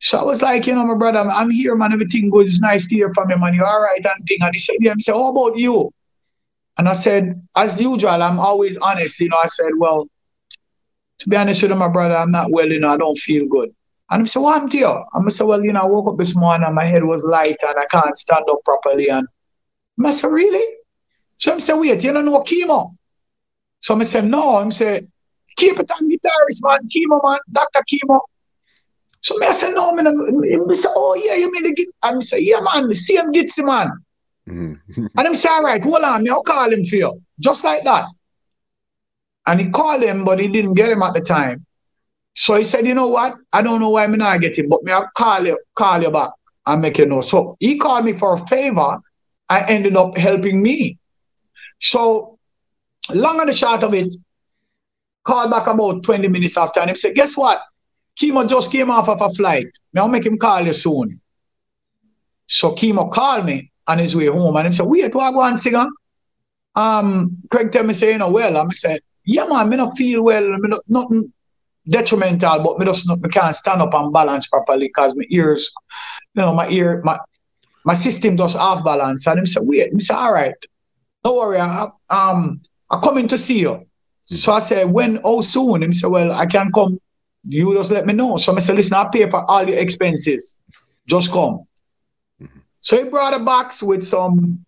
So 0.00 0.18
I 0.18 0.24
was 0.24 0.42
like, 0.42 0.66
you 0.66 0.74
know, 0.74 0.84
my 0.84 0.96
brother, 0.96 1.20
I'm 1.20 1.50
here, 1.50 1.76
man, 1.76 1.92
everything 1.92 2.28
good. 2.28 2.46
It's 2.46 2.60
nice 2.60 2.88
to 2.88 2.94
hear 2.96 3.12
from 3.14 3.30
you, 3.30 3.38
man. 3.38 3.54
You're 3.54 3.66
all 3.66 3.80
right 3.80 4.04
and 4.04 4.26
thing. 4.26 4.38
And 4.40 4.50
he 4.52 4.58
said, 4.58 4.76
Yeah, 4.80 4.92
I 4.92 5.00
said, 5.00 5.12
How 5.12 5.30
about 5.30 5.58
you? 5.58 5.92
And 6.82 6.88
I 6.88 6.94
said, 6.94 7.40
as 7.54 7.80
usual, 7.80 8.10
I'm 8.10 8.40
always 8.40 8.76
honest. 8.78 9.20
You 9.20 9.28
know, 9.28 9.38
I 9.40 9.46
said, 9.46 9.70
Well, 9.76 10.08
to 11.20 11.28
be 11.28 11.36
honest 11.36 11.62
with 11.62 11.70
you, 11.70 11.76
my 11.76 11.86
brother, 11.86 12.16
I'm 12.16 12.32
not 12.32 12.50
well, 12.50 12.66
you 12.66 12.80
know, 12.80 12.92
I 12.92 12.96
don't 12.96 13.16
feel 13.16 13.46
good. 13.46 13.72
And 14.10 14.22
I 14.22 14.26
said, 14.26 14.42
happened 14.42 14.72
to 14.72 14.78
you? 14.78 15.02
I'm 15.14 15.30
say, 15.30 15.44
Well, 15.44 15.64
you 15.64 15.72
know, 15.74 15.82
I 15.82 15.86
woke 15.86 16.08
up 16.08 16.18
this 16.18 16.34
morning 16.34 16.66
and 16.66 16.74
my 16.74 16.84
head 16.84 17.04
was 17.04 17.22
light 17.22 17.54
and 17.62 17.78
I 17.78 17.86
can't 17.88 18.16
stand 18.16 18.46
up 18.50 18.64
properly. 18.64 19.08
And 19.10 19.28
I 20.04 20.10
said, 20.10 20.32
Really? 20.32 20.74
So 21.36 21.54
I 21.54 21.58
said, 21.58 21.74
Wait, 21.76 22.02
you 22.02 22.12
don't 22.12 22.24
know 22.24 22.40
chemo? 22.40 22.96
So 23.78 23.96
I 23.96 24.02
said, 24.02 24.24
no, 24.24 24.56
I'm 24.56 24.72
say, 24.72 25.06
keep 25.56 25.78
it 25.78 25.88
on 25.88 26.10
guitarist, 26.10 26.64
man, 26.64 26.80
chemo, 26.88 27.20
man, 27.22 27.38
Dr. 27.52 27.84
Chemo. 27.92 28.18
So 29.20 29.40
I 29.44 29.52
said, 29.52 29.74
no, 29.74 29.94
man. 29.94 30.08
I 30.08 30.74
said, 30.74 30.90
oh, 30.96 31.14
yeah, 31.14 31.34
you 31.34 31.48
mean 31.52 31.62
the 31.62 31.74
git? 31.74 31.90
And 32.02 32.16
I 32.16 32.20
said, 32.24 32.42
yeah, 32.42 32.58
man, 32.58 32.88
the 32.88 32.94
same 32.96 33.32
Gitsy, 33.32 33.64
man. 33.64 33.88
Mm-hmm. 34.48 35.06
and 35.16 35.28
I 35.28 35.32
said, 35.32 35.50
all 35.50 35.62
right, 35.62 35.82
hold 35.82 36.02
on, 36.02 36.22
me, 36.22 36.30
I'll 36.30 36.42
call 36.42 36.70
him 36.72 36.84
for 36.84 36.96
you. 36.96 37.22
Just 37.38 37.64
like 37.64 37.84
that. 37.84 38.06
And 39.46 39.60
he 39.60 39.70
called 39.70 40.02
him, 40.02 40.24
but 40.24 40.38
he 40.38 40.48
didn't 40.48 40.74
get 40.74 40.90
him 40.90 41.02
at 41.02 41.14
the 41.14 41.20
time. 41.20 41.66
So 42.34 42.54
he 42.54 42.64
said, 42.64 42.86
you 42.86 42.94
know 42.94 43.08
what? 43.08 43.34
I 43.52 43.62
don't 43.62 43.80
know 43.80 43.90
why 43.90 44.04
I'm 44.04 44.12
not 44.12 44.40
get 44.40 44.58
him, 44.58 44.68
but 44.68 44.82
me 44.84 44.92
I'll 44.92 45.10
call 45.16 45.46
you, 45.46 45.58
call 45.74 46.02
you 46.02 46.10
back 46.10 46.30
and 46.66 46.80
make 46.80 46.98
you 46.98 47.06
know. 47.06 47.20
So 47.20 47.56
he 47.60 47.76
called 47.76 48.04
me 48.04 48.12
for 48.12 48.34
a 48.34 48.46
favor. 48.46 48.98
I 49.48 49.66
ended 49.68 49.96
up 49.96 50.16
helping 50.16 50.62
me. 50.62 50.98
So 51.80 52.38
long 53.10 53.40
and 53.40 53.48
the 53.48 53.52
short 53.52 53.82
of 53.82 53.92
it, 53.94 54.14
called 55.24 55.50
back 55.50 55.66
about 55.66 56.02
20 56.02 56.28
minutes 56.28 56.56
after 56.56 56.80
and 56.80 56.90
he 56.90 56.96
said, 56.96 57.14
guess 57.14 57.36
what? 57.36 57.60
Kimo 58.16 58.44
just 58.44 58.72
came 58.72 58.90
off 58.90 59.08
of 59.08 59.20
a 59.20 59.30
flight. 59.30 59.66
Me 59.92 60.00
I'll 60.00 60.08
make 60.08 60.24
him 60.24 60.38
call 60.38 60.64
you 60.64 60.72
soon. 60.72 61.20
So 62.46 62.72
Kimo 62.72 63.08
called 63.08 63.46
me 63.46 63.71
on 63.86 63.98
his 63.98 64.14
way 64.14 64.26
home 64.26 64.56
and 64.56 64.68
he 64.68 64.74
said, 64.74 64.86
wait, 64.86 65.14
what 65.14 65.24
I 65.24 65.32
go 65.32 65.42
and 65.42 65.58
singer? 65.58 65.86
Um, 66.74 67.38
Craig 67.50 67.72
tell 67.72 67.84
me 67.84 67.94
say, 67.94 68.12
you 68.12 68.18
know, 68.18 68.30
well, 68.30 68.56
I 68.56 68.68
said, 68.70 69.00
yeah, 69.24 69.44
man, 69.44 69.68
me 69.68 69.76
not 69.76 69.96
feel 69.96 70.22
well, 70.22 70.48
me 70.48 70.68
not, 70.68 70.80
nothing 70.88 71.32
detrimental, 71.88 72.62
but 72.62 72.78
me 72.78 72.86
just 72.86 73.08
not, 73.08 73.20
me 73.20 73.28
can't 73.28 73.54
stand 73.54 73.82
up 73.82 73.94
and 73.94 74.12
balance 74.12 74.48
properly 74.48 74.88
because 74.88 75.14
my 75.16 75.24
ears, 75.30 75.72
you 76.34 76.42
know, 76.42 76.54
my 76.54 76.68
ear, 76.68 77.02
my 77.04 77.18
my 77.84 77.94
system 77.94 78.36
just 78.36 78.56
off 78.56 78.84
balance. 78.84 79.26
And 79.26 79.40
he 79.40 79.46
said, 79.46 79.64
wait, 79.64 79.92
me 79.92 80.00
say, 80.00 80.14
all 80.14 80.32
right, 80.32 80.54
don't 81.24 81.36
worry, 81.36 81.58
I, 81.58 81.88
um, 82.10 82.60
I'm 82.90 83.00
coming 83.00 83.28
to 83.28 83.38
see 83.38 83.58
you. 83.58 83.70
Mm-hmm. 83.70 84.34
So 84.36 84.52
I 84.52 84.60
said, 84.60 84.90
when, 84.90 85.20
oh, 85.24 85.40
soon? 85.40 85.82
And 85.82 85.92
he 85.92 85.98
said, 85.98 86.10
well, 86.10 86.32
I 86.32 86.46
can 86.46 86.70
come. 86.72 87.00
You 87.48 87.74
just 87.74 87.90
let 87.90 88.06
me 88.06 88.12
know. 88.12 88.36
So 88.36 88.54
I 88.54 88.60
said, 88.60 88.76
listen, 88.76 88.94
I'll 88.94 89.10
pay 89.10 89.28
for 89.28 89.44
all 89.50 89.68
your 89.68 89.78
expenses. 89.78 90.56
Just 91.06 91.32
come. 91.32 91.64
So 92.82 93.02
he 93.02 93.08
brought 93.08 93.32
a 93.32 93.38
box 93.38 93.82
with 93.82 94.02
some 94.04 94.64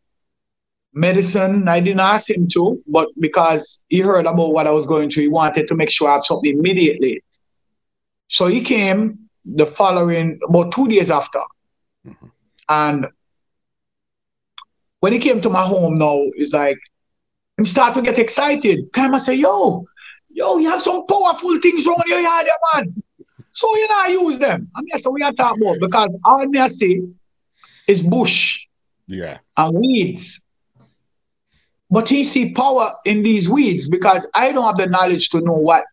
medicine. 0.93 1.69
I 1.69 1.81
didn't 1.81 2.01
ask 2.01 2.31
him 2.31 2.49
to, 2.55 2.83
but 2.87 3.09
because 3.19 3.85
he 3.89 3.99
heard 3.99 4.27
about 4.27 4.53
what 4.53 4.67
I 4.67 4.71
was 4.71 4.87
going 4.87 5.11
through, 5.11 5.25
he 5.25 5.29
wanted 5.29 5.69
to 5.69 5.75
make 5.75 5.91
sure 5.91 6.09
I 6.09 6.15
have 6.15 6.25
something 6.25 6.57
immediately. 6.57 7.23
So 8.29 8.47
he 8.47 8.63
came 8.63 9.19
the 9.45 9.67
following, 9.67 10.39
about 10.49 10.73
two 10.73 10.89
days 10.89 11.11
after. 11.11 11.41
Mm-hmm. 12.07 12.27
And 12.69 13.07
when 15.01 15.13
he 15.13 15.19
came 15.19 15.41
to 15.43 15.51
my 15.51 15.63
home 15.63 15.97
now, 15.97 16.23
it's 16.37 16.53
like, 16.53 16.79
him 17.59 17.65
start 17.65 17.95
to 17.95 18.03
get 18.03 18.19
excited. 18.19 18.93
Come 18.93 19.15
and 19.15 19.23
say, 19.23 19.35
yo, 19.35 19.85
yo, 20.31 20.59
you 20.59 20.71
have 20.71 20.83
some 20.83 21.07
powerful 21.07 21.61
things 21.61 21.87
on 21.87 22.03
your 22.07 22.21
yard, 22.21 22.47
man. 22.75 23.03
So 23.53 23.73
you 23.77 23.89
know, 23.89 23.95
I 23.99 24.09
use 24.09 24.39
them. 24.39 24.69
I 24.75 24.83
mean, 24.83 24.99
so 24.99 25.11
we 25.11 25.23
are 25.23 25.33
talking 25.33 25.63
about 25.63 25.79
because 25.81 26.19
all 26.25 26.45
me 26.47 26.59
I 26.59 26.67
say, 26.67 27.03
is 27.89 28.03
bush 28.03 28.67
Yeah. 29.07 29.39
and 29.57 29.75
weeds. 29.77 30.43
But 31.91 32.09
he 32.09 32.25
see 32.25 32.53
power 32.53 32.93
in 33.05 33.23
these 33.23 33.49
weeds 33.49 33.89
because 33.89 34.27
I 34.35 34.53
don't 34.53 34.65
have 34.65 34.77
the 34.77 34.87
knowledge 34.87 35.29
to 35.31 35.41
know 35.41 35.53
what 35.55 35.85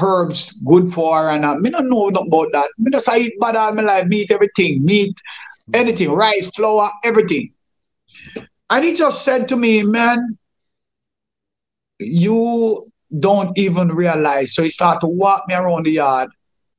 herbs 0.00 0.52
good 0.66 0.88
for 0.92 1.28
and 1.28 1.44
uh, 1.44 1.54
me 1.56 1.70
don't 1.70 1.88
know 1.90 2.08
nothing 2.08 2.28
about 2.28 2.48
that. 2.52 2.70
Me 2.78 2.90
just 2.92 3.08
I 3.08 3.18
eat 3.18 3.34
bad 3.40 3.56
all 3.56 3.74
my 3.74 3.82
life, 3.82 4.06
meat, 4.06 4.30
everything, 4.30 4.84
meat, 4.84 5.14
anything, 5.72 6.10
rice, 6.12 6.48
flour, 6.54 6.90
everything. 7.04 7.52
And 8.70 8.84
he 8.84 8.92
just 8.94 9.24
said 9.24 9.48
to 9.48 9.56
me, 9.56 9.82
man, 9.82 10.38
you 11.98 12.90
don't 13.18 13.56
even 13.58 13.88
realize. 13.88 14.54
So 14.54 14.62
he 14.62 14.68
started 14.68 15.00
to 15.00 15.06
walk 15.06 15.44
me 15.48 15.54
around 15.54 15.86
the 15.86 15.92
yard 15.92 16.30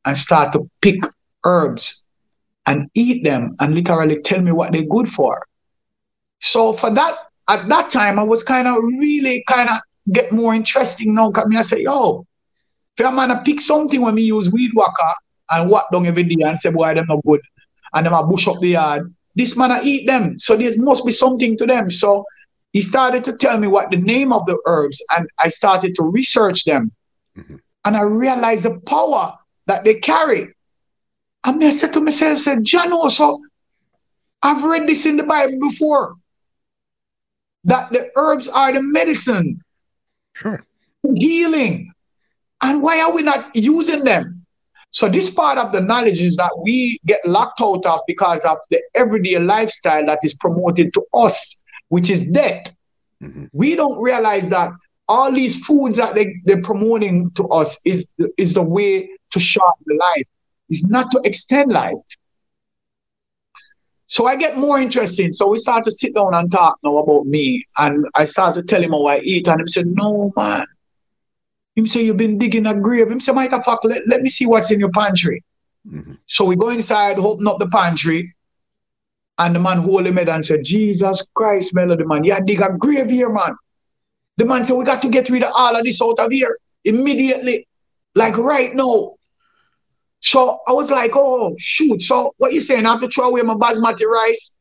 and 0.05 0.17
start 0.17 0.53
to 0.53 0.69
pick 0.81 0.99
herbs 1.45 2.02
and 2.65 2.89
eat 2.93 3.23
them 3.23 3.55
and 3.59 3.75
literally 3.75 4.21
tell 4.21 4.41
me 4.41 4.51
what 4.51 4.71
they're 4.71 4.85
good 4.85 5.09
for. 5.09 5.45
So 6.39 6.73
for 6.73 6.89
that, 6.91 7.15
at 7.47 7.67
that 7.69 7.91
time, 7.91 8.19
I 8.19 8.23
was 8.23 8.43
kind 8.43 8.67
of 8.67 8.77
really 8.83 9.43
kind 9.47 9.69
of 9.69 9.79
get 10.11 10.31
more 10.31 10.53
interesting 10.53 11.13
now. 11.13 11.31
Cause 11.31 11.47
me 11.47 11.57
I 11.57 11.61
say, 11.61 11.81
yo, 11.81 12.25
if 12.97 13.05
I'm 13.05 13.15
gonna 13.15 13.41
pick 13.43 13.59
something 13.59 14.01
when 14.01 14.15
me 14.15 14.23
use 14.23 14.51
weed 14.51 14.71
whacker 14.73 15.13
and 15.51 15.69
walk 15.69 15.91
down 15.91 16.05
every 16.05 16.23
day 16.23 16.43
and 16.43 16.59
say, 16.59 16.69
boy, 16.69 16.93
them 16.93 17.05
not 17.07 17.23
good, 17.25 17.41
and 17.93 18.05
them 18.05 18.13
I 18.13 18.21
bush 18.21 18.47
up 18.47 18.59
the 18.59 18.69
yard, 18.69 19.13
this 19.35 19.57
man 19.57 19.71
I 19.71 19.81
eat 19.83 20.07
them. 20.07 20.37
So 20.37 20.55
there 20.55 20.71
must 20.77 21.05
be 21.05 21.11
something 21.11 21.57
to 21.57 21.65
them. 21.65 21.89
So 21.89 22.25
he 22.71 22.81
started 22.81 23.23
to 23.25 23.33
tell 23.33 23.57
me 23.57 23.67
what 23.67 23.91
the 23.91 23.97
name 23.97 24.33
of 24.33 24.45
the 24.45 24.59
herbs, 24.65 25.01
and 25.15 25.27
I 25.39 25.49
started 25.49 25.95
to 25.95 26.03
research 26.03 26.65
them. 26.65 26.91
Mhm. 27.37 27.59
And 27.85 27.97
I 27.97 28.01
realized 28.01 28.65
the 28.65 28.79
power 28.81 29.33
that 29.67 29.83
they 29.83 29.95
carry. 29.95 30.53
And 31.45 31.63
I 31.63 31.69
said 31.71 31.93
to 31.93 32.01
myself, 32.01 32.33
I 32.33 32.35
said, 32.35 32.63
John, 32.63 32.93
also, 32.93 33.39
I've 34.41 34.63
read 34.63 34.87
this 34.87 35.05
in 35.05 35.17
the 35.17 35.23
Bible 35.23 35.59
before. 35.59 36.15
That 37.65 37.91
the 37.91 38.09
herbs 38.15 38.47
are 38.49 38.73
the 38.73 38.81
medicine, 38.81 39.61
Sure. 40.35 40.65
healing. 41.15 41.93
And 42.61 42.81
why 42.81 43.01
are 43.01 43.11
we 43.13 43.21
not 43.21 43.55
using 43.55 44.03
them? 44.03 44.45
So 44.89 45.09
this 45.09 45.29
part 45.29 45.57
of 45.57 45.71
the 45.71 45.81
knowledge 45.81 46.21
is 46.21 46.35
that 46.37 46.51
we 46.61 46.99
get 47.05 47.25
locked 47.25 47.61
out 47.61 47.85
of 47.85 48.01
because 48.05 48.45
of 48.45 48.57
the 48.69 48.81
everyday 48.95 49.39
lifestyle 49.39 50.05
that 50.05 50.19
is 50.23 50.33
promoted 50.35 50.93
to 50.93 51.03
us, 51.13 51.63
which 51.89 52.09
is 52.09 52.27
death. 52.27 52.73
Mhm. 53.21 53.49
We 53.53 53.75
don't 53.75 53.99
realize 53.99 54.49
that 54.49 54.71
all 55.07 55.31
these 55.31 55.65
foods 55.65 55.97
that 55.97 56.15
they, 56.15 56.35
they're 56.45 56.61
promoting 56.61 57.31
to 57.31 57.47
us 57.49 57.79
is, 57.85 58.09
is 58.37 58.53
the 58.53 58.61
way 58.61 59.09
to 59.31 59.39
shorten 59.39 59.83
the 59.85 59.95
life. 59.95 60.27
It's 60.69 60.89
not 60.89 61.11
to 61.11 61.21
extend 61.23 61.71
life. 61.71 61.93
So 64.07 64.27
I 64.27 64.35
get 64.35 64.57
more 64.57 64.79
interested. 64.79 65.35
So 65.35 65.47
we 65.47 65.57
start 65.57 65.83
to 65.85 65.91
sit 65.91 66.13
down 66.13 66.35
and 66.35 66.51
talk 66.51 66.77
now 66.83 66.97
about 66.97 67.25
me. 67.25 67.65
And 67.79 68.05
I 68.15 68.25
start 68.25 68.55
to 68.55 68.63
tell 68.63 68.83
him 68.83 68.91
how 68.91 69.05
I 69.05 69.19
eat. 69.19 69.47
And 69.47 69.61
he 69.61 69.67
said, 69.67 69.87
No, 69.87 70.31
man. 70.35 70.65
Him 71.75 71.87
say, 71.87 72.03
You've 72.03 72.17
been 72.17 72.37
digging 72.37 72.67
a 72.67 72.75
grave. 72.75 73.09
Him 73.09 73.19
say, 73.19 73.31
Mike, 73.31 73.51
fuck, 73.65 73.79
let, 73.83 74.01
let 74.07 74.21
me 74.21 74.29
see 74.29 74.45
what's 74.45 74.71
in 74.71 74.79
your 74.79 74.91
pantry. 74.91 75.43
Mhm. 75.87 76.17
So 76.27 76.45
we 76.45 76.55
go 76.55 76.69
inside, 76.69 77.17
open 77.17 77.47
up 77.47 77.59
the 77.59 77.67
pantry. 77.67 78.35
And 79.39 79.55
the 79.55 79.59
man 79.59 79.79
hold 79.79 80.05
him 80.05 80.17
head 80.17 80.29
and 80.29 80.45
said, 80.45 80.63
Jesus 80.63 81.25
Christ, 81.33 81.73
Melody, 81.73 82.03
man. 82.05 82.23
Yeah, 82.23 82.39
dig 82.39 82.61
a 82.61 82.77
grave 82.77 83.09
here, 83.09 83.29
man. 83.29 83.55
The 84.37 84.45
man 84.45 84.63
said, 84.63 84.77
We 84.77 84.85
got 84.85 85.01
to 85.01 85.09
get 85.09 85.29
rid 85.29 85.43
of 85.43 85.51
all 85.57 85.75
of 85.75 85.83
this 85.83 86.01
out 86.01 86.19
of 86.19 86.31
here 86.31 86.55
immediately. 86.83 87.67
Like 88.15 88.37
right 88.37 88.75
now. 88.75 89.15
So 90.23 90.59
I 90.67 90.71
was 90.71 90.89
like, 90.89 91.11
oh 91.15 91.53
shoot. 91.59 92.01
So 92.01 92.33
what 92.37 92.53
you 92.53 92.61
saying? 92.61 92.85
I 92.85 92.91
have 92.91 93.01
to 93.01 93.09
throw 93.09 93.29
away 93.29 93.41
my 93.41 93.55
basmati 93.55 94.05
rice? 94.05 94.57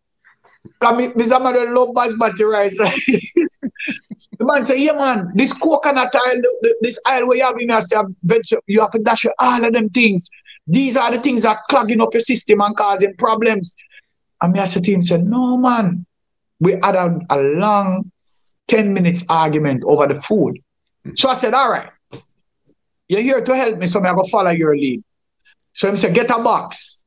Cause 0.80 0.98
me, 0.98 1.08
me 1.14 1.24
love 1.24 1.90
basmati 1.94 2.44
rice. 2.44 2.76
the 2.76 3.48
man 4.40 4.64
say, 4.64 4.78
yeah 4.78 4.92
man, 4.92 5.30
this 5.36 5.52
coconut 5.52 6.10
the- 6.10 6.76
this 6.80 6.98
oil 7.08 7.28
where 7.28 7.36
you 7.36 7.44
have 7.44 7.60
in 7.60 7.68
you 8.66 8.80
have 8.80 8.90
to 8.90 8.98
dash 8.98 9.24
all 9.38 9.64
of 9.64 9.72
them 9.72 9.88
things. 9.90 10.28
These 10.66 10.96
are 10.96 11.12
the 11.12 11.20
things 11.20 11.44
that 11.44 11.58
clogging 11.70 12.00
up 12.00 12.12
your 12.12 12.22
system 12.22 12.60
and 12.60 12.76
causing 12.76 13.14
problems. 13.16 13.76
And 14.40 14.52
me 14.52 14.58
I 14.58 14.64
said 14.64 14.82
to 14.84 14.92
him, 14.92 15.02
said, 15.02 15.24
no 15.24 15.56
man. 15.56 16.04
We 16.58 16.72
had 16.72 16.96
a, 16.96 17.20
a 17.30 17.40
long 17.40 18.10
10 18.66 18.92
minutes 18.92 19.24
argument 19.28 19.84
over 19.86 20.08
the 20.08 20.20
food. 20.20 20.58
So 21.14 21.28
I 21.28 21.34
said, 21.34 21.54
all 21.54 21.70
right, 21.70 21.90
you're 23.08 23.20
here 23.20 23.40
to 23.40 23.56
help 23.56 23.78
me, 23.78 23.86
so 23.86 24.00
I'm 24.00 24.14
going 24.14 24.24
to 24.24 24.30
follow 24.30 24.50
your 24.50 24.76
lead. 24.76 25.02
So 25.72 25.90
he 25.90 25.96
said, 25.96 26.14
get 26.14 26.30
a 26.30 26.42
box. 26.42 27.02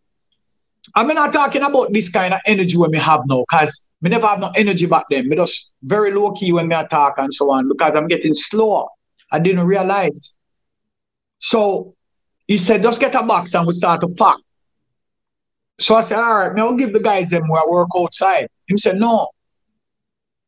I'm 0.93 1.07
not 1.07 1.33
talking 1.33 1.61
about 1.61 1.91
this 1.91 2.09
kind 2.09 2.33
of 2.33 2.39
energy 2.45 2.77
when 2.77 2.91
we 2.91 2.97
have 2.97 3.21
now, 3.25 3.43
because 3.49 3.85
we 4.01 4.09
never 4.09 4.27
have 4.27 4.39
no 4.39 4.51
energy 4.55 4.85
back 4.85 5.05
then. 5.09 5.27
Me 5.27 5.35
just 5.35 5.73
very 5.83 6.11
low 6.11 6.31
key 6.31 6.51
when 6.51 6.67
me 6.67 6.75
talk 6.89 7.15
and 7.17 7.33
so 7.33 7.49
on, 7.51 7.67
because 7.67 7.95
I'm 7.95 8.07
getting 8.07 8.33
slower. 8.33 8.87
I 9.31 9.39
didn't 9.39 9.65
realize. 9.65 10.37
So 11.39 11.95
he 12.47 12.57
said, 12.57 12.83
just 12.83 12.99
get 12.99 13.15
a 13.15 13.23
box 13.23 13.53
and 13.55 13.65
we 13.65 13.73
start 13.73 14.01
to 14.01 14.07
pack. 14.07 14.37
So 15.79 15.95
I 15.95 16.01
said, 16.01 16.19
all 16.19 16.37
right, 16.37 16.57
I'll 16.59 16.73
give 16.73 16.93
the 16.93 16.99
guys 16.99 17.29
them 17.29 17.47
where 17.49 17.61
I 17.61 17.65
work 17.67 17.89
outside. 17.97 18.47
He 18.67 18.77
said, 18.77 18.97
no. 18.97 19.27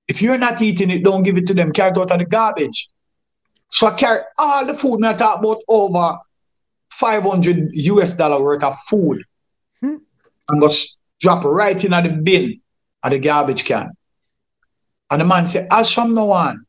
If 0.07 0.21
you're 0.21 0.37
not 0.37 0.61
eating 0.61 0.89
it, 0.89 1.03
don't 1.03 1.23
give 1.23 1.37
it 1.37 1.47
to 1.47 1.53
them. 1.53 1.73
Carry 1.73 1.91
it 1.91 1.97
out 1.97 2.11
of 2.11 2.19
the 2.19 2.25
garbage. 2.25 2.87
So 3.69 3.87
I 3.87 3.93
carry 3.95 4.21
all 4.37 4.65
the 4.65 4.73
food 4.73 5.03
I 5.03 5.13
talk 5.13 5.39
about 5.39 5.61
over 5.67 6.17
500 6.99 7.69
US 7.73 8.15
dollar 8.15 8.41
worth 8.43 8.63
of 8.63 8.75
food 8.89 9.23
Hmm. 9.81 9.97
and 10.49 10.63
s- 10.63 10.97
drop 11.21 11.43
right 11.45 11.83
in 11.83 11.93
at 11.93 12.03
the 12.03 12.09
bin 12.09 12.59
at 13.03 13.09
the 13.11 13.19
garbage 13.19 13.65
can. 13.65 13.91
And 15.11 15.21
the 15.21 15.25
man 15.25 15.45
said, 15.45 15.67
as 15.71 15.91
from 15.93 16.13
now 16.15 16.31
on, 16.31 16.65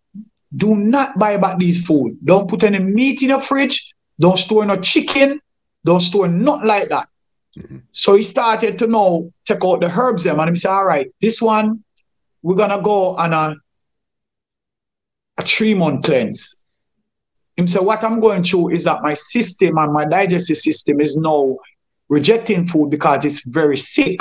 do 0.55 0.77
not 0.77 1.19
buy 1.19 1.37
back 1.39 1.59
these 1.59 1.85
food. 1.85 2.19
Don't 2.25 2.49
put 2.49 2.63
any 2.63 2.79
meat 2.79 3.23
in 3.23 3.31
your 3.31 3.41
fridge. 3.41 3.95
Don't 4.21 4.39
store 4.39 4.65
no 4.67 4.77
chicken. 4.77 5.41
Don't 5.85 6.01
store 6.01 6.29
nothing 6.29 6.67
like 6.69 6.89
that. 6.91 7.09
Mhm. 7.57 7.83
So 7.93 8.15
he 8.17 8.23
started 8.23 8.79
to 8.81 8.87
know, 8.87 9.33
check 9.47 9.65
out 9.65 9.81
the 9.81 9.91
herbs 9.91 10.25
them. 10.25 10.39
And 10.41 10.51
he 10.51 10.57
said, 10.57 10.71
all 10.71 10.85
right, 10.85 11.09
this 11.21 11.41
one, 11.43 11.83
we're 12.43 12.55
going 12.57 12.71
to 12.71 12.81
go 12.83 13.17
on 13.17 13.33
a, 13.33 13.55
a 15.39 15.43
three 15.43 15.75
month 15.75 16.05
cleanse. 16.05 16.63
Him 17.59 17.67
say, 17.67 17.81
what 17.81 18.05
I'm 18.05 18.21
going 18.21 18.45
through 18.45 18.71
is 18.71 18.85
that 18.85 19.03
my 19.03 19.15
system 19.15 19.79
and 19.79 19.93
my 19.93 20.05
digestive 20.05 20.59
system 20.59 21.01
is 21.01 21.17
now 21.17 21.57
rejecting 22.09 22.65
food 22.65 22.89
because 22.89 23.25
it's 23.25 23.45
very 23.45 23.77
sick. 23.77 24.21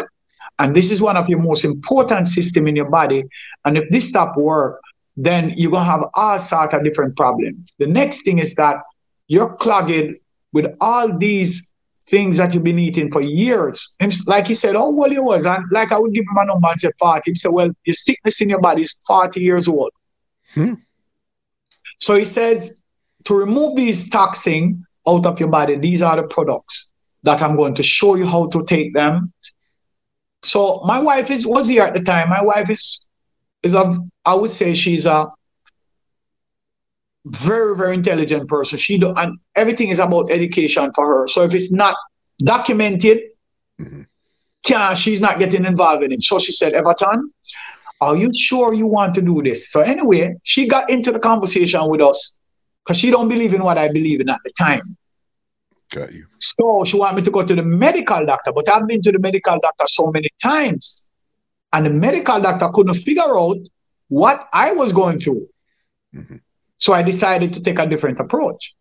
And 0.58 0.76
this 0.76 0.90
is 0.90 1.04
one 1.04 1.16
of 1.16 1.30
your 1.30 1.40
most 1.40 1.64
important 1.64 2.28
system 2.28 2.68
in 2.68 2.76
your 2.76 2.90
body. 2.90 3.24
And 3.64 3.78
if 3.78 3.88
this 3.92 4.10
stop 4.10 4.36
work, 4.38 4.82
then 5.16 5.54
you're 5.56 5.70
gonna 5.70 5.86
have 5.86 6.06
all 6.16 6.40
sort 6.40 6.74
of 6.74 6.84
different 6.84 7.16
problems. 7.16 7.72
The 7.78 7.86
next 7.86 8.24
thing 8.24 8.40
is 8.40 8.56
that 8.56 8.78
you're 9.28 9.54
clogged 9.54 10.16
with 10.52 10.76
all 10.82 11.16
these 11.16 11.72
things 12.08 12.38
that 12.38 12.56
you've 12.56 12.64
been 12.64 12.80
eating 12.80 13.12
for 13.12 13.22
years. 13.22 13.88
And 14.00 14.12
like 14.26 14.48
he 14.48 14.56
said, 14.56 14.76
oh 14.76 14.90
well 14.90 15.14
you 15.14 15.22
was, 15.22 15.46
and 15.46 15.64
like 15.72 15.92
I 15.92 16.00
would 16.00 16.14
give 16.14 16.24
him 16.24 16.38
a 16.38 16.46
number 16.46 16.70
and 16.70 16.80
say 16.80 16.90
40. 16.98 17.30
He 17.30 17.36
said, 17.36 17.52
Well, 17.52 17.70
your 17.86 17.94
sickness 17.94 18.42
in 18.42 18.50
your 18.50 18.62
body 18.62 18.82
is 18.82 18.98
40 19.06 19.42
years 19.42 19.68
old. 19.68 19.92
Hmm. 20.56 20.74
So 22.00 22.16
he 22.16 22.26
says 22.26 22.74
to 23.28 23.36
remove 23.36 23.76
these 23.76 24.10
toxin 24.10 24.86
out 25.08 25.26
of 25.26 25.40
your 25.40 25.50
body, 25.50 25.78
these 25.78 26.02
are 26.02 26.16
the 26.16 26.24
products 26.24 26.92
that 27.24 27.42
I'm 27.42 27.58
going 27.58 27.76
to 27.76 27.84
show 27.84 28.16
you 28.16 28.26
how 28.26 28.48
to 28.48 28.64
take 28.66 28.94
them. 28.94 29.34
So 30.44 30.82
my 30.86 31.00
wife 31.00 31.30
is 31.30 31.46
was 31.46 31.68
here 31.68 31.84
at 31.84 31.94
the 31.94 32.02
time. 32.02 32.30
My 32.30 32.42
wife 32.42 32.70
is 32.70 33.06
is 33.64 33.74
a 33.74 34.00
I 34.26 34.36
would 34.36 34.52
say 34.52 34.74
she's 34.74 35.06
a 35.06 35.28
very 37.26 37.76
very 37.76 37.96
intelligent 37.96 38.48
person. 38.48 38.78
She 38.78 38.98
do 38.98 39.14
and 39.14 39.38
everything 39.56 39.90
is 39.90 40.00
about 40.00 40.32
education 40.32 40.90
for 40.96 41.06
her. 41.06 41.28
So 41.28 41.44
if 41.44 41.54
it's 41.54 41.72
not 41.72 41.98
documented, 42.40 43.24
Mhm. 43.82 44.06
can 44.64 44.96
she's 44.96 45.20
not 45.20 45.38
getting 45.38 45.66
involved 45.66 46.04
in 46.04 46.14
it. 46.14 46.24
So 46.24 46.40
she 46.40 46.54
said, 46.54 46.74
Everton, 46.74 47.32
are 48.00 48.16
you 48.16 48.32
sure 48.34 48.74
you 48.74 48.88
want 48.88 49.16
to 49.16 49.22
do 49.22 49.42
this? 49.44 49.70
So 49.70 49.82
anyway, 49.82 50.36
she 50.44 50.68
got 50.68 50.90
into 50.90 51.12
the 51.12 51.20
conversation 51.20 51.82
with 51.90 52.02
us 52.02 52.40
because 52.88 52.98
she 52.98 53.12
don't 53.12 53.28
believe 53.28 53.54
in 53.54 53.62
what 53.64 53.78
I 53.78 53.90
believe 53.90 54.22
in 54.22 54.30
at 54.30 54.40
the 54.46 54.52
time. 54.58 54.96
Got 55.94 56.14
you. 56.14 56.26
So 56.40 56.86
she 56.86 56.98
want 56.98 57.18
me 57.18 57.22
to 57.22 57.32
go 57.32 57.44
to 57.44 57.54
the 57.54 57.64
medical 57.64 58.26
doctor, 58.26 58.54
but 58.54 58.70
I've 58.70 58.88
been 58.88 59.02
to 59.02 59.12
the 59.12 59.20
medical 59.20 59.60
doctor 59.60 59.86
so 59.88 60.10
many 60.10 60.30
times, 60.42 61.10
and 61.74 61.86
the 61.86 61.90
medical 61.90 62.40
doctor 62.40 62.70
couldn't 62.74 62.96
figure 62.96 63.38
out 63.38 63.58
what 64.08 64.48
I 64.54 64.72
was 64.72 64.94
going 64.94 65.20
through. 65.20 65.50
Mhm. 66.16 66.40
So 66.78 66.94
I 66.94 67.02
decided 67.02 67.52
to 67.54 67.62
take 67.62 67.78
a 67.78 67.86
different 67.86 68.22
approach. 68.22 68.74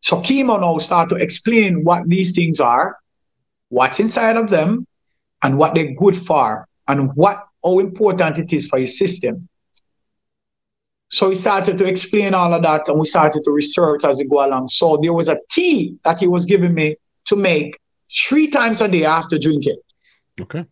So 0.00 0.22
chemo 0.22 0.58
now 0.58 0.78
start 0.78 1.10
to 1.10 1.16
explain 1.16 1.84
what 1.84 2.08
these 2.08 2.32
things 2.32 2.58
are, 2.58 2.96
what's 3.68 4.00
inside 4.00 4.36
of 4.36 4.48
them, 4.48 4.86
and 5.42 5.58
what 5.58 5.74
they're 5.74 5.94
good 5.94 6.16
for, 6.16 6.66
and 6.88 7.14
what 7.14 7.46
how 7.62 7.78
important 7.80 8.38
it 8.38 8.52
is 8.52 8.66
for 8.66 8.78
your 8.78 8.88
system. 8.88 9.48
So 11.12 11.28
he 11.28 11.36
started 11.36 11.76
to 11.76 11.84
explain 11.84 12.32
all 12.32 12.54
of 12.54 12.62
that, 12.62 12.88
and 12.88 12.98
we 12.98 13.04
started 13.04 13.44
to 13.44 13.50
research 13.50 14.02
as 14.02 14.18
we 14.18 14.24
go 14.24 14.46
along. 14.46 14.68
So 14.68 14.98
there 15.00 15.12
was 15.12 15.28
a 15.28 15.36
tea 15.50 15.98
that 16.04 16.18
he 16.18 16.26
was 16.26 16.46
giving 16.46 16.72
me 16.72 16.96
to 17.26 17.36
make 17.36 17.78
three 18.10 18.48
times 18.48 18.80
a 18.80 18.88
day 18.88 19.04
after 19.04 19.36
drinking. 19.38 19.76
Okay. 20.40 20.64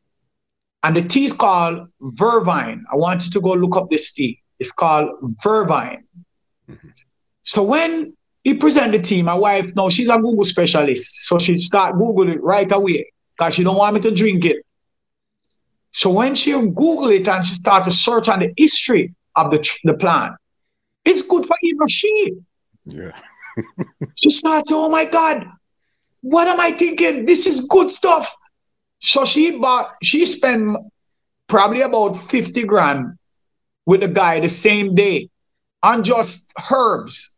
And 0.83 0.97
the 0.97 1.03
tea 1.03 1.27
is 1.27 1.35
called 1.35 1.87
Vervine. 2.01 2.83
I 2.91 2.97
want 2.97 3.27
you 3.27 3.31
to 3.33 3.41
go 3.43 3.53
look 3.53 3.77
up 3.77 3.91
this 3.91 4.13
tea. 4.13 4.41
It's 4.59 4.73
called 4.73 5.11
Vervine. 5.45 6.05
Mm-hmm. 6.71 6.89
So 7.43 7.63
when 7.63 8.17
he 8.43 8.55
presented 8.55 9.03
the 9.03 9.07
tea, 9.07 9.23
my 9.23 9.35
wife, 9.35 9.71
no, 9.77 9.91
she's 9.91 10.09
a 10.09 10.17
Google 10.17 10.45
specialist. 10.45 11.27
So 11.27 11.39
she 11.39 11.59
start 11.59 11.99
Google 11.99 12.31
it 12.31 12.43
right 12.43 12.71
away 12.73 13.13
because 13.37 13.55
she 13.57 13.63
don't 13.63 13.77
want 13.77 13.95
me 13.95 14.01
to 14.01 14.11
drink 14.11 14.47
it. 14.47 14.65
So 15.93 16.09
when 16.09 16.35
she 16.35 16.53
Google 16.53 17.11
it 17.11 17.29
and 17.29 17.45
she 17.45 17.57
start 17.57 17.85
to 17.85 17.91
search 17.91 18.31
on 18.31 18.41
the 18.41 18.55
history 18.57 19.15
of 19.47 19.53
the, 19.53 19.71
the 19.85 19.95
plant, 19.95 20.35
it's 21.05 21.23
good 21.23 21.47
for 21.47 21.57
even 21.63 21.87
she. 21.87 22.35
Yeah. 22.87 23.19
she 24.17 24.31
starts, 24.31 24.71
oh 24.73 24.89
my 24.89 25.05
God, 25.05 25.47
what 26.23 26.49
am 26.49 26.61
I 26.61 26.73
thinking? 26.73 27.25
This 27.25 27.47
is 27.47 27.63
good 27.63 27.91
stuff. 27.91 28.35
So 28.99 29.25
she 29.25 29.59
bought, 29.59 29.95
she 30.03 30.27
spent 30.27 30.77
probably 31.47 31.81
about 31.81 32.15
50 32.15 32.63
grand 32.65 33.19
with 33.87 34.03
a 34.03 34.09
guy 34.09 34.41
the 34.41 34.49
same 34.49 34.95
day 34.95 35.31
on 35.83 36.05
just 36.05 36.53
herbs 36.71 37.37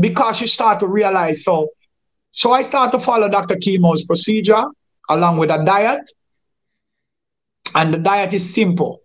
because 0.00 0.38
she 0.38 0.46
started 0.46 0.80
to 0.80 0.86
realize 0.88 1.44
so 1.44 1.68
so 2.36 2.50
I 2.50 2.62
started 2.62 2.98
to 2.98 3.04
follow 3.04 3.28
Dr. 3.28 3.54
Chemo's 3.54 4.02
procedure 4.02 4.64
along 5.08 5.38
with 5.38 5.50
a 5.50 5.64
diet. 5.64 6.10
And 7.76 7.94
the 7.94 7.98
diet 7.98 8.32
is 8.32 8.52
simple. 8.52 9.02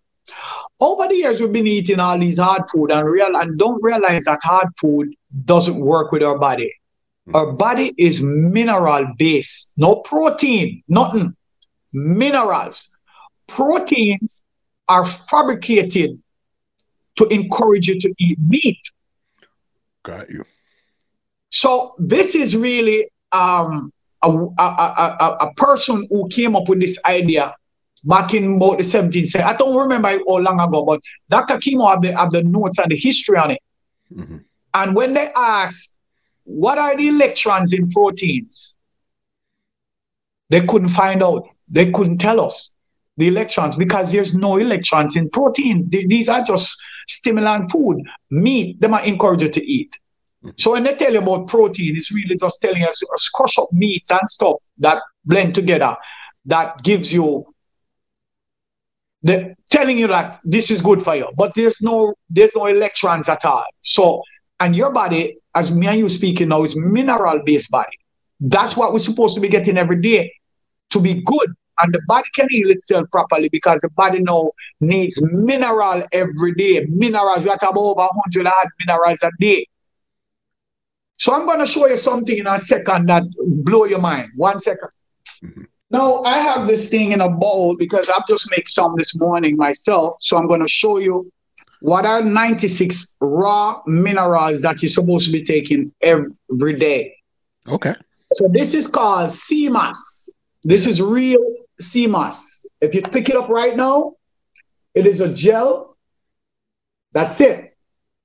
Over 0.79 1.07
the 1.07 1.15
years, 1.15 1.41
we've 1.41 1.51
been 1.51 1.67
eating 1.67 1.99
all 1.99 2.17
these 2.17 2.39
hard 2.39 2.63
food 2.71 2.91
and 2.91 3.07
real 3.07 3.35
and 3.35 3.57
don't 3.57 3.83
realize 3.83 4.23
that 4.25 4.39
hard 4.43 4.67
food 4.79 5.13
doesn't 5.45 5.79
work 5.79 6.11
with 6.11 6.23
our 6.23 6.37
body. 6.37 6.73
Our 7.33 7.51
body 7.51 7.93
is 7.97 8.23
mineral 8.23 9.13
based, 9.17 9.73
no 9.77 9.97
protein, 9.97 10.83
nothing. 10.87 11.35
Minerals. 11.93 12.95
Proteins 13.47 14.41
are 14.87 15.05
fabricated 15.05 16.21
to 17.17 17.27
encourage 17.27 17.87
you 17.87 17.99
to 17.99 18.13
eat 18.17 18.39
meat. 18.39 18.79
Got 20.03 20.29
you. 20.29 20.43
So 21.51 21.95
this 21.99 22.35
is 22.35 22.55
really 22.55 23.09
um, 23.31 23.91
a, 24.23 24.29
a, 24.29 24.63
a, 24.63 25.37
a, 25.41 25.53
person 25.55 26.07
who 26.09 26.27
came 26.29 26.55
up 26.55 26.69
with 26.69 26.79
this 26.79 26.99
idea 27.05 27.53
back 28.03 28.33
in 28.33 28.55
about 28.55 28.77
the 28.77 28.83
17th 28.83 29.27
century. 29.27 29.41
I 29.41 29.55
don't 29.55 29.75
remember 29.75 30.09
how 30.09 30.37
long 30.37 30.59
ago, 30.59 30.83
but 30.83 31.01
Dr. 31.29 31.55
Chemo 31.55 31.89
had 31.89 32.01
the, 32.01 32.17
had 32.17 32.31
the 32.31 32.43
notes 32.43 32.79
and 32.79 32.91
the 32.91 32.97
history 32.97 33.37
on 33.37 33.51
it. 33.51 33.61
Mm-hmm. 34.13 34.37
And 34.73 34.95
when 34.95 35.13
they 35.13 35.29
asked, 35.35 35.95
what 36.43 36.77
are 36.77 36.95
the 36.95 37.07
electrons 37.07 37.73
in 37.73 37.89
proteins? 37.89 38.77
They 40.49 40.61
couldn't 40.61 40.89
find 40.89 41.23
out. 41.23 41.47
They 41.67 41.91
couldn't 41.91 42.17
tell 42.17 42.41
us 42.41 42.73
the 43.17 43.27
electrons 43.27 43.75
because 43.75 44.11
there's 44.11 44.33
no 44.33 44.57
electrons 44.57 45.15
in 45.15 45.29
protein. 45.29 45.89
These 45.89 46.29
are 46.29 46.41
just 46.43 46.81
stimulant 47.07 47.71
food. 47.71 48.01
Meat, 48.31 48.79
they 48.79 48.87
might 48.87 49.05
encourage 49.05 49.43
you 49.43 49.49
to 49.49 49.63
eat. 49.63 49.99
So 50.55 50.71
when 50.71 50.85
they 50.85 50.95
tell 50.95 51.11
you 51.11 51.19
about 51.19 51.49
protein, 51.49 51.97
it's 51.97 52.11
really 52.11 52.37
just 52.37 52.61
telling 52.61 52.83
us 52.83 53.03
a 53.03 53.07
crush 53.33 53.57
up 53.57 53.71
meats 53.73 54.09
and 54.09 54.21
stuff 54.27 54.57
that 54.77 55.03
blend 55.25 55.53
together 55.53 55.97
that 56.45 56.81
gives 56.81 57.11
you 57.11 57.45
the 59.23 59.55
telling 59.69 59.97
you 59.97 60.07
that 60.07 60.39
this 60.43 60.71
is 60.71 60.81
good 60.81 61.03
for 61.03 61.15
you. 61.15 61.27
But 61.37 61.53
there's 61.55 61.81
no 61.81 62.13
there's 62.29 62.51
no 62.55 62.65
electrons 62.67 63.29
at 63.29 63.45
all. 63.45 63.65
So 63.81 64.21
and 64.59 64.75
your 64.75 64.91
body, 64.91 65.37
as 65.55 65.73
me 65.73 65.87
and 65.87 65.99
you 65.99 66.09
speaking 66.09 66.49
now, 66.49 66.63
is 66.63 66.75
mineral-based 66.75 67.71
body. 67.71 67.97
That's 68.41 68.75
what 68.75 68.93
we're 68.93 68.99
supposed 68.99 69.35
to 69.35 69.41
be 69.41 69.47
getting 69.47 69.77
every 69.77 70.01
day 70.01 70.31
to 70.91 70.99
be 70.99 71.21
good. 71.23 71.53
And 71.81 71.93
the 71.93 72.01
body 72.07 72.27
can 72.35 72.47
heal 72.49 72.69
itself 72.71 73.07
properly 73.09 73.47
because 73.47 73.79
the 73.81 73.89
body 73.91 74.19
now 74.19 74.51
needs 74.81 75.21
mineral 75.21 76.03
every 76.11 76.53
day. 76.55 76.85
Minerals, 76.89 77.39
we 77.39 77.49
have 77.49 77.61
about 77.61 77.77
over 77.77 78.07
100 78.33 78.51
minerals 78.85 79.23
a 79.23 79.31
day. 79.39 79.65
So 81.17 81.33
I'm 81.33 81.45
going 81.45 81.59
to 81.59 81.65
show 81.65 81.87
you 81.87 81.95
something 81.95 82.37
in 82.37 82.47
a 82.47 82.57
second 82.59 83.07
that 83.07 83.23
blow 83.39 83.85
your 83.85 83.99
mind. 83.99 84.29
One 84.35 84.59
second. 84.59 84.89
Mm-hmm. 85.43 85.63
Now 85.91 86.23
I 86.23 86.37
have 86.37 86.67
this 86.67 86.89
thing 86.89 87.11
in 87.11 87.21
a 87.21 87.29
bowl 87.29 87.75
because 87.75 88.09
I've 88.09 88.27
just 88.27 88.49
made 88.51 88.67
some 88.67 88.95
this 88.97 89.15
morning 89.15 89.57
myself. 89.57 90.17
So 90.19 90.37
I'm 90.37 90.47
going 90.47 90.61
to 90.61 90.67
show 90.67 90.97
you 90.97 91.31
what 91.81 92.05
are 92.05 92.21
96 92.21 93.15
raw 93.21 93.81
minerals 93.85 94.61
that 94.61 94.81
you're 94.81 94.89
supposed 94.89 95.25
to 95.25 95.31
be 95.31 95.43
taking 95.43 95.91
every 96.01 96.73
day. 96.75 97.15
Okay. 97.67 97.95
So 98.33 98.47
this 98.47 98.73
is 98.73 98.87
called 98.87 99.33
moss. 99.51 100.29
This 100.63 100.85
is 100.85 101.01
real 101.01 101.43
moss. 102.07 102.65
If 102.81 102.93
you 102.93 103.01
pick 103.01 103.29
it 103.29 103.35
up 103.35 103.49
right 103.49 103.75
now, 103.75 104.13
it 104.93 105.07
is 105.07 105.21
a 105.21 105.33
gel. 105.33 105.97
That's 107.13 107.41
it. 107.41 107.65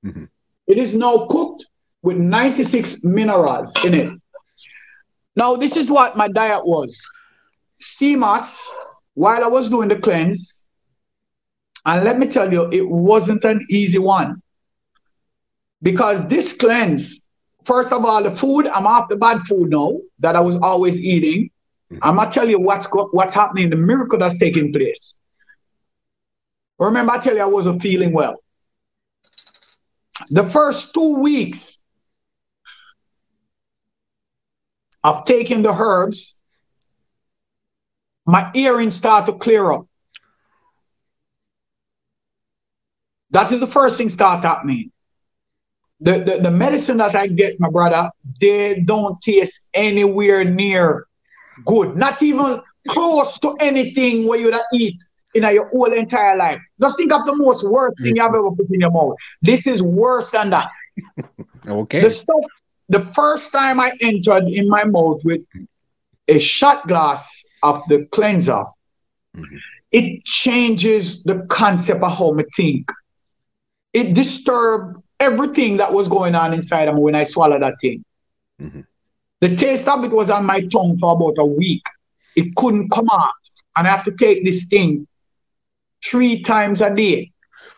Mm-hmm. 0.05 0.25
it 0.67 0.77
is 0.77 0.95
now 0.95 1.25
cooked 1.31 1.65
with 2.03 2.17
96 2.17 3.03
minerals 3.03 3.73
in 3.83 3.95
it. 3.95 4.09
Now, 5.35 5.55
this 5.55 5.75
is 5.75 5.89
what 5.89 6.15
my 6.15 6.27
diet 6.27 6.63
was. 6.63 7.01
Moss 8.17 8.69
while 9.13 9.43
I 9.43 9.47
was 9.47 9.69
doing 9.69 9.89
the 9.89 9.95
cleanse. 9.95 10.67
And 11.85 12.03
let 12.03 12.17
me 12.17 12.27
tell 12.27 12.51
you, 12.51 12.69
it 12.71 12.87
wasn't 12.87 13.43
an 13.43 13.65
easy 13.69 13.99
one. 13.99 14.41
Because 15.81 16.27
this 16.27 16.53
cleanse, 16.53 17.27
first 17.63 17.91
of 17.91 18.03
all, 18.03 18.23
the 18.23 18.31
food, 18.31 18.67
I'm 18.67 18.87
off 18.87 19.07
the 19.09 19.17
bad 19.17 19.41
food 19.43 19.69
now 19.69 19.99
that 20.19 20.35
I 20.35 20.41
was 20.41 20.57
always 20.57 21.03
eating. 21.03 21.51
Mm-hmm. 21.91 21.99
I'm 22.01 22.15
gonna 22.15 22.31
tell 22.31 22.49
you 22.49 22.59
what's 22.59 22.87
what's 23.11 23.33
happening, 23.33 23.69
the 23.69 23.75
miracle 23.75 24.17
that's 24.17 24.39
taking 24.39 24.73
place. 24.73 25.19
Remember, 26.79 27.13
I 27.13 27.19
tell 27.19 27.35
you 27.35 27.41
I 27.41 27.45
wasn't 27.45 27.81
feeling 27.81 28.11
well. 28.11 28.35
The 30.31 30.43
first 30.43 30.93
two 30.93 31.19
weeks, 31.19 31.75
of 35.05 35.23
taking 35.23 35.61
the 35.61 35.71
herbs, 35.71 36.41
my 38.25 38.49
hearing 38.53 38.91
start 38.91 39.25
to 39.27 39.33
clear 39.33 39.71
up. 39.71 39.87
That 43.31 43.51
is 43.51 43.59
the 43.59 43.67
first 43.67 43.97
thing 43.97 44.09
start 44.09 44.43
happening. 44.43 44.91
The, 45.99 46.19
the, 46.19 46.37
the 46.41 46.51
medicine 46.51 46.97
that 46.97 47.15
I 47.15 47.27
get, 47.27 47.59
my 47.59 47.69
brother, 47.69 48.09
they 48.39 48.81
don't 48.81 49.21
taste 49.21 49.69
anywhere 49.73 50.43
near 50.43 51.07
good. 51.65 51.95
Not 51.95 52.21
even 52.21 52.61
close 52.87 53.39
to 53.39 53.55
anything 53.59 54.27
where 54.27 54.39
you 54.39 54.53
eat 54.73 54.97
in 55.33 55.43
your 55.43 55.67
whole 55.69 55.91
entire 55.91 56.35
life. 56.35 56.59
Just 56.79 56.97
think 56.97 57.11
of 57.11 57.25
the 57.25 57.35
most 57.35 57.67
worst 57.69 58.01
thing 58.01 58.15
you've 58.15 58.25
ever 58.25 58.51
put 58.51 58.69
in 58.69 58.79
your 58.79 58.91
mouth. 58.91 59.15
This 59.41 59.67
is 59.67 59.81
worse 59.81 60.31
than 60.31 60.49
that. 60.51 60.69
okay. 61.67 62.01
The 62.01 62.09
stuff 62.09 62.43
the 62.89 63.01
first 63.01 63.51
time 63.51 63.79
I 63.79 63.91
entered 64.01 64.47
in 64.47 64.67
my 64.67 64.83
mouth 64.85 65.23
with 65.23 65.41
a 66.27 66.39
shot 66.39 66.87
glass 66.87 67.44
of 67.65 67.81
the 67.87 68.07
cleanser, 68.11 68.63
mm-hmm. 69.35 69.57
it 69.91 70.23
changes 70.23 71.23
the 71.23 71.39
concept 71.49 72.03
of 72.03 72.17
how 72.17 72.37
I 72.37 72.43
think. 72.55 72.91
It 73.91 74.13
disturbed 74.13 75.01
everything 75.19 75.77
that 75.77 75.91
was 75.91 76.07
going 76.07 76.35
on 76.35 76.53
inside 76.53 76.87
of 76.87 76.95
me 76.95 77.01
when 77.01 77.15
I 77.15 77.23
swallowed 77.23 77.63
that 77.63 77.79
thing. 77.81 78.03
Mm-hmm. 78.61 78.81
The 79.41 79.55
taste 79.55 79.87
of 79.87 80.03
it 80.03 80.11
was 80.11 80.29
on 80.29 80.45
my 80.45 80.61
tongue 80.67 80.95
for 80.97 81.13
about 81.15 81.41
a 81.41 81.45
week. 81.45 81.83
It 82.35 82.55
couldn't 82.55 82.89
come 82.89 83.09
off. 83.09 83.33
And 83.75 83.87
I 83.87 83.91
have 83.91 84.05
to 84.05 84.11
take 84.11 84.43
this 84.43 84.67
thing 84.67 85.07
three 86.03 86.41
times 86.41 86.81
a 86.81 86.93
day 86.93 87.31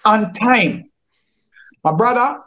on 0.05 0.33
time. 0.33 0.91
My 1.83 1.93
brother, 1.93 2.41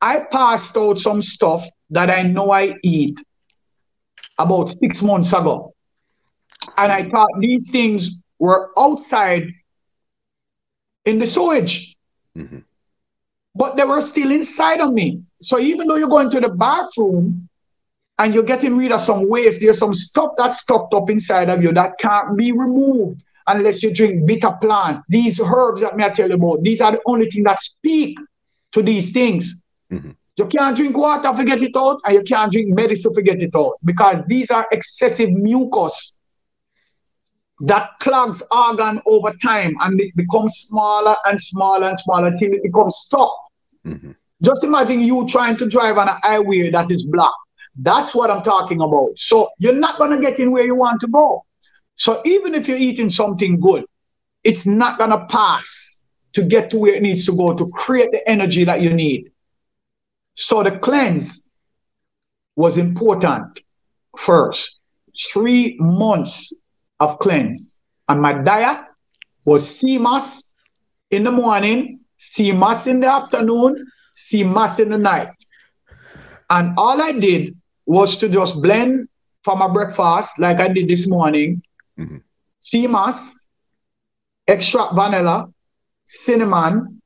I 0.00 0.20
passed 0.30 0.76
out 0.76 0.98
some 0.98 1.22
stuff 1.22 1.66
that 1.90 2.10
I 2.10 2.22
know 2.22 2.50
I 2.50 2.74
eat 2.82 3.20
about 4.38 4.70
six 4.70 5.02
months 5.02 5.32
ago. 5.32 5.74
And 6.76 6.92
I 6.92 7.08
thought 7.08 7.28
these 7.38 7.70
things 7.70 8.22
were 8.38 8.70
outside 8.78 9.48
in 11.04 11.18
the 11.18 11.26
sewage. 11.26 11.96
Mm-hmm. 12.36 12.58
But 13.54 13.76
they 13.76 13.84
were 13.84 14.00
still 14.00 14.32
inside 14.32 14.80
of 14.80 14.92
me. 14.92 15.22
So 15.40 15.58
even 15.58 15.86
though 15.86 15.96
you're 15.96 16.08
going 16.08 16.30
to 16.30 16.40
the 16.40 16.48
bathroom 16.48 17.48
and 18.18 18.34
you're 18.34 18.42
getting 18.42 18.76
rid 18.76 18.92
of 18.92 19.00
some 19.00 19.28
waste, 19.28 19.60
there's 19.60 19.78
some 19.78 19.94
stuff 19.94 20.32
that's 20.36 20.60
stocked 20.60 20.92
up 20.94 21.08
inside 21.10 21.48
of 21.48 21.62
you 21.62 21.72
that 21.72 21.98
can't 21.98 22.36
be 22.36 22.52
removed 22.52 23.22
unless 23.46 23.82
you 23.82 23.94
drink 23.94 24.26
bitter 24.26 24.52
plants. 24.60 25.06
These 25.06 25.40
herbs 25.40 25.82
that 25.82 25.96
me 25.96 26.04
I 26.04 26.10
tell 26.10 26.28
you 26.28 26.34
about, 26.34 26.62
these 26.62 26.80
are 26.80 26.92
the 26.92 27.00
only 27.06 27.30
thing 27.30 27.44
that 27.44 27.60
speak 27.60 28.18
to 28.72 28.82
these 28.82 29.12
things. 29.12 29.60
Mm-hmm. 29.92 30.12
You 30.36 30.46
can't 30.48 30.76
drink 30.76 30.96
water, 30.96 31.32
forget 31.32 31.62
it 31.62 31.76
out, 31.76 32.00
and 32.04 32.14
you 32.14 32.22
can't 32.22 32.50
drink 32.50 32.74
medicine, 32.74 33.14
forget 33.14 33.40
it 33.40 33.54
out, 33.54 33.74
because 33.84 34.26
these 34.26 34.50
are 34.50 34.66
excessive 34.72 35.30
mucus 35.30 36.18
that 37.60 37.90
clogs 38.00 38.42
organ 38.50 39.00
over 39.06 39.32
time 39.42 39.74
and 39.80 40.00
it 40.00 40.14
becomes 40.16 40.66
smaller 40.68 41.14
and 41.26 41.40
smaller 41.40 41.88
and 41.88 41.98
smaller 41.98 42.28
until 42.28 42.52
it 42.52 42.62
becomes 42.62 42.96
stuck. 42.96 43.34
Mm-hmm. 43.86 44.12
Just 44.42 44.64
imagine 44.64 45.00
you 45.00 45.26
trying 45.26 45.56
to 45.56 45.68
drive 45.68 45.96
on 45.96 46.08
a 46.08 46.18
highway 46.22 46.70
that 46.70 46.90
is 46.90 47.08
blocked. 47.08 47.36
That's 47.76 48.14
what 48.14 48.30
I'm 48.30 48.42
talking 48.42 48.80
about. 48.80 49.10
So 49.16 49.50
you're 49.58 49.72
not 49.72 49.98
going 49.98 50.10
to 50.10 50.20
get 50.20 50.38
in 50.38 50.50
where 50.50 50.64
you 50.64 50.74
want 50.74 51.00
to 51.02 51.08
go. 51.08 51.44
So 51.96 52.20
even 52.24 52.54
if 52.54 52.66
you're 52.68 52.76
eating 52.76 53.10
something 53.10 53.60
good, 53.60 53.84
it's 54.42 54.66
not 54.66 54.98
gonna 54.98 55.26
pass 55.26 56.02
to 56.34 56.42
get 56.42 56.70
to 56.70 56.78
where 56.78 56.94
it 56.94 57.02
needs 57.02 57.24
to 57.26 57.36
go 57.36 57.54
to 57.54 57.68
create 57.70 58.10
the 58.12 58.28
energy 58.28 58.64
that 58.64 58.82
you 58.82 58.92
need. 58.92 59.30
So 60.34 60.62
the 60.62 60.78
cleanse 60.78 61.48
was 62.56 62.76
important 62.76 63.60
first. 64.18 64.80
Three 65.32 65.76
months 65.78 66.52
of 67.00 67.18
cleanse. 67.18 67.80
And 68.08 68.20
my 68.20 68.32
diet 68.32 68.84
was 69.44 69.78
sea 69.78 69.98
moss 69.98 70.52
in 71.10 71.24
the 71.24 71.30
morning, 71.30 72.00
sea 72.16 72.52
moss 72.52 72.86
in 72.86 73.00
the 73.00 73.06
afternoon, 73.06 73.86
sea 74.14 74.44
moss 74.44 74.78
in 74.78 74.90
the 74.90 74.98
night. 74.98 75.28
And 76.50 76.74
all 76.78 77.00
I 77.00 77.12
did 77.12 77.56
was 77.86 78.16
to 78.18 78.28
just 78.28 78.62
blend 78.62 79.08
for 79.42 79.56
my 79.56 79.68
breakfast, 79.68 80.38
like 80.38 80.58
I 80.58 80.68
did 80.68 80.88
this 80.88 81.08
morning, 81.08 81.62
mm-hmm. 81.98 82.18
sea 82.60 82.86
moss, 82.86 83.48
extract 84.46 84.94
vanilla, 84.94 85.48
cinnamon, 86.06 87.02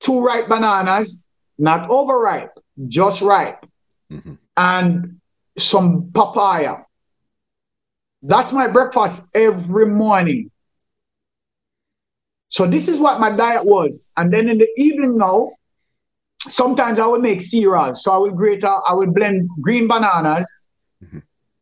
two 0.00 0.20
ripe 0.20 0.48
bananas, 0.48 1.26
not 1.58 1.90
overripe, 1.90 2.52
just 2.86 3.20
ripe, 3.20 3.66
mm-hmm. 4.10 4.34
and 4.56 5.20
some 5.58 6.10
papaya. 6.12 6.76
That's 8.22 8.52
my 8.52 8.66
breakfast 8.66 9.30
every 9.34 9.86
morning. 9.86 10.50
So 12.48 12.66
this 12.66 12.88
is 12.88 12.98
what 12.98 13.20
my 13.20 13.30
diet 13.30 13.64
was. 13.64 14.12
And 14.16 14.32
then 14.32 14.48
in 14.48 14.58
the 14.58 14.68
evening 14.76 15.18
now, 15.18 15.52
sometimes 16.48 16.98
I 16.98 17.06
would 17.06 17.22
make 17.22 17.42
cereals. 17.42 18.02
So 18.02 18.12
I 18.12 18.18
would 18.18 18.36
grate 18.36 18.64
out, 18.64 18.82
I 18.88 18.94
would 18.94 19.14
blend 19.14 19.48
green 19.60 19.86
bananas 19.86 20.68
mm-hmm. 21.02 21.18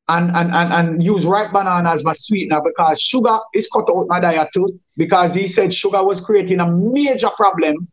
and, 0.09 0.37
and, 0.37 0.53
and, 0.53 0.73
and 0.73 1.03
use 1.03 1.27
ripe 1.27 1.53
banana 1.53 1.91
as 1.91 2.05
my 2.05 2.13
sweetener 2.13 2.61
because 2.63 3.01
sugar 3.01 3.37
is 3.53 3.69
cut 3.69 3.89
out 3.91 4.07
my 4.09 4.21
diet 4.21 4.49
too. 4.55 4.81
Because 4.97 5.35
he 5.35 5.49
said 5.49 5.75
sugar 5.75 6.05
was 6.05 6.25
creating 6.25 6.61
a 6.61 6.71
major 6.73 7.31
problem. 7.31 7.89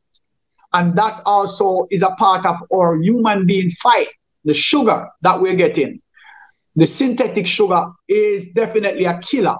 And 0.73 0.95
that 0.97 1.21
also 1.25 1.87
is 1.91 2.01
a 2.01 2.11
part 2.11 2.45
of 2.45 2.57
our 2.73 2.95
human 2.97 3.45
being 3.45 3.71
fight, 3.71 4.07
the 4.43 4.53
sugar 4.53 5.07
that 5.21 5.41
we're 5.41 5.55
getting. 5.55 6.01
The 6.75 6.87
synthetic 6.87 7.45
sugar 7.45 7.85
is 8.07 8.53
definitely 8.53 9.05
a 9.05 9.19
killer. 9.19 9.57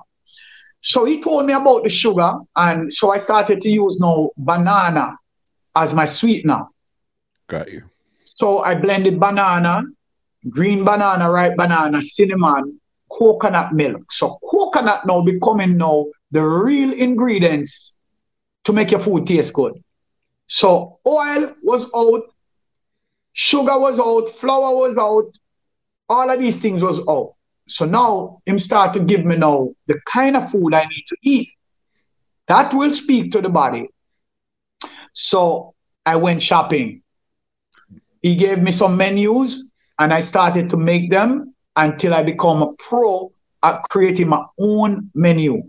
So 0.82 1.06
he 1.06 1.22
told 1.22 1.46
me 1.46 1.54
about 1.54 1.84
the 1.84 1.90
sugar, 1.90 2.34
and 2.56 2.94
so 2.94 3.14
I 3.14 3.18
started 3.18 3.62
to 3.62 3.70
use 3.70 4.00
now 4.02 4.32
banana 4.38 5.16
as 5.76 5.94
my 5.94 6.06
sweetener. 6.06 6.66
Got 7.48 7.72
you. 7.72 7.84
So 8.26 8.60
I 8.60 8.76
blended 8.76 9.20
banana, 9.20 9.84
green 10.50 10.84
banana, 10.84 11.32
ripe 11.32 11.56
banana, 11.56 12.02
cinnamon, 12.02 12.80
coconut 13.10 13.74
milk. 13.74 14.12
So 14.12 14.40
coconut 14.50 15.06
now 15.06 15.22
becoming 15.22 15.78
now 15.78 16.08
the 16.32 16.42
real 16.42 16.94
ingredients 16.94 17.96
to 18.66 18.74
make 18.74 18.92
your 18.92 19.00
food 19.00 19.28
taste 19.28 19.54
good. 19.54 19.74
So 20.48 21.00
oil 21.08 21.54
was 21.62 21.90
out, 21.96 22.24
sugar 23.32 23.78
was 23.78 24.00
out, 24.00 24.30
flour 24.30 24.76
was 24.76 24.98
out, 24.98 25.32
all 26.14 26.30
of 26.30 26.40
these 26.40 26.62
things 26.62 26.84
was 26.84 27.06
out. 27.10 27.34
So 27.68 27.86
now 27.86 28.42
him 28.46 28.60
start 28.60 28.94
to 28.94 29.00
give 29.00 29.26
me 29.26 29.36
now 29.36 29.70
the 29.88 30.00
kind 30.06 30.38
of 30.38 30.52
food 30.52 30.74
I 30.74 30.86
need 30.86 31.06
to 31.08 31.18
eat. 31.24 31.50
That 32.48 32.74
will 32.74 32.94
speak 32.94 33.32
to 33.32 33.42
the 33.42 33.50
body. 33.50 33.88
So 35.14 35.74
I 36.06 36.16
went 36.18 36.42
shopping. 36.42 37.02
He 38.22 38.36
gave 38.36 38.62
me 38.62 38.72
some 38.72 38.96
menus 38.96 39.74
and 39.98 40.14
I 40.14 40.22
started 40.22 40.70
to 40.70 40.78
make 40.78 41.10
them 41.10 41.56
until 41.76 42.14
I 42.14 42.22
become 42.22 42.62
a 42.62 42.74
pro 42.74 43.32
at 43.64 43.82
creating 43.90 44.28
my 44.28 44.44
own 44.60 45.10
menu. 45.16 45.64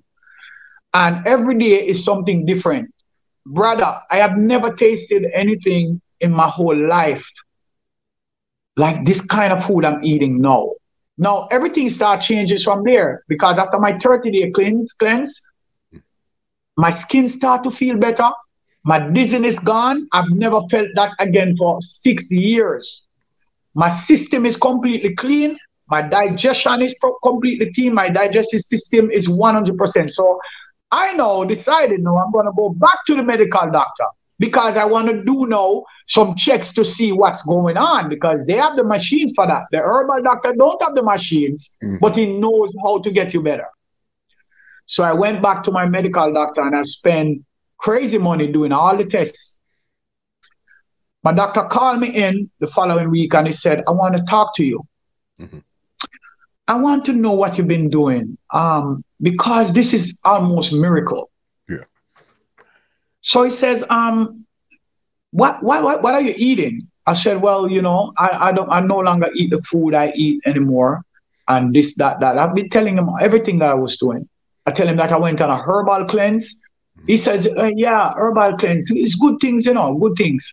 And 0.93 1.27
every 1.27 1.57
day 1.59 1.87
is 1.87 2.05
something 2.05 2.45
different. 2.45 2.93
Brother, 3.47 3.91
I 4.11 4.17
have 4.17 4.37
never 4.37 4.75
tasted 4.75 5.25
anything 5.33 6.01
in 6.21 6.33
my 6.33 6.49
whole 6.49 6.77
life 6.77 7.27
like 8.77 9.05
this 9.05 9.21
kind 9.21 9.53
of 9.53 9.65
food 9.65 9.85
I'm 9.85 10.05
eating 10.05 10.41
now. 10.41 10.73
Now 11.17 11.47
everything 11.51 11.89
start 11.91 12.21
changes 12.21 12.65
from 12.65 12.83
there 12.83 13.25
because 13.29 13.59
after 13.59 13.79
my 13.79 13.97
30 13.99 14.31
day 14.31 14.51
cleanse, 14.51 14.93
cleanse, 14.93 15.41
my 16.77 16.91
skin 16.91 17.29
start 17.29 17.63
to 17.65 17.71
feel 17.71 17.97
better. 17.97 18.29
My 18.85 18.99
dizziness 18.99 19.59
gone. 19.61 20.09
I've 20.13 20.31
never 20.31 20.61
felt 20.71 20.89
that 20.97 21.15
again 21.19 21.57
for 21.57 21.81
six 21.81 22.31
years. 22.33 23.07
My 23.75 23.89
system 23.89 24.45
is 24.45 24.57
completely 24.57 25.15
clean. 25.15 25.57
My 25.89 26.03
digestion 26.03 26.83
is 26.83 26.95
completely 27.23 27.73
clean. 27.73 27.95
My 27.95 28.09
digestive 28.09 28.61
system 28.61 29.11
is 29.11 29.29
100%. 29.29 30.11
So 30.11 30.41
I 30.91 31.15
now 31.15 31.45
decided 31.45 32.01
no, 32.03 32.19
I'm 32.19 32.33
going 32.33 32.47
to 32.47 32.53
go 32.53 32.71
back 32.71 32.99
to 33.07 33.15
the 33.15 33.23
medical 33.23 33.71
doctor 33.71 34.05
because 34.39 34.77
I 34.77 34.85
want 34.85 35.09
to 35.09 35.23
do 35.25 35.47
now 35.47 35.85
some 36.07 36.35
checks 36.35 36.73
to 36.75 36.85
see 36.85 37.13
what's 37.13 37.45
going 37.47 37.77
on 37.77 38.09
because 38.09 38.47
they 38.47 38.57
have 38.57 38.77
the 38.77 38.85
machines 38.85 39.33
for 39.35 39.47
that. 39.47 39.65
The 39.71 39.79
herbal 39.79 40.23
doctor 40.23 40.55
don't 40.57 40.83
have 40.83 40.95
the 40.95 41.03
machines, 41.03 41.77
mm-hmm. 41.83 41.99
but 42.01 42.17
he 42.17 42.39
knows 42.39 42.75
how 42.83 42.99
to 42.99 43.11
get 43.11 43.33
you 43.33 43.43
better. 43.43 43.67
So 44.87 45.05
I 45.05 45.13
went 45.13 45.43
back 45.43 45.63
to 45.65 45.73
my 45.73 45.89
medical 45.89 46.33
doctor 46.33 46.63
and 46.63 46.77
I 46.77 46.83
spent 46.83 47.45
crazy 47.79 48.19
money 48.19 48.51
doing 48.51 48.73
all 48.73 48.97
the 48.97 49.05
tests. 49.05 49.61
My 51.23 51.33
doctor 51.33 51.63
called 51.65 52.01
me 52.01 52.09
in 52.09 52.51
the 52.59 52.67
following 52.67 53.11
week 53.11 53.35
and 53.35 53.47
he 53.47 53.53
said, 53.53 53.83
I 53.89 53.93
want 53.93 54.17
to 54.17 54.23
talk 54.25 54.55
to 54.57 54.65
you. 54.65 54.83
Mm-hmm. 55.41 55.59
I 56.67 56.81
want 56.81 57.05
to 57.07 57.13
know 57.13 57.33
what 57.33 57.57
you've 57.57 57.69
been 57.69 57.91
doing 57.91 58.39
um, 58.53 59.05
because 59.21 59.73
this 59.73 59.95
is 59.95 60.21
almost 60.25 60.73
miracle. 60.73 61.31
So 63.25 63.43
he 63.43 63.51
says, 63.51 63.87
um, 63.89 64.45
what, 65.31 65.63
what, 65.63 65.83
what, 65.83 66.03
what 66.03 66.15
are 66.15 66.21
you 66.21 66.35
eating? 66.37 66.89
I 67.07 67.15
said, 67.15 67.41
well, 67.41 67.71
you 67.71 67.81
know, 67.81 68.13
I, 68.19 68.49
I 68.49 68.53
don't, 68.53 68.71
I 68.71 68.81
no 68.81 68.99
longer 68.99 69.29
eat 69.35 69.51
the 69.51 69.63
food 69.63 69.95
I 69.95 70.13
eat 70.15 70.43
anymore. 70.45 71.03
And 71.49 71.75
this, 71.75 71.97
that, 71.97 72.21
that. 72.21 72.37
I've 72.39 72.55
been 72.55 72.69
telling 72.69 72.99
him 72.99 73.09
everything 73.23 73.59
that 73.61 73.71
I 73.71 73.75
was 73.75 73.97
doing. 73.97 74.29
I 74.67 74.73
tell 74.73 74.87
him 74.87 74.99
that 74.99 75.11
I 75.11 75.19
went 75.19 75.41
on 75.41 75.51
a 75.51 75.57
herbal 75.57 76.05
cleanse. 76.05 76.61
He 77.07 77.17
said, 77.17 77.47
uh, 77.57 77.71
yeah, 77.75 78.13
herbal 78.15 78.59
cleanse. 78.59 78.91
It's 78.91 79.17
good 79.17 79.37
things, 79.41 79.65
you 79.65 79.73
know, 79.73 79.95
good 79.95 80.17
things. 80.17 80.53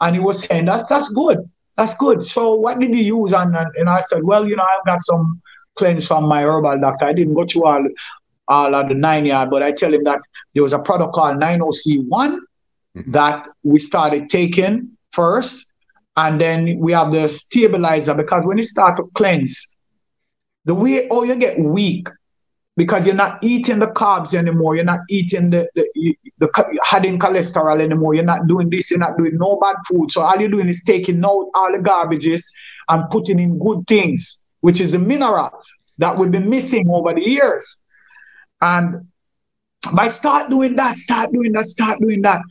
And 0.00 0.14
he 0.14 0.20
was 0.20 0.44
saying, 0.44 0.66
that, 0.66 0.88
that's 0.88 1.08
good. 1.08 1.38
That's 1.76 1.94
good. 1.96 2.26
So 2.26 2.54
what 2.54 2.78
did 2.78 2.90
you 2.90 3.22
use? 3.22 3.32
And, 3.32 3.56
and 3.56 3.88
I 3.88 4.02
said, 4.02 4.24
well, 4.24 4.46
you 4.46 4.56
know, 4.56 4.66
I've 4.68 4.84
got 4.84 5.02
some 5.02 5.40
cleanse 5.76 6.06
from 6.06 6.28
my 6.28 6.42
herbal 6.44 6.80
doctor. 6.80 7.06
I 7.06 7.14
didn't 7.14 7.34
go 7.34 7.46
through 7.46 7.64
all 7.64 7.86
all 8.50 8.74
of 8.74 8.88
the 8.88 8.94
nine 8.94 9.24
yard, 9.24 9.48
but 9.48 9.62
I 9.62 9.72
tell 9.72 9.94
him 9.94 10.04
that 10.04 10.20
there 10.54 10.62
was 10.62 10.72
a 10.72 10.78
product 10.78 11.14
called 11.14 11.38
90C1 11.38 12.08
mm-hmm. 12.10 13.10
that 13.12 13.48
we 13.62 13.78
started 13.78 14.28
taking 14.28 14.90
first. 15.12 15.72
And 16.16 16.40
then 16.40 16.78
we 16.78 16.92
have 16.92 17.12
the 17.12 17.28
stabilizer 17.28 18.14
because 18.14 18.44
when 18.44 18.58
you 18.58 18.64
start 18.64 18.96
to 18.96 19.10
cleanse, 19.14 19.76
the 20.66 20.74
way 20.74 21.08
oh 21.10 21.22
you 21.22 21.36
get 21.36 21.58
weak 21.58 22.08
because 22.76 23.06
you're 23.06 23.14
not 23.14 23.42
eating 23.42 23.78
the 23.78 23.86
carbs 23.86 24.34
anymore, 24.34 24.74
you're 24.74 24.84
not 24.84 25.00
eating 25.08 25.50
the, 25.50 25.68
the, 25.74 26.16
the 26.38 26.78
adding 26.92 27.18
cholesterol 27.18 27.80
anymore, 27.80 28.14
you're 28.14 28.24
not 28.24 28.46
doing 28.46 28.70
this, 28.70 28.90
you're 28.90 29.00
not 29.00 29.16
doing 29.16 29.36
no 29.36 29.58
bad 29.58 29.76
food. 29.88 30.10
So 30.10 30.22
all 30.22 30.38
you're 30.38 30.50
doing 30.50 30.68
is 30.68 30.82
taking 30.84 31.24
out 31.24 31.48
all 31.54 31.72
the 31.72 31.78
garbages 31.78 32.44
and 32.88 33.08
putting 33.10 33.38
in 33.38 33.58
good 33.58 33.86
things, 33.86 34.46
which 34.60 34.80
is 34.80 34.92
the 34.92 34.98
minerals 34.98 35.80
that 35.98 36.18
we've 36.18 36.30
been 36.30 36.48
missing 36.48 36.88
over 36.90 37.14
the 37.14 37.22
years. 37.22 37.79
And 38.60 39.08
by 39.94 40.08
start 40.08 40.50
doing 40.50 40.76
that, 40.76 40.98
start 40.98 41.30
doing 41.32 41.52
that, 41.52 41.66
start 41.66 42.00
doing 42.00 42.22
that, 42.22 42.42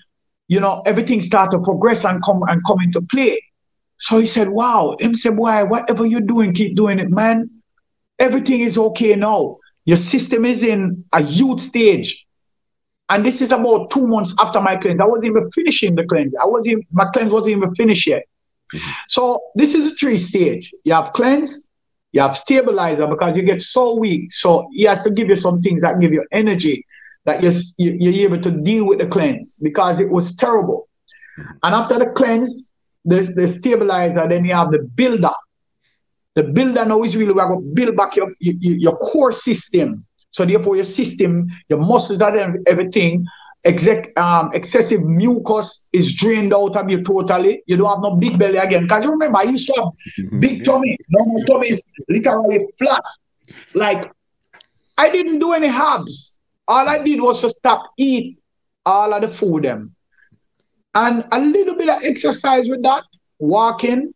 you 0.48 0.60
know, 0.60 0.82
everything 0.86 1.22
start 1.22 1.52
to 1.52 1.60
progress 1.60 2.06
and 2.06 2.24
come 2.24 2.42
and 2.48 2.62
come 2.66 2.82
into 2.82 3.02
play. 3.02 3.42
So 4.00 4.18
he 4.18 4.26
said, 4.26 4.50
Wow, 4.50 4.96
him 5.00 5.14
said, 5.14 5.38
Why, 5.38 5.64
whatever 5.64 6.06
you're 6.06 6.22
doing, 6.22 6.54
keep 6.54 6.76
doing 6.76 7.00
it, 7.00 7.10
man. 7.10 7.50
Everything 8.18 8.62
is 8.62 8.78
okay 8.78 9.16
now. 9.16 9.58
Your 9.86 9.98
system 9.98 10.46
is 10.46 10.64
in 10.64 11.04
a 11.14 11.22
huge 11.22 11.60
stage. 11.60 12.26
And 13.10 13.26
this 13.26 13.42
is 13.42 13.52
about 13.52 13.90
two 13.90 14.08
months 14.08 14.36
after 14.40 14.62
my 14.62 14.76
cleanse. 14.76 15.02
I 15.02 15.06
wasn't 15.06 15.26
even 15.26 15.52
finishing 15.52 15.96
the 15.96 16.06
cleanse. 16.06 16.36
I 16.36 16.46
wasn't 16.46 16.86
my 16.92 17.06
cleanse 17.12 17.32
wasn't 17.32 17.58
even 17.58 17.74
finished 17.76 18.08
yet. 18.08 18.24
Mm-hmm. 18.74 18.92
So 19.08 19.40
this 19.56 19.74
is 19.74 19.94
a 19.94 19.96
three 19.96 20.18
stage. 20.18 20.72
You 20.84 20.94
have 20.94 21.14
cleanse, 21.14 21.69
you 22.12 22.22
have 22.22 22.38
stabilizer 22.38 23.08
because 23.08 23.38
you 23.38 23.44
get 23.44 23.62
so 23.62 23.96
weak. 23.96 24.32
So 24.32 24.68
he 24.72 24.84
has 24.84 25.04
to 25.04 25.12
give 25.12 25.30
you 25.30 25.36
some 25.36 25.62
things 25.62 25.82
that 25.84 26.00
give 26.00 26.12
you 26.12 26.26
energy 26.32 26.86
that 27.26 27.44
you're, 27.44 27.54
you're 27.78 28.32
able 28.32 28.42
to 28.42 28.52
deal 28.52 28.86
with 28.86 29.00
the 29.00 29.08
cleanse 29.08 29.60
because 29.62 30.00
it 30.00 30.10
was 30.10 30.36
terrible. 30.36 30.88
And 31.64 31.76
after 31.76 32.00
the 32.00 32.08
cleanse, 32.08 32.74
the, 33.06 33.22
the 33.36 33.48
stabilizer, 33.48 34.28
then 34.28 34.46
you 34.46 34.54
have 34.54 34.72
the 34.72 34.80
builder. 34.80 35.32
The 36.36 36.44
builder 36.44 36.86
now 36.86 37.04
is 37.04 37.16
really 37.16 37.34
going 37.34 37.50
to 37.50 37.74
build 37.74 37.96
back 37.96 38.16
your, 38.16 38.32
your, 38.40 38.56
your 38.76 38.98
core 38.98 39.34
system. 39.34 40.06
So 40.32 40.46
therefore, 40.46 40.76
your 40.76 40.86
system, 40.86 41.48
your 41.70 41.80
muscles, 41.80 42.22
and 42.22 42.68
everything 42.68 43.26
exec, 43.66 44.18
um, 44.20 44.52
excessive 44.54 45.04
mucus 45.04 45.88
is 45.94 46.16
drained 46.16 46.54
out 46.54 46.76
of 46.76 46.90
you 46.90 47.04
totally. 47.04 47.64
You 47.66 47.78
don't 47.78 47.88
have 47.88 48.02
no 48.02 48.16
big 48.16 48.38
belly 48.38 48.58
again. 48.58 48.84
Because 48.84 49.04
you 49.04 49.12
remember, 49.12 49.40
I 49.40 49.44
used 49.44 49.68
to 49.68 49.74
have 49.82 50.40
big 50.40 50.64
tummy. 50.64 50.98
Now 51.10 51.26
my 51.26 51.42
tummy 51.46 51.70
is 51.70 51.82
literally 52.08 52.60
flat. 52.78 53.04
Like, 53.76 54.12
I 54.98 55.10
didn't 55.10 55.40
do 55.40 55.54
any 55.54 55.70
herbs. 55.70 56.40
All 56.68 56.88
I 56.88 57.02
did 57.04 57.22
was 57.22 57.42
to 57.42 57.50
stop 57.50 57.92
eat 57.98 58.40
all 58.86 59.14
of 59.14 59.22
the 59.22 59.28
food 59.28 59.64
them. 59.64 59.96
And 60.96 61.26
a 61.32 61.40
little 61.40 61.76
bit 61.76 61.90
of 61.90 62.04
exercise 62.04 62.68
with 62.70 62.82
that, 62.84 63.04
walking, 63.38 64.14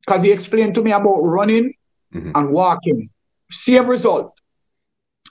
because 0.00 0.22
he 0.22 0.30
explained 0.30 0.74
to 0.76 0.82
me 0.82 0.92
about 0.92 1.18
running 1.20 1.74
mm-hmm. 2.12 2.30
and 2.34 2.50
walking. 2.50 3.10
Same 3.50 3.86
result. 3.86 4.32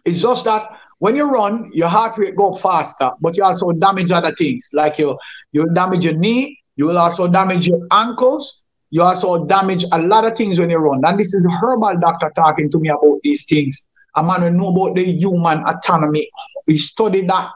It's 0.06 0.22
just 0.22 0.46
that 0.46 0.70
when 1.04 1.18
you 1.18 1.26
run, 1.26 1.70
your 1.74 1.90
heart 1.90 2.18
rate 2.18 2.38
go 2.38 2.54
faster, 2.54 3.12
but 3.20 3.36
you 3.36 3.44
also 3.44 3.74
damage 3.74 4.10
other 4.10 4.34
things. 4.34 4.70
Like 4.72 4.98
you 4.98 5.18
you 5.52 5.68
damage 5.74 6.06
your 6.06 6.14
knee, 6.16 6.58
you 6.78 6.86
will 6.88 6.98
also 6.98 7.28
damage 7.28 7.68
your 7.68 7.86
ankles, 7.92 8.62
you 8.90 9.02
also 9.02 9.46
damage 9.46 9.84
a 9.92 10.02
lot 10.02 10.24
of 10.24 10.38
things 10.38 10.60
when 10.60 10.70
you 10.70 10.78
run. 10.78 11.02
And 11.04 11.20
this 11.20 11.34
is 11.34 11.46
a 11.46 11.52
herbal 11.58 12.00
doctor 12.00 12.32
talking 12.38 12.72
to 12.72 12.80
me 12.80 12.88
about 12.88 13.20
these 13.22 13.46
things. 13.46 13.86
A 14.16 14.24
man 14.24 14.44
who 14.44 14.52
know 14.52 14.70
about 14.70 14.96
the 14.96 15.04
human 15.04 15.66
autonomy. 15.66 16.30
We 16.68 16.78
studied 16.78 17.30
that 17.30 17.52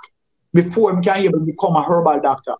before 0.53 0.93
we 0.93 1.01
can 1.01 1.23
even 1.23 1.45
become 1.45 1.77
a 1.77 1.83
herbal 1.83 2.19
doctor. 2.19 2.55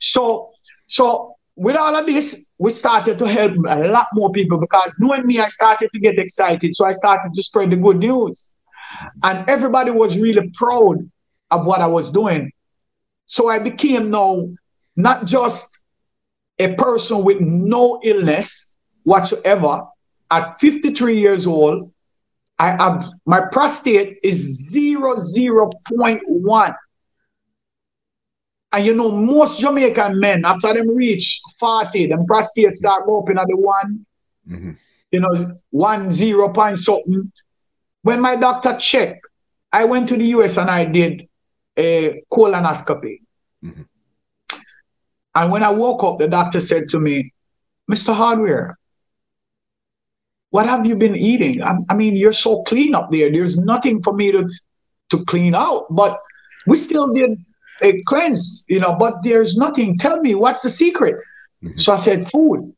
So, 0.00 0.50
so 0.86 1.36
with 1.54 1.76
all 1.76 1.96
of 1.96 2.04
this, 2.04 2.46
we 2.58 2.72
started 2.72 3.18
to 3.20 3.26
help 3.26 3.52
a 3.70 3.88
lot 3.88 4.08
more 4.12 4.30
people 4.32 4.58
because 4.58 4.98
knowing 5.00 5.26
me, 5.26 5.38
I 5.38 5.48
started 5.48 5.88
to 5.94 5.98
get 5.98 6.18
excited. 6.18 6.76
So 6.76 6.84
I 6.84 6.92
started 6.92 7.32
to 7.34 7.42
spread 7.42 7.70
the 7.70 7.76
good 7.76 8.00
news. 8.00 8.54
And 9.22 9.48
everybody 9.48 9.90
was 9.90 10.18
really 10.18 10.50
proud 10.54 11.10
of 11.50 11.66
what 11.66 11.80
I 11.80 11.86
was 11.86 12.10
doing. 12.10 12.52
So 13.26 13.48
I 13.48 13.58
became 13.58 14.10
now 14.10 14.48
not 14.96 15.26
just 15.26 15.78
a 16.58 16.74
person 16.74 17.22
with 17.24 17.40
no 17.40 18.00
illness 18.02 18.76
whatsoever. 19.04 19.84
At 20.30 20.58
53 20.60 21.18
years 21.18 21.46
old, 21.46 21.92
I 22.58 22.70
have 22.70 23.08
my 23.26 23.42
prostate 23.52 24.18
is 24.22 24.70
zero 24.70 25.18
zero 25.20 25.70
point 25.94 26.22
one. 26.26 26.74
And 28.72 28.84
you 28.84 28.94
know, 28.94 29.10
most 29.10 29.60
Jamaican 29.60 30.18
men, 30.18 30.44
after 30.44 30.74
them 30.74 30.94
reach 30.94 31.40
40, 31.58 32.08
them 32.08 32.26
prostate 32.26 32.74
start 32.74 33.02
up 33.08 33.30
in 33.30 33.36
the 33.36 33.56
one, 33.56 34.06
mm-hmm. 34.48 34.72
you 35.10 35.20
know, 35.20 35.60
one 35.70 36.12
zero 36.12 36.52
point 36.52 36.78
something. 36.78 37.30
When 38.06 38.20
my 38.20 38.36
doctor 38.36 38.76
checked, 38.76 39.26
I 39.72 39.84
went 39.84 40.08
to 40.10 40.16
the 40.16 40.26
US 40.26 40.58
and 40.58 40.70
I 40.70 40.84
did 40.84 41.28
a 41.76 42.22
colonoscopy. 42.32 43.22
Mm-hmm. 43.64 43.82
And 45.34 45.50
when 45.50 45.64
I 45.64 45.70
woke 45.70 46.04
up, 46.04 46.20
the 46.20 46.28
doctor 46.28 46.60
said 46.60 46.88
to 46.90 47.00
me, 47.00 47.34
Mr. 47.90 48.14
Hardware, 48.14 48.78
what 50.50 50.66
have 50.66 50.86
you 50.86 50.94
been 50.94 51.16
eating? 51.16 51.64
I, 51.64 51.74
I, 51.90 51.94
mean, 51.94 52.14
you're 52.14 52.32
so 52.32 52.62
clean 52.62 52.94
up 52.94 53.10
there. 53.10 53.28
There's 53.32 53.58
nothing 53.58 54.00
for 54.04 54.12
me 54.12 54.30
to, 54.30 54.48
to 55.10 55.24
clean 55.24 55.56
out. 55.56 55.86
But 55.90 56.16
we 56.64 56.76
still 56.76 57.12
did 57.12 57.44
a 57.82 58.00
cleanse, 58.02 58.64
you 58.68 58.78
know, 58.78 58.94
but 58.94 59.14
there's 59.24 59.56
nothing. 59.56 59.98
Tell 59.98 60.20
me, 60.20 60.36
what's 60.36 60.62
the 60.62 60.70
secret? 60.70 61.16
Mm-hmm. 61.60 61.76
So 61.76 61.94
I 61.94 61.96
said, 61.96 62.30
food. 62.30 62.72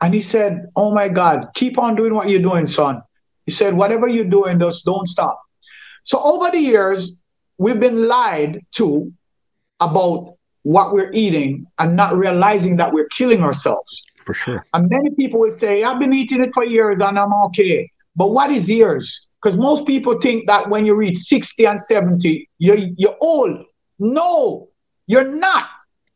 And 0.00 0.14
he 0.14 0.22
said, 0.22 0.66
Oh 0.74 0.94
my 0.94 1.10
God, 1.10 1.48
keep 1.54 1.78
on 1.78 1.94
doing 1.94 2.14
what 2.14 2.30
you're 2.30 2.40
doing, 2.40 2.66
son. 2.66 3.02
He 3.46 3.52
said, 3.52 3.74
Whatever 3.74 4.08
you're 4.08 4.24
doing, 4.24 4.58
just 4.58 4.84
don't 4.84 5.08
stop. 5.08 5.40
So 6.02 6.20
over 6.22 6.50
the 6.50 6.58
years, 6.58 7.20
we've 7.58 7.80
been 7.80 8.06
lied 8.06 8.64
to 8.72 9.12
about 9.80 10.36
what 10.62 10.92
we're 10.92 11.12
eating 11.12 11.66
and 11.78 11.94
not 11.94 12.16
realizing 12.16 12.76
that 12.76 12.92
we're 12.92 13.08
killing 13.08 13.42
ourselves. 13.42 14.04
For 14.24 14.34
sure. 14.34 14.66
And 14.74 14.88
many 14.90 15.10
people 15.10 15.40
will 15.40 15.52
say, 15.52 15.84
I've 15.84 16.00
been 16.00 16.12
eating 16.12 16.42
it 16.42 16.50
for 16.52 16.64
years 16.64 17.00
and 17.00 17.18
I'm 17.18 17.32
okay. 17.46 17.90
But 18.16 18.32
what 18.32 18.50
is 18.50 18.68
years? 18.68 19.28
Because 19.40 19.58
most 19.58 19.86
people 19.86 20.18
think 20.20 20.48
that 20.48 20.68
when 20.68 20.84
you 20.84 20.94
reach 20.94 21.18
60 21.18 21.66
and 21.66 21.80
70, 21.80 22.48
you're, 22.58 22.78
you're 22.96 23.16
old. 23.20 23.64
No, 24.00 24.68
you're 25.06 25.30
not. 25.30 25.68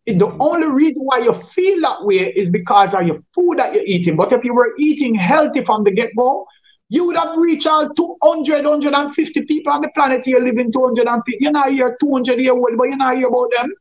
The 0.06 0.14
mm-hmm. 0.14 0.42
only 0.42 0.66
reason 0.66 1.04
why 1.04 1.18
you 1.18 1.32
feel 1.32 1.80
that 1.82 2.04
way 2.04 2.32
is 2.32 2.50
because 2.50 2.94
of 2.94 3.06
your 3.06 3.20
food 3.34 3.58
that 3.58 3.72
you're 3.72 3.84
eating. 3.84 4.16
But 4.16 4.32
if 4.32 4.44
you 4.44 4.54
were 4.54 4.74
eating 4.78 5.14
healthy 5.14 5.64
from 5.64 5.84
the 5.84 5.92
get 5.92 6.16
go, 6.16 6.46
you 6.90 7.06
would 7.06 7.16
have 7.16 7.36
reached 7.36 7.68
all 7.68 7.88
200, 7.88 8.64
150 8.64 9.42
people 9.42 9.72
on 9.72 9.80
the 9.80 9.88
planet 9.94 10.24
here 10.24 10.40
living 10.40 10.72
250. 10.72 11.36
You're 11.38 11.52
not 11.52 11.70
here 11.70 11.96
200 12.00 12.38
years 12.38 12.50
old, 12.50 12.76
but 12.76 12.84
you're 12.88 12.96
not 12.96 13.16
here 13.16 13.28
about 13.28 13.48
them. 13.56 13.72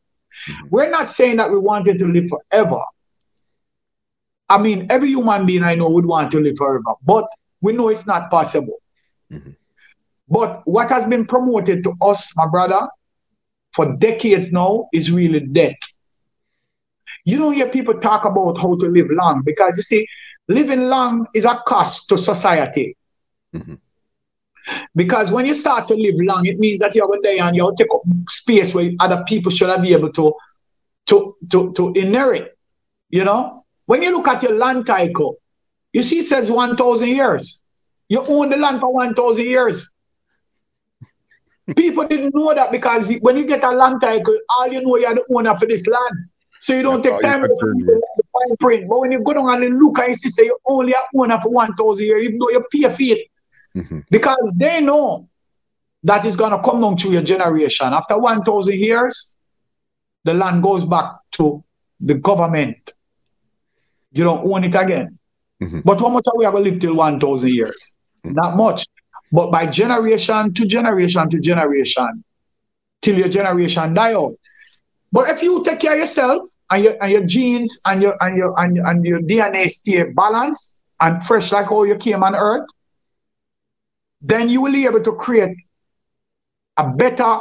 Mm-hmm. 0.47 0.67
We're 0.69 0.91
not 0.91 1.09
saying 1.09 1.37
that 1.37 1.51
we 1.51 1.57
wanted 1.57 1.97
to 1.99 2.07
live 2.07 2.29
forever. 2.29 2.81
I 4.47 4.59
mean, 4.59 4.85
every 4.91 5.09
human 5.09 5.47
being 5.47 5.63
I 5.63 5.73
know 5.73 5.89
would 5.89 6.05
want 6.05 6.31
to 6.31 6.39
live 6.39 6.57
forever, 6.57 6.93
but 7.03 7.27
we 7.61 7.73
know 7.73 7.89
it's 7.89 8.05
not 8.05 8.29
possible. 8.29 8.79
Mm-hmm. 9.31 9.51
But 10.27 10.61
what 10.67 10.89
has 10.89 11.07
been 11.07 11.25
promoted 11.25 11.83
to 11.85 11.93
us, 12.03 12.31
my 12.37 12.45
brother, 12.45 12.87
for 13.73 13.95
decades 13.97 14.53
now 14.53 14.87
is 14.93 15.11
really 15.11 15.39
death. 15.39 15.77
You 17.25 17.39
don't 17.39 17.53
hear 17.53 17.67
people 17.67 17.99
talk 17.99 18.25
about 18.25 18.59
how 18.59 18.75
to 18.77 18.87
live 18.87 19.07
long 19.09 19.41
because 19.43 19.77
you 19.77 19.83
see, 19.83 20.07
living 20.47 20.89
long 20.89 21.25
is 21.33 21.45
a 21.45 21.59
cost 21.65 22.07
to 22.09 22.17
society. 22.19 22.95
Mm-hmm. 23.55 23.75
Because 24.95 25.31
when 25.31 25.45
you 25.45 25.53
start 25.53 25.87
to 25.87 25.95
live 25.95 26.15
long, 26.19 26.45
it 26.45 26.59
means 26.59 26.79
that 26.81 26.95
you're 26.95 27.07
going 27.07 27.21
to 27.21 27.37
die 27.37 27.47
and 27.47 27.55
you'll 27.55 27.75
take 27.75 27.93
up 27.93 28.01
space 28.27 28.73
where 28.73 28.91
other 28.99 29.23
people 29.27 29.51
should 29.51 29.81
be 29.81 29.93
able 29.93 30.11
to, 30.13 30.33
to, 31.07 31.35
to, 31.49 31.73
to 31.73 31.93
inherit. 31.93 32.57
You 33.09 33.23
know? 33.23 33.65
When 33.85 34.03
you 34.03 34.11
look 34.11 34.27
at 34.27 34.43
your 34.43 34.55
land 34.55 34.85
title, 34.85 35.37
you 35.93 36.03
see 36.03 36.19
it 36.19 36.27
says 36.27 36.51
1,000 36.51 37.07
years. 37.07 37.63
You 38.07 38.23
own 38.25 38.49
the 38.49 38.57
land 38.57 38.79
for 38.79 38.93
1,000 38.93 39.43
years. 39.43 39.91
People 41.75 42.07
didn't 42.07 42.35
know 42.35 42.53
that 42.53 42.71
because 42.71 43.11
when 43.21 43.37
you 43.37 43.45
get 43.45 43.63
a 43.63 43.71
land 43.71 44.01
title, 44.01 44.37
all 44.57 44.71
you 44.71 44.81
know 44.81 44.97
you're 44.97 45.13
the 45.13 45.23
owner 45.33 45.55
for 45.57 45.65
this 45.65 45.87
land. 45.87 46.29
So 46.61 46.75
you 46.75 46.81
don't 46.81 47.01
take 47.01 47.21
time 47.21 47.41
to 47.41 47.47
the 47.47 48.01
fine 48.33 48.57
print. 48.57 48.89
But 48.89 48.99
when 48.99 49.11
you 49.11 49.23
go 49.23 49.33
down 49.33 49.63
and 49.63 49.79
look 49.79 49.97
and 49.99 50.09
you 50.09 50.13
see 50.15 50.29
say 50.29 50.45
you 50.45 50.57
only 50.65 50.91
a 50.91 50.97
owner 51.15 51.39
for 51.41 51.49
1,000 51.49 52.05
years, 52.05 52.23
even 52.23 52.39
though 52.39 52.49
you 52.49 52.63
pay 52.71 52.83
a 52.83 52.89
fee 52.89 53.29
Mm-hmm. 53.75 53.99
Because 54.09 54.51
they 54.55 54.81
know 54.81 55.29
that 56.03 56.25
is 56.25 56.35
going 56.35 56.51
to 56.51 56.61
come 56.61 56.81
down 56.81 56.97
through 56.97 57.11
your 57.11 57.21
generation. 57.21 57.87
After 57.93 58.17
1,000 58.17 58.77
years, 58.77 59.35
the 60.23 60.33
land 60.33 60.63
goes 60.63 60.85
back 60.85 61.11
to 61.33 61.63
the 61.99 62.15
government. 62.15 62.91
You 64.11 64.23
don't 64.23 64.51
own 64.51 64.63
it 64.63 64.75
again. 64.75 65.19
Mm-hmm. 65.61 65.81
But 65.83 65.99
how 65.99 66.09
much 66.09 66.25
are 66.27 66.37
we 66.37 66.45
going 66.45 66.63
to 66.63 66.71
live 66.71 66.79
till 66.79 66.95
1,000 66.95 67.51
years? 67.51 67.95
Mm-hmm. 68.25 68.35
Not 68.35 68.55
much. 68.55 68.85
But 69.31 69.51
by 69.51 69.67
generation 69.67 70.53
to 70.53 70.65
generation 70.65 71.29
to 71.29 71.39
generation, 71.39 72.23
till 73.01 73.17
your 73.17 73.29
generation 73.29 73.93
die 73.93 74.13
out. 74.13 74.35
But 75.11 75.29
if 75.29 75.43
you 75.43 75.63
take 75.63 75.79
care 75.79 75.93
of 75.93 75.99
yourself 75.99 76.45
and 76.71 76.83
your, 76.83 77.03
and 77.03 77.11
your 77.11 77.25
genes 77.25 77.79
and 77.85 78.01
your, 78.01 78.15
and, 78.21 78.37
your, 78.37 78.59
and, 78.59 78.77
and 78.79 79.05
your 79.05 79.19
DNA 79.19 79.69
stay 79.69 80.03
balanced 80.03 80.81
and 80.99 81.23
fresh 81.23 81.51
like 81.51 81.67
how 81.67 81.83
you 81.83 81.95
came 81.95 82.23
on 82.23 82.35
earth, 82.35 82.67
then 84.21 84.49
you 84.49 84.61
will 84.61 84.71
be 84.71 84.85
able 84.85 85.01
to 85.01 85.13
create 85.13 85.55
a 86.77 86.87
better, 86.87 87.39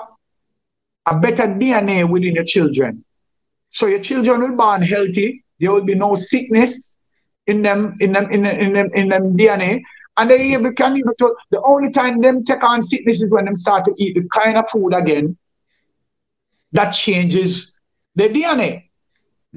a 1.07 1.19
better 1.19 1.45
DNA 1.45 2.09
within 2.09 2.35
your 2.35 2.45
children. 2.45 3.05
So 3.71 3.87
your 3.87 4.01
children 4.01 4.41
will 4.41 4.57
born 4.57 4.83
healthy. 4.83 5.45
There 5.61 5.73
will 5.73 5.85
be 5.85 5.95
no 5.95 6.15
sickness 6.15 6.97
in 7.47 7.63
them, 7.63 7.97
in 8.01 8.13
them, 8.13 8.31
in 8.31 8.43
them, 8.43 8.61
in 8.61 8.73
them, 8.73 8.91
in 8.95 9.09
them 9.09 9.37
DNA. 9.37 9.83
And 10.17 10.31
they 10.31 10.53
even 10.53 10.75
can 10.75 10.97
even 10.97 11.13
to, 11.19 11.37
the 11.51 11.63
only 11.63 11.93
time 11.93 12.21
them 12.21 12.45
take 12.45 12.63
on 12.63 12.83
sickness 12.83 13.23
is 13.23 13.31
when 13.31 13.45
them 13.45 13.55
start 13.55 13.85
to 13.85 13.95
eat 13.99 14.15
the 14.15 14.29
kind 14.33 14.57
of 14.57 14.69
food 14.71 14.93
again 14.93 15.37
that 16.73 16.91
changes 16.91 17.79
the 18.15 18.29
DNA. 18.29 18.91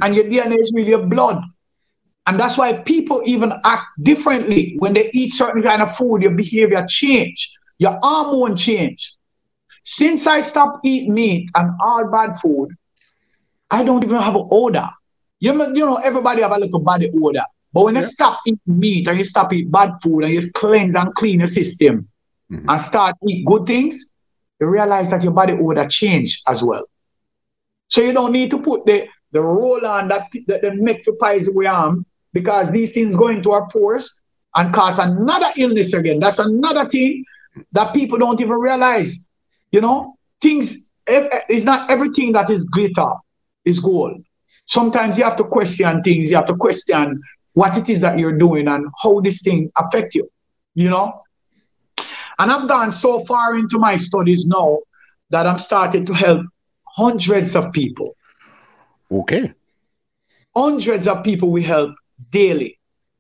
And 0.02 0.15
your 0.15 0.26
DNA 0.26 0.60
is 0.60 0.72
really 0.73 0.89
your 0.89 1.06
blood. 1.06 1.41
And 2.31 2.39
that's 2.39 2.57
why 2.57 2.71
people 2.83 3.21
even 3.25 3.51
act 3.65 3.87
differently 4.01 4.75
when 4.79 4.93
they 4.93 5.11
eat 5.11 5.33
certain 5.33 5.61
kind 5.61 5.81
of 5.81 5.97
food, 5.97 6.21
your 6.21 6.31
behavior 6.31 6.85
change, 6.87 7.57
your 7.77 7.99
hormone 8.01 8.55
change. 8.55 9.15
Since 9.83 10.27
I 10.27 10.39
stopped 10.39 10.85
eating 10.85 11.13
meat 11.13 11.49
and 11.55 11.71
all 11.83 12.09
bad 12.09 12.39
food, 12.39 12.69
I 13.69 13.83
don't 13.83 14.01
even 14.05 14.15
have 14.15 14.35
an 14.35 14.47
odor. 14.49 14.89
You, 15.41 15.61
you 15.75 15.85
know, 15.85 15.95
everybody 15.95 16.41
have 16.41 16.53
a 16.53 16.57
little 16.57 16.79
body 16.79 17.11
odor. 17.13 17.43
But 17.73 17.83
when 17.83 17.95
yeah. 17.95 18.01
you 18.01 18.07
stop 18.07 18.39
eating 18.47 18.61
meat 18.65 19.09
and 19.09 19.17
you 19.17 19.25
stop 19.25 19.51
eating 19.51 19.69
bad 19.69 19.95
food 20.01 20.23
and 20.23 20.31
you 20.31 20.49
cleanse 20.53 20.95
and 20.95 21.13
clean 21.15 21.39
your 21.39 21.47
system 21.47 22.07
mm-hmm. 22.49 22.69
and 22.69 22.79
start 22.79 23.17
eat 23.27 23.45
good 23.45 23.65
things, 23.65 24.13
you 24.61 24.67
realize 24.67 25.11
that 25.11 25.21
your 25.21 25.33
body 25.33 25.51
odor 25.51 25.85
change 25.85 26.41
as 26.47 26.63
well. 26.63 26.85
So 27.89 28.01
you 28.01 28.13
don't 28.13 28.31
need 28.31 28.51
to 28.51 28.61
put 28.61 28.85
the, 28.85 29.09
the 29.33 29.41
roll 29.41 29.85
on 29.85 30.07
that, 30.07 30.29
that 30.47 30.61
the 30.61 30.75
make 30.75 31.03
for 31.03 31.15
pies 31.17 31.49
we 31.53 31.65
arm 31.65 32.05
because 32.33 32.71
these 32.71 32.93
things 32.93 33.15
go 33.15 33.27
into 33.27 33.51
our 33.51 33.67
pores 33.69 34.21
and 34.55 34.73
cause 34.73 34.99
another 34.99 35.47
illness 35.57 35.93
again. 35.93 36.19
That's 36.19 36.39
another 36.39 36.87
thing 36.87 37.23
that 37.71 37.93
people 37.93 38.17
don't 38.17 38.39
even 38.39 38.53
realize. 38.57 39.27
You 39.71 39.81
know, 39.81 40.15
things, 40.41 40.89
it's 41.07 41.65
not 41.65 41.89
everything 41.89 42.33
that 42.33 42.49
is 42.49 42.65
glitter 42.65 43.09
is 43.65 43.79
gold. 43.79 44.23
Sometimes 44.65 45.17
you 45.17 45.23
have 45.23 45.37
to 45.37 45.43
question 45.43 46.01
things, 46.03 46.29
you 46.29 46.35
have 46.35 46.47
to 46.47 46.55
question 46.55 47.21
what 47.53 47.77
it 47.77 47.89
is 47.89 48.01
that 48.01 48.17
you're 48.17 48.37
doing 48.37 48.67
and 48.67 48.87
how 49.01 49.19
these 49.19 49.41
things 49.41 49.71
affect 49.77 50.15
you, 50.15 50.29
you 50.75 50.89
know? 50.89 51.21
And 52.39 52.51
I've 52.51 52.67
gone 52.67 52.91
so 52.91 53.25
far 53.25 53.55
into 53.55 53.77
my 53.77 53.97
studies 53.97 54.47
now 54.47 54.79
that 55.29 55.45
I'm 55.45 55.59
starting 55.59 56.05
to 56.05 56.13
help 56.13 56.45
hundreds 56.87 57.55
of 57.55 57.71
people. 57.71 58.15
Okay. 59.11 59.53
Hundreds 60.55 61.07
of 61.07 61.23
people 61.23 61.51
we 61.51 61.63
help 61.63 61.93
daily. 62.31 62.79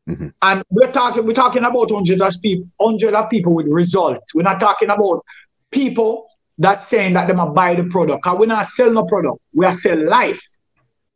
Mm-hmm. 0.09 0.29
And 0.41 0.63
we're 0.69 0.91
talking 0.91 1.25
we're 1.25 1.33
talking 1.33 1.63
about 1.63 1.91
hundreds 1.91 2.21
of 2.21 2.41
people, 2.41 2.67
hundreds 2.79 3.15
of 3.15 3.29
people 3.29 3.53
with 3.53 3.67
results. 3.67 4.33
We're 4.33 4.43
not 4.43 4.59
talking 4.59 4.89
about 4.89 5.23
people 5.69 6.27
that 6.57 6.83
saying 6.83 7.13
that 7.13 7.27
they 7.27 7.33
might 7.33 7.53
buy 7.53 7.75
the 7.75 7.83
product. 7.83 8.25
We're 8.37 8.45
not 8.45 8.67
selling 8.67 8.95
no 8.95 9.05
product. 9.05 9.39
We 9.53 9.65
are 9.65 9.73
selling 9.73 10.07
life. 10.07 10.43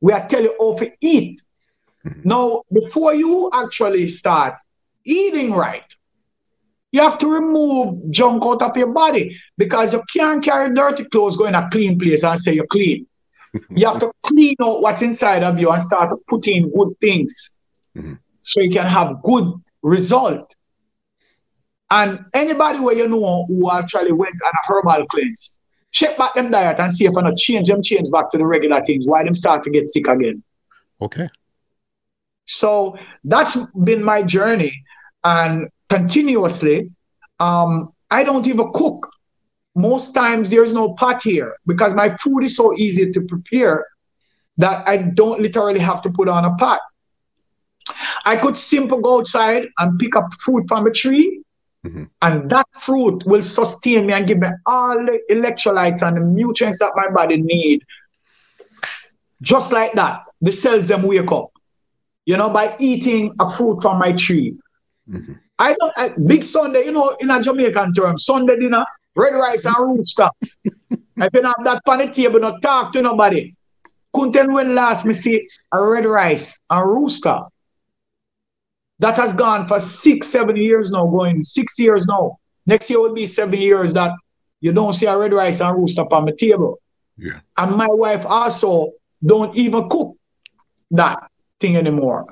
We 0.02 0.14
are 0.14 0.28
telling 0.28 0.46
you 0.46 0.56
how 0.60 0.78
to 0.78 0.92
eat. 1.02 1.42
Mm-hmm. 2.06 2.30
Now, 2.30 2.62
before 2.72 3.16
you 3.16 3.50
actually 3.54 4.08
start 4.08 4.56
eating 5.04 5.52
right, 5.52 5.84
you 6.92 7.02
have 7.02 7.18
to 7.20 7.28
remove 7.28 8.10
junk 8.12 8.44
out 8.46 8.62
of 8.62 8.78
your 8.78 8.94
body 8.94 9.38
because 9.58 9.94
you 9.94 10.04
can't 10.16 10.44
carry 10.44 10.74
dirty 10.74 11.04
clothes 11.06 11.38
going 11.38 11.56
a 11.56 11.68
clean 11.72 12.00
place 12.00 12.24
and 12.24 12.40
say 12.40 12.54
you're 12.54 12.68
clean. 12.68 13.08
you 13.72 13.88
have 13.88 14.00
to 14.00 14.12
clean 14.24 14.56
out 14.62 14.82
what's 14.82 15.02
inside 15.02 15.44
of 15.44 15.60
you 15.60 15.70
and 15.72 15.82
start 15.82 16.16
putting 16.28 16.72
good 16.72 16.94
things 17.02 17.55
mm-hmm. 17.96 18.14
so 18.42 18.62
you 18.62 18.72
can 18.72 18.88
have 18.88 19.22
good 19.24 19.54
result. 19.82 20.56
And 21.92 22.26
anybody 22.34 22.80
where 22.80 22.96
you 22.96 23.08
know 23.08 23.46
who 23.48 23.72
actually 23.72 24.12
went 24.12 24.36
on 24.44 24.52
a 24.52 24.72
herbal 24.72 25.06
cleanse, 25.08 25.60
check 25.92 26.18
back 26.18 26.34
them 26.34 26.52
diet 26.52 26.80
and 26.80 26.94
see 26.94 27.06
if 27.06 27.16
I 27.16 27.22
not 27.22 27.38
change 27.38 27.68
them 27.68 27.82
change 27.82 28.10
back 28.12 28.30
to 28.32 28.38
the 28.38 28.46
regular 28.46 28.82
things. 28.82 29.08
Why 29.08 29.24
them 29.24 29.36
start 29.36 29.64
to 29.64 29.70
get 29.70 29.86
sick 29.88 30.08
again? 30.08 30.44
Okay. 31.02 31.28
So 32.46 32.98
that's 33.24 33.56
been 33.74 34.04
my 34.04 34.24
journey. 34.24 34.84
And 35.24 35.70
continuously. 35.90 36.92
Um, 37.40 37.92
I 38.12 38.24
don't 38.24 38.48
even 38.48 38.72
cook. 38.74 39.10
Most 39.76 40.14
times 40.14 40.50
there's 40.50 40.74
no 40.74 40.94
pot 40.94 41.22
here 41.22 41.58
because 41.66 41.94
my 41.94 42.10
food 42.10 42.44
is 42.44 42.56
so 42.56 42.74
easy 42.78 43.12
to 43.12 43.22
prepare 43.22 43.86
that 44.58 44.88
I 44.88 44.98
don't 44.98 45.42
literally 45.42 45.80
have 45.80 46.02
to 46.04 46.10
put 46.10 46.30
on 46.30 46.46
a 46.46 46.56
pot. 46.56 46.80
I 48.26 48.38
could 48.38 48.58
simply 48.58 49.02
go 49.02 49.20
outside 49.20 49.68
and 49.78 50.00
pick 50.00 50.16
up 50.16 50.34
fruit 50.40 50.66
from 50.68 50.88
a 50.88 50.92
tree, 50.92 51.42
mm-hmm. 51.86 52.06
and 52.22 52.50
that 52.50 52.68
fruit 52.74 53.24
will 53.26 53.44
sustain 53.44 54.08
me 54.08 54.14
and 54.14 54.28
give 54.28 54.40
me 54.40 54.48
all 54.66 54.96
the 54.96 55.22
electrolytes 55.30 56.06
and 56.06 56.18
the 56.18 56.22
nutrients 56.22 56.80
that 56.80 56.94
my 56.96 57.10
body 57.10 57.38
need. 57.38 57.84
Just 59.42 59.72
like 59.72 59.94
that, 59.94 60.24
the 60.42 60.52
cells 60.52 60.88
them 60.88 61.04
wake 61.04 61.32
up. 61.32 61.52
You 62.26 62.38
know, 62.38 62.50
by 62.50 62.76
eating 62.80 63.34
a 63.40 63.50
fruit 63.50 63.82
from 63.82 64.00
my 64.00 64.12
tree. 64.14 64.56
Mm-hmm. 65.08 65.34
I 65.60 65.74
don't 65.74 65.94
I, 65.96 66.10
big 66.26 66.44
Sunday, 66.44 66.86
you 66.86 66.92
know, 66.92 67.16
in 67.20 67.30
a 67.30 67.42
Jamaican 67.42 67.94
term, 67.94 68.18
Sunday 68.18 68.58
dinner, 68.60 68.86
red 69.16 69.34
rice 69.34 69.66
and 69.66 69.76
root 69.80 70.06
stuff. 70.06 70.36
I 71.22 71.30
been 71.30 71.46
have 71.46 71.64
that 71.64 71.82
on 71.88 72.00
the 72.00 72.08
table, 72.08 72.40
not 72.40 72.62
talk 72.62 72.92
to 72.94 73.02
nobody. 73.02 73.54
Couldn't 74.14 74.34
tell 74.34 74.52
when 74.52 74.76
last 74.76 75.06
me 75.06 75.14
see 75.14 75.48
a 75.72 75.82
red 75.82 76.06
rice 76.06 76.58
and 76.70 76.90
rooster. 76.90 77.40
That 79.00 79.16
has 79.16 79.34
gone 79.34 79.68
for 79.68 79.82
six, 79.82 80.28
seven 80.28 80.56
years 80.56 80.92
now, 80.92 81.06
going 81.06 81.44
six 81.44 81.78
years 81.78 82.08
now. 82.08 82.38
Next 82.66 82.90
year 82.90 83.02
will 83.02 83.14
be 83.14 83.26
seven 83.26 83.60
years 83.60 83.94
that 83.94 84.12
you 84.62 84.72
don't 84.72 84.94
see 84.94 85.06
a 85.06 85.18
red 85.18 85.34
rice 85.34 85.62
and 85.62 85.78
rooster 85.78 86.06
on 86.12 86.26
the 86.26 86.36
table. 86.36 86.80
Yeah. 87.18 87.40
And 87.58 87.76
my 87.76 87.88
wife 87.90 88.26
also 88.26 88.92
don't 89.26 89.56
even 89.56 89.90
cook 89.90 90.16
that 90.92 91.30
thing 91.60 91.76
anymore. 91.76 92.26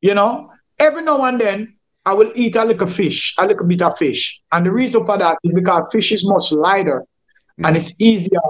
You 0.00 0.14
know, 0.14 0.52
every 0.78 1.02
now 1.02 1.24
and 1.24 1.40
then 1.40 1.76
I 2.04 2.14
will 2.14 2.32
eat 2.34 2.56
a 2.56 2.64
little 2.64 2.86
fish, 2.86 3.34
a 3.38 3.46
little 3.46 3.66
bit 3.66 3.82
of 3.82 3.96
fish. 3.98 4.40
And 4.52 4.66
the 4.66 4.72
reason 4.72 5.04
for 5.04 5.18
that 5.18 5.38
is 5.44 5.52
because 5.52 5.88
fish 5.92 6.12
is 6.12 6.28
much 6.28 6.52
lighter 6.52 7.04
mm. 7.58 7.66
and 7.66 7.76
it's 7.76 8.00
easier 8.00 8.40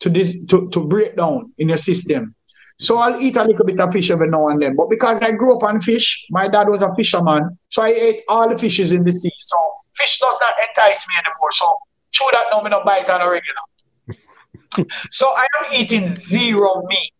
to, 0.00 0.10
dis- 0.10 0.44
to, 0.48 0.68
to 0.70 0.80
break 0.84 1.16
down 1.16 1.52
in 1.58 1.68
your 1.68 1.78
system. 1.78 2.34
So 2.78 2.98
I'll 2.98 3.20
eat 3.20 3.36
a 3.36 3.44
little 3.44 3.64
bit 3.64 3.78
of 3.78 3.92
fish 3.92 4.10
every 4.10 4.28
now 4.28 4.48
and 4.48 4.60
then. 4.60 4.74
But 4.76 4.90
because 4.90 5.20
I 5.20 5.32
grew 5.32 5.56
up 5.56 5.62
on 5.62 5.80
fish, 5.80 6.26
my 6.30 6.48
dad 6.48 6.68
was 6.68 6.82
a 6.82 6.94
fisherman. 6.94 7.58
So 7.68 7.82
I 7.82 7.88
ate 7.88 8.24
all 8.28 8.48
the 8.48 8.58
fishes 8.58 8.92
in 8.92 9.04
the 9.04 9.12
sea. 9.12 9.32
So 9.38 9.56
fish 9.94 10.18
does 10.18 10.36
not 10.40 10.54
entice 10.68 11.06
me 11.08 11.14
anymore. 11.16 11.50
So 11.52 11.76
true 12.12 12.26
that 12.32 12.46
now, 12.52 12.62
me 12.62 12.70
not 12.70 12.82
it 12.86 13.08
on 13.08 13.20
a 13.20 13.30
regular. 13.30 14.90
so 15.10 15.26
I 15.28 15.46
am 15.60 15.80
eating 15.80 16.06
zero 16.08 16.82
meat. 16.86 17.12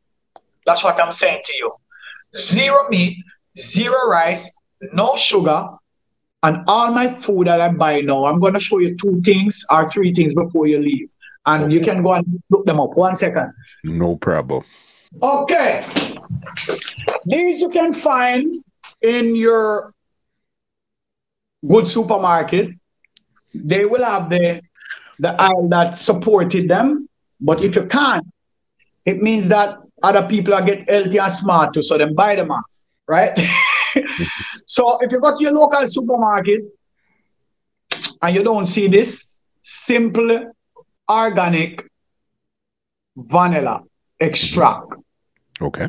That's 0.67 0.83
what 0.83 1.03
I'm 1.03 1.13
saying 1.13 1.43
to 1.45 1.57
you. 1.57 1.73
Zero 2.35 2.89
meat, 2.89 3.23
zero 3.57 4.09
rice, 4.09 4.53
no 4.93 5.15
sugar, 5.15 5.69
and 6.43 6.63
all 6.67 6.91
my 6.91 7.09
food 7.09 7.47
that 7.47 7.61
I 7.61 7.69
buy 7.71 8.01
now, 8.01 8.27
I'm 8.27 8.39
going 8.39 8.53
to 8.55 8.61
show 8.61 8.79
you 8.79 8.97
two 8.97 9.23
things 9.23 9.65
or 9.71 9.89
three 9.89 10.13
things 10.13 10.35
before 10.35 10.67
you 10.67 10.79
leave. 10.79 11.09
And 11.47 11.73
you 11.73 11.81
can 11.81 12.03
go 12.03 12.15
and 12.15 12.43
look 12.51 12.67
them 12.67 12.81
up. 12.81 12.97
One 12.97 13.15
second. 13.17 13.53
No 13.85 14.17
problem. 14.17 14.63
Okay. 15.23 15.87
These 17.25 17.61
you 17.61 17.71
can 17.71 17.93
find 17.93 18.65
in 19.03 19.37
your 19.37 19.93
good 21.67 21.89
supermarket. 21.89 22.71
They 23.55 23.85
will 23.85 24.05
have 24.05 24.31
the 24.31 24.61
the 25.19 25.41
aisle 25.41 25.69
that 25.69 25.97
supported 25.97 26.69
them. 26.69 27.09
But 27.41 27.63
if 27.63 27.77
you 27.77 27.87
can't, 27.87 28.27
it 29.05 29.23
means 29.23 29.49
that 29.49 29.79
other 30.03 30.27
people 30.27 30.55
are 30.55 30.63
get 30.63 30.89
healthy 30.89 31.19
and 31.19 31.33
smart 31.33 31.75
too, 31.75 31.83
so 31.83 31.97
then 31.99 32.15
buy 32.15 32.35
them 32.35 32.51
off, 32.51 32.65
right? 33.07 33.39
so 34.67 34.99
if 35.01 35.13
you 35.13 35.21
go 35.21 35.37
to 35.37 35.43
your 35.43 35.53
local 35.53 35.87
supermarket 35.87 36.63
and 38.23 38.35
you 38.35 38.43
don't 38.43 38.67
see 38.67 38.89
this 38.89 39.41
simple 39.63 40.53
organic 41.09 41.89
vanilla 43.17 43.83
extract. 44.21 44.95
Okay. 45.61 45.89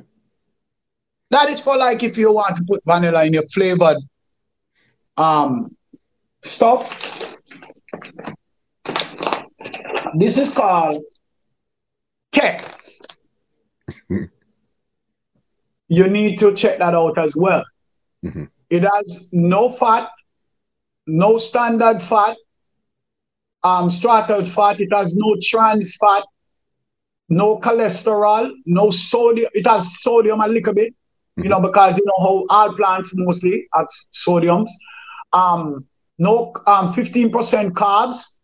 That 1.32 1.50
is 1.50 1.62
for 1.62 1.78
like 1.78 2.04
if 2.04 2.18
you 2.18 2.32
want 2.32 2.58
to 2.58 2.64
put 2.64 2.84
vanilla 2.86 3.26
in 3.26 3.34
your 3.34 3.48
flavored 3.54 3.98
um 5.18 5.76
stuff. 6.44 7.40
This 10.18 10.38
is 10.38 10.52
called 10.52 11.04
teff. 12.32 12.80
you 15.88 16.08
need 16.08 16.40
to 16.40 16.54
check 16.54 16.80
that 16.80 16.94
out 16.94 17.18
as 17.18 17.36
well. 17.36 17.66
Mm-hmm. 18.24 18.46
It 18.70 18.84
has 18.84 19.28
no 19.32 19.70
fat, 19.70 20.10
no 21.06 21.38
standard 21.38 22.02
fat, 22.02 22.38
um, 23.64 23.90
strated 23.90 24.48
fat. 24.48 24.80
It 24.80 24.90
has 24.94 25.16
no 25.16 25.36
trans 25.42 25.96
fat, 25.96 26.24
no 27.30 27.60
cholesterol, 27.60 28.52
no 28.66 28.92
sodium. 28.92 29.50
It 29.54 29.68
has 29.68 30.02
sodium 30.02 30.42
a 30.42 30.48
little 30.48 30.74
bit, 30.74 30.94
mm-hmm. 30.94 31.44
you 31.44 31.50
know, 31.50 31.58
mm-hmm. 31.58 31.68
because 31.68 31.98
you 31.98 32.06
know 32.06 32.20
how 32.20 32.46
all 32.50 32.76
plants 32.76 33.12
mostly 33.14 33.68
have 33.74 33.88
sodiums. 34.14 34.70
Um, 35.34 35.86
no 36.18 36.54
um 36.68 36.94
15% 36.94 37.72
carbs, 37.72 38.40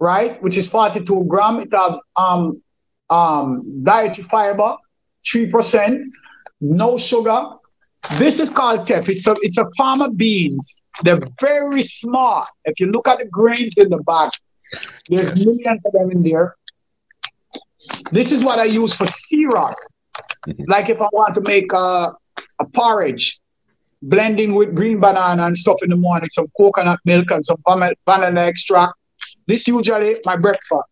right? 0.00 0.42
Which 0.42 0.56
is 0.56 0.68
42 0.68 1.24
gram. 1.24 1.60
It 1.60 1.72
have 1.72 1.98
um 2.16 2.62
um 3.10 3.82
dietary 3.84 4.24
fiber, 4.24 4.76
3%, 5.32 6.02
no 6.60 6.96
sugar, 6.96 7.56
this 8.14 8.40
is 8.40 8.50
called 8.50 8.86
teff. 8.86 9.08
It's 9.08 9.26
a 9.26 9.36
it's 9.42 9.58
a 9.58 9.66
farm 9.76 10.00
of 10.00 10.16
beans. 10.16 10.80
They're 11.02 11.20
very 11.40 11.82
small. 11.82 12.46
If 12.64 12.80
you 12.80 12.86
look 12.86 13.08
at 13.08 13.18
the 13.18 13.26
grains 13.26 13.78
in 13.78 13.90
the 13.90 13.98
bag, 13.98 14.32
there's 15.08 15.34
millions 15.34 15.82
of 15.84 15.92
them 15.92 16.10
in 16.10 16.22
there. 16.22 16.56
This 18.10 18.32
is 18.32 18.44
what 18.44 18.58
I 18.58 18.64
use 18.64 18.94
for 18.94 19.06
syrup. 19.06 19.74
Mm-hmm. 20.46 20.64
Like 20.68 20.88
if 20.88 21.00
I 21.00 21.08
want 21.12 21.34
to 21.34 21.42
make 21.46 21.72
a, 21.72 22.12
a 22.60 22.64
porridge, 22.74 23.40
blending 24.02 24.54
with 24.54 24.74
green 24.74 25.00
banana 25.00 25.46
and 25.46 25.56
stuff 25.56 25.78
in 25.82 25.90
the 25.90 25.96
morning, 25.96 26.28
some 26.30 26.46
coconut 26.56 27.00
milk 27.04 27.30
and 27.30 27.44
some 27.44 27.58
vanilla 27.66 28.46
extract. 28.46 28.94
This 29.46 29.66
usually 29.68 30.16
my 30.24 30.36
breakfast. 30.36 30.88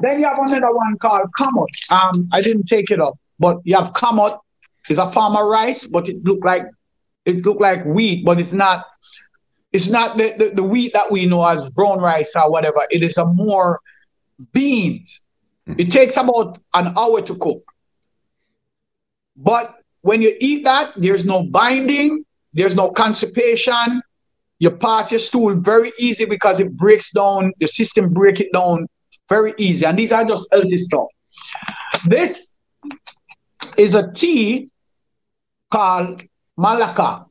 Then 0.00 0.20
you 0.20 0.26
have 0.26 0.38
another 0.38 0.74
one 0.74 0.98
called 0.98 1.28
kamut. 1.38 1.68
Um, 1.90 2.28
I 2.32 2.40
didn't 2.40 2.66
take 2.66 2.90
it 2.90 3.00
up, 3.00 3.14
but 3.38 3.60
you 3.64 3.76
have 3.76 3.92
kamut 3.92 4.38
it's 4.88 5.00
a 5.00 5.10
farm 5.10 5.36
of 5.36 5.46
rice, 5.46 5.86
but 5.86 6.08
it 6.08 6.22
look 6.24 6.44
like 6.44 6.64
it 7.24 7.44
look 7.44 7.60
like 7.60 7.84
wheat, 7.84 8.24
but 8.24 8.38
it's 8.38 8.52
not. 8.52 8.86
It's 9.72 9.88
not 9.90 10.16
the, 10.16 10.32
the, 10.38 10.50
the 10.54 10.62
wheat 10.62 10.92
that 10.94 11.10
we 11.10 11.26
know 11.26 11.44
as 11.44 11.68
brown 11.70 11.98
rice 11.98 12.34
or 12.34 12.50
whatever. 12.50 12.78
It 12.90 13.02
is 13.02 13.18
a 13.18 13.26
more 13.26 13.80
beans. 14.52 15.20
Mm-hmm. 15.68 15.80
It 15.80 15.90
takes 15.90 16.16
about 16.16 16.58
an 16.74 16.92
hour 16.96 17.22
to 17.22 17.34
cook. 17.36 17.62
But 19.36 19.74
when 20.02 20.22
you 20.22 20.34
eat 20.40 20.64
that, 20.64 20.92
there's 20.96 21.26
no 21.26 21.42
binding, 21.42 22.24
there's 22.54 22.76
no 22.76 22.90
constipation. 22.90 24.02
You 24.58 24.70
pass 24.70 25.10
your 25.10 25.20
stool 25.20 25.54
very 25.54 25.92
easy 25.98 26.24
because 26.24 26.60
it 26.60 26.74
breaks 26.76 27.10
down, 27.10 27.52
the 27.60 27.66
system 27.66 28.12
break 28.12 28.40
it 28.40 28.52
down 28.52 28.86
very 29.28 29.52
easy. 29.58 29.84
And 29.84 29.98
these 29.98 30.12
are 30.12 30.24
just 30.24 30.46
healthy 30.50 30.76
stuff. 30.76 31.08
This 32.06 32.56
is 33.76 33.94
a 33.94 34.10
tea 34.12 34.70
called 35.70 36.22
Malacca. 36.56 37.26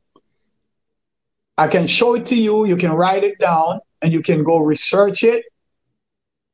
I 1.58 1.68
can 1.68 1.86
show 1.86 2.14
it 2.14 2.26
to 2.26 2.36
you. 2.36 2.66
You 2.66 2.76
can 2.76 2.92
write 2.92 3.24
it 3.24 3.38
down 3.38 3.80
and 4.02 4.12
you 4.12 4.22
can 4.22 4.44
go 4.44 4.58
research 4.58 5.24
it. 5.24 5.44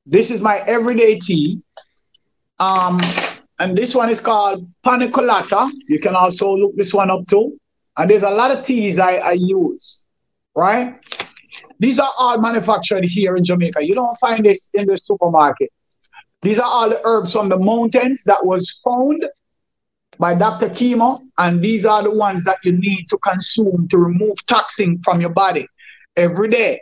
This 0.06 0.30
is 0.30 0.42
my 0.42 0.58
everyday 0.60 1.18
tea. 1.18 1.62
Um, 2.58 3.00
and 3.58 3.76
this 3.76 3.94
one 3.94 4.08
is 4.08 4.20
called 4.20 4.68
paniculata. 4.84 5.70
You 5.86 6.00
can 6.00 6.16
also 6.16 6.54
look 6.54 6.76
this 6.76 6.92
one 6.92 7.10
up 7.10 7.26
too. 7.28 7.58
And 7.96 8.10
there's 8.10 8.22
a 8.22 8.30
lot 8.30 8.50
of 8.50 8.64
teas 8.64 8.98
I, 8.98 9.16
I 9.16 9.32
use, 9.32 10.04
right? 10.56 10.98
These 11.78 11.98
are 11.98 12.10
all 12.18 12.38
manufactured 12.38 13.04
here 13.04 13.36
in 13.36 13.44
Jamaica. 13.44 13.84
You 13.84 13.94
don't 13.94 14.16
find 14.18 14.44
this 14.44 14.70
in 14.74 14.86
the 14.86 14.96
supermarket. 14.96 15.70
These 16.40 16.58
are 16.58 16.66
all 16.66 16.88
the 16.88 17.00
herbs 17.04 17.32
from 17.32 17.48
the 17.48 17.58
mountains 17.58 18.24
that 18.24 18.44
was 18.44 18.80
found 18.84 19.24
by 20.18 20.34
Dr. 20.34 20.68
Chemo, 20.68 21.20
and 21.38 21.62
these 21.62 21.84
are 21.84 22.02
the 22.02 22.10
ones 22.10 22.44
that 22.44 22.58
you 22.64 22.72
need 22.72 23.08
to 23.10 23.18
consume 23.18 23.88
to 23.88 23.98
remove 23.98 24.44
toxin 24.46 25.00
from 25.02 25.20
your 25.20 25.30
body 25.30 25.66
every 26.16 26.48
day, 26.48 26.80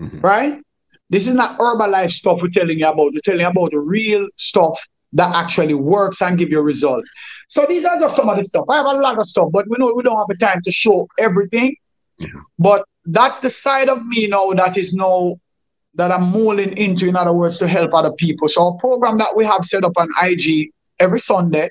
mm-hmm. 0.00 0.20
right? 0.20 0.62
This 1.10 1.28
is 1.28 1.34
not 1.34 1.58
Herbalife 1.58 2.10
stuff 2.10 2.40
we're 2.42 2.48
telling 2.48 2.78
you 2.78 2.86
about. 2.86 3.12
We're 3.12 3.20
telling 3.24 3.40
you 3.40 3.46
about 3.46 3.70
the 3.70 3.78
real 3.78 4.28
stuff 4.36 4.78
that 5.12 5.34
actually 5.34 5.74
works 5.74 6.20
and 6.20 6.36
give 6.36 6.50
you 6.50 6.58
a 6.58 6.62
result. 6.62 7.04
So 7.48 7.64
these 7.68 7.84
are 7.84 7.98
just 7.98 8.16
some 8.16 8.28
of 8.28 8.36
the 8.36 8.44
stuff. 8.44 8.64
I 8.68 8.76
have 8.76 8.86
a 8.86 8.94
lot 8.94 9.18
of 9.18 9.26
stuff, 9.26 9.50
but 9.52 9.66
we 9.68 9.76
know 9.78 9.92
we 9.94 10.02
don't 10.02 10.16
have 10.16 10.26
the 10.28 10.36
time 10.36 10.60
to 10.62 10.72
show 10.72 11.08
everything. 11.18 11.76
Yeah. 12.18 12.28
But 12.58 12.84
that's 13.04 13.38
the 13.38 13.50
side 13.50 13.88
of 13.88 14.04
me 14.04 14.26
now 14.26 14.50
that 14.52 14.76
is 14.76 14.94
now 14.94 15.36
that 15.94 16.12
I'm 16.12 16.30
molding 16.30 16.76
into, 16.76 17.08
in 17.08 17.16
other 17.16 17.32
words, 17.32 17.58
to 17.58 17.68
help 17.68 17.94
other 17.94 18.12
people. 18.12 18.48
So 18.48 18.68
a 18.68 18.78
program 18.78 19.16
that 19.18 19.34
we 19.34 19.44
have 19.46 19.64
set 19.64 19.84
up 19.84 19.92
on 19.96 20.08
IG 20.22 20.70
every 20.98 21.20
Sunday 21.20 21.68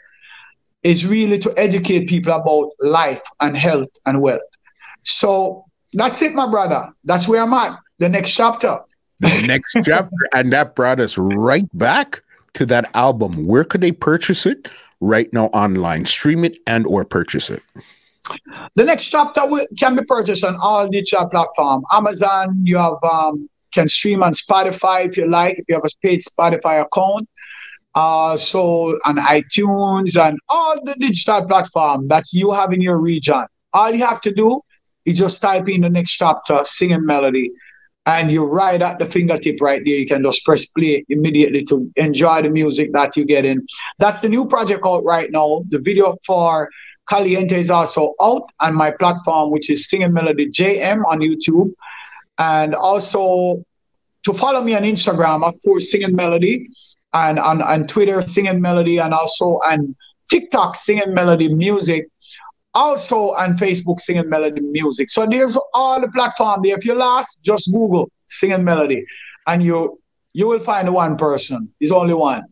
is 0.81 1.05
really 1.05 1.37
to 1.39 1.53
educate 1.57 2.07
people 2.07 2.33
about 2.33 2.69
life 2.79 3.21
and 3.41 3.55
health 3.55 3.89
and 4.05 4.21
wealth. 4.21 4.41
So 5.03 5.65
that's 5.93 6.21
it, 6.21 6.33
my 6.33 6.49
brother. 6.49 6.89
That's 7.03 7.27
where 7.27 7.41
I'm 7.41 7.53
at. 7.53 7.77
The 7.99 8.09
next 8.09 8.33
chapter. 8.33 8.79
The 9.19 9.45
next 9.47 9.75
chapter. 9.83 10.15
And 10.33 10.51
that 10.53 10.75
brought 10.75 10.99
us 10.99 11.17
right 11.17 11.67
back 11.77 12.21
to 12.53 12.65
that 12.67 12.89
album. 12.93 13.45
Where 13.45 13.63
could 13.63 13.81
they 13.81 13.91
purchase 13.91 14.45
it? 14.45 14.69
Right 15.01 15.31
now 15.33 15.47
online. 15.47 16.05
Stream 16.05 16.45
it 16.45 16.57
and 16.65 16.85
or 16.87 17.05
purchase 17.05 17.49
it. 17.49 17.61
The 18.75 18.83
next 18.83 19.07
chapter 19.07 19.41
can 19.77 19.95
be 19.95 20.03
purchased 20.03 20.43
on 20.43 20.57
all 20.61 20.87
digital 20.89 21.27
platforms. 21.27 21.85
Amazon, 21.91 22.61
you 22.63 22.77
have 22.77 22.95
um, 23.03 23.47
can 23.71 23.87
stream 23.87 24.23
on 24.23 24.33
Spotify 24.33 25.05
if 25.05 25.17
you 25.17 25.27
like, 25.27 25.59
if 25.59 25.65
you 25.67 25.75
have 25.75 25.83
a 25.85 25.89
paid 26.01 26.21
Spotify 26.21 26.81
account. 26.81 27.27
Uh, 27.93 28.35
so 28.35 28.97
on 29.05 29.17
iTunes 29.17 30.19
and 30.19 30.37
all 30.49 30.75
the 30.83 30.95
digital 30.95 31.45
platform 31.45 32.07
that 32.07 32.25
you 32.33 32.51
have 32.51 32.73
in 32.73 32.81
your 32.81 32.97
region. 32.97 33.45
All 33.73 33.91
you 33.93 34.05
have 34.05 34.21
to 34.21 34.33
do 34.33 34.59
is 35.05 35.19
just 35.19 35.41
type 35.41 35.69
in 35.69 35.81
the 35.81 35.89
next 35.89 36.13
chapter, 36.13 36.59
singing 36.65 37.05
melody, 37.05 37.51
and 38.05 38.31
you're 38.31 38.45
right 38.45 38.81
at 38.81 38.99
the 38.99 39.05
fingertip 39.05 39.59
right 39.61 39.81
there. 39.83 39.95
You 39.95 40.05
can 40.05 40.23
just 40.23 40.45
press 40.45 40.65
play 40.65 41.05
immediately 41.09 41.63
to 41.65 41.91
enjoy 41.95 42.41
the 42.41 42.49
music 42.49 42.93
that 42.93 43.17
you 43.17 43.25
get 43.25 43.45
in. 43.45 43.65
That's 43.97 44.19
the 44.19 44.29
new 44.29 44.45
project 44.45 44.83
out 44.85 45.03
right 45.03 45.31
now. 45.31 45.63
The 45.69 45.79
video 45.79 46.15
for 46.25 46.69
Caliente 47.07 47.59
is 47.59 47.71
also 47.71 48.13
out 48.21 48.49
on 48.59 48.75
my 48.75 48.91
platform, 48.91 49.51
which 49.51 49.69
is 49.69 49.89
Singing 49.89 50.13
Melody 50.13 50.47
JM 50.49 51.03
on 51.05 51.19
YouTube. 51.19 51.73
And 52.37 52.75
also 52.75 53.63
to 54.23 54.33
follow 54.33 54.61
me 54.61 54.75
on 54.75 54.83
Instagram, 54.83 55.43
of 55.43 55.55
course, 55.63 55.91
Singing 55.91 56.15
Melody, 56.15 56.69
and 57.13 57.39
on, 57.39 57.61
on 57.61 57.87
Twitter, 57.87 58.21
Singing 58.27 58.59
Melody, 58.59 58.97
and 58.97 59.13
also 59.13 59.59
on 59.65 59.95
TikTok, 60.29 60.75
Singing 60.75 61.13
Melody 61.13 61.53
Music. 61.53 62.07
Also 62.75 63.31
on 63.31 63.53
Facebook, 63.53 63.99
Singing 63.99 64.29
Melody 64.29 64.61
Music. 64.61 65.09
So 65.09 65.25
there's 65.25 65.57
all 65.73 65.99
the 65.99 66.09
platform 66.09 66.59
there. 66.61 66.77
If 66.77 66.85
you're 66.85 66.95
lost, 66.95 67.43
just 67.43 67.71
Google 67.71 68.11
Singing 68.27 68.63
Melody, 68.63 69.05
and 69.47 69.63
you 69.63 69.99
you 70.33 70.47
will 70.47 70.59
find 70.59 70.93
one 70.93 71.15
person. 71.17 71.73
There's 71.79 71.93
only 71.93 72.13
one 72.13 72.43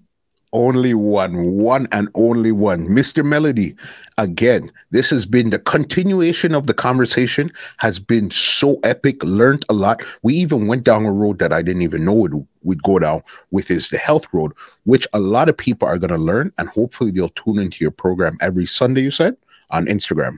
only 0.54 0.94
one, 0.94 1.58
one 1.58 1.88
and 1.92 2.08
only 2.16 2.52
one. 2.52 2.88
Mr. 2.88 3.26
Melody, 3.26 3.76
again, 4.18 4.72
this 4.92 5.10
has 5.10 5.26
been 5.26 5.50
the 5.50 5.60
continuation 5.60 6.54
of 6.54 6.68
the 6.68 6.74
conversation, 6.74 7.52
has 7.78 8.00
been 8.00 8.30
so 8.32 8.80
epic, 8.84 9.22
learned 9.24 9.66
a 9.68 9.74
lot. 9.74 10.02
We 10.22 10.36
even 10.36 10.68
went 10.68 10.84
down 10.84 11.06
a 11.06 11.12
road 11.12 11.40
that 11.40 11.52
I 11.52 11.62
didn't 11.62 11.82
even 11.82 12.06
know 12.06 12.14
would 12.14 12.48
would 12.62 12.84
go 12.84 12.98
down, 12.98 13.22
with 13.52 13.70
is 13.70 13.90
the 13.90 13.98
health 13.98 14.26
road, 14.32 14.54
which 14.86 15.06
a 15.12 15.20
lot 15.20 15.50
of 15.50 15.58
people 15.58 15.86
are 15.86 15.98
going 15.98 16.12
to 16.12 16.18
learn, 16.18 16.54
and 16.58 16.70
hopefully 16.70 17.12
they'll 17.12 17.30
tune 17.30 17.60
into 17.60 17.84
your 17.84 17.92
program 17.92 18.38
every 18.40 18.66
Sunday, 18.66 19.02
you 19.02 19.12
said, 19.12 19.36
on 19.72 19.86
Instagram. 19.88 20.36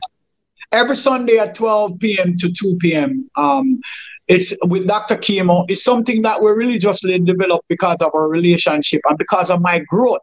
Every 0.71 0.95
Sunday 0.95 1.37
at 1.37 1.55
12 1.55 1.99
p.m. 1.99 2.37
to 2.37 2.51
2 2.51 2.77
p.m. 2.77 3.29
Um, 3.35 3.79
it's 4.27 4.53
with 4.63 4.87
Dr. 4.87 5.17
Chemo. 5.17 5.65
It's 5.69 5.83
something 5.83 6.23
that 6.23 6.41
we 6.41 6.49
really 6.51 6.79
just 6.79 7.03
developed 7.03 7.67
because 7.67 8.01
of 8.01 8.11
our 8.15 8.27
relationship 8.27 9.01
and 9.07 9.17
because 9.17 9.51
of 9.51 9.61
my 9.61 9.79
growth. 9.87 10.21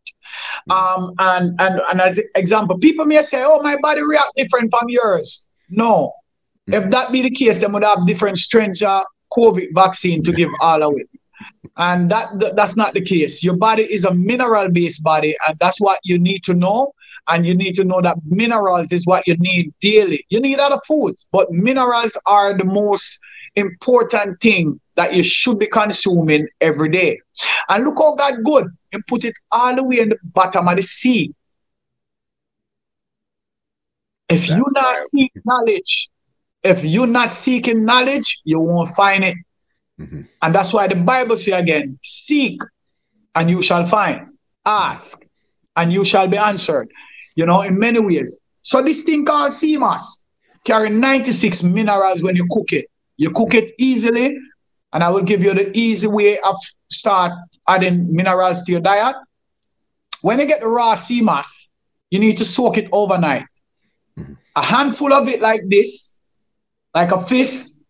Um, 0.71 1.13
and 1.19 1.55
and 1.61 1.81
and 1.89 2.01
as 2.01 2.21
example, 2.35 2.79
people 2.79 3.05
may 3.05 3.23
say, 3.23 3.45
"Oh, 3.45 3.63
my 3.63 3.77
body 3.81 4.03
react 4.03 4.33
different 4.37 4.73
from 4.77 4.89
yours." 4.89 5.47
No, 5.71 6.13
mm-hmm. 6.69 6.83
if 6.83 6.91
that 6.91 7.13
be 7.13 7.23
the 7.23 7.31
case, 7.31 7.61
they 7.61 7.67
would 7.69 7.85
have 7.85 8.07
different 8.07 8.39
stranger 8.39 9.01
COVID 9.37 9.69
vaccine 9.73 10.23
to 10.25 10.33
give 10.33 10.51
all 10.61 10.83
of 10.83 10.95
it. 10.97 11.09
And 11.77 12.11
that, 12.11 12.39
that 12.41 12.57
that's 12.57 12.77
not 12.77 12.93
the 12.95 13.01
case. 13.01 13.43
Your 13.43 13.57
body 13.57 13.85
is 13.85 14.05
a 14.05 14.13
mineral-based 14.13 15.03
body, 15.03 15.37
and 15.47 15.59
that's 15.59 15.81
what 15.81 15.99
you 16.05 16.19
need 16.19 16.43
to 16.45 16.55
know. 16.55 16.93
And 17.29 17.47
you 17.47 17.55
need 17.55 17.75
to 17.77 17.85
know 17.85 18.01
that 18.03 18.19
minerals 18.25 18.93
is 18.93 19.07
what 19.07 19.27
you 19.27 19.37
need 19.37 19.73
daily. 19.81 20.25
You 20.29 20.41
need 20.41 20.59
other 20.59 20.79
foods, 20.87 21.29
but 21.31 21.51
minerals 21.53 22.19
are 22.27 22.57
the 22.57 22.65
most 22.65 23.21
important 23.55 24.41
thing 24.41 24.81
that 24.97 25.15
you 25.15 25.23
should 25.23 25.59
be 25.59 25.67
consuming 25.67 26.49
every 26.61 26.89
day. 26.89 27.21
And 27.69 27.85
look 27.85 27.99
how 27.99 28.15
God 28.15 28.43
good 28.45 28.67
and 28.93 29.07
put 29.07 29.25
it 29.25 29.35
all 29.51 29.75
the 29.75 29.85
way 29.85 30.01
in 30.01 30.11
the 30.11 30.19
bottom 30.23 30.69
of 30.69 30.77
the 30.77 30.83
sea. 30.83 31.35
If 34.29 34.49
you 34.49 34.65
not 34.73 34.97
seek 34.97 35.33
knowledge, 35.45 36.09
if 36.63 36.85
you're 36.85 37.07
not 37.07 37.33
seeking 37.33 37.85
knowledge, 37.85 38.41
you 38.45 38.59
won't 38.61 38.89
find 38.91 39.25
it. 39.25 39.37
Mm-hmm. 40.01 40.23
And 40.41 40.55
that's 40.55 40.73
why 40.73 40.87
the 40.87 40.97
Bible 40.97 41.37
say 41.37 41.53
again, 41.53 41.99
seek 42.03 42.61
and 43.35 43.51
you 43.51 43.63
shall 43.63 43.87
find. 43.87 44.29
Ask 44.65 45.27
and 45.77 45.93
you 45.93 46.05
shall 46.05 46.29
be 46.29 46.37
answered. 46.37 46.91
You 47.35 47.47
know, 47.47 47.63
in 47.63 47.79
many 47.79 47.99
ways. 47.99 48.39
So 48.63 48.83
this 48.83 49.03
thing 49.03 49.25
called 49.25 49.53
sea 49.53 49.77
moss 49.77 50.25
carry 50.65 50.91
96 50.91 51.63
minerals 51.63 52.23
when 52.23 52.37
you 52.37 52.47
cook 52.51 52.73
it. 52.73 52.87
You 53.17 53.31
cook 53.31 53.55
it 53.55 53.73
easily, 53.79 54.37
and 54.93 55.03
I 55.03 55.11
will 55.11 55.23
give 55.23 55.43
you 55.43 55.55
the 55.55 55.77
easy 55.77 56.07
way 56.07 56.39
of 56.41 56.57
start 56.91 57.33
adding 57.69 58.15
minerals 58.15 58.63
to 58.65 58.73
your 58.73 58.81
diet. 58.81 59.17
When 60.23 60.39
you 60.39 60.47
get 60.47 60.61
the 60.61 60.69
raw 60.69 60.95
sea 60.95 61.21
moss, 61.21 61.69
you 62.11 62.19
need 62.19 62.37
to 62.39 62.45
soak 62.45 62.79
it 62.79 62.89
overnight. 62.93 63.45
Mm-hmm. 64.19 64.35
A 64.57 64.65
handful 64.65 65.13
of 65.13 65.29
it 65.29 65.41
like 65.41 65.63
this, 65.69 66.21
like 66.95 67.11
a 67.11 67.21
fist 67.21 67.83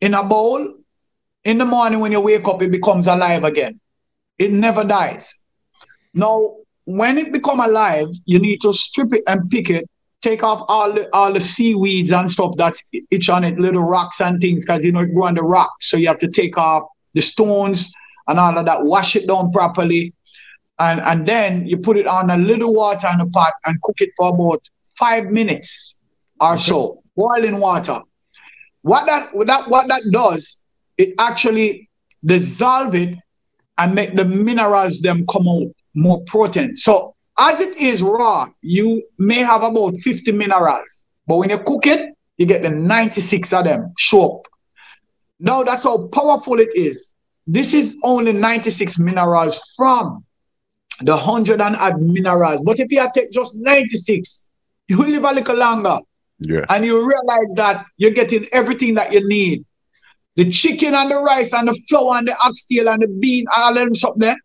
in 0.00 0.14
a 0.14 0.22
bowl. 0.22 0.74
In 1.44 1.58
the 1.58 1.64
morning 1.64 2.00
when 2.00 2.12
you 2.12 2.20
wake 2.20 2.46
up, 2.48 2.62
it 2.62 2.70
becomes 2.70 3.06
alive 3.06 3.44
again. 3.44 3.80
It 4.38 4.52
never 4.52 4.84
dies. 4.84 5.42
Now, 6.12 6.56
when 6.86 7.18
it 7.18 7.32
become 7.32 7.60
alive, 7.60 8.08
you 8.24 8.38
need 8.38 8.60
to 8.62 8.72
strip 8.72 9.12
it 9.12 9.22
and 9.26 9.50
pick 9.50 9.70
it 9.70 9.88
take 10.22 10.42
off 10.42 10.64
all 10.68 10.92
the 10.92 11.08
all 11.14 11.32
the 11.32 11.40
seaweeds 11.40 12.12
and 12.12 12.30
stuff 12.30 12.52
that's 12.56 12.88
itch 13.10 13.28
on 13.28 13.44
it, 13.44 13.58
little 13.58 13.82
rocks 13.82 14.20
and 14.20 14.40
things, 14.40 14.64
because 14.64 14.84
you 14.84 14.92
know 14.92 15.00
it 15.00 15.14
grow 15.14 15.26
on 15.26 15.34
the 15.34 15.42
rocks. 15.42 15.88
So 15.90 15.96
you 15.96 16.08
have 16.08 16.18
to 16.20 16.28
take 16.28 16.56
off 16.58 16.82
the 17.14 17.22
stones 17.22 17.92
and 18.26 18.40
all 18.40 18.58
of 18.58 18.66
that, 18.66 18.82
wash 18.82 19.14
it 19.14 19.28
down 19.28 19.52
properly. 19.52 20.12
And 20.78 21.00
and 21.00 21.26
then 21.26 21.66
you 21.66 21.78
put 21.78 21.96
it 21.96 22.06
on 22.06 22.30
a 22.30 22.36
little 22.36 22.72
water 22.74 23.08
in 23.12 23.20
a 23.20 23.26
pot 23.26 23.52
and 23.66 23.80
cook 23.82 24.00
it 24.00 24.10
for 24.16 24.28
about 24.34 24.68
five 24.98 25.26
minutes 25.26 26.00
or 26.40 26.54
okay. 26.54 26.62
so, 26.62 27.02
boiling 27.14 27.58
water. 27.60 28.00
What 28.82 29.06
that 29.06 29.34
what 29.34 29.46
that 29.46 29.68
what 29.68 29.88
that 29.88 30.02
does, 30.10 30.60
it 30.98 31.14
actually 31.18 31.88
dissolve 32.24 32.94
it 32.94 33.16
and 33.78 33.94
make 33.94 34.14
the 34.16 34.24
minerals 34.24 35.00
them 35.00 35.26
come 35.26 35.46
out 35.48 35.75
more 35.96 36.22
protein. 36.24 36.76
So 36.76 37.14
as 37.38 37.60
it 37.60 37.76
is 37.76 38.02
raw, 38.02 38.48
you 38.62 39.02
may 39.18 39.38
have 39.40 39.62
about 39.62 39.96
50 40.02 40.32
minerals, 40.32 41.06
but 41.26 41.36
when 41.38 41.50
you 41.50 41.58
cook 41.58 41.86
it, 41.86 42.14
you 42.38 42.46
get 42.46 42.62
the 42.62 42.70
96 42.70 43.52
of 43.52 43.64
them 43.64 43.92
show 43.98 44.36
up. 44.36 44.46
Now 45.40 45.62
that's 45.62 45.84
how 45.84 46.06
powerful 46.08 46.60
it 46.60 46.74
is. 46.74 47.14
This 47.46 47.74
is 47.74 47.96
only 48.02 48.32
96 48.32 48.98
minerals 48.98 49.60
from 49.76 50.24
the 51.00 51.12
100 51.12 51.60
and 51.60 51.76
add 51.76 52.00
minerals. 52.00 52.60
But 52.64 52.80
if 52.80 52.90
you 52.90 53.06
take 53.14 53.30
just 53.30 53.54
96, 53.56 54.50
you 54.88 54.98
will 54.98 55.08
live 55.08 55.24
a 55.24 55.32
little 55.32 55.56
longer. 55.56 55.98
Yeah. 56.40 56.64
And 56.68 56.84
you 56.84 56.98
realize 56.98 57.52
that 57.56 57.86
you're 57.96 58.10
getting 58.10 58.46
everything 58.52 58.94
that 58.94 59.12
you 59.12 59.26
need. 59.26 59.64
The 60.36 60.50
chicken 60.50 60.94
and 60.94 61.10
the 61.10 61.16
rice 61.16 61.54
and 61.54 61.68
the 61.68 61.80
flour 61.88 62.18
and 62.18 62.28
the 62.28 62.36
oxtail 62.44 62.88
and 62.88 63.02
the 63.02 63.08
bean, 63.08 63.46
all 63.56 63.70
of 63.70 63.74
them 63.76 63.94
something 63.94 64.20
there. 64.20 64.36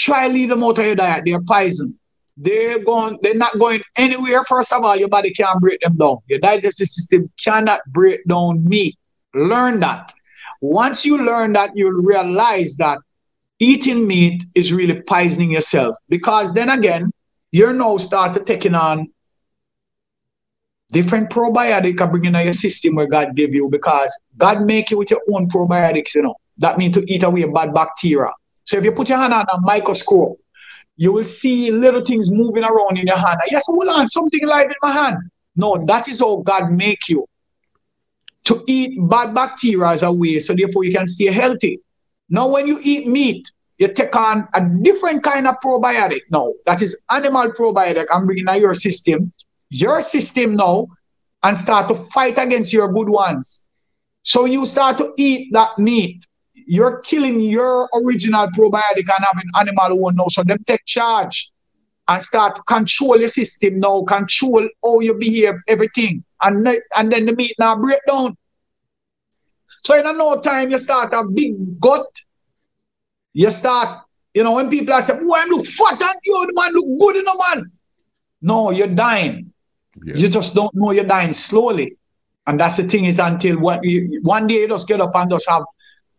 Try 0.00 0.28
leave 0.28 0.48
them 0.48 0.64
out 0.64 0.78
of 0.78 0.86
your 0.86 0.94
diet. 0.94 1.24
They're 1.26 1.42
poison. 1.42 1.98
they're 2.36 2.78
going, 2.82 3.18
they're 3.22 3.34
not 3.34 3.58
going 3.58 3.82
anywhere. 3.96 4.42
First 4.44 4.72
of 4.72 4.82
all, 4.82 4.96
your 4.96 5.08
body 5.08 5.30
can't 5.30 5.60
break 5.60 5.78
them 5.80 5.96
down. 5.96 6.16
Your 6.26 6.38
digestive 6.38 6.88
system 6.88 7.30
cannot 7.42 7.80
break 7.88 8.24
down 8.26 8.64
meat. 8.64 8.96
Learn 9.34 9.80
that. 9.80 10.12
Once 10.62 11.04
you 11.04 11.18
learn 11.18 11.52
that, 11.52 11.70
you'll 11.74 11.92
realize 11.92 12.76
that 12.76 12.98
eating 13.58 14.06
meat 14.06 14.44
is 14.54 14.72
really 14.72 15.02
poisoning 15.02 15.50
yourself. 15.52 15.94
Because 16.08 16.54
then 16.54 16.70
again, 16.70 17.10
you're 17.52 17.74
now 17.74 17.98
started 17.98 18.46
taking 18.46 18.74
on 18.74 19.12
different 20.92 21.28
probiotic 21.30 22.00
and 22.00 22.10
bringing 22.10 22.34
in 22.34 22.44
your 22.44 22.52
system 22.54 22.94
where 22.94 23.06
God 23.06 23.36
gave 23.36 23.54
you 23.54 23.68
because 23.68 24.10
God 24.38 24.62
make 24.62 24.90
you 24.90 24.98
with 24.98 25.10
your 25.10 25.20
own 25.32 25.48
probiotics, 25.50 26.14
you 26.14 26.22
know. 26.22 26.34
That 26.56 26.78
means 26.78 26.94
to 26.94 27.04
eat 27.12 27.22
away 27.22 27.44
bad 27.44 27.74
bacteria. 27.74 28.30
So 28.64 28.78
if 28.78 28.84
you 28.84 28.92
put 28.92 29.08
your 29.08 29.18
hand 29.18 29.32
on 29.32 29.46
a 29.52 29.60
microscope, 29.60 30.38
you 30.96 31.12
will 31.12 31.24
see 31.24 31.70
little 31.70 32.04
things 32.04 32.30
moving 32.30 32.64
around 32.64 32.98
in 32.98 33.06
your 33.06 33.16
hand. 33.16 33.38
Yes, 33.50 33.66
hold 33.66 33.88
on, 33.88 34.08
something 34.08 34.44
alive 34.44 34.66
in 34.66 34.74
my 34.82 34.90
hand. 34.90 35.16
No, 35.56 35.82
that 35.86 36.08
is 36.08 36.20
how 36.20 36.36
God 36.36 36.70
make 36.72 37.08
you. 37.08 37.26
To 38.44 38.62
eat 38.66 38.98
bad 39.08 39.34
bacteria 39.34 39.98
away, 40.02 40.40
so 40.40 40.54
therefore 40.54 40.84
you 40.84 40.92
can 40.92 41.06
stay 41.06 41.26
healthy. 41.26 41.80
Now, 42.28 42.48
when 42.48 42.66
you 42.66 42.78
eat 42.82 43.06
meat, 43.06 43.50
you 43.78 43.88
take 43.92 44.14
on 44.14 44.46
a 44.54 44.62
different 44.82 45.22
kind 45.22 45.46
of 45.46 45.56
probiotic 45.64 46.20
now. 46.30 46.52
That 46.66 46.82
is 46.82 46.98
animal 47.10 47.50
probiotic. 47.52 48.06
I'm 48.12 48.26
bringing 48.26 48.48
in 48.48 48.60
your 48.60 48.74
system 48.74 49.32
your 49.70 50.02
system 50.02 50.56
now 50.56 50.88
and 51.42 51.56
start 51.56 51.88
to 51.88 51.94
fight 51.94 52.36
against 52.36 52.72
your 52.72 52.92
good 52.92 53.08
ones. 53.08 53.66
So 54.22 54.44
you 54.44 54.66
start 54.66 54.98
to 54.98 55.14
eat 55.16 55.52
that 55.52 55.78
meat. 55.78 56.26
You're 56.70 57.00
killing 57.00 57.40
your 57.40 57.88
original 58.00 58.46
probiotic 58.46 59.08
and 59.08 59.26
having 59.26 59.50
animal 59.58 59.98
one 59.98 60.14
now. 60.14 60.28
So 60.28 60.44
them 60.44 60.62
take 60.68 60.84
charge 60.84 61.50
and 62.06 62.22
start 62.22 62.54
to 62.54 62.62
control 62.62 63.18
your 63.18 63.28
system 63.28 63.80
now, 63.80 64.02
control 64.02 64.68
how 64.84 65.00
you 65.00 65.14
behave, 65.14 65.54
everything. 65.66 66.22
And, 66.40 66.68
and 66.96 67.12
then 67.12 67.26
the 67.26 67.34
meat 67.34 67.56
now 67.58 67.74
break 67.74 67.98
down. 68.06 68.36
So 69.82 69.98
in 69.98 70.06
a 70.06 70.12
no 70.12 70.40
time, 70.40 70.70
you 70.70 70.78
start 70.78 71.12
a 71.12 71.24
big 71.24 71.80
gut. 71.80 72.06
You 73.32 73.50
start, 73.50 74.04
you 74.32 74.44
know, 74.44 74.54
when 74.54 74.70
people 74.70 74.94
are 74.94 75.02
saying, 75.02 75.18
oh, 75.24 75.34
I 75.34 75.46
look 75.46 75.66
fat 75.66 76.00
and 76.00 76.20
you, 76.24 76.46
the 76.46 76.52
man 76.54 76.72
look 76.72 77.00
good 77.00 77.16
in 77.16 77.24
the 77.24 77.44
man. 77.48 77.72
No, 78.42 78.70
you're 78.70 78.86
dying. 78.86 79.52
Yeah. 80.04 80.14
You 80.14 80.28
just 80.28 80.54
don't 80.54 80.72
know 80.76 80.92
you're 80.92 81.02
dying 81.02 81.32
slowly. 81.32 81.96
And 82.46 82.60
that's 82.60 82.76
the 82.76 82.84
thing 82.84 83.06
is 83.06 83.18
until 83.18 83.58
one, 83.58 83.80
you, 83.82 84.20
one 84.22 84.46
day 84.46 84.60
you 84.60 84.68
just 84.68 84.86
get 84.86 85.00
up 85.00 85.16
and 85.16 85.28
just 85.32 85.50
have 85.50 85.64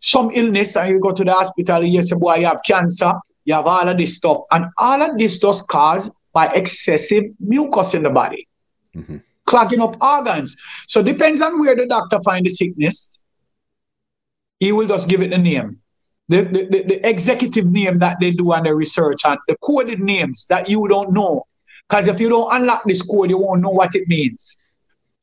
some 0.02 0.30
illness 0.34 0.76
and 0.76 0.90
you 0.90 1.00
go 1.00 1.12
to 1.12 1.24
the 1.24 1.32
hospital 1.32 1.78
and 1.78 1.94
you 1.94 2.02
say, 2.02 2.16
boy, 2.16 2.36
you 2.36 2.46
have 2.46 2.62
cancer, 2.66 3.14
you 3.46 3.54
have 3.54 3.66
all 3.66 3.88
of 3.88 3.98
this 3.98 4.18
stuff. 4.18 4.40
And 4.52 4.66
all 4.78 5.02
of 5.02 5.18
this 5.18 5.40
just 5.40 5.68
caused 5.68 6.12
by 6.34 6.48
excessive 6.48 7.24
mucus 7.40 7.94
in 7.94 8.04
the 8.04 8.10
body, 8.10 8.48
mm-hmm. 8.96 9.18
clogging 9.46 9.82
up 9.82 10.02
organs. 10.02 10.58
So 10.88 11.02
depends 11.02 11.42
on 11.42 11.60
where 11.60 11.76
the 11.76 11.86
doctor 11.86 12.20
find 12.22 12.46
the 12.46 12.50
sickness. 12.50 13.24
He 14.60 14.72
will 14.72 14.88
just 14.88 15.08
give 15.08 15.22
it 15.22 15.34
a 15.34 15.38
name. 15.38 15.80
The, 16.30 16.44
the, 16.44 16.66
the, 16.66 16.84
the 16.84 17.08
executive 17.10 17.66
name 17.66 18.00
that 18.00 18.18
they 18.20 18.32
do 18.32 18.54
on 18.54 18.64
the 18.64 18.74
research 18.74 19.22
and 19.26 19.38
the 19.48 19.58
coded 19.62 20.00
names 20.00 20.46
that 20.48 20.70
you 20.70 20.88
don't 20.88 21.14
know 21.14 21.44
because 21.92 22.08
if 22.08 22.22
you 22.22 22.30
don't 22.30 22.56
unlock 22.56 22.84
this 22.86 23.02
code, 23.02 23.30
you 23.30 23.38
won't 23.38 23.62
know 23.62 23.70
what 23.70 23.96
it 23.96 24.08
means. 24.08 24.62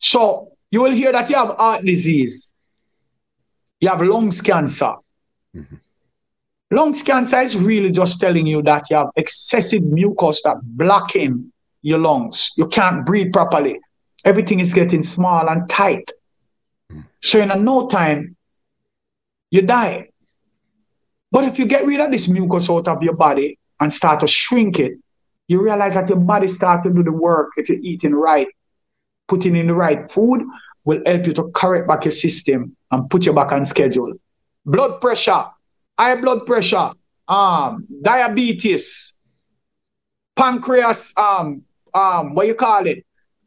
So 0.00 0.52
you 0.70 0.82
will 0.82 0.90
hear 0.90 1.12
that 1.12 1.30
you 1.30 1.36
have 1.36 1.56
heart 1.56 1.82
disease, 1.82 2.52
you 3.80 3.88
have 3.88 4.00
lungs 4.02 4.40
cancer. 4.40 4.94
Mm-hmm. 5.56 5.76
Lungs 6.70 7.02
cancer 7.02 7.40
is 7.40 7.56
really 7.56 7.90
just 7.90 8.20
telling 8.20 8.46
you 8.46 8.62
that 8.62 8.90
you 8.90 8.96
have 8.96 9.09
excessive 9.16 9.82
mucus 9.82 10.42
that 10.42 10.59
blocking 10.62 11.50
your 11.82 11.98
lungs. 11.98 12.52
You 12.56 12.66
can't 12.66 13.06
breathe 13.06 13.32
properly. 13.32 13.78
Everything 14.24 14.60
is 14.60 14.74
getting 14.74 15.02
small 15.02 15.48
and 15.48 15.68
tight. 15.68 16.10
Mm-hmm. 16.92 17.02
So 17.22 17.40
in 17.40 17.50
a 17.50 17.56
no 17.56 17.88
time, 17.88 18.36
you 19.50 19.62
die. 19.62 20.10
But 21.30 21.44
if 21.44 21.59
you 21.59 21.66
get 21.66 21.86
rid 21.86 22.00
of 22.00 22.10
this 22.10 22.28
mucus 22.28 22.68
out 22.68 22.88
of 22.88 23.02
your 23.02 23.14
body 23.14 23.59
and 23.80 23.92
start 23.92 24.20
to 24.20 24.26
shrink 24.26 24.78
it, 24.78 24.94
you 25.46 25.62
realize 25.62 25.94
that 25.94 26.09
your 26.09 26.18
body 26.18 26.48
starts 26.48 26.86
to 26.86 26.92
do 26.92 27.02
the 27.02 27.12
work 27.12 27.52
if 27.56 27.68
you're 27.68 27.78
eating 27.80 28.14
right. 28.14 28.48
Putting 29.26 29.56
in 29.56 29.68
the 29.68 29.74
right 29.74 30.02
food 30.02 30.42
will 30.84 31.02
help 31.06 31.26
you 31.26 31.32
to 31.34 31.50
correct 31.55 31.86
back 31.86 32.05
your 32.05 32.12
system 32.12 32.76
and 32.90 33.09
put 33.10 33.27
you 33.27 33.32
back 33.32 33.52
on 33.52 33.65
schedule. 33.65 34.12
Blood 34.65 35.01
pressure, 35.01 35.44
high 35.98 36.20
blood 36.20 36.47
pressure, 36.47 36.90
um, 37.27 37.86
diabetes, 38.02 39.12
pancreas, 40.36 41.12
um, 41.16 41.62
um, 41.94 42.35
what 42.35 42.47
you 42.47 42.55
call 42.55 42.86
it? 42.86 43.05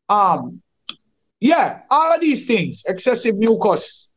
Um, 0.09 0.61
yeah, 1.39 1.81
all 1.89 2.13
of 2.13 2.22
these 2.22 2.45
things, 2.45 2.84
excessive 2.88 3.35
mucus. 3.35 4.11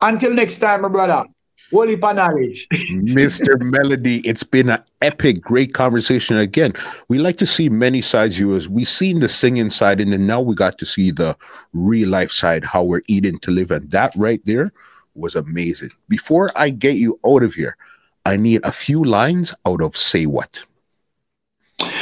Until 0.00 0.34
next 0.34 0.58
time, 0.58 0.82
my 0.82 0.88
brother. 0.88 1.24
Knowledge. 1.72 2.68
Mr. 2.68 3.60
Melody, 3.60 4.18
it's 4.18 4.42
been 4.42 4.70
an 4.70 4.82
epic, 5.02 5.40
great 5.40 5.74
conversation. 5.74 6.36
Again, 6.36 6.72
we 7.08 7.18
like 7.18 7.36
to 7.38 7.46
see 7.46 7.68
many 7.68 8.00
sides 8.00 8.38
you 8.38 8.54
as 8.54 8.68
we 8.68 8.84
seen 8.84 9.20
the 9.20 9.28
singing 9.28 9.70
side, 9.70 10.00
and 10.00 10.12
then 10.12 10.26
now 10.26 10.40
we 10.40 10.54
got 10.54 10.78
to 10.78 10.86
see 10.86 11.10
the 11.10 11.36
real 11.72 12.08
life 12.08 12.30
side, 12.30 12.64
how 12.64 12.84
we're 12.84 13.02
eating 13.08 13.38
to 13.40 13.50
live. 13.50 13.70
And 13.70 13.90
that 13.90 14.14
right 14.16 14.40
there 14.44 14.70
was 15.14 15.34
amazing. 15.34 15.90
Before 16.08 16.50
I 16.56 16.70
get 16.70 16.96
you 16.96 17.18
out 17.26 17.42
of 17.42 17.54
here, 17.54 17.76
I 18.24 18.36
need 18.36 18.64
a 18.64 18.72
few 18.72 19.04
lines 19.04 19.54
out 19.64 19.82
of 19.82 19.96
Say 19.96 20.26
What. 20.26 20.62